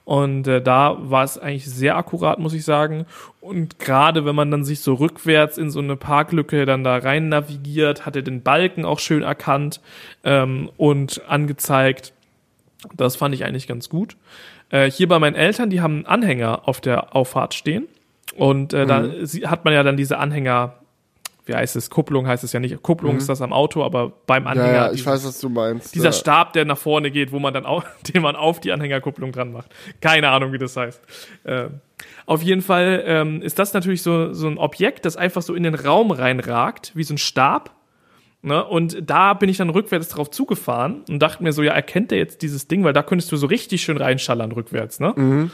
Und 0.09 0.49
äh, 0.49 0.63
da 0.63 0.97
war 0.99 1.23
es 1.23 1.37
eigentlich 1.37 1.67
sehr 1.67 1.99
akkurat, 1.99 2.39
muss 2.39 2.55
ich 2.55 2.65
sagen. 2.65 3.05
Und 3.43 3.79
gerade 3.79 4.25
wenn 4.25 4.35
man 4.35 4.51
dann 4.51 4.65
sich 4.65 4.81
so 4.81 4.95
rückwärts 4.95 5.59
in 5.59 5.71
so 5.71 5.81
eine 5.81 5.97
Parklücke 5.97 6.65
dann 6.65 6.83
da 6.83 6.97
rein 6.97 7.29
navigiert, 7.29 8.07
hat 8.07 8.17
er 8.17 8.23
den 8.23 8.41
Balken 8.41 8.87
auch 8.87 9.01
schön 9.01 9.23
erkannt 9.23 9.83
ähm, 10.25 10.71
und 10.79 11.21
angezeigt. 11.29 12.15
Das 12.97 13.17
fand 13.17 13.35
ich 13.35 13.45
eigentlich 13.45 13.67
ganz 13.69 13.91
gut. 13.91 14.17
Äh, 14.71 14.91
hier 14.91 15.09
bei 15.09 15.19
meinen 15.19 15.37
Eltern, 15.37 15.69
die 15.69 15.83
haben 15.83 15.97
einen 15.97 16.07
Anhänger 16.07 16.67
auf 16.67 16.81
der 16.81 17.15
Auffahrt 17.15 17.53
stehen. 17.53 17.85
Und 18.35 18.73
äh, 18.73 18.87
da 18.87 19.05
sie- 19.27 19.47
hat 19.47 19.67
man 19.67 19.75
ja 19.75 19.83
dann 19.83 19.99
diese 19.99 20.17
Anhänger, 20.17 20.73
wie 21.49 21.55
heißt 21.55 21.75
es, 21.77 21.91
Kupplung 21.91 22.27
heißt 22.27 22.45
es 22.45 22.53
ja 22.53 22.61
nicht, 22.61 22.81
Kupplung 22.83 23.13
Mhm. 23.15 23.19
ist 23.19 23.29
das 23.29 23.41
am 23.43 23.53
Auto, 23.53 23.83
aber 23.85 24.13
beim 24.27 24.47
Anhänger. 24.47 24.69
Ja, 24.69 24.75
ja, 24.75 24.87
ich 24.87 24.93
dieses- 24.99 25.07
weiß, 25.07 25.27
was 25.27 25.41
du 25.41 25.49
meinst. 25.49 25.95
dieser 25.95 26.07
ja. 26.07 26.13
Stab, 26.13 26.53
der 26.53 26.65
nach 26.65 26.79
vorne 26.79 27.11
geht, 27.11 27.33
wo 27.33 27.39
man 27.39 27.53
dann 27.55 27.67
auch, 27.67 27.85
den 28.15 28.23
man 28.23 28.37
auf 28.37 28.61
die 28.61 28.71
Anhängerkupplung 28.73 29.33
dran 29.33 29.53
macht. 29.53 29.75
Keine 30.01 30.29
Ahnung, 30.31 30.53
wie 30.53 30.59
das 30.59 30.77
heißt. 30.77 31.01
Ähm, 31.47 31.81
auf 32.27 32.43
jeden 32.43 32.63
Fall 32.63 33.03
ähm, 33.07 33.43
ist 33.43 33.59
das 33.59 33.73
natürlich 33.73 34.03
so, 34.03 34.33
so 34.33 34.47
ein 34.47 34.59
Objekt, 34.59 35.05
das 35.05 35.17
einfach 35.17 35.43
so 35.43 35.55
in 35.55 35.63
den 35.65 35.75
Raum 35.75 36.11
reinragt, 36.13 36.93
wie 36.95 37.03
so 37.03 37.15
ein 37.15 37.19
Stab. 37.19 37.73
Ne? 38.41 38.65
Und 38.65 38.99
da 39.11 39.35
bin 39.35 39.49
ich 39.49 39.57
dann 39.57 39.69
rückwärts 39.71 40.11
drauf 40.11 40.31
zugefahren 40.31 41.03
und 41.09 41.19
dachte 41.19 41.43
mir 41.43 41.53
so, 41.53 41.65
ja, 41.65 41.73
erkennt 41.73 42.13
er 42.13 42.19
jetzt 42.19 42.43
dieses 42.43 42.69
Ding, 42.69 42.85
weil 42.85 42.93
da 42.93 43.03
könntest 43.03 43.33
du 43.33 43.37
so 43.37 43.49
richtig 43.49 43.83
schön 43.83 43.97
reinschallern 43.97 44.53
rückwärts, 44.53 45.01
ne? 45.01 45.51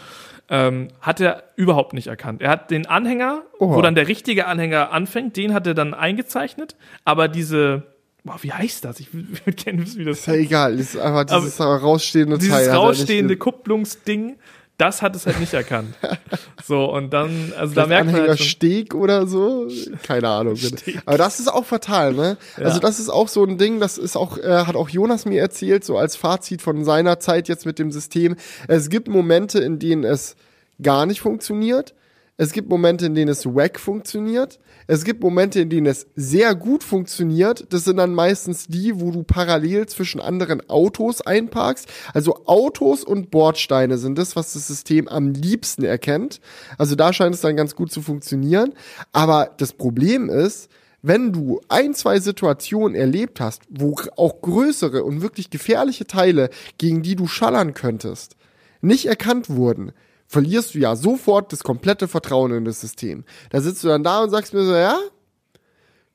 Ähm, 0.50 0.88
hat 1.00 1.20
er 1.20 1.44
überhaupt 1.56 1.94
nicht 1.94 2.06
erkannt. 2.08 2.42
Er 2.42 2.50
hat 2.50 2.70
den 2.70 2.86
Anhänger, 2.86 3.42
Oha. 3.58 3.76
wo 3.76 3.82
dann 3.82 3.94
der 3.94 4.08
richtige 4.08 4.46
Anhänger 4.46 4.92
anfängt, 4.92 5.36
den 5.38 5.54
hat 5.54 5.66
er 5.66 5.72
dann 5.72 5.94
eingezeichnet, 5.94 6.76
aber 7.06 7.28
diese, 7.28 7.84
boah, 8.24 8.36
wie 8.42 8.52
heißt 8.52 8.84
das? 8.84 9.00
Ich 9.00 9.08
würde 9.14 9.52
gerne 9.56 9.82
wissen, 9.82 10.00
wie 10.00 10.04
das 10.04 10.18
Ist 10.18 10.26
ja 10.26 10.34
egal, 10.34 10.78
ist 10.78 10.98
einfach 10.98 11.24
dieses 11.24 11.58
rausstehende 11.60 12.36
Teil. 12.36 12.40
dieses 12.46 12.56
hat 12.58 12.66
er 12.66 12.74
rausstehende 12.76 13.36
Kupplungsding, 13.38 14.36
das 14.76 15.02
hat 15.02 15.14
es 15.14 15.26
halt 15.26 15.38
nicht 15.38 15.54
erkannt. 15.54 15.94
so, 16.64 16.84
und 16.92 17.10
dann, 17.12 17.52
also 17.56 17.74
da 17.74 17.82
Das 17.82 17.88
merkt 17.88 18.06
man 18.06 18.14
Anhänger 18.14 18.28
halt 18.30 18.38
schon, 18.38 18.48
Steg 18.48 18.94
oder 18.94 19.26
so, 19.26 19.68
keine 20.02 20.28
Ahnung. 20.28 20.56
Aber 21.06 21.18
das 21.18 21.38
ist 21.38 21.52
auch 21.52 21.64
fatal, 21.64 22.12
ne? 22.12 22.36
Also 22.56 22.80
das 22.80 22.98
ist 22.98 23.08
auch 23.08 23.28
so 23.28 23.44
ein 23.44 23.56
Ding, 23.56 23.78
das 23.78 23.98
ist 23.98 24.16
auch, 24.16 24.38
äh, 24.38 24.64
hat 24.66 24.74
auch 24.74 24.88
Jonas 24.88 25.26
mir 25.26 25.40
erzählt, 25.40 25.84
so 25.84 25.96
als 25.96 26.16
Fazit 26.16 26.60
von 26.60 26.84
seiner 26.84 27.20
Zeit 27.20 27.48
jetzt 27.48 27.66
mit 27.66 27.78
dem 27.78 27.92
System. 27.92 28.36
Es 28.66 28.88
gibt 28.88 29.08
Momente, 29.08 29.60
in 29.60 29.78
denen 29.78 30.04
es 30.04 30.36
gar 30.82 31.06
nicht 31.06 31.20
funktioniert. 31.20 31.94
Es 32.36 32.50
gibt 32.50 32.68
Momente, 32.68 33.06
in 33.06 33.14
denen 33.14 33.28
es 33.28 33.46
wack 33.46 33.78
funktioniert. 33.78 34.58
Es 34.88 35.04
gibt 35.04 35.22
Momente, 35.22 35.60
in 35.60 35.70
denen 35.70 35.86
es 35.86 36.08
sehr 36.16 36.56
gut 36.56 36.82
funktioniert. 36.82 37.72
Das 37.72 37.84
sind 37.84 37.98
dann 37.98 38.12
meistens 38.12 38.66
die, 38.66 39.00
wo 39.00 39.12
du 39.12 39.22
parallel 39.22 39.86
zwischen 39.86 40.20
anderen 40.20 40.68
Autos 40.68 41.20
einparkst. 41.20 41.88
Also 42.12 42.44
Autos 42.46 43.04
und 43.04 43.30
Bordsteine 43.30 43.98
sind 43.98 44.18
das, 44.18 44.34
was 44.34 44.52
das 44.52 44.66
System 44.66 45.06
am 45.06 45.28
liebsten 45.28 45.84
erkennt. 45.84 46.40
Also 46.76 46.96
da 46.96 47.12
scheint 47.12 47.36
es 47.36 47.40
dann 47.40 47.54
ganz 47.54 47.76
gut 47.76 47.92
zu 47.92 48.02
funktionieren. 48.02 48.72
Aber 49.12 49.52
das 49.56 49.72
Problem 49.72 50.28
ist, 50.28 50.68
wenn 51.02 51.32
du 51.32 51.60
ein, 51.68 51.94
zwei 51.94 52.18
Situationen 52.18 52.96
erlebt 52.96 53.38
hast, 53.38 53.62
wo 53.68 53.94
auch 54.16 54.40
größere 54.40 55.04
und 55.04 55.22
wirklich 55.22 55.50
gefährliche 55.50 56.08
Teile, 56.08 56.50
gegen 56.78 57.02
die 57.02 57.14
du 57.14 57.28
schallern 57.28 57.74
könntest, 57.74 58.34
nicht 58.80 59.06
erkannt 59.06 59.50
wurden, 59.50 59.92
verlierst 60.34 60.74
du 60.74 60.80
ja 60.80 60.96
sofort 60.96 61.52
das 61.52 61.62
komplette 61.62 62.08
Vertrauen 62.08 62.52
in 62.52 62.64
das 62.64 62.80
System. 62.80 63.24
Da 63.50 63.60
sitzt 63.60 63.84
du 63.84 63.88
dann 63.88 64.02
da 64.02 64.22
und 64.22 64.30
sagst 64.30 64.52
mir 64.52 64.64
so, 64.64 64.74
ja, 64.74 64.98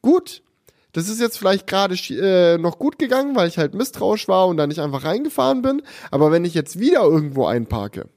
gut, 0.01 0.43
das 0.91 1.07
ist 1.07 1.21
jetzt 1.21 1.37
vielleicht 1.37 1.67
gerade 1.67 1.95
äh, 1.95 2.57
noch 2.57 2.79
gut 2.79 2.99
gegangen, 2.99 3.35
weil 3.37 3.47
ich 3.47 3.57
halt 3.57 3.73
misstrauisch 3.73 4.27
war 4.27 4.47
und 4.47 4.57
da 4.57 4.67
nicht 4.67 4.79
einfach 4.79 5.05
reingefahren 5.05 5.61
bin, 5.61 5.81
aber 6.11 6.31
wenn 6.31 6.43
ich 6.43 6.53
jetzt 6.53 6.79
wieder 6.79 7.01
irgendwo 7.03 7.45
einparke, 7.45 8.09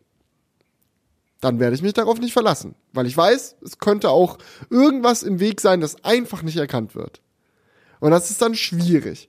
dann 1.41 1.61
werde 1.61 1.77
ich 1.77 1.83
mich 1.83 1.93
darauf 1.93 2.19
nicht 2.19 2.33
verlassen, 2.33 2.75
weil 2.93 3.07
ich 3.07 3.17
weiß, 3.17 3.57
es 3.63 3.79
könnte 3.79 4.11
auch 4.11 4.39
irgendwas 4.71 5.23
im 5.23 5.39
Weg 5.39 5.61
sein, 5.61 5.81
das 5.81 6.05
einfach 6.05 6.43
nicht 6.43 6.57
erkannt 6.57 6.97
wird. 6.97 7.21
Und 8.01 8.11
das 8.11 8.31
ist 8.31 8.43
dann 8.43 8.57
schwierig. 8.57 9.29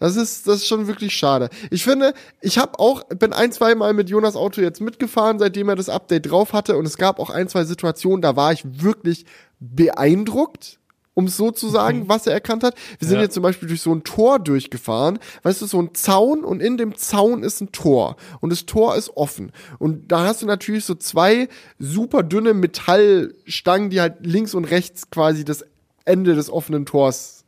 Das 0.00 0.16
ist, 0.16 0.48
das 0.48 0.56
ist 0.56 0.66
schon 0.66 0.86
wirklich 0.88 1.14
schade. 1.14 1.50
Ich 1.70 1.84
finde, 1.84 2.14
ich 2.40 2.58
habe 2.58 2.78
auch, 2.78 3.04
bin 3.04 3.32
ein, 3.32 3.52
zwei 3.52 3.74
Mal 3.74 3.92
mit 3.94 4.10
Jonas 4.10 4.34
Auto 4.34 4.60
jetzt 4.62 4.80
mitgefahren, 4.80 5.38
seitdem 5.38 5.68
er 5.68 5.76
das 5.76 5.88
Update 5.90 6.30
drauf 6.30 6.52
hatte. 6.54 6.76
Und 6.76 6.86
es 6.86 6.96
gab 6.96 7.20
auch 7.20 7.30
ein, 7.30 7.48
zwei 7.48 7.64
Situationen, 7.64 8.22
da 8.22 8.34
war 8.34 8.52
ich 8.52 8.62
wirklich 8.64 9.26
beeindruckt, 9.60 10.78
um 11.14 11.26
es 11.26 11.36
so 11.36 11.50
zu 11.50 11.68
sagen, 11.68 12.08
was 12.08 12.26
er 12.26 12.32
erkannt 12.32 12.62
hat. 12.62 12.74
Wir 12.98 13.08
sind 13.08 13.16
Ja. 13.18 13.24
jetzt 13.24 13.34
zum 13.34 13.42
Beispiel 13.42 13.68
durch 13.68 13.82
so 13.82 13.92
ein 13.92 14.04
Tor 14.04 14.38
durchgefahren. 14.38 15.18
Weißt 15.42 15.60
du, 15.60 15.66
so 15.66 15.80
ein 15.82 15.94
Zaun 15.94 16.44
und 16.44 16.60
in 16.62 16.78
dem 16.78 16.96
Zaun 16.96 17.42
ist 17.42 17.60
ein 17.60 17.72
Tor. 17.72 18.16
Und 18.40 18.50
das 18.50 18.64
Tor 18.64 18.96
ist 18.96 19.16
offen. 19.16 19.52
Und 19.78 20.10
da 20.12 20.24
hast 20.24 20.40
du 20.40 20.46
natürlich 20.46 20.84
so 20.86 20.94
zwei 20.94 21.48
super 21.78 22.22
dünne 22.22 22.54
Metallstangen, 22.54 23.90
die 23.90 24.00
halt 24.00 24.24
links 24.24 24.54
und 24.54 24.64
rechts 24.64 25.10
quasi 25.10 25.44
das 25.44 25.64
Ende 26.06 26.34
des 26.34 26.48
offenen 26.48 26.86
Tors 26.86 27.39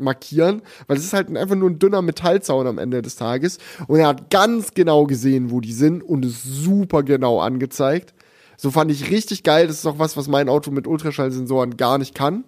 markieren, 0.00 0.62
weil 0.86 0.96
es 0.96 1.04
ist 1.04 1.12
halt 1.12 1.34
einfach 1.36 1.56
nur 1.56 1.70
ein 1.70 1.78
dünner 1.78 2.02
Metallzaun 2.02 2.66
am 2.66 2.78
Ende 2.78 3.02
des 3.02 3.16
Tages 3.16 3.58
und 3.86 3.98
er 3.98 4.08
hat 4.08 4.30
ganz 4.30 4.74
genau 4.74 5.06
gesehen, 5.06 5.50
wo 5.50 5.60
die 5.60 5.72
sind 5.72 6.02
und 6.02 6.24
es 6.24 6.42
super 6.42 7.02
genau 7.02 7.40
angezeigt. 7.40 8.14
So 8.56 8.70
fand 8.70 8.90
ich 8.90 9.10
richtig 9.10 9.42
geil, 9.42 9.66
das 9.66 9.76
ist 9.76 9.86
auch 9.86 9.98
was, 9.98 10.16
was 10.16 10.28
mein 10.28 10.48
Auto 10.48 10.70
mit 10.70 10.86
Ultraschallsensoren 10.86 11.76
gar 11.76 11.98
nicht 11.98 12.14
kann. 12.14 12.44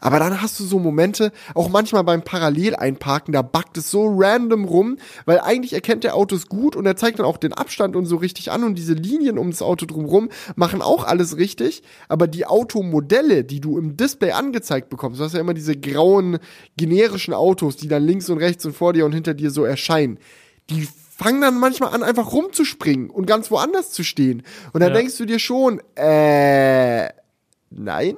Aber 0.00 0.18
dann 0.18 0.40
hast 0.40 0.58
du 0.58 0.64
so 0.64 0.78
Momente, 0.78 1.30
auch 1.54 1.68
manchmal 1.68 2.04
beim 2.04 2.22
Paralleleinparken, 2.22 3.32
da 3.32 3.42
backt 3.42 3.76
es 3.76 3.90
so 3.90 4.06
random 4.10 4.64
rum, 4.64 4.96
weil 5.26 5.40
eigentlich 5.40 5.74
erkennt 5.74 6.04
der 6.04 6.16
Autos 6.16 6.46
gut 6.46 6.74
und 6.74 6.86
er 6.86 6.96
zeigt 6.96 7.18
dann 7.18 7.26
auch 7.26 7.36
den 7.36 7.52
Abstand 7.52 7.94
und 7.94 8.06
so 8.06 8.16
richtig 8.16 8.50
an 8.50 8.64
und 8.64 8.76
diese 8.76 8.94
Linien 8.94 9.38
um 9.38 9.50
das 9.50 9.62
Auto 9.62 9.84
drumherum 9.86 10.30
machen 10.56 10.80
auch 10.80 11.04
alles 11.04 11.36
richtig, 11.36 11.82
aber 12.08 12.26
die 12.26 12.46
Automodelle, 12.46 13.44
die 13.44 13.60
du 13.60 13.78
im 13.78 13.96
Display 13.96 14.32
angezeigt 14.32 14.88
bekommst, 14.88 15.20
du 15.20 15.24
hast 15.24 15.34
ja 15.34 15.40
immer 15.40 15.54
diese 15.54 15.76
grauen 15.76 16.38
generischen 16.76 17.34
Autos, 17.34 17.76
die 17.76 17.88
dann 17.88 18.04
links 18.04 18.30
und 18.30 18.38
rechts 18.38 18.64
und 18.64 18.72
vor 18.74 18.94
dir 18.94 19.04
und 19.04 19.12
hinter 19.12 19.34
dir 19.34 19.50
so 19.50 19.64
erscheinen, 19.64 20.18
die 20.70 20.88
fangen 21.16 21.42
dann 21.42 21.60
manchmal 21.60 21.94
an, 21.94 22.02
einfach 22.02 22.32
rumzuspringen 22.32 23.10
und 23.10 23.26
ganz 23.26 23.50
woanders 23.50 23.90
zu 23.90 24.02
stehen. 24.02 24.42
Und 24.72 24.80
dann 24.80 24.92
Ja. 24.92 24.98
denkst 24.98 25.16
du 25.18 25.24
dir 25.26 25.38
schon, 25.38 25.80
äh, 25.94 27.10
nein? 27.70 28.16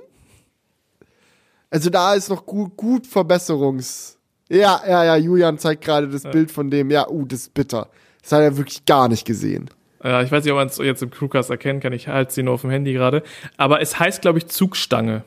Also 1.74 1.90
da 1.90 2.14
ist 2.14 2.28
noch 2.28 2.46
gut, 2.46 2.76
gut 2.76 3.04
Verbesserungs. 3.04 4.16
Ja, 4.48 4.80
ja, 4.88 5.04
ja, 5.04 5.16
Julian 5.16 5.58
zeigt 5.58 5.84
gerade 5.84 6.08
das 6.08 6.22
Bild 6.22 6.52
von 6.52 6.70
dem. 6.70 6.88
Ja, 6.88 7.08
uh, 7.08 7.24
das 7.24 7.40
ist 7.40 7.54
bitter. 7.54 7.88
Das 8.22 8.30
hat 8.30 8.42
er 8.42 8.56
wirklich 8.56 8.84
gar 8.84 9.08
nicht 9.08 9.24
gesehen. 9.24 9.68
Ja, 10.04 10.22
ich 10.22 10.30
weiß 10.30 10.44
nicht, 10.44 10.52
ob 10.52 10.58
man 10.58 10.68
es 10.68 10.76
jetzt 10.76 11.02
im 11.02 11.10
Crewcast 11.10 11.50
erkennen 11.50 11.80
kann. 11.80 11.92
Ich 11.92 12.06
halte 12.06 12.32
sie 12.32 12.44
nur 12.44 12.54
auf 12.54 12.60
dem 12.60 12.70
Handy 12.70 12.92
gerade. 12.92 13.24
Aber 13.56 13.80
es 13.80 13.98
heißt, 13.98 14.22
glaube 14.22 14.38
ich, 14.38 14.46
Zugstange. 14.46 15.24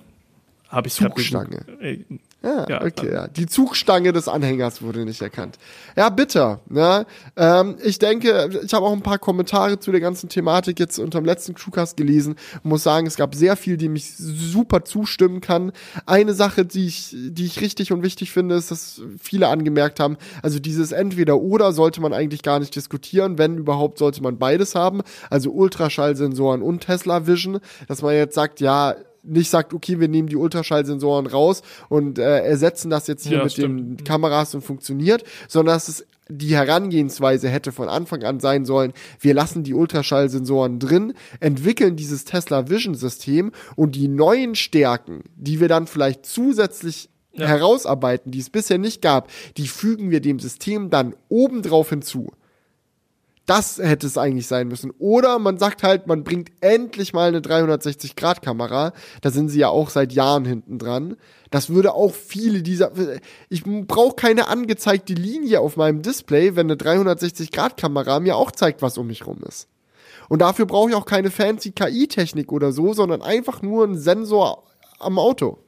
Habe 0.70 0.88
ich 0.88 0.94
Zugstange. 0.94 1.66
gegoogelt. 1.66 2.12
Äh, 2.12 2.18
Ja, 2.44 2.66
Ja, 2.70 2.84
okay, 2.84 3.12
ja. 3.12 3.28
Die 3.28 3.48
Zugstange 3.48 4.14
des 4.14 4.28
Anhängers 4.28 4.82
wurde 4.82 5.06
nicht 5.06 5.22
erkannt. 5.22 5.58
Ja, 5.96 6.10
bitter. 6.10 6.62
Ne? 6.70 7.06
Ähm, 7.36 7.78
ich 7.84 8.00
denke, 8.00 8.62
ich 8.64 8.74
habe 8.74 8.86
auch 8.86 8.94
ein 8.94 9.02
paar 9.02 9.18
Kommentare 9.18 9.80
zu 9.80 9.92
der 9.92 10.02
ganzen 10.02 10.30
Thematik 10.30 10.80
jetzt 10.80 11.00
unterm 11.00 11.26
letzten 11.26 11.56
Crewcast 11.56 11.98
gelesen 11.98 12.36
muss 12.64 12.84
sagen, 12.84 13.08
es 13.08 13.16
gab 13.16 13.34
sehr 13.34 13.56
viel, 13.56 13.78
die 13.78 13.90
mich 13.90 14.16
super 14.18 14.84
zustimmen 14.84 15.42
kann. 15.42 15.72
Eine 16.06 16.34
Sache, 16.34 16.66
die 16.66 16.88
ich, 16.88 17.16
die 17.16 17.46
ich 17.46 17.62
richtig 17.62 17.92
und 17.92 18.04
wichtig 18.04 18.32
finde, 18.32 18.56
ist, 18.56 18.72
dass 18.72 19.02
viele 19.20 19.48
angemerkt 19.48 20.00
haben, 20.00 20.18
also 20.44 20.60
dieses 20.60 20.92
Entweder-Oder 20.92 21.72
sollte 21.72 22.02
man 22.02 22.14
eigentlich 22.14 22.44
gar 22.44 22.60
nicht 22.60 22.76
diskutieren. 22.76 23.38
Wenn 23.38 23.58
überhaupt, 23.58 23.98
sollte 23.98 24.22
man 24.22 24.38
beides 24.38 24.76
haben. 24.76 25.02
Also 25.30 25.52
Ultraschallsensoren 25.52 26.62
und 26.62 26.82
Tesla 26.82 27.26
Vision, 27.26 27.60
dass 27.88 28.02
man 28.02 28.14
jetzt 28.14 28.36
sagt, 28.36 28.60
ja, 28.60 28.96
nicht 29.28 29.50
sagt, 29.50 29.74
okay, 29.74 30.00
wir 30.00 30.08
nehmen 30.08 30.28
die 30.28 30.36
Ultraschallsensoren 30.36 31.28
raus 31.28 31.62
und 31.90 32.18
äh, 32.20 32.40
ersetzen 32.40 32.90
das 32.90 33.08
jetzt 33.08 33.26
hier 33.28 33.38
Ja, 33.38 33.44
mit 33.44 33.54
stimmt. 33.54 34.00
den 34.00 34.04
Kameras 34.04 34.56
und 34.56 34.62
funktioniert, 34.62 35.24
sondern 35.48 35.76
dass 35.76 35.88
es 35.88 36.06
die 36.30 36.56
Herangehensweise 36.56 37.48
hätte 37.48 37.72
von 37.72 37.88
Anfang 37.88 38.24
an 38.24 38.40
sein 38.42 38.66
sollen, 38.66 38.92
wir 39.22 39.34
lassen 39.34 39.64
die 39.64 39.74
Ultraschallsensoren 39.74 40.78
drin, 40.80 41.14
entwickeln 41.40 41.96
dieses 41.96 42.26
Tesla 42.26 42.70
Vision 42.70 42.96
System 42.96 43.52
und 43.78 43.96
die 43.96 44.08
neuen 44.10 44.56
Stärken, 44.56 45.24
die 45.38 45.60
wir 45.62 45.68
dann 45.70 45.88
vielleicht 45.88 46.26
zusätzlich 46.26 47.10
Ja. 47.34 47.46
herausarbeiten, 47.48 48.32
die 48.32 48.40
es 48.40 48.50
bisher 48.50 48.78
nicht 48.80 49.02
gab, 49.02 49.30
die 49.58 49.68
fügen 49.68 50.10
wir 50.10 50.20
dem 50.22 50.40
System 50.40 50.90
dann 50.90 51.14
obendrauf 51.30 51.90
hinzu. 51.92 52.32
Das 53.48 53.78
hätte 53.78 54.06
es 54.06 54.18
eigentlich 54.18 54.46
sein 54.46 54.68
müssen. 54.68 54.92
Oder 55.00 55.40
man 55.40 55.58
sagt 55.58 55.82
halt, 55.82 56.06
man 56.06 56.26
bringt 56.26 56.52
endlich 56.60 57.14
mal 57.14 57.30
eine 57.30 57.40
360-Grad-Kamera. 57.40 58.92
Da 59.22 59.32
sind 59.32 59.48
sie 59.48 59.60
ja 59.60 59.70
auch 59.70 59.90
seit 59.90 60.12
Jahren 60.12 60.44
hinten 60.44 60.78
dran. 60.78 61.16
Das 61.50 61.70
würde 61.70 61.94
auch 61.94 62.14
viele 62.14 62.62
dieser. 62.62 62.92
Ich 63.48 63.64
brauche 63.64 64.18
keine 64.18 64.50
angezeigte 64.50 65.14
Linie 65.14 65.62
auf 65.62 65.78
meinem 65.78 66.02
Display, 66.02 66.58
wenn 66.58 66.68
eine 66.68 66.76
360-Grad-Kamera 66.76 68.20
mir 68.20 68.36
auch 68.36 68.52
zeigt, 68.52 68.82
was 68.82 68.98
um 68.98 69.08
mich 69.08 69.26
rum 69.26 69.40
ist. 69.48 69.70
Und 70.28 70.40
dafür 70.40 70.66
brauche 70.66 70.90
ich 70.90 70.96
auch 70.96 71.06
keine 71.06 71.32
fancy 71.32 71.72
KI-Technik 71.72 72.52
oder 72.52 72.74
so, 72.74 72.92
sondern 72.92 73.22
einfach 73.22 73.62
nur 73.62 73.86
einen 73.86 73.98
Sensor 73.98 74.66
am 75.00 75.18
Auto. 75.18 75.60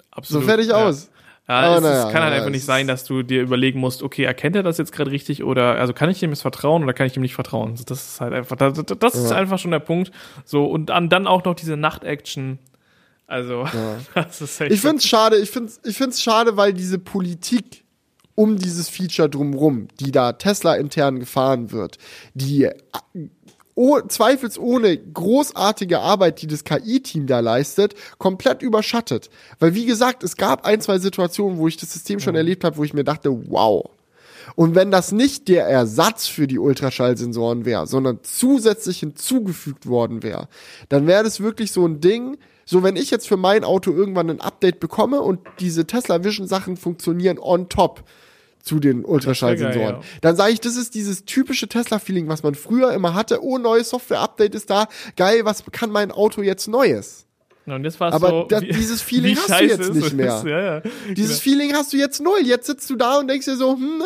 So 0.00 0.08
absolut. 0.10 0.44
fertig 0.46 0.66
ja. 0.68 0.88
aus. 0.88 1.10
Ja, 1.46 1.60
Aber 1.60 1.76
es, 1.76 1.82
naja, 1.82 1.96
es 2.06 2.12
kann 2.12 2.22
halt 2.22 2.30
naja, 2.30 2.36
einfach 2.36 2.50
nicht 2.50 2.64
sein, 2.64 2.86
dass 2.86 3.04
du 3.04 3.22
dir 3.22 3.42
überlegen 3.42 3.78
musst, 3.78 4.02
okay, 4.02 4.24
erkennt 4.24 4.56
er 4.56 4.62
das 4.62 4.78
jetzt 4.78 4.92
gerade 4.92 5.10
richtig 5.10 5.44
oder 5.44 5.74
also 5.78 5.92
kann 5.92 6.08
ich 6.08 6.18
dem 6.20 6.30
jetzt 6.30 6.40
vertrauen 6.42 6.82
oder 6.82 6.94
kann 6.94 7.06
ich 7.06 7.16
ihm 7.16 7.22
nicht 7.22 7.34
vertrauen? 7.34 7.74
Das 7.86 8.02
ist 8.06 8.20
halt 8.20 8.32
einfach, 8.32 8.56
das, 8.56 8.82
das 8.98 9.14
ist 9.14 9.30
Ja. 9.30 9.36
einfach 9.36 9.58
schon 9.58 9.70
der 9.70 9.78
Punkt. 9.80 10.10
So 10.46 10.64
und 10.64 10.86
dann, 10.86 11.10
dann 11.10 11.26
auch 11.26 11.44
noch 11.44 11.54
diese 11.54 11.76
Nacht-Action. 11.76 12.58
Also, 13.26 13.66
das 14.14 14.40
ist 14.40 14.60
echt 14.60 14.72
Ich 14.72 14.80
finde 14.80 14.96
es 14.96 15.06
schade, 15.06 15.36
ich 15.36 15.50
finde 15.50 15.70
ich 15.84 15.96
find's 15.96 16.22
schade, 16.22 16.56
weil 16.56 16.72
diese 16.72 16.98
Politik 16.98 17.84
um 18.34 18.56
dieses 18.58 18.88
Feature 18.88 19.28
drumrum, 19.28 19.88
die 20.00 20.10
da 20.12 20.32
Tesla 20.32 20.74
intern 20.74 21.20
gefahren 21.20 21.70
wird, 21.72 21.98
die 22.34 22.68
oh, 23.74 24.00
zweifelsohne 24.00 24.96
großartige 24.98 26.00
Arbeit, 26.00 26.42
die 26.42 26.46
das 26.46 26.64
KI-Team 26.64 27.26
da 27.26 27.40
leistet, 27.40 27.94
komplett 28.18 28.62
überschattet. 28.62 29.30
Weil 29.58 29.74
wie 29.74 29.86
gesagt, 29.86 30.22
es 30.22 30.36
gab 30.36 30.64
ein, 30.64 30.80
zwei 30.80 30.98
Situationen, 30.98 31.58
wo 31.58 31.68
ich 31.68 31.76
das 31.76 31.92
System 31.92 32.20
schon 32.20 32.36
erlebt 32.36 32.64
habe, 32.64 32.76
wo 32.76 32.84
ich 32.84 32.94
mir 32.94 33.04
dachte, 33.04 33.30
wow. 33.50 33.90
Und 34.56 34.74
wenn 34.74 34.90
das 34.90 35.10
nicht 35.10 35.48
der 35.48 35.66
Ersatz 35.66 36.26
für 36.26 36.46
die 36.46 36.58
Ultraschallsensoren 36.58 37.64
wäre, 37.64 37.86
sondern 37.86 38.20
zusätzlich 38.22 39.00
hinzugefügt 39.00 39.86
worden 39.86 40.22
wäre, 40.22 40.48
dann 40.88 41.06
wäre 41.06 41.24
das 41.24 41.40
wirklich 41.40 41.72
so 41.72 41.86
ein 41.86 42.00
Ding, 42.00 42.36
so 42.66 42.82
wenn 42.82 42.96
ich 42.96 43.10
jetzt 43.10 43.26
für 43.26 43.36
mein 43.36 43.64
Auto 43.64 43.90
irgendwann 43.90 44.30
ein 44.30 44.40
Update 44.40 44.80
bekomme 44.80 45.20
und 45.20 45.40
diese 45.60 45.86
Tesla 45.86 46.24
Vision 46.24 46.46
Sachen 46.46 46.76
funktionieren 46.76 47.38
on 47.38 47.68
top, 47.68 48.04
zu 48.64 48.80
den 48.80 49.04
Ultraschallsensoren. 49.04 49.96
Ja. 49.96 50.00
Dann 50.22 50.36
sage 50.36 50.52
ich, 50.52 50.60
das 50.60 50.76
ist 50.76 50.94
dieses 50.94 51.26
typische 51.26 51.68
Tesla-Feeling, 51.68 52.28
was 52.28 52.42
man 52.42 52.54
früher 52.54 52.92
immer 52.94 53.12
hatte. 53.12 53.44
Oh, 53.44 53.58
neues 53.58 53.90
Software-Update 53.90 54.54
ist 54.54 54.70
da. 54.70 54.88
Geil, 55.16 55.44
was 55.44 55.62
kann 55.70 55.90
mein 55.90 56.10
Auto 56.10 56.40
jetzt 56.40 56.66
Neues? 56.66 57.26
Und 57.66 57.82
das 57.82 58.00
war's 58.00 58.14
Aber 58.14 58.28
so, 58.28 58.44
das, 58.48 58.62
wie, 58.62 58.72
dieses 58.72 59.02
Feeling 59.02 59.36
hast 59.36 59.60
du 59.60 59.64
jetzt 59.64 59.94
nicht 59.94 60.12
mehr. 60.14 60.36
Ist, 60.36 60.44
ja, 60.44 60.60
ja. 60.60 60.82
Dieses 61.14 61.42
genau. 61.42 61.56
Feeling 61.56 61.74
hast 61.74 61.92
du 61.92 61.98
jetzt 61.98 62.22
null. 62.22 62.40
Jetzt 62.42 62.66
sitzt 62.66 62.88
du 62.88 62.96
da 62.96 63.18
und 63.18 63.28
denkst 63.28 63.46
dir 63.46 63.56
so, 63.56 63.74
hm, 63.74 64.04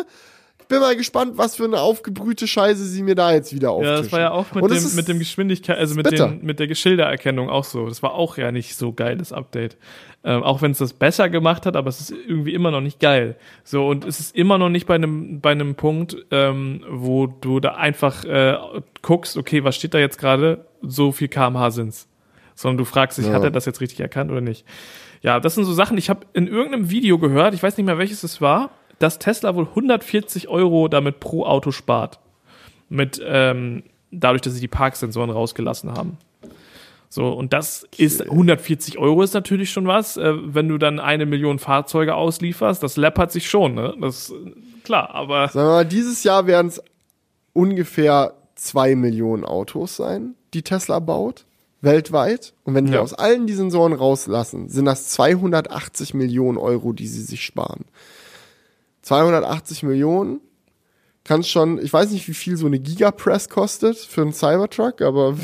bin 0.67 0.79
mal 0.79 0.95
gespannt, 0.95 1.33
was 1.37 1.55
für 1.55 1.63
eine 1.63 1.79
aufgebrühte 1.79 2.47
Scheiße 2.47 2.85
sie 2.85 3.01
mir 3.01 3.15
da 3.15 3.33
jetzt 3.33 3.53
wieder 3.53 3.71
auftischen. 3.71 3.95
Ja, 3.95 4.01
das 4.01 4.11
war 4.11 4.19
ja 4.19 4.31
auch 4.31 4.53
mit, 4.53 4.69
dem, 4.69 4.95
mit 4.95 5.07
dem 5.07 5.19
Geschwindigkeit, 5.19 5.77
also 5.77 5.95
mit, 5.95 6.11
den, 6.11 6.41
mit 6.43 6.59
der 6.59 6.67
Geschildererkennung 6.67 7.49
auch 7.49 7.63
so. 7.63 7.87
Das 7.87 8.03
war 8.03 8.13
auch 8.13 8.37
ja 8.37 8.51
nicht 8.51 8.75
so 8.75 8.93
geiles 8.93 9.33
Update. 9.33 9.77
Ähm, 10.21 10.43
auch 10.43 10.61
wenn 10.61 10.71
es 10.71 10.79
das 10.79 10.91
besser 10.91 11.29
gemacht 11.29 11.65
hat, 11.65 11.77
aber 11.77 11.87
es 11.87 12.01
ist 12.01 12.11
irgendwie 12.11 12.53
immer 12.53 12.71
noch 12.71 12.81
nicht 12.81 12.99
geil. 12.99 13.37
So, 13.63 13.87
und 13.87 14.03
es 14.03 14.19
ist 14.19 14.35
immer 14.35 14.57
noch 14.57 14.67
nicht 14.67 14.85
bei 14.85 14.95
einem, 14.95 15.39
bei 15.39 15.51
einem 15.51 15.75
Punkt, 15.75 16.17
ähm, 16.31 16.83
wo 16.89 17.27
du 17.27 17.61
da 17.61 17.75
einfach 17.75 18.25
äh, 18.25 18.57
guckst, 19.01 19.37
okay, 19.37 19.63
was 19.63 19.77
steht 19.77 19.93
da 19.93 19.97
jetzt 19.97 20.17
gerade? 20.17 20.65
So 20.81 21.13
viel 21.13 21.29
kmh 21.29 21.71
sind's. 21.71 22.09
Sondern 22.53 22.79
du 22.79 22.85
fragst 22.85 23.17
dich, 23.17 23.27
ja. 23.27 23.33
hat 23.33 23.43
er 23.43 23.51
das 23.51 23.65
jetzt 23.65 23.79
richtig 23.79 24.01
erkannt 24.01 24.29
oder 24.29 24.41
nicht? 24.41 24.65
Ja, 25.21 25.39
das 25.39 25.55
sind 25.55 25.63
so 25.63 25.73
Sachen, 25.73 25.97
ich 25.97 26.09
habe 26.09 26.25
in 26.33 26.47
irgendeinem 26.47 26.89
Video 26.89 27.17
gehört, 27.17 27.53
ich 27.53 27.63
weiß 27.63 27.77
nicht 27.77 27.85
mehr 27.85 27.97
welches 27.97 28.23
es 28.23 28.41
war, 28.41 28.71
dass 28.99 29.19
Tesla 29.19 29.55
wohl 29.55 29.67
140 29.67 30.49
Euro 30.49 30.89
damit 30.89 31.21
pro 31.21 31.45
Auto 31.45 31.71
spart. 31.71 32.19
Mit, 32.89 33.21
ähm, 33.25 33.83
dadurch, 34.11 34.41
dass 34.41 34.53
sie 34.53 34.59
die 34.59 34.67
Parksensoren 34.67 35.29
rausgelassen 35.29 35.93
haben. 35.93 36.17
So, 37.11 37.29
und 37.29 37.53
das 37.53 37.87
ist 37.97 38.21
140 38.21 38.99
Euro 38.99 39.23
ist 39.23 39.33
natürlich 39.33 39.71
schon 39.71 39.87
was, 39.87 40.15
äh, 40.15 40.31
wenn 40.53 40.67
du 40.67 40.77
dann 40.77 40.99
eine 40.99 41.25
Million 41.25 41.57
Fahrzeuge 41.57 42.13
auslieferst. 42.13 42.83
Das 42.83 42.97
läppert 42.97 43.31
sich 43.31 43.49
schon, 43.49 43.73
ne? 43.73 43.95
Das 43.99 44.31
klar, 44.83 45.15
aber. 45.15 45.47
Sagen 45.47 45.67
wir 45.67 45.71
mal, 45.71 45.85
dieses 45.85 46.23
Jahr 46.23 46.45
werden 46.45 46.67
es 46.67 46.83
ungefähr 47.53 48.35
zwei 48.53 48.95
Millionen 48.95 49.43
Autos 49.43 49.95
sein, 49.95 50.35
die 50.53 50.61
Tesla 50.61 50.99
baut, 50.99 51.45
weltweit. 51.81 52.53
Und 52.63 52.75
wenn 52.75 52.87
wir 52.87 52.95
ja. 52.95 53.01
aus 53.01 53.15
allen 53.15 53.47
die 53.47 53.53
Sensoren 53.53 53.93
rauslassen, 53.93 54.69
sind 54.69 54.85
das 54.85 55.07
280 55.09 56.13
Millionen 56.13 56.59
Euro, 56.59 56.93
die 56.93 57.07
sie 57.07 57.23
sich 57.23 57.43
sparen. 57.43 57.85
280 59.01 59.81
Millionen. 59.81 60.41
Kannst 61.23 61.49
schon, 61.49 61.79
ich 61.83 61.91
weiß 61.91 62.11
nicht, 62.11 62.27
wie 62.27 62.33
viel 62.35 62.55
so 62.55 62.67
eine 62.67 62.79
Gigapress 62.79 63.49
kostet 63.49 63.97
für 63.97 64.21
einen 64.21 64.33
Cybertruck, 64.33 65.01
aber. 65.01 65.35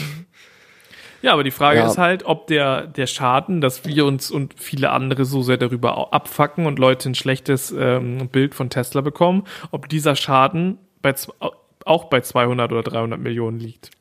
Ja, 1.22 1.34
aber 1.34 1.43
die 1.43 1.51
Frage 1.51 1.80
ja. 1.80 1.88
ist 1.88 1.97
halt, 1.97 2.26
ob 2.26 2.47
der, 2.47 2.88
der 2.88 3.07
Schaden, 3.07 3.61
dass 3.61 3.86
wir 3.86 4.05
uns 4.05 4.32
und 4.32 4.53
viele 4.57 4.91
andere 4.91 5.26
so 5.26 5.41
sehr 5.41 5.57
darüber 5.57 6.13
abfacken 6.13 6.66
und 6.66 6.80
Leute 6.80 7.09
ein 7.09 7.16
schlechtes 7.16 7.74
ähm, 7.78 8.30
Bild 8.30 8.55
von 8.55 8.70
Tesla 8.70 9.01
bekommen, 9.01 9.43
ob 9.72 9.89
dieser 9.89 10.16
Schaden 10.16 10.78
bei, 11.01 11.13
auch 11.86 12.05
bei 12.05 12.22
200 12.22 12.72
oder 12.72 12.84
300 12.84 13.20
Millionen 13.20 13.59
liegt. 13.59 13.91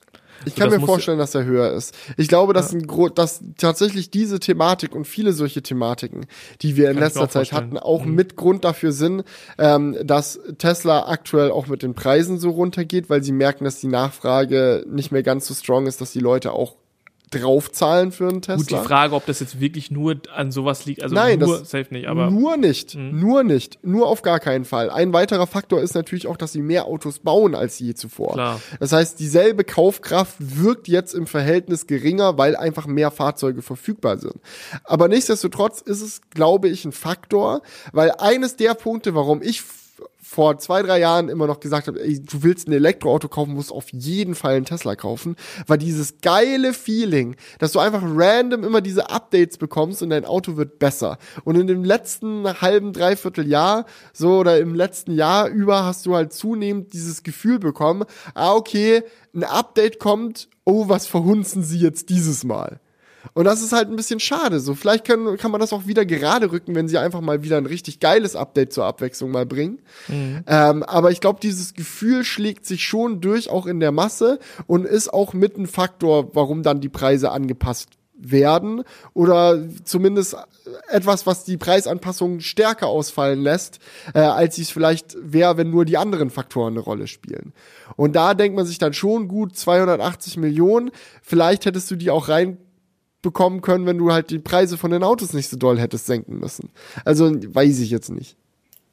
Ich 0.47 0.55
kann 0.57 0.71
mir 0.71 0.81
vorstellen, 0.81 1.19
dass 1.19 1.35
er 1.35 1.45
höher 1.45 1.73
ist. 1.73 1.95
Ich 2.17 2.29
glaube, 2.29 2.53
dass, 2.53 2.73
ja. 2.73 2.79
ein 2.79 3.15
dass 3.15 3.43
tatsächlich 3.57 4.11
diese 4.11 4.41
Thematik 4.41 4.95
und 4.95 5.07
viele 5.07 5.33
solche 5.33 5.63
Thematiken, 5.63 6.27
die 6.63 6.77
wir 6.77 6.89
in 6.91 6.97
kann 6.97 7.05
letzter 7.05 7.29
Zeit 7.29 7.53
hatten, 7.53 7.79
auch 7.79 8.05
mhm. 8.05 8.15
mit 8.15 8.37
Grund 8.37 8.65
dafür 8.65 8.93
sind, 8.93 9.25
ähm, 9.59 9.97
dass 10.03 10.39
Tesla 10.59 11.09
aktuell 11.09 11.51
auch 11.51 11.67
mit 11.67 11.83
den 11.83 11.95
Preisen 11.95 12.39
so 12.39 12.51
runtergeht, 12.51 13.11
weil 13.11 13.23
sie 13.23 13.33
merken, 13.33 13.65
dass 13.65 13.81
die 13.81 13.89
Nachfrage 13.89 14.85
nicht 14.89 15.13
mehr 15.13 15.23
ganz 15.23 15.47
so 15.47 15.55
strong 15.55 15.87
ist, 15.87 16.01
dass 16.01 16.13
die 16.13 16.21
Leute 16.21 16.53
auch 16.53 16.77
draufzahlen 17.39 18.13
für 18.13 18.29
einen 18.29 18.43
Tesla. 18.43 18.57
Gut, 18.57 18.71
die 18.71 18.89
Frage, 18.89 19.15
ob 19.15 19.27
das 19.27 19.41
jetzt 19.41 19.61
wirklich 19.61 19.91
nur 19.91 20.17
an 20.35 20.53
sowas 20.53 20.87
liegt, 20.87 21.03
also 21.03 21.15
Nein, 21.15 21.39
nur 21.39 21.61
das, 21.61 21.71
safe 21.71 21.93
nicht, 21.93 22.09
aber 22.09 22.31
nur 22.31 22.57
nicht, 22.57 22.95
mh. 22.95 23.13
nur 23.13 23.43
nicht, 23.43 23.79
nur 23.83 24.09
auf 24.09 24.23
gar 24.23 24.41
keinen 24.41 24.65
Fall. 24.65 24.91
Ein 24.91 25.13
weiterer 25.13 25.47
Faktor 25.47 25.81
ist 25.81 25.95
natürlich 25.95 26.27
auch, 26.27 26.37
dass 26.37 26.53
sie 26.53 26.63
mehr 26.63 26.87
Autos 26.87 27.19
bauen 27.19 27.55
als 27.55 27.79
je 27.79 27.95
zuvor. 27.95 28.35
Klar. 28.35 28.61
Das 28.81 28.93
heißt, 28.93 29.19
dieselbe 29.21 29.65
Kaufkraft 29.65 30.37
wirkt 30.39 30.89
jetzt 30.89 31.15
im 31.15 31.27
Verhältnis 31.27 31.87
geringer, 31.87 32.39
weil 32.39 32.57
einfach 32.57 32.87
mehr 32.87 33.11
Fahrzeuge 33.11 33.63
verfügbar 33.63 34.19
sind. 34.19 34.37
Aber 34.85 35.09
nichtsdestotrotz 35.09 35.81
ist 35.81 36.03
es, 36.03 36.21
glaube 36.31 36.69
ich, 36.69 36.85
ein 36.85 36.93
Faktor, 36.93 37.63
weil 37.93 38.13
eines 38.19 38.57
der 38.57 38.75
Punkte, 38.75 39.15
warum 39.15 39.43
ich 39.43 39.63
vor 40.21 40.59
zwei, 40.59 40.83
drei 40.83 40.99
Jahren 40.99 41.29
immer 41.29 41.47
noch 41.47 41.61
gesagt 41.61 41.87
habe, 41.87 42.03
ey, 42.03 42.21
du 42.21 42.43
willst 42.43 42.67
ein 42.67 42.73
Elektroauto 42.73 43.29
kaufen, 43.29 43.55
musst 43.55 43.71
auf 43.71 43.93
jeden 43.93 44.35
Fall 44.35 44.57
einen 44.57 44.65
Tesla 44.65 44.97
kaufen, 44.97 45.37
war 45.67 45.79
dieses 45.79 46.21
geile 46.23 46.73
Feeling, 46.73 47.37
dass 47.59 47.73
du 47.73 47.79
einfach 47.79 48.03
random 48.03 48.65
immer 48.65 48.81
diese 48.81 49.11
Updates 49.11 49.59
bekommst 49.59 50.03
und 50.03 50.11
dein 50.11 50.25
Auto 50.25 50.57
wird 50.57 50.79
besser. 50.79 51.19
Und 51.45 51.57
in 51.57 51.67
dem 51.67 51.85
letzten 51.85 52.61
halben, 52.61 52.93
dreiviertel 52.93 53.47
Jahr, 53.47 53.85
so 54.13 54.39
oder 54.39 54.59
im 54.59 54.75
letzten 54.75 55.13
Jahr 55.13 55.49
über 55.49 55.85
hast 55.85 56.07
du 56.07 56.17
halt 56.17 56.33
zunehmend 56.33 56.93
dieses 56.95 57.23
Gefühl 57.23 57.59
bekommen, 57.59 58.05
ah, 58.35 58.55
okay, 58.55 59.03
ein 59.35 59.45
Update 59.45 59.99
kommt, 59.99 60.49
oh, 60.65 60.89
was 60.89 61.07
verhunzen 61.07 61.63
sie 61.63 61.79
jetzt 61.79 62.09
dieses 62.09 62.45
Mal? 62.45 62.81
Und 63.33 63.45
das 63.45 63.63
ist 63.63 63.73
halt 63.73 63.89
ein 63.89 63.97
bisschen 63.97 64.21
schade. 64.21 64.61
So, 64.61 64.75
vielleicht 64.75 65.07
können, 65.07 65.37
kann 65.39 65.51
man 65.51 65.61
das 65.61 65.73
auch 65.73 65.87
wieder 65.87 66.05
gerade 66.05 66.53
rücken, 66.53 66.75
wenn 66.75 66.89
sie 66.89 66.99
einfach 66.99 67.21
mal 67.21 67.43
wieder 67.43 67.57
ein 67.57 67.67
richtig 67.67 68.01
geiles 68.01 68.37
Update 68.37 68.73
zur 68.73 68.85
Abwechslung 68.85 69.31
mal 69.31 69.47
bringen. 69.47 69.81
Mhm. 70.09 70.45
Ähm, 70.47 70.83
aber 70.83 71.11
ich 71.11 71.21
glaube, 71.21 71.41
dieses 71.41 71.75
Gefühl 71.75 72.25
schlägt 72.25 72.67
sich 72.67 72.85
schon 72.85 73.21
durch, 73.21 73.51
auch 73.51 73.67
in 73.67 73.81
der 73.81 73.93
Masse 73.93 74.39
und 74.67 74.85
ist 74.85 75.13
auch 75.13 75.33
mit 75.33 75.57
ein 75.57 75.67
Faktor, 75.67 76.35
warum 76.35 76.63
dann 76.63 76.81
die 76.81 76.89
Preise 76.89 77.31
angepasst 77.31 77.89
werden 78.17 78.85
oder 79.13 79.59
zumindest 79.85 80.37
etwas, 80.89 81.27
was 81.27 81.45
die 81.45 81.57
Preisanpassung 81.57 82.41
stärker 82.41 82.87
ausfallen 82.87 83.43
lässt, 83.43 83.81
äh, 84.15 84.21
als 84.21 84.59
es 84.59 84.71
vielleicht 84.71 85.17
wäre, 85.21 85.57
wenn 85.57 85.71
nur 85.71 85.85
die 85.85 85.99
anderen 85.99 86.31
Faktoren 86.31 86.75
eine 86.75 86.81
Rolle 86.81 87.07
spielen. 87.07 87.53
Und 87.97 88.17
da 88.17 88.35
denkt 88.35 88.57
man 88.57 88.67
sich 88.67 88.79
dann 88.79 88.93
schon 88.93 89.29
gut 89.29 89.57
280 89.57 90.37
Millionen. 90.37 90.91
Vielleicht 91.23 91.67
hättest 91.67 91.91
du 91.91 91.97
die 91.97 92.11
auch 92.11 92.29
rein 92.29 92.59
bekommen 93.25 93.61
können, 93.61 93.87
wenn 93.87 93.99
du 93.99 94.13
halt 94.13 94.31
die 94.31 94.39
Preise 94.39 94.79
von 94.79 94.93
den 94.93 95.03
Autos 95.03 95.33
nicht 95.33 95.49
so 95.49 95.57
doll 95.57 95.81
hättest 95.81 96.07
senken 96.07 96.39
müssen. 96.39 96.71
Also 97.05 97.33
weiß 97.33 97.81
ich 97.81 97.91
jetzt 97.91 98.11
nicht. 98.11 98.37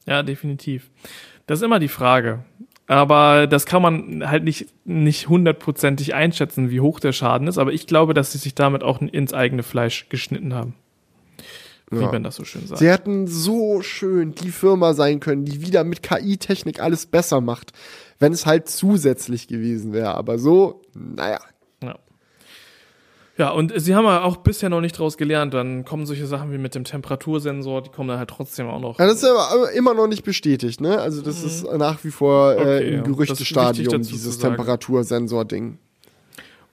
Ja, 0.06 0.24
definitiv. 0.24 0.90
Das 1.46 1.60
ist 1.60 1.64
immer 1.64 1.78
die 1.78 1.88
Frage. 1.88 2.44
Aber 2.88 3.46
das 3.46 3.64
kann 3.64 3.80
man 3.80 4.28
halt 4.28 4.42
nicht, 4.42 4.66
nicht 4.84 5.28
hundertprozentig 5.28 6.14
einschätzen, 6.14 6.70
wie 6.70 6.80
hoch 6.80 6.98
der 6.98 7.12
Schaden 7.12 7.46
ist. 7.46 7.58
Aber 7.58 7.72
ich 7.72 7.86
glaube, 7.86 8.14
dass 8.14 8.32
sie 8.32 8.38
sich 8.38 8.54
damit 8.54 8.82
auch 8.82 9.00
ins 9.00 9.32
eigene 9.32 9.62
Fleisch 9.62 10.08
geschnitten 10.08 10.54
haben. 10.54 10.74
Wie 11.90 12.00
ja. 12.00 12.10
man 12.10 12.22
das 12.22 12.36
so 12.36 12.44
schön 12.44 12.66
sagt. 12.66 12.78
Sie 12.78 12.88
hätten 12.88 13.26
so 13.26 13.82
schön 13.82 14.34
die 14.34 14.50
Firma 14.50 14.94
sein 14.94 15.20
können, 15.20 15.44
die 15.44 15.60
wieder 15.60 15.84
mit 15.84 16.02
KI-Technik 16.02 16.80
alles 16.80 17.06
besser 17.06 17.40
macht, 17.40 17.72
wenn 18.18 18.32
es 18.32 18.46
halt 18.46 18.68
zusätzlich 18.68 19.46
gewesen 19.46 19.92
wäre. 19.92 20.14
Aber 20.14 20.38
so, 20.38 20.80
naja, 20.94 21.38
ja, 21.82 21.98
und 23.50 23.72
sie 23.76 23.94
haben 23.94 24.04
ja 24.04 24.22
auch 24.22 24.38
bisher 24.38 24.68
noch 24.68 24.80
nicht 24.80 24.98
draus 24.98 25.16
gelernt. 25.16 25.54
Dann 25.54 25.84
kommen 25.84 26.06
solche 26.06 26.26
Sachen 26.26 26.52
wie 26.52 26.58
mit 26.58 26.74
dem 26.74 26.84
Temperatursensor, 26.84 27.82
die 27.82 27.90
kommen 27.90 28.08
dann 28.08 28.18
halt 28.18 28.30
trotzdem 28.30 28.68
auch 28.68 28.80
noch. 28.80 28.98
Ja, 28.98 29.06
das 29.06 29.22
ist 29.22 29.24
aber 29.24 29.72
immer 29.72 29.94
noch 29.94 30.06
nicht 30.06 30.24
bestätigt, 30.24 30.80
ne? 30.80 30.98
Also 30.98 31.22
das 31.22 31.40
mhm. 31.40 31.46
ist 31.46 31.72
nach 31.78 32.04
wie 32.04 32.10
vor 32.10 32.52
äh, 32.52 32.56
okay, 32.56 32.94
im 32.96 33.04
Gerüchtestadium, 33.04 34.02
dieses 34.02 34.38
Temperatursensor-Ding. 34.38 35.78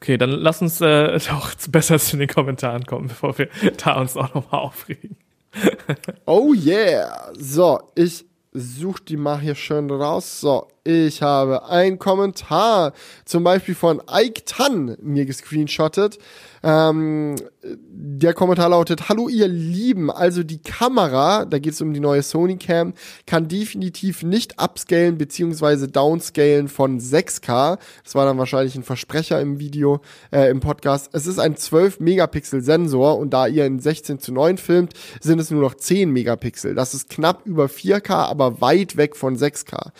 Okay, 0.02 0.18
dann 0.18 0.30
lass 0.32 0.62
uns 0.62 0.80
äh, 0.82 1.20
doch 1.30 1.52
besser 1.70 2.00
zu 2.00 2.18
den 2.18 2.28
Kommentaren 2.28 2.86
kommen, 2.86 3.08
bevor 3.08 3.38
wir 3.38 3.50
da 3.84 4.00
uns 4.00 4.16
auch 4.16 4.34
nochmal 4.34 4.62
aufregen. 4.62 5.18
oh 6.26 6.54
yeah! 6.54 7.32
So, 7.38 7.80
ich 7.96 8.26
such 8.54 9.00
die 9.00 9.18
mal 9.18 9.40
hier 9.40 9.56
schön 9.56 9.90
raus. 9.90 10.42
So, 10.42 10.68
ich 10.84 11.22
habe 11.22 11.68
einen 11.70 12.00
Kommentar, 12.00 12.94
zum 13.26 13.44
Beispiel 13.44 13.76
von 13.76 14.02
Ike 14.12 14.44
Tan, 14.46 14.98
mir 15.02 15.26
gescreenshottet. 15.26 16.18
Ähm, 16.62 17.36
der 17.64 18.34
Kommentar 18.34 18.70
lautet, 18.70 19.08
hallo 19.08 19.30
ihr 19.30 19.48
Lieben, 19.48 20.12
also 20.12 20.44
die 20.44 20.62
Kamera, 20.62 21.46
da 21.46 21.60
geht 21.60 21.74
es 21.74 21.82
um 21.82 21.94
die 21.94 22.00
neue 22.00 22.22
Sony 22.22 22.58
Cam, 22.58 22.94
kann 23.26 23.48
definitiv 23.48 24.24
nicht 24.24 24.62
upscalen 24.62 25.18
bzw. 25.18 25.88
downscalen 25.88 26.68
von 26.68 27.00
6K. 27.00 27.78
Das 28.04 28.16
war 28.16 28.26
dann 28.26 28.38
wahrscheinlich 28.38 28.76
ein 28.76 28.84
Versprecher 28.84 29.40
im 29.40 29.60
Video, 29.60 30.02
äh, 30.32 30.50
im 30.50 30.60
Podcast. 30.60 31.10
Es 31.14 31.28
ist 31.28 31.40
ein 31.40 31.56
12 31.56 32.00
Megapixel 32.00 32.62
Sensor 32.62 33.18
und 33.18 33.32
da 33.32 33.48
ihr 33.48 33.66
in 33.66 33.80
16 33.80 34.20
zu 34.20 34.34
9 34.34 34.58
filmt, 34.58 34.94
sind 35.22 35.40
es 35.40 35.52
nur 35.52 35.62
noch 35.62 35.76
10 35.76 36.12
Megapixel. 36.12 36.76
Das 36.76 36.94
ist 36.94 37.10
knapp 37.10 37.46
über 37.46 37.66
4K, 37.66 38.14
aber 38.14 38.60
weit 38.62 38.98
weg 38.98 39.16
von 39.16 39.38
6K. 39.38 39.92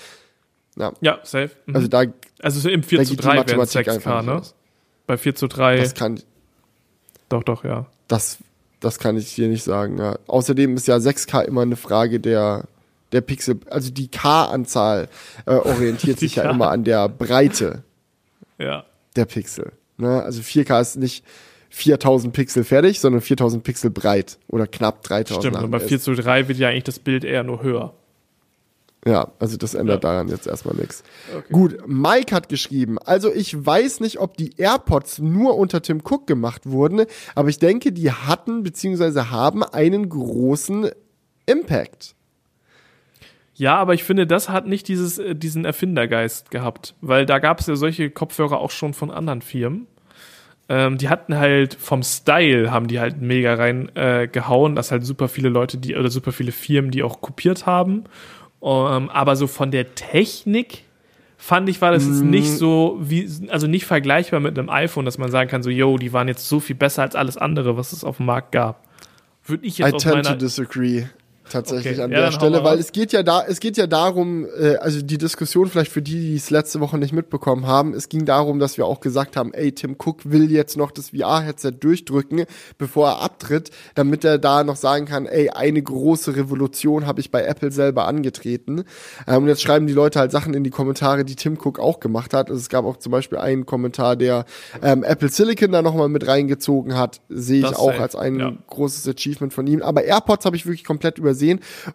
Ja, 0.80 0.94
Ja, 1.02 1.20
safe. 1.24 1.52
Mhm. 1.66 1.76
also 1.76 1.88
da, 1.88 2.04
Also 2.42 2.70
im 2.70 2.84
4 2.84 3.00
da 3.00 3.04
zu 3.04 3.12
geht 3.12 3.20
die 3.20 3.24
3 3.24 3.28
wären 3.34 3.38
Mathematik 3.38 3.88
6K, 3.88 3.94
einfach 3.94 4.22
nicht 4.22 4.34
ne? 4.34 4.42
Bei 5.06 5.18
4 5.18 5.36
zu 5.36 5.48
3, 5.48 5.78
Das 5.78 5.94
kann, 5.96 6.22
doch, 7.30 7.44
doch, 7.44 7.64
ja. 7.64 7.86
das, 8.08 8.38
das 8.80 9.00
kann 9.00 9.18
ich 9.18 9.36
dir 9.36 9.48
nicht 9.48 9.64
sagen. 9.64 9.98
Ja. 9.98 10.18
Außerdem 10.28 10.76
ist 10.76 10.88
ja 10.88 10.96
6K 10.96 11.44
immer 11.44 11.62
eine 11.62 11.76
Frage 11.76 12.20
der, 12.20 12.66
der 13.12 13.22
Pixel, 13.22 13.60
also 13.70 13.92
die 13.92 14.08
K-Anzahl 14.08 15.10
äh, 15.46 15.56
orientiert 15.56 16.20
sich 16.20 16.36
ja 16.36 16.50
immer 16.50 16.70
an 16.70 16.84
der 16.84 17.10
Breite 17.10 17.84
Ja, 18.58 18.86
der 19.16 19.26
Pixel. 19.26 19.72
Ne? 19.98 20.24
Also 20.24 20.42
4K 20.42 20.82
ist 20.82 20.96
nicht 20.98 21.26
4000 21.72 22.34
Pixel 22.34 22.64
fertig, 22.64 23.00
sondern 23.00 23.22
4000 23.22 23.64
Pixel 23.64 23.92
breit 23.92 24.38
oder 24.48 24.66
knapp 24.66 25.04
3000. 25.04 25.44
stimmt. 25.44 25.64
Und 25.64 25.72
bei 25.72 25.80
dem 25.80 25.88
4 25.88 25.98
S. 25.98 26.04
zu 26.04 26.16
3 26.16 26.48
wird 26.48 26.58
ja 26.58 26.70
eigentlich 26.70 26.84
das 26.86 27.00
Bild 27.00 27.24
eher 27.24 27.44
nur 27.44 27.62
höher. 27.62 27.94
Ja, 29.06 29.32
also 29.40 29.56
das 29.56 29.76
ändert 29.76 30.04
Ja. 30.04 30.10
daran 30.12 30.28
jetzt 30.28 30.46
erstmal 30.46 30.76
nichts. 30.76 31.04
Okay. 31.34 31.54
Gut, 31.54 31.78
Mike 31.88 32.36
hat 32.36 32.50
geschrieben, 32.50 33.00
also 33.00 33.32
ich 33.34 33.66
weiß 33.66 34.02
nicht, 34.02 34.20
ob 34.20 34.36
die 34.36 34.56
AirPods 34.58 35.20
nur 35.20 35.58
unter 35.58 35.82
Tim 35.82 36.02
Cook 36.04 36.28
gemacht 36.28 36.64
wurden, 36.66 37.06
aber 37.34 37.48
ich 37.50 37.60
denke, 37.60 37.94
die 37.94 38.12
hatten 38.12 38.64
bzw. 38.64 39.22
haben 39.32 39.64
einen 39.64 40.10
großen 40.10 40.90
Impact. 41.46 42.16
Ja, 43.56 43.76
aber 43.78 43.94
ich 43.94 44.04
finde, 44.04 44.26
das 44.28 44.50
hat 44.50 44.68
nicht 44.68 44.88
dieses, 44.88 45.18
äh, 45.18 45.36
diesen 45.36 45.66
Erfindergeist 45.66 46.50
gehabt, 46.52 46.96
weil 47.02 47.26
da 47.26 47.40
gab 47.40 47.60
es 47.60 47.68
ja 47.68 47.76
solche 47.76 48.10
Kopfhörer 48.10 48.60
auch 48.60 48.72
schon 48.72 48.94
von 48.94 49.12
anderen 49.12 49.42
Firmen. 49.42 49.88
Ähm, 50.70 50.98
die 50.98 51.10
hatten 51.10 51.36
halt 51.38 51.74
vom 51.74 52.04
Style 52.04 52.72
haben 52.72 52.88
die 52.88 53.00
halt 53.00 53.22
mega 53.22 53.56
rein 53.56 53.90
äh, 53.96 54.28
gehauen, 54.28 54.76
dass 54.76 54.92
halt 54.92 55.04
super 55.06 55.28
viele 55.28 55.50
Leute, 55.50 55.78
die 55.78 55.96
oder 55.96 56.10
super 56.10 56.32
viele 56.32 56.52
Firmen, 56.52 56.92
die 56.92 57.02
auch 57.04 57.22
kopiert 57.22 57.66
haben. 57.66 58.04
Ähm, 58.62 59.10
aber 59.10 59.36
so 59.36 59.48
von 59.48 59.72
der 59.72 59.96
Technik 59.96 60.84
fand 61.38 61.70
ich, 61.70 61.82
war 61.82 61.92
das 61.92 62.06
jetzt 62.06 62.22
nicht 62.22 62.52
so 62.58 62.98
wie, 63.00 63.30
also 63.50 63.68
nicht 63.68 63.86
vergleichbar 63.86 64.42
mit 64.42 64.60
einem 64.60 64.70
iPhone, 64.70 65.06
dass 65.06 65.18
man 65.18 65.32
sagen 65.32 65.50
kann, 65.50 65.64
so, 65.64 65.70
yo, 65.70 65.98
die 65.98 66.12
waren 66.12 66.28
jetzt 66.28 66.50
so 66.50 66.60
viel 66.60 66.76
besser 66.76 67.04
als 67.04 67.16
alles 67.16 67.38
andere, 67.38 67.78
was 67.78 67.94
es 67.94 68.04
auf 68.04 68.18
dem 68.18 68.26
Markt 68.26 68.52
gab. 68.52 68.84
Würde 69.46 69.66
ich 69.66 69.78
jetzt 69.78 69.88
I 69.88 69.92
tend 69.92 70.04
to 70.04 70.10
meiner, 70.10 70.36
disagree. 70.36 71.06
Tatsächlich 71.50 71.94
Okay, 71.94 72.04
an 72.04 72.12
ja, 72.12 72.22
der 72.22 72.32
Stelle, 72.32 72.64
weil 72.64 72.80
es 72.80 72.92
geht 72.92 73.12
ja 73.12 73.24
da, 73.24 73.44
es 73.46 73.60
geht 73.60 73.78
ja 73.78 73.88
darum, 73.88 74.46
äh, 74.60 74.76
also 74.76 75.02
die 75.02 75.18
Diskussion 75.18 75.68
vielleicht 75.68 75.92
für 75.92 76.02
die, 76.02 76.20
die 76.20 76.36
es 76.36 76.50
letzte 76.50 76.80
Woche 76.80 76.98
nicht 76.98 77.14
mitbekommen 77.14 77.66
haben, 77.66 77.94
es 77.94 78.10
ging 78.10 78.26
darum, 78.26 78.60
dass 78.60 78.78
wir 78.78 78.86
auch 78.86 79.00
gesagt 79.00 79.36
haben, 79.36 79.54
ey, 79.54 79.72
Tim 79.72 79.96
Cook 79.98 80.30
will 80.32 80.52
jetzt 80.52 80.78
noch 80.78 80.92
das 80.92 81.10
VR-Headset 81.10 81.72
durchdrücken, 81.80 82.46
bevor 82.78 83.10
er 83.10 83.22
abtritt, 83.22 83.72
damit 83.96 84.24
er 84.24 84.38
da 84.38 84.64
noch 84.64 84.76
sagen 84.76 85.06
kann, 85.06 85.26
ey, 85.26 85.50
eine 85.50 85.82
große 85.82 86.36
Revolution 86.36 87.06
habe 87.06 87.20
ich 87.20 87.32
bei 87.32 87.44
Apple 87.44 87.72
selber 87.72 88.08
angetreten. 88.08 88.84
Ähm, 89.28 89.44
und 89.44 89.48
jetzt 89.48 89.62
schreiben 89.62 89.88
die 89.88 89.94
Leute 89.94 90.20
halt 90.20 90.32
Sachen 90.32 90.54
in 90.54 90.64
die 90.64 90.70
Kommentare, 90.70 91.26
die 91.26 91.36
Tim 91.36 91.58
Cook 91.58 91.80
auch 91.80 92.00
gemacht 92.00 92.34
hat. 92.34 92.50
Also 92.50 92.60
es 92.60 92.70
gab 92.70 92.86
auch 92.86 92.98
zum 92.98 93.12
Beispiel 93.12 93.40
einen 93.40 93.66
Kommentar, 93.66 94.16
der 94.16 94.46
ähm, 94.84 95.04
Apple 95.04 95.30
Silicon 95.30 95.72
da 95.72 95.82
nochmal 95.82 96.10
mit 96.10 96.28
reingezogen 96.28 96.96
hat, 96.96 97.22
sehe 97.30 97.60
ich 97.60 97.66
Das 97.66 97.78
auch 97.78 97.92
safe, 97.92 98.02
als 98.02 98.16
ein 98.16 98.40
ja. 98.40 98.54
großes 98.68 99.08
Achievement 99.08 99.54
von 99.54 99.66
ihm. 99.68 99.82
Aber 99.82 100.04
AirPods 100.04 100.46
habe 100.46 100.56
ich 100.56 100.66
wirklich 100.66 100.84
komplett 100.84 101.18
übersehen. 101.18 101.39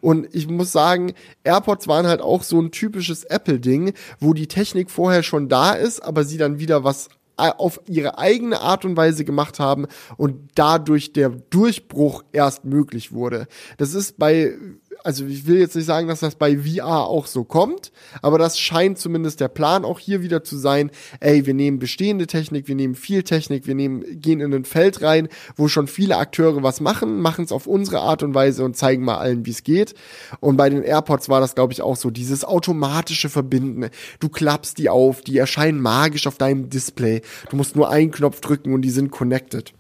Und 0.01 0.35
ich 0.35 0.49
muss 0.49 0.73
sagen, 0.73 1.15
AirPods 1.45 1.89
waren 1.89 2.07
halt 2.07 2.21
auch 2.21 2.43
so 2.43 2.61
ein 2.61 2.71
typisches 2.71 3.25
Apple-Ding, 3.25 3.93
wo 4.21 4.33
die 4.33 4.49
Technik 4.49 4.91
vorher 4.91 5.23
schon 5.23 5.49
da 5.49 5.73
ist, 5.73 6.01
aber 6.01 6.25
sie 6.25 6.39
dann 6.39 6.59
wieder 6.59 6.85
was 6.85 7.09
äh, 7.37 7.51
auf 7.51 7.81
ihre 7.89 8.19
eigene 8.19 8.61
Art 8.61 8.85
und 8.85 8.97
Weise 8.97 9.25
gemacht 9.25 9.59
haben 9.59 9.87
und 10.17 10.51
dadurch 10.55 11.13
der 11.13 11.31
Durchbruch 11.31 12.23
erst 12.33 12.65
möglich 12.65 13.13
wurde. 13.13 13.49
Das 13.77 13.93
ist 13.93 14.19
bei 14.19 14.57
also 15.05 15.27
ich 15.27 15.47
will 15.47 15.59
jetzt 15.59 15.77
nicht 15.77 15.85
sagen, 15.85 16.09
dass 16.09 16.21
das 16.21 16.35
bei 16.35 16.57
VR 16.57 17.07
auch 17.07 17.27
so 17.27 17.45
kommt, 17.45 17.93
aber 18.23 18.39
das 18.39 18.59
scheint 18.59 18.99
zumindest 18.99 19.39
der 19.39 19.49
Plan 19.49 19.85
auch 19.85 19.99
hier 19.99 20.23
wieder 20.23 20.43
zu 20.43 20.57
sein. 20.57 20.91
Ey, 21.21 21.45
wir 21.45 21.53
nehmen 21.53 21.79
bestehende 21.79 22.27
Technik, 22.27 22.69
wir 22.69 22.75
nehmen 22.75 22.95
viel 22.95 23.23
Technik, 23.23 23.67
wir 23.67 23.75
nehmen, 23.75 24.03
gehen 24.21 24.41
in 24.41 24.55
ein 24.55 24.65
Feld 24.65 25.03
rein, 25.03 25.29
wo 25.57 25.69
schon 25.69 25.89
viele 25.89 26.17
Akteure 26.17 26.63
was 26.63 26.81
machen, 26.81 27.21
machen 27.21 27.45
es 27.45 27.53
auf 27.53 27.67
unsere 27.67 28.01
Art 28.01 28.23
und 28.23 28.35
Weise 28.35 28.65
und 28.65 28.77
zeigen 28.77 29.05
mal 29.05 29.19
allen, 29.19 29.45
wie 29.45 29.51
es 29.51 29.63
geht. 29.63 29.95
Und 30.41 30.57
bei 30.57 30.71
den 30.71 30.83
AirPods 30.83 31.29
war 31.29 31.41
das, 31.41 31.55
glaube 31.55 31.75
ich, 31.75 31.83
auch 31.83 31.97
so, 31.97 32.11
dieses 32.11 32.45
automatische 32.45 33.29
Verbinden. 33.29 33.91
Du 34.21 34.31
klappst 34.31 34.79
die 34.79 34.89
auf, 34.89 35.21
die 35.21 35.37
erscheinen 35.37 35.81
magisch 35.81 36.27
auf 36.27 36.39
deinem 36.39 36.71
Display. 36.71 37.21
Du 37.51 37.57
musst 37.57 37.77
nur 37.77 37.91
einen 37.91 38.11
Knopf 38.11 38.41
drücken 38.41 38.73
und 38.73 38.81
die 38.81 38.91
sind 38.91 39.11
connected. 39.11 39.75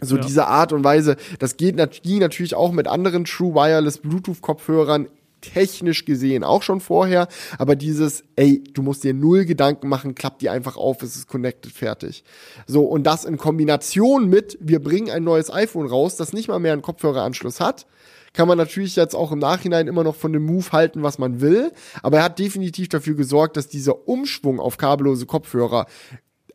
So 0.00 0.16
Ja. 0.16 0.22
diese 0.22 0.46
Art 0.46 0.72
und 0.72 0.84
Weise, 0.84 1.16
das 1.38 1.56
geht 1.56 1.76
ging 2.02 2.18
natürlich 2.18 2.54
auch 2.54 2.72
mit 2.72 2.88
anderen 2.88 3.24
True 3.24 3.54
Wireless 3.54 3.98
Bluetooth 3.98 4.40
Kopfhörern 4.40 5.08
technisch 5.40 6.04
gesehen 6.04 6.44
auch 6.44 6.62
schon 6.62 6.80
vorher, 6.80 7.28
aber 7.58 7.76
dieses, 7.76 8.24
ey, 8.36 8.62
du 8.72 8.82
musst 8.82 9.04
dir 9.04 9.14
null 9.14 9.44
Gedanken 9.44 9.88
machen, 9.88 10.14
klappt 10.14 10.42
die 10.42 10.50
einfach 10.50 10.76
auf, 10.76 11.02
es 11.02 11.16
ist 11.16 11.28
connected, 11.28 11.72
fertig. 11.72 12.24
So, 12.66 12.84
und 12.84 13.04
das 13.04 13.24
in 13.24 13.38
Kombination 13.38 14.28
mit, 14.28 14.58
wir 14.60 14.82
bringen 14.82 15.10
ein 15.10 15.24
neues 15.24 15.50
iPhone 15.50 15.86
raus, 15.86 16.16
das 16.16 16.32
nicht 16.32 16.48
mal 16.48 16.58
mehr 16.58 16.72
einen 16.72 16.82
Kopfhöreranschluss 16.82 17.60
hat, 17.60 17.86
kann 18.32 18.46
man 18.46 18.58
natürlich 18.58 18.94
jetzt 18.96 19.14
auch 19.14 19.32
im 19.32 19.40
Nachhinein 19.40 19.88
immer 19.88 20.04
noch 20.04 20.14
von 20.14 20.32
dem 20.32 20.44
Move 20.44 20.70
halten, 20.72 21.02
was 21.02 21.18
man 21.18 21.40
will, 21.40 21.72
aber 22.02 22.18
er 22.18 22.24
hat 22.24 22.38
definitiv 22.38 22.88
dafür 22.88 23.14
gesorgt, 23.14 23.56
dass 23.56 23.68
dieser 23.68 24.08
Umschwung 24.08 24.60
auf 24.60 24.76
kabellose 24.76 25.26
Kopfhörer 25.26 25.86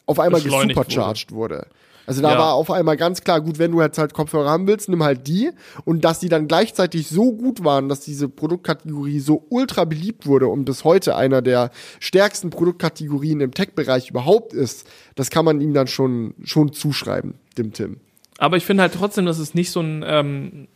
auf 0.06 0.20
einmal 0.20 0.42
gesupercharged 0.42 1.32
wurde. 1.32 1.68
Also 2.08 2.22
da 2.22 2.34
Ja. 2.34 2.38
war 2.40 2.54
auf 2.54 2.70
einmal 2.72 2.98
ganz 2.98 3.22
klar, 3.22 3.42
gut, 3.42 3.60
wenn 3.60 3.72
du 3.72 3.82
jetzt 3.82 3.98
halt 3.98 4.14
Kopfhörer 4.14 4.50
haben 4.50 4.68
willst, 4.68 4.90
nimm 4.90 5.04
halt 5.04 5.28
die. 5.28 5.52
Und 5.86 6.06
dass 6.06 6.20
die 6.20 6.30
dann 6.30 6.48
gleichzeitig 6.48 7.08
so 7.10 7.32
gut 7.34 7.64
waren, 7.64 7.90
dass 7.90 8.02
diese 8.02 8.30
Produktkategorie 8.30 9.20
so 9.20 9.46
ultra 9.50 9.86
beliebt 9.86 10.26
wurde 10.28 10.48
und 10.48 10.66
bis 10.66 10.84
heute 10.84 11.16
einer 11.16 11.42
der 11.42 11.72
stärksten 12.00 12.50
Produktkategorien 12.50 13.42
im 13.42 13.54
Tech-Bereich 13.54 14.10
überhaupt 14.10 14.54
ist, 14.54 14.88
das 15.16 15.30
kann 15.30 15.46
man 15.46 15.62
ihm 15.62 15.74
dann 15.74 15.88
schon, 15.88 16.36
schon 16.44 16.74
zuschreiben, 16.74 17.36
dem 17.58 17.74
Tim. 17.74 17.98
Aber 18.38 18.58
ich 18.58 18.66
finde 18.66 18.84
halt 18.84 18.94
trotzdem, 18.94 19.26
dass 19.26 19.40
es 19.40 19.54
nicht 19.54 19.72
so 19.72 19.80
ein 19.80 20.04
ähm, 20.06 20.68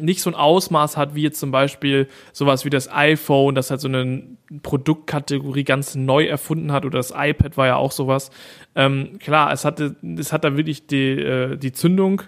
nicht 0.00 0.22
so 0.22 0.30
ein 0.30 0.34
Ausmaß 0.34 0.96
hat, 0.96 1.14
wie 1.14 1.22
jetzt 1.22 1.38
zum 1.38 1.50
Beispiel 1.50 2.08
sowas 2.32 2.64
wie 2.64 2.70
das 2.70 2.90
iPhone, 2.90 3.54
das 3.54 3.70
halt 3.70 3.80
so 3.80 3.88
eine 3.88 4.22
Produktkategorie 4.62 5.64
ganz 5.64 5.94
neu 5.94 6.24
erfunden 6.24 6.72
hat, 6.72 6.84
oder 6.84 6.98
das 6.98 7.12
iPad 7.14 7.56
war 7.56 7.66
ja 7.66 7.76
auch 7.76 7.92
sowas. 7.92 8.30
Ähm, 8.74 9.18
klar, 9.18 9.52
es 9.52 9.64
hatte, 9.64 9.96
es 10.18 10.32
hat 10.32 10.44
da 10.44 10.56
wirklich 10.56 10.86
die, 10.86 11.10
äh, 11.12 11.56
die 11.56 11.72
Zündung 11.72 12.22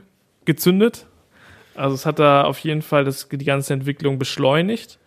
gezündet. 0.44 1.06
Also 1.74 1.94
es 1.94 2.04
hat 2.04 2.18
da 2.18 2.44
auf 2.44 2.58
jeden 2.58 2.82
Fall 2.82 3.04
das, 3.04 3.28
die 3.28 3.44
ganze 3.44 3.72
Entwicklung 3.72 4.18
beschleunigt. 4.18 4.98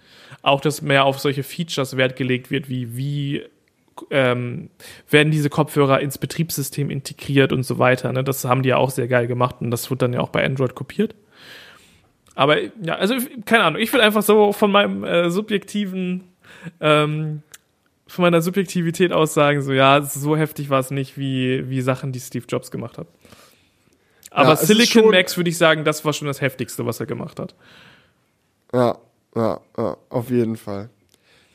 Auch, 0.41 0.59
dass 0.61 0.81
mehr 0.81 1.05
auf 1.05 1.19
solche 1.19 1.43
Features 1.43 1.97
Wert 1.97 2.15
gelegt 2.15 2.51
wird, 2.51 2.67
wie 2.67 2.97
wie 2.97 3.43
ähm, 4.09 4.69
werden 5.09 5.31
diese 5.31 5.49
Kopfhörer 5.49 5.99
ins 6.01 6.17
Betriebssystem 6.17 6.89
integriert 6.89 7.53
und 7.53 7.63
so 7.63 7.79
weiter. 7.79 8.11
Ne? 8.11 8.23
Das 8.23 8.45
haben 8.45 8.63
die 8.63 8.69
ja 8.69 8.77
auch 8.77 8.91
sehr 8.91 9.07
geil 9.07 9.27
gemacht 9.27 9.57
und 9.59 9.71
das 9.71 9.89
wird 9.89 10.01
dann 10.01 10.13
ja 10.13 10.19
auch 10.19 10.29
bei 10.29 10.45
Android 10.45 10.75
kopiert. 10.75 11.15
Aber 12.35 12.61
ja, 12.61 12.95
also 12.95 13.15
keine 13.45 13.63
Ahnung, 13.63 13.81
ich 13.81 13.91
will 13.93 14.01
einfach 14.01 14.23
so 14.23 14.51
von 14.51 14.71
meinem 14.71 15.03
äh, 15.03 15.29
subjektiven, 15.29 16.25
ähm, 16.81 17.41
von 18.07 18.23
meiner 18.23 18.41
Subjektivität 18.41 19.13
aus 19.13 19.33
sagen, 19.33 19.61
so 19.61 19.71
ja, 19.71 20.01
so 20.01 20.35
heftig 20.35 20.69
war 20.69 20.79
es 20.79 20.91
nicht 20.91 21.17
wie, 21.17 21.69
wie 21.69 21.81
Sachen, 21.81 22.11
die 22.11 22.19
Steve 22.19 22.45
Jobs 22.47 22.71
gemacht 22.71 22.97
hat. 22.97 23.07
Aber 24.31 24.49
Ja, 24.49 24.55
Silicon 24.57 25.09
Max 25.11 25.37
würde 25.37 25.49
ich 25.49 25.57
sagen, 25.57 25.85
das 25.85 26.03
war 26.03 26.11
schon 26.11 26.27
das 26.27 26.41
heftigste, 26.41 26.85
was 26.85 26.99
er 26.99 27.05
gemacht 27.05 27.39
hat. 27.39 27.55
Ja, 28.73 28.97
ja, 29.33 29.61
ja, 29.77 29.97
auf 30.09 30.29
jeden 30.29 30.57
Fall. 30.57 30.89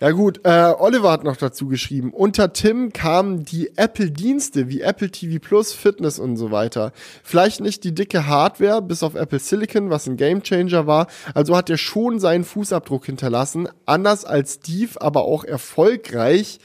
Ja 0.02 0.12
gut, 0.12 0.40
äh, 0.44 0.72
Oliver 0.78 1.12
hat 1.12 1.24
noch 1.24 1.36
dazu 1.36 1.68
geschrieben, 1.68 2.14
unter 2.14 2.54
Tim 2.54 2.90
kamen 2.90 3.44
die 3.44 3.76
Apple-Dienste 3.76 4.70
wie 4.70 4.80
Apple 4.80 5.10
TV 5.10 5.38
Plus, 5.46 5.74
Fitness 5.74 6.18
und 6.18 6.38
so 6.38 6.50
weiter. 6.50 6.92
Vielleicht 7.22 7.60
nicht 7.60 7.84
die 7.84 7.94
dicke 7.94 8.26
Hardware, 8.26 8.80
bis 8.80 9.02
auf 9.02 9.14
Apple 9.14 9.38
Silicon, 9.38 9.90
was 9.90 10.06
ein 10.06 10.16
Gamechanger 10.16 10.86
war. 10.86 11.06
Also 11.34 11.54
hat 11.54 11.68
er 11.68 11.76
schon 11.76 12.18
seinen 12.18 12.44
Fußabdruck 12.44 13.04
hinterlassen, 13.04 13.68
anders 13.84 14.24
als 14.24 14.54
Steve, 14.54 14.98
aber 15.02 15.24
auch 15.24 15.44
erfolgreich. 15.44 16.60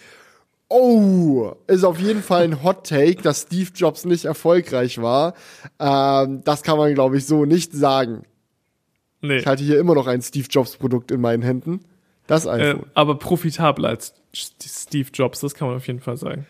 Oh, 0.70 1.52
ist 1.68 1.84
auf 1.84 2.00
jeden 2.00 2.24
Fall 2.24 2.44
ein 2.46 2.64
Hot 2.64 2.88
Take, 2.88 3.22
dass 3.22 3.42
Steve 3.42 3.72
Jobs 3.76 4.06
nicht 4.06 4.24
erfolgreich 4.24 5.02
war. 5.02 5.34
Ähm, 5.78 6.42
das 6.46 6.64
kann 6.64 6.78
man, 6.78 6.94
glaube 6.94 7.18
ich, 7.18 7.26
so 7.26 7.44
nicht 7.44 7.74
sagen. 7.74 8.24
Nee. 9.20 9.40
Ich 9.40 9.46
halte 9.46 9.66
hier 9.66 9.78
immer 9.78 9.94
noch 9.94 10.08
ein 10.08 10.22
Steve 10.22 10.48
Jobs 10.50 10.78
Produkt 10.78 11.12
in 11.12 11.20
meinen 11.20 11.44
Händen. 11.44 11.82
Das 12.28 12.46
Äh, 12.46 12.50
iPhone. 12.50 12.86
aber 12.94 13.16
profitabler 13.20 13.90
als 13.90 14.14
Steve 14.34 15.10
Jobs, 15.14 15.40
das 15.42 15.54
kann 15.54 15.68
man 15.68 15.78
auf 15.78 15.88
jeden 15.88 16.00
Fall 16.02 16.18
sagen. 16.18 16.46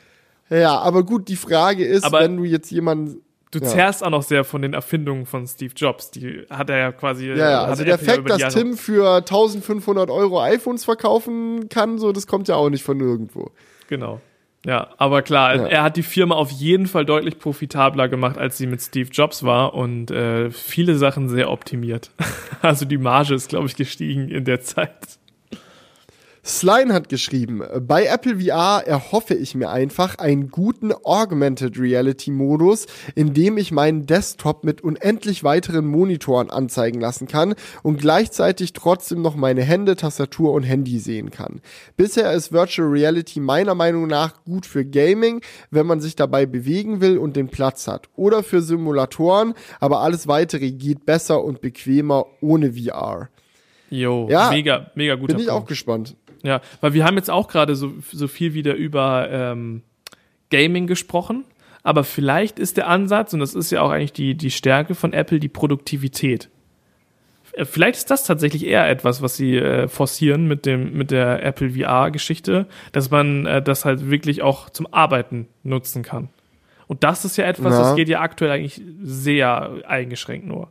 ja, 0.50 0.78
aber 0.80 1.04
gut, 1.04 1.28
die 1.28 1.36
Frage 1.36 1.86
ist, 1.86 2.04
Aber- 2.04 2.20
wenn 2.22 2.38
du 2.38 2.44
jetzt 2.44 2.72
jemanden. 2.72 3.22
Du 3.52 3.60
Ja. 3.60 3.68
zehrst 3.68 4.04
auch 4.04 4.10
noch 4.10 4.24
sehr 4.24 4.44
von 4.44 4.62
den 4.62 4.74
Erfindungen 4.74 5.26
von 5.26 5.48
Steve 5.48 5.74
Jobs. 5.78 6.12
Die 6.12 6.46
hat 6.50 6.70
er 6.70 6.78
ja 6.78 6.92
quasi. 6.92 7.28
Ja, 7.28 7.36
ja, 7.36 7.62
hat 7.62 7.70
also 7.70 7.84
der 7.86 7.98
Fakt, 7.98 8.30
dass 8.30 8.54
Tim 8.54 8.76
für 8.76 9.24
1500 9.24 10.10
Euro 10.10 10.42
iPhones 10.42 10.84
verkaufen 10.84 11.70
kann, 11.70 11.98
so, 11.98 12.12
das 12.12 12.28
kommt 12.28 12.48
ja 12.50 12.56
auch 12.56 12.70
nicht 12.70 12.84
von 12.84 12.98
nirgendwo. 12.98 13.52
Genau. 13.88 14.20
Ja, 14.66 14.90
aber 14.98 15.22
klar, 15.22 15.56
Ja. 15.56 15.66
er 15.68 15.84
hat 15.84 15.96
die 15.96 16.04
Firma 16.04 16.36
auf 16.36 16.50
jeden 16.52 16.88
Fall 16.88 17.06
deutlich 17.06 17.38
profitabler 17.40 18.10
gemacht, 18.10 18.38
als 18.38 18.58
sie 18.58 18.66
mit 18.68 18.82
Steve 18.82 19.10
Jobs 19.12 19.44
war 19.44 19.74
und 19.76 20.10
äh, 20.12 20.50
viele 20.50 20.96
Sachen 20.98 21.30
sehr 21.30 21.50
optimiert. 21.52 22.12
Also 22.62 22.86
die 22.86 22.98
Marge 22.98 23.36
ist, 23.36 23.48
glaube 23.48 23.68
ich, 23.68 23.76
gestiegen 23.76 24.28
in 24.30 24.44
der 24.44 24.60
Zeit. 24.62 25.20
Sline 26.48 26.94
hat 26.94 27.10
geschrieben, 27.10 27.64
bei 27.82 28.06
Apple 28.06 28.40
VR 28.40 28.84
erhoffe 28.86 29.34
ich 29.34 29.56
mir 29.56 29.72
einfach 29.72 30.20
einen 30.20 30.50
guten 30.52 30.94
Augmented 30.94 31.80
Reality 31.80 32.30
Modus, 32.30 32.86
in 33.16 33.34
dem 33.34 33.58
ich 33.58 33.72
meinen 33.72 34.06
Desktop 34.06 34.64
mit 34.64 34.82
unendlich 34.82 35.44
weiteren 35.44 35.88
Monitoren 35.88 36.52
anzeigen 36.52 37.02
lassen 37.02 37.28
kann 37.28 37.56
und 37.82 38.00
gleichzeitig 38.00 38.74
trotzdem 38.74 39.24
noch 39.24 39.36
meine 39.36 39.64
Hände, 39.64 39.96
Tastatur 39.96 40.54
und 40.54 40.62
Handy 40.62 41.00
sehen 41.00 41.32
kann. 41.32 41.62
Bisher 41.98 42.32
ist 42.32 42.52
Virtual 42.52 42.90
Reality 42.90 43.40
meiner 43.40 43.74
Meinung 43.74 44.06
nach 44.06 44.44
gut 44.44 44.68
für 44.68 44.86
Gaming, 44.86 45.42
wenn 45.72 45.88
man 45.88 46.00
sich 46.00 46.16
dabei 46.16 46.46
bewegen 46.46 47.02
will 47.02 47.18
und 47.18 47.36
den 47.36 47.48
Platz 47.48 47.88
hat. 47.88 48.08
Oder 48.16 48.44
für 48.44 48.62
Simulatoren, 48.62 49.56
aber 49.80 50.02
alles 50.02 50.28
weitere 50.28 50.72
geht 50.72 51.08
besser 51.08 51.44
und 51.44 51.62
bequemer 51.62 52.28
ohne 52.40 52.74
VR. 52.74 53.30
Jo, 53.90 54.28
ja, 54.30 54.50
mega, 54.50 54.92
mega 54.96 55.16
guter 55.16 55.34
Bin 55.34 55.42
ich 55.42 55.48
Punkt. 55.48 55.64
auch 55.64 55.68
gespannt. 55.68 56.16
Ja, 56.46 56.62
weil 56.82 56.94
wir 56.94 57.06
haben 57.06 57.18
jetzt 57.18 57.30
auch 57.30 57.48
gerade 57.48 57.76
so, 57.76 57.94
so 58.12 58.28
viel 58.28 58.54
wieder 58.54 58.76
über 58.76 59.28
ähm, 59.30 59.82
Gaming 60.50 60.88
gesprochen, 60.88 61.46
aber 61.84 62.04
vielleicht 62.04 62.60
ist 62.60 62.78
der 62.78 62.88
Ansatz, 62.88 63.34
und 63.34 63.40
das 63.40 63.56
ist 63.56 63.72
ja 63.72 63.82
auch 63.82 63.92
eigentlich 63.92 64.14
die, 64.14 64.36
die 64.36 64.52
Stärke 64.52 64.96
von 64.96 65.14
Apple, 65.14 65.40
die 65.40 65.50
Produktivität. 65.50 66.50
Äh, 67.54 67.66
vielleicht 67.66 67.98
ist 67.98 68.12
das 68.12 68.24
tatsächlich 68.24 68.66
eher 68.66 68.88
etwas, 68.90 69.22
was 69.22 69.38
sie 69.38 69.58
äh, 69.58 69.88
forcieren 69.88 70.48
mit 70.48 70.66
dem 70.66 70.94
mit 70.94 71.12
der 71.12 71.44
Apple 71.44 71.72
VR-Geschichte, 71.72 72.68
dass 72.92 73.12
man 73.12 73.46
äh, 73.46 73.62
das 73.62 73.86
halt 73.86 74.10
wirklich 74.10 74.42
auch 74.42 74.70
zum 74.70 74.92
Arbeiten 74.94 75.48
nutzen 75.64 76.04
kann. 76.04 76.30
Und 76.88 77.04
das 77.04 77.26
ist 77.26 77.38
ja 77.38 77.46
etwas, 77.46 77.74
ja. 77.74 77.80
das 77.80 77.96
geht 77.96 78.10
ja 78.10 78.22
aktuell 78.22 78.52
eigentlich 78.52 78.82
sehr 79.02 79.82
eingeschränkt 79.88 80.46
nur. 80.46 80.70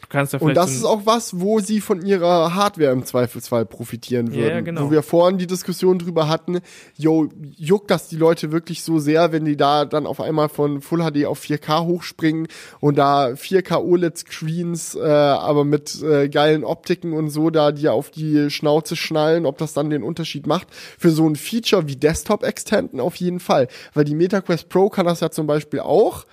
Du 0.00 0.06
kannst 0.08 0.32
ja 0.32 0.38
Und 0.38 0.54
das 0.54 0.72
ist 0.72 0.84
auch 0.84 1.02
was, 1.04 1.40
wo 1.40 1.58
sie 1.58 1.80
von 1.80 2.04
ihrer 2.04 2.54
Hardware 2.54 2.92
im 2.92 3.04
Zweifelsfall 3.04 3.66
profitieren 3.66 4.32
würden. 4.32 4.48
Ja, 4.48 4.60
genau. 4.60 4.82
Wo 4.84 4.90
wir 4.90 5.02
vorhin 5.02 5.38
die 5.38 5.46
Diskussion 5.46 5.98
drüber 5.98 6.28
hatten, 6.28 6.60
yo, 6.96 7.28
juckt 7.56 7.90
das 7.90 8.08
die 8.08 8.16
Leute 8.16 8.52
wirklich 8.52 8.82
so 8.84 9.00
sehr, 9.00 9.32
wenn 9.32 9.44
die 9.44 9.56
da 9.56 9.84
dann 9.84 10.06
auf 10.06 10.20
einmal 10.20 10.48
von 10.48 10.82
Full 10.82 11.00
HD 11.00 11.26
auf 11.26 11.42
4K 11.42 11.84
hochspringen 11.84 12.46
und 12.80 12.96
da 12.96 13.26
4K 13.28 13.82
OLED-Screens, 13.82 14.94
äh, 14.94 15.00
aber 15.00 15.64
mit 15.64 16.00
äh, 16.02 16.28
geilen 16.28 16.64
Optiken 16.64 17.12
und 17.12 17.30
so, 17.30 17.50
da 17.50 17.72
die 17.72 17.88
auf 17.88 18.10
die 18.10 18.50
Schnauze 18.50 18.94
schnallen, 18.94 19.46
ob 19.46 19.58
das 19.58 19.74
dann 19.74 19.90
den 19.90 20.04
Unterschied 20.04 20.46
macht. 20.46 20.68
Für 20.98 21.10
so 21.10 21.28
ein 21.28 21.34
Feature 21.34 21.88
wie 21.88 21.96
Desktop-Extenden 21.96 23.00
auf 23.00 23.16
jeden 23.16 23.40
Fall. 23.40 23.66
Weil 23.94 24.04
die 24.04 24.14
MetaQuest 24.14 24.68
Pro 24.68 24.90
kann 24.90 25.06
das 25.06 25.20
ja 25.20 25.30
zum 25.30 25.46
Beispiel 25.46 25.80
auch 25.80 26.24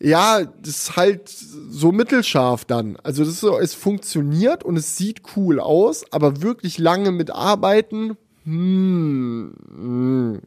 ja, 0.00 0.44
das 0.44 0.76
ist 0.76 0.96
halt 0.96 1.28
so 1.28 1.92
mittelscharf 1.92 2.64
dann. 2.64 2.96
Also 3.02 3.24
das 3.24 3.34
ist 3.34 3.40
so, 3.40 3.58
es 3.58 3.74
funktioniert 3.74 4.64
und 4.64 4.76
es 4.76 4.96
sieht 4.96 5.22
cool 5.36 5.60
aus, 5.60 6.04
aber 6.12 6.42
wirklich 6.42 6.78
lange 6.78 7.12
mit 7.12 7.30
arbeiten, 7.30 8.16
hm, 8.44 9.54
hm. 9.74 10.40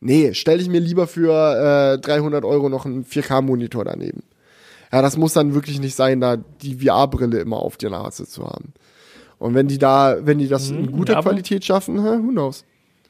nee, 0.00 0.34
stelle 0.34 0.62
ich 0.62 0.68
mir 0.68 0.80
lieber 0.80 1.06
für 1.06 1.94
äh, 1.94 1.98
300 1.98 2.44
Euro 2.44 2.68
noch 2.68 2.86
einen 2.86 3.04
4K-Monitor 3.04 3.84
daneben. 3.84 4.22
Ja, 4.92 5.02
das 5.02 5.16
muss 5.16 5.32
dann 5.32 5.54
wirklich 5.54 5.80
nicht 5.80 5.96
sein, 5.96 6.20
da 6.20 6.36
die 6.36 6.76
VR-Brille 6.76 7.40
immer 7.40 7.56
auf 7.56 7.76
der 7.76 7.90
Nase 7.90 8.26
zu 8.26 8.44
haben. 8.44 8.74
Und 9.38 9.54
wenn 9.54 9.66
die 9.66 9.78
da, 9.78 10.18
wenn 10.20 10.38
die 10.38 10.46
das 10.46 10.70
in 10.70 10.86
hm, 10.86 10.92
guter 10.92 11.20
Qualität 11.20 11.64
schaffen, 11.64 11.98
who 11.98 12.30
knows? 12.30 12.64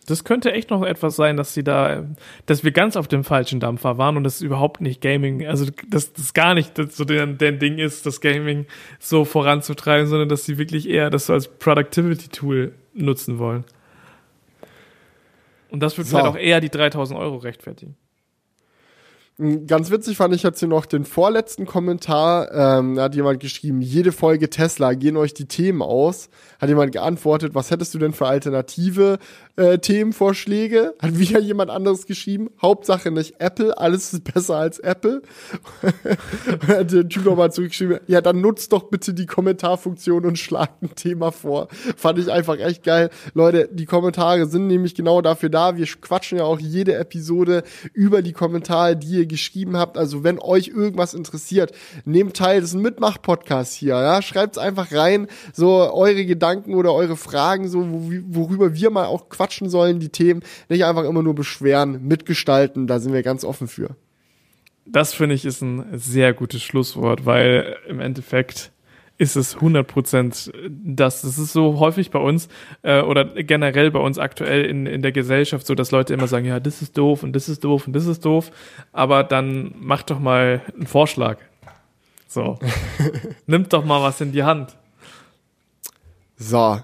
Das 0.07 0.25
könnte 0.25 0.53
echt 0.53 0.71
noch 0.71 0.83
etwas 0.83 1.17
sein, 1.17 1.37
dass 1.37 1.55
sie 1.55 1.65
da, 1.65 2.05
dass 2.47 2.63
wir 2.63 2.73
ganz 2.73 2.97
auf 2.97 3.09
dem 3.09 3.25
falschen 3.25 3.61
Dampfer 3.61 3.97
waren 3.97 4.17
und 4.17 4.25
das 4.25 4.41
überhaupt 4.41 4.81
nicht 4.81 5.01
Gaming, 5.01 5.47
also 5.47 5.67
dass 5.89 6.13
das 6.13 6.35
gar 6.35 6.55
nicht 6.55 6.77
so 6.93 7.05
der, 7.05 7.27
der 7.27 7.53
Ding 7.53 7.79
ist, 7.79 8.05
das 8.05 8.21
Gaming 8.21 8.67
so 8.99 9.25
voranzutreiben, 9.25 10.07
sondern 10.07 10.29
dass 10.29 10.45
sie 10.45 10.59
wirklich 10.59 10.89
eher 10.89 11.11
das 11.11 11.27
so 11.27 11.33
als 11.33 11.49
Productivity-Tool 11.49 12.75
nutzen 12.95 13.39
wollen. 13.39 13.65
Und 15.71 15.81
das 15.81 15.97
wird 15.97 16.07
so. 16.07 16.17
vielleicht 16.17 16.31
auch 16.31 16.39
eher 16.39 16.61
die 16.61 16.71
3000 16.71 17.19
Euro 17.19 17.37
rechtfertigen. 17.37 17.97
Ganz 19.67 19.91
witzig 19.91 20.17
fand 20.17 20.33
ich 20.33 20.45
jetzt 20.45 20.61
hier 20.61 20.69
noch 20.69 20.87
den 20.87 21.05
vorletzten 21.05 21.67
Kommentar. 21.67 22.53
Ähm, 22.53 22.95
da 22.95 23.03
hat 23.03 23.17
jemand 23.17 23.41
geschrieben, 23.41 23.81
jede 23.81 24.13
Folge 24.13 24.49
Tesla, 24.49 24.95
gehen 24.95 25.17
euch 25.17 25.35
die 25.35 25.47
Themen 25.47 25.83
aus. 25.83 26.29
Hat 26.61 26.69
jemand 26.69 26.93
geantwortet, 26.93 27.53
was 27.53 27.73
hättest 27.73 27.93
du 27.95 27.99
denn 27.99 28.13
für 28.13 28.29
alternative 28.29 29.19
äh, 29.57 29.79
Themenvorschläge? 29.79 30.95
Hat 31.03 31.19
wieder 31.19 31.41
jemand 31.41 31.73
anderes 31.73 32.07
geschrieben. 32.07 32.49
Hauptsache 32.63 33.11
nicht 33.11 33.41
Apple, 33.41 33.77
alles 33.77 34.13
ist 34.13 34.23
besser 34.33 34.55
als 34.55 34.79
Apple. 34.79 35.23
hat 36.69 36.93
der 36.93 37.09
Typ 37.09 37.25
nochmal 37.25 37.53
zurückgeschrieben, 37.53 37.99
ja, 38.07 38.21
dann 38.21 38.41
nutzt 38.41 38.73
doch 38.73 38.85
bitte 38.85 39.15
die 39.15 39.27
Kommentarfunktion 39.27 40.27
und 40.27 40.39
schlagt 40.39 40.81
ein 40.81 40.95
Thema 40.95 41.33
vor. 41.33 41.67
Fand 41.97 42.21
ich 42.21 42.31
einfach 42.31 42.61
echt 42.61 42.85
geil. 42.85 43.11
Leute, 43.35 43.69
die 43.73 43.87
Kommentare 43.87 44.47
sind 44.47 44.69
nämlich 44.69 44.95
genau 44.95 45.23
dafür 45.23 45.49
da. 45.49 45.77
Wir 45.77 45.87
quatschen 45.87 46.39
ja 46.39 46.45
auch 46.45 46.61
jede 46.61 46.95
Episode 46.95 47.65
über 47.93 48.23
die 48.23 48.33
Kommentare, 48.33 48.97
die 48.97 49.17
ihr 49.17 49.24
ihr 49.25 49.29
geschrieben 49.29 49.77
habt. 49.77 49.99
Also 49.99 50.25
wenn 50.25 50.39
euch 50.39 50.69
irgendwas 50.69 51.15
interessiert, 51.15 51.73
nehmt 52.05 52.37
teil. 52.37 52.61
Das 52.61 52.71
ist 52.71 52.77
ein 52.77 52.83
Mitmach-Podcast 52.83 53.75
hier. 53.75 53.95
Ja? 53.95 54.23
Schreibt 54.23 54.59
einfach 54.59 54.93
rein, 54.93 55.27
so 55.53 55.93
eure 55.93 56.25
Gedanken 56.25 56.75
oder 56.75 56.93
eure 56.93 57.17
Fragen, 57.17 57.69
so 57.69 57.85
worüber 58.29 58.75
wir 58.75 58.91
mal 58.91 59.07
auch 59.07 59.29
quatschen 59.29 59.69
sollen, 59.69 60.01
die 60.01 60.11
Themen. 60.11 60.43
Nicht 60.69 60.85
einfach 60.85 61.05
immer 61.05 61.23
nur 61.23 61.35
beschweren, 61.35 62.07
mitgestalten. 62.07 62.87
Da 62.87 63.01
sind 63.01 63.13
wir 63.13 63.23
ganz 63.23 63.45
offen 63.45 63.69
für. 63.69 63.97
Das 64.87 65.15
finde 65.15 65.35
ich 65.35 65.45
ist 65.45 65.63
ein 65.63 65.99
sehr 65.99 66.35
gutes 66.35 66.63
Schlusswort, 66.63 67.25
weil 67.25 67.77
im 67.89 68.01
Endeffekt 68.01 68.71
ist 69.17 69.37
es 69.37 69.55
100 69.57 69.87
Prozent 69.87 70.53
das. 70.69 71.23
Das 71.23 71.39
ist 71.39 71.53
so 71.53 71.79
häufig 71.79 72.11
bei 72.11 72.19
uns 72.19 72.49
äh, 72.83 73.01
oder 73.01 73.25
generell 73.25 73.91
bei 73.91 74.01
uns 74.01 74.19
aktuell 74.19 74.65
in, 74.65 74.87
in 74.87 75.03
der 75.03 75.13
Gesellschaft 75.13 75.67
so, 75.67 75.75
dass 75.75 75.91
Leute 75.93 76.15
immer 76.15 76.27
sagen, 76.27 76.47
ja, 76.47 76.59
das 76.61 76.83
ist 76.83 76.99
doof 76.99 77.23
und 77.23 77.33
das 77.33 77.49
ist 77.49 77.63
doof 77.65 77.87
und 77.87 77.93
das 77.93 78.07
ist 78.07 78.25
doof. 78.25 78.51
Aber 78.93 79.23
dann 79.23 79.75
macht 79.79 80.11
doch 80.11 80.19
mal 80.19 80.63
einen 80.75 80.87
Vorschlag. 80.87 81.39
So. 82.27 82.59
Nimmt 83.47 83.73
doch 83.73 83.85
mal 83.85 84.03
was 84.03 84.21
in 84.21 84.33
die 84.33 84.43
Hand. 84.43 84.77
So. 86.37 86.81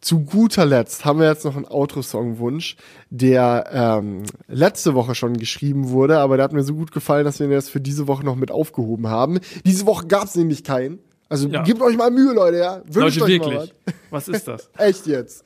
Zu 0.00 0.20
guter 0.20 0.64
Letzt 0.64 1.04
haben 1.04 1.18
wir 1.18 1.28
jetzt 1.28 1.44
noch 1.44 1.56
einen 1.56 1.66
Outro-Song-Wunsch, 1.66 2.76
der 3.10 3.68
ähm, 3.72 4.22
letzte 4.46 4.94
Woche 4.94 5.16
schon 5.16 5.36
geschrieben 5.36 5.88
wurde, 5.88 6.18
aber 6.18 6.36
der 6.36 6.44
hat 6.44 6.52
mir 6.52 6.62
so 6.62 6.74
gut 6.74 6.92
gefallen, 6.92 7.24
dass 7.24 7.40
wir 7.40 7.46
ihn 7.46 7.52
jetzt 7.52 7.70
für 7.70 7.80
diese 7.80 8.06
Woche 8.06 8.24
noch 8.24 8.36
mit 8.36 8.52
aufgehoben 8.52 9.08
haben. 9.08 9.40
Diese 9.64 9.84
Woche 9.84 10.06
gab 10.06 10.24
es 10.24 10.36
nämlich 10.36 10.62
keinen. 10.62 11.00
Also 11.28 11.48
ja. 11.48 11.62
gebt 11.62 11.80
euch 11.80 11.96
mal 11.96 12.10
Mühe, 12.10 12.32
Leute, 12.32 12.58
ja. 12.58 12.82
Wünscht 12.84 13.18
Leute, 13.18 13.22
euch 13.22 13.40
wirklich. 13.40 13.54
mal 13.54 13.68
was. 13.84 13.94
Was 14.28 14.28
ist 14.28 14.48
das? 14.48 14.70
Echt 14.78 15.06
jetzt. 15.06 15.44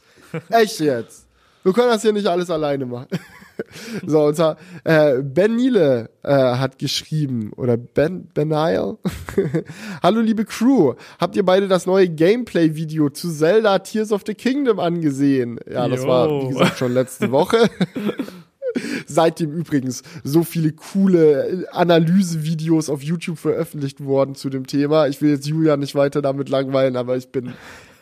Echt 0.50 0.80
jetzt. 0.80 1.26
Wir 1.62 1.72
können 1.72 1.88
das 1.88 2.02
hier 2.02 2.12
nicht 2.12 2.26
alles 2.26 2.50
alleine 2.50 2.86
machen. 2.86 3.08
so, 4.06 4.24
und 4.26 4.36
zwar, 4.36 4.56
äh, 4.84 5.22
Ben 5.22 5.56
Niele 5.56 6.10
äh, 6.22 6.32
hat 6.32 6.78
geschrieben, 6.78 7.52
oder 7.56 7.76
Ben, 7.76 8.28
Ben 8.32 8.48
Nile? 8.48 8.96
Hallo 10.02 10.20
liebe 10.20 10.44
Crew, 10.44 10.94
habt 11.18 11.36
ihr 11.36 11.44
beide 11.44 11.68
das 11.68 11.86
neue 11.86 12.08
Gameplay-Video 12.08 13.10
zu 13.10 13.30
Zelda 13.30 13.78
Tears 13.80 14.12
of 14.12 14.22
the 14.26 14.34
Kingdom 14.34 14.78
angesehen? 14.78 15.60
Ja, 15.70 15.88
das 15.88 16.02
Yo. 16.02 16.08
war, 16.08 16.42
wie 16.42 16.48
gesagt, 16.48 16.78
schon 16.78 16.94
letzte 16.94 17.30
Woche. 17.30 17.68
Seitdem 19.06 19.52
übrigens 19.52 20.02
so 20.22 20.42
viele 20.44 20.72
coole 20.72 21.66
Analysevideos 21.72 22.88
auf 22.88 23.02
YouTube 23.02 23.38
veröffentlicht 23.38 24.04
worden 24.04 24.34
zu 24.34 24.50
dem 24.50 24.66
Thema. 24.66 25.08
Ich 25.08 25.20
will 25.20 25.30
jetzt 25.30 25.46
Julia 25.46 25.76
nicht 25.76 25.94
weiter 25.94 26.22
damit 26.22 26.48
langweilen, 26.48 26.96
aber 26.96 27.16
ich 27.16 27.28
bin 27.28 27.52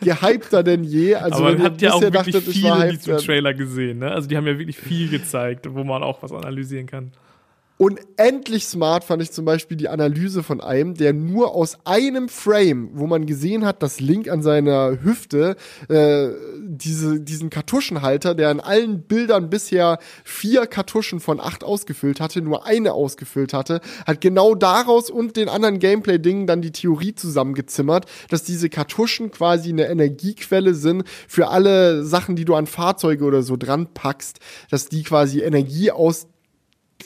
gehypter 0.00 0.62
denn 0.62 0.84
je. 0.84 1.14
Also 1.14 1.44
aber 1.44 1.52
man 1.54 1.62
hat 1.62 1.82
ja 1.82 1.92
auch 1.92 2.00
wirklich 2.00 2.34
dachtet, 2.34 2.54
viele 2.54 2.96
diesem 2.96 3.16
Trailer 3.18 3.54
gesehen, 3.54 3.98
ne? 3.98 4.10
Also 4.10 4.28
die 4.28 4.36
haben 4.36 4.46
ja 4.46 4.58
wirklich 4.58 4.78
viel 4.78 5.08
gezeigt, 5.08 5.66
wo 5.72 5.84
man 5.84 6.02
auch 6.02 6.22
was 6.22 6.32
analysieren 6.32 6.86
kann. 6.86 7.12
Unendlich 7.80 8.66
smart 8.66 9.04
fand 9.04 9.22
ich 9.22 9.30
zum 9.30 9.44
Beispiel 9.44 9.76
die 9.76 9.88
Analyse 9.88 10.42
von 10.42 10.60
einem, 10.60 10.94
der 10.94 11.12
nur 11.12 11.54
aus 11.54 11.78
einem 11.84 12.28
Frame, 12.28 12.90
wo 12.94 13.06
man 13.06 13.24
gesehen 13.24 13.64
hat, 13.64 13.84
dass 13.84 14.00
Link 14.00 14.28
an 14.28 14.42
seiner 14.42 14.98
Hüfte 15.00 15.54
äh, 15.88 16.30
diese, 16.58 17.20
diesen 17.20 17.50
Kartuschenhalter, 17.50 18.34
der 18.34 18.50
in 18.50 18.58
allen 18.58 19.02
Bildern 19.02 19.48
bisher 19.48 20.00
vier 20.24 20.66
Kartuschen 20.66 21.20
von 21.20 21.38
acht 21.38 21.62
ausgefüllt 21.62 22.20
hatte, 22.20 22.42
nur 22.42 22.66
eine 22.66 22.94
ausgefüllt 22.94 23.52
hatte, 23.52 23.80
hat 24.04 24.20
genau 24.20 24.56
daraus 24.56 25.08
und 25.08 25.36
den 25.36 25.48
anderen 25.48 25.78
Gameplay-Dingen 25.78 26.48
dann 26.48 26.60
die 26.60 26.72
Theorie 26.72 27.14
zusammengezimmert, 27.14 28.06
dass 28.28 28.42
diese 28.42 28.68
Kartuschen 28.70 29.30
quasi 29.30 29.68
eine 29.68 29.86
Energiequelle 29.86 30.74
sind 30.74 31.04
für 31.28 31.46
alle 31.46 32.04
Sachen, 32.04 32.34
die 32.34 32.44
du 32.44 32.56
an 32.56 32.66
Fahrzeuge 32.66 33.24
oder 33.24 33.44
so 33.44 33.56
dran 33.56 33.86
packst, 33.94 34.40
dass 34.68 34.88
die 34.88 35.04
quasi 35.04 35.42
Energie 35.42 35.92
aus 35.92 36.26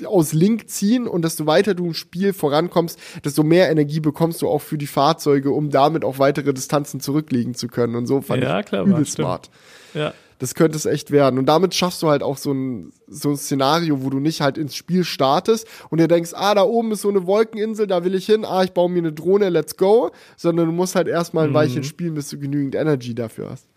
aus 0.05 0.32
Link 0.32 0.69
ziehen 0.69 1.06
und 1.06 1.23
desto 1.23 1.47
weiter 1.47 1.74
du 1.74 1.86
im 1.86 1.94
Spiel 1.94 2.32
vorankommst, 2.32 2.98
desto 3.24 3.43
mehr 3.43 3.70
Energie 3.70 4.01
bekommst 4.01 4.43
du 4.43 4.48
auch 4.48 4.60
für 4.60 4.78
die 4.78 4.86
Fahrzeuge, 4.86 5.51
um 5.51 5.70
damit 5.70 6.05
auch 6.05 6.19
weitere 6.19 6.55
Distanzen 6.55 7.01
zurücklegen 7.01 7.55
zu 7.55 7.69
können. 7.69 7.94
Und 7.94 8.06
so 8.06 8.20
fand 8.20 8.43
ja, 8.43 8.60
ich 8.60 8.66
klar, 8.66 8.86
übel 8.86 9.05
smart. 9.06 9.51
Ja. 9.94 10.14
Das 10.39 10.56
könnte 10.56 10.77
es 10.77 10.86
echt 10.86 11.12
werden. 11.12 11.39
Und 11.39 11.47
damit 11.47 11.73
schaffst 11.73 12.02
du 12.02 12.09
halt 12.09 12.24
auch 12.24 12.36
so 12.36 12.52
ein, 12.52 12.93
so 13.06 13.31
ein 13.31 13.36
Szenario, 13.36 14.02
wo 14.02 14.10
du 14.10 14.19
nicht 14.19 14.40
halt 14.40 14.59
ins 14.59 14.74
Spiel 14.74 15.05
startest 15.05 15.69
und 15.89 16.01
dir 16.01 16.09
denkst, 16.09 16.32
ah, 16.35 16.55
da 16.56 16.64
oben 16.64 16.90
ist 16.90 17.02
so 17.02 17.10
eine 17.10 17.27
Wolkeninsel, 17.27 17.86
da 17.86 18.02
will 18.02 18.16
ich 18.16 18.27
hin, 18.27 18.44
ah, 18.44 18.64
ich 18.64 18.73
baue 18.73 18.90
mir 18.90 18.98
eine 18.98 19.12
Drohne, 19.12 19.51
let's 19.51 19.77
go. 19.77 20.10
Sondern 20.36 20.66
du 20.66 20.73
musst 20.73 20.97
halt 20.97 21.06
erstmal 21.06 21.44
ein 21.44 21.51
mhm. 21.51 21.55
Weilchen 21.55 21.85
spielen, 21.85 22.14
bis 22.14 22.28
du 22.28 22.40
genügend 22.40 22.74
Energy 22.74 23.14
dafür 23.14 23.51
hast. 23.51 23.69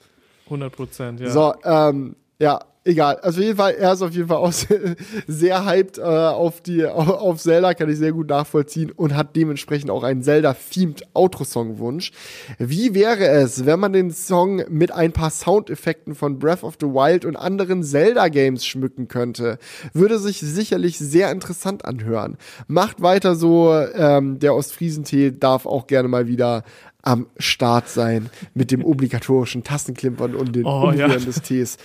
100 0.46 0.76
Prozent, 0.76 1.20
ja. 1.20 1.30
So, 1.30 1.54
ähm, 1.64 2.16
ja, 2.40 2.60
egal. 2.86 3.18
Also 3.18 3.40
auf 3.40 3.46
jeden 3.46 3.58
Fall, 3.58 3.74
er 3.74 3.94
ist 3.94 4.02
auf 4.02 4.12
jeden 4.14 4.28
Fall 4.28 4.38
auch 4.38 4.54
sehr 5.28 5.66
hyped 5.66 5.98
äh, 5.98 6.02
auf 6.02 6.62
die 6.62 6.86
auf 6.86 7.42
Zelda, 7.42 7.74
kann 7.74 7.90
ich 7.90 7.98
sehr 7.98 8.14
gut 8.14 8.30
nachvollziehen 8.30 8.92
und 8.92 9.16
hat 9.16 9.36
dementsprechend 9.36 9.90
auch 9.92 10.04
einen 10.04 10.24
Zelda-themed 10.24 11.04
Outro-Song-Wunsch. 11.14 12.12
Wie 12.60 12.94
wäre 12.94 13.28
es, 13.28 13.66
wenn 13.66 13.80
man 13.80 13.94
den 13.94 14.12
Song 14.12 14.64
mit 14.70 14.92
ein 14.92 15.12
paar 15.12 15.32
Soundeffekten 15.32 16.16
von 16.16 16.40
Breath 16.40 16.64
of 16.64 16.76
the 16.80 16.88
Wild 16.88 17.26
und 17.26 17.36
anderen 17.36 17.84
Zelda-Games 17.84 18.66
schmücken 18.66 19.08
könnte? 19.08 19.58
Würde 19.94 20.20
sich 20.20 20.40
sicherlich 20.40 20.98
sehr 20.98 21.32
interessant 21.32 21.86
anhören. 21.86 22.38
Macht 22.68 23.02
weiter 23.02 23.36
so, 23.36 23.74
ähm, 23.74 24.40
der 24.40 24.56
Ostfriesentee 24.56 25.32
darf 25.32 25.66
auch 25.66 25.88
gerne 25.88 26.08
mal 26.08 26.28
wieder 26.28 26.64
am 27.02 27.28
Start 27.38 27.90
sein 27.90 28.30
mit 28.54 28.72
dem 28.72 28.84
obligatorischen 28.86 29.64
Tassenklimpern 29.64 30.36
und 30.36 30.56
den 30.56 30.66
Oh, 30.66 30.92
ja. 30.92 31.08
Des 31.08 31.42
Tees. 31.42 31.78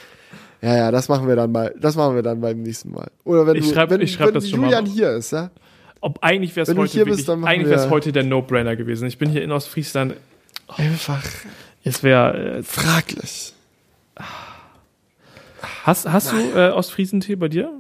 Ja, 0.63 0.77
ja, 0.77 0.91
das 0.91 1.09
machen 1.09 1.27
wir 1.27 1.37
dann 1.37 1.51
mal. 1.53 1.75
Das 1.81 1.97
machen 1.97 2.15
wir 2.15 2.23
dann 2.23 2.41
beim 2.41 2.63
nächsten 2.63 2.91
Mal. 2.93 3.11
Oder 3.25 3.47
wenn 3.47 3.57
Ich 3.57 3.69
du, 3.69 3.75
schreib- 3.75 3.91
wenn, 3.91 4.01
ich 4.03 4.13
schreib 4.13 4.29
wenn 4.29 4.35
das 4.35 4.45
mal 4.53 4.65
Julian 4.65 4.85
auf. 4.87 4.91
hier 4.93 5.11
ist, 5.13 5.31
ja? 5.33 5.51
Ob 6.03 6.19
eigentlich 6.23 6.55
wäre 6.57 6.63
es 6.71 6.77
heute 6.77 7.05
bist, 7.05 7.27
wirklich, 7.29 7.47
eigentlich 7.47 7.69
wir- 7.79 7.91
heute 7.91 8.13
der 8.13 8.25
No-Brainer 8.25 8.77
gewesen. 8.77 9.07
Ich 9.07 9.19
bin 9.19 9.31
hier 9.31 9.43
in 9.43 9.53
Ostfriesland. 9.53 10.15
Einfach 10.69 11.23
Es 11.85 12.03
wäre. 12.03 12.59
Äh, 12.59 12.63
fraglich. 12.63 13.55
hast 15.85 16.11
hast 16.11 16.33
du 16.33 16.37
äh, 16.59 16.71
Ostfriesentee 16.71 17.37
bei 17.37 17.49
dir? 17.49 17.71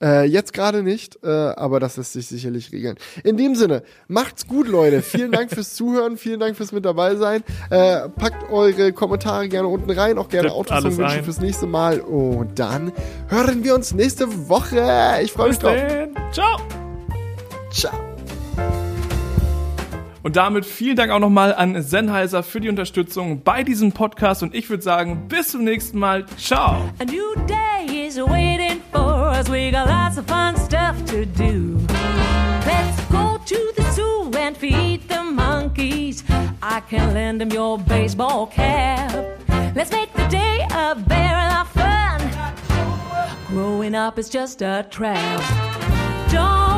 Äh, 0.00 0.24
jetzt 0.24 0.52
gerade 0.52 0.82
nicht, 0.82 1.18
äh, 1.24 1.28
aber 1.28 1.80
das 1.80 1.96
lässt 1.96 2.12
sich 2.12 2.26
sicherlich 2.28 2.72
regeln. 2.72 2.96
In 3.24 3.36
dem 3.36 3.54
Sinne, 3.54 3.82
macht's 4.06 4.46
gut, 4.46 4.68
Leute. 4.68 5.02
Vielen 5.02 5.32
Dank 5.32 5.50
fürs 5.50 5.74
Zuhören, 5.74 6.16
vielen 6.16 6.40
Dank 6.40 6.56
fürs 6.56 6.72
mit 6.72 6.84
dabei 6.84 7.16
sein. 7.16 7.42
Äh, 7.70 8.08
packt 8.08 8.50
eure 8.50 8.92
Kommentare 8.92 9.48
gerne 9.48 9.68
unten 9.68 9.90
rein, 9.90 10.18
auch 10.18 10.28
gerne 10.28 10.52
Autosong-Wünsche 10.52 11.22
fürs 11.24 11.40
nächste 11.40 11.66
Mal. 11.66 12.00
Und 12.00 12.58
dann 12.58 12.92
hören 13.28 13.64
wir 13.64 13.74
uns 13.74 13.92
nächste 13.92 14.48
Woche. 14.48 15.20
Ich 15.22 15.32
freue 15.32 15.48
mich 15.48 15.58
drauf. 15.58 15.76
dann. 15.76 16.32
Ciao. 16.32 16.58
Ciao. 17.70 18.07
Und 20.22 20.36
damit 20.36 20.66
vielen 20.66 20.96
Dank 20.96 21.12
auch 21.12 21.18
nochmal 21.18 21.54
an 21.54 21.80
Sennheiser 21.82 22.42
für 22.42 22.60
die 22.60 22.68
Unterstützung 22.68 23.42
bei 23.42 23.62
diesem 23.62 23.92
Podcast. 23.92 24.42
Und 24.42 24.54
ich 24.54 24.68
würde 24.68 24.82
sagen, 24.82 25.28
bis 25.28 25.48
zum 25.48 25.64
nächsten 25.64 25.98
Mal. 25.98 26.26
Ciao. 26.36 26.82
A 26.98 27.04
new 27.04 27.34
day 27.46 28.06
is 28.06 28.16
waiting 28.16 28.80
for 28.92 29.32
us. 29.36 29.48
We 29.50 29.70
got 29.70 29.86
lots 29.86 30.18
of 30.18 30.26
fun 30.26 30.56
stuff 30.56 30.96
to 31.06 31.24
do. 31.24 31.78
Let's 32.66 33.00
go 33.10 33.38
to 33.44 33.56
the 33.76 33.82
zoo 33.92 34.30
and 34.38 34.56
feed 34.56 35.08
the 35.08 35.22
monkeys. 35.22 36.24
I 36.62 36.80
can 36.90 37.14
lend 37.14 37.40
them 37.40 37.50
your 37.50 37.78
baseball 37.78 38.46
cap. 38.46 39.12
Let's 39.74 39.90
make 39.90 40.12
the 40.14 40.26
day 40.28 40.66
a 40.70 40.94
very 40.94 41.48
lot 41.48 41.66
of 41.66 41.72
fun. 41.72 42.20
Growing 43.48 43.94
up 43.94 44.18
is 44.18 44.28
just 44.28 44.62
a 44.62 44.84
trap. 44.90 45.40
Don't 46.30 46.77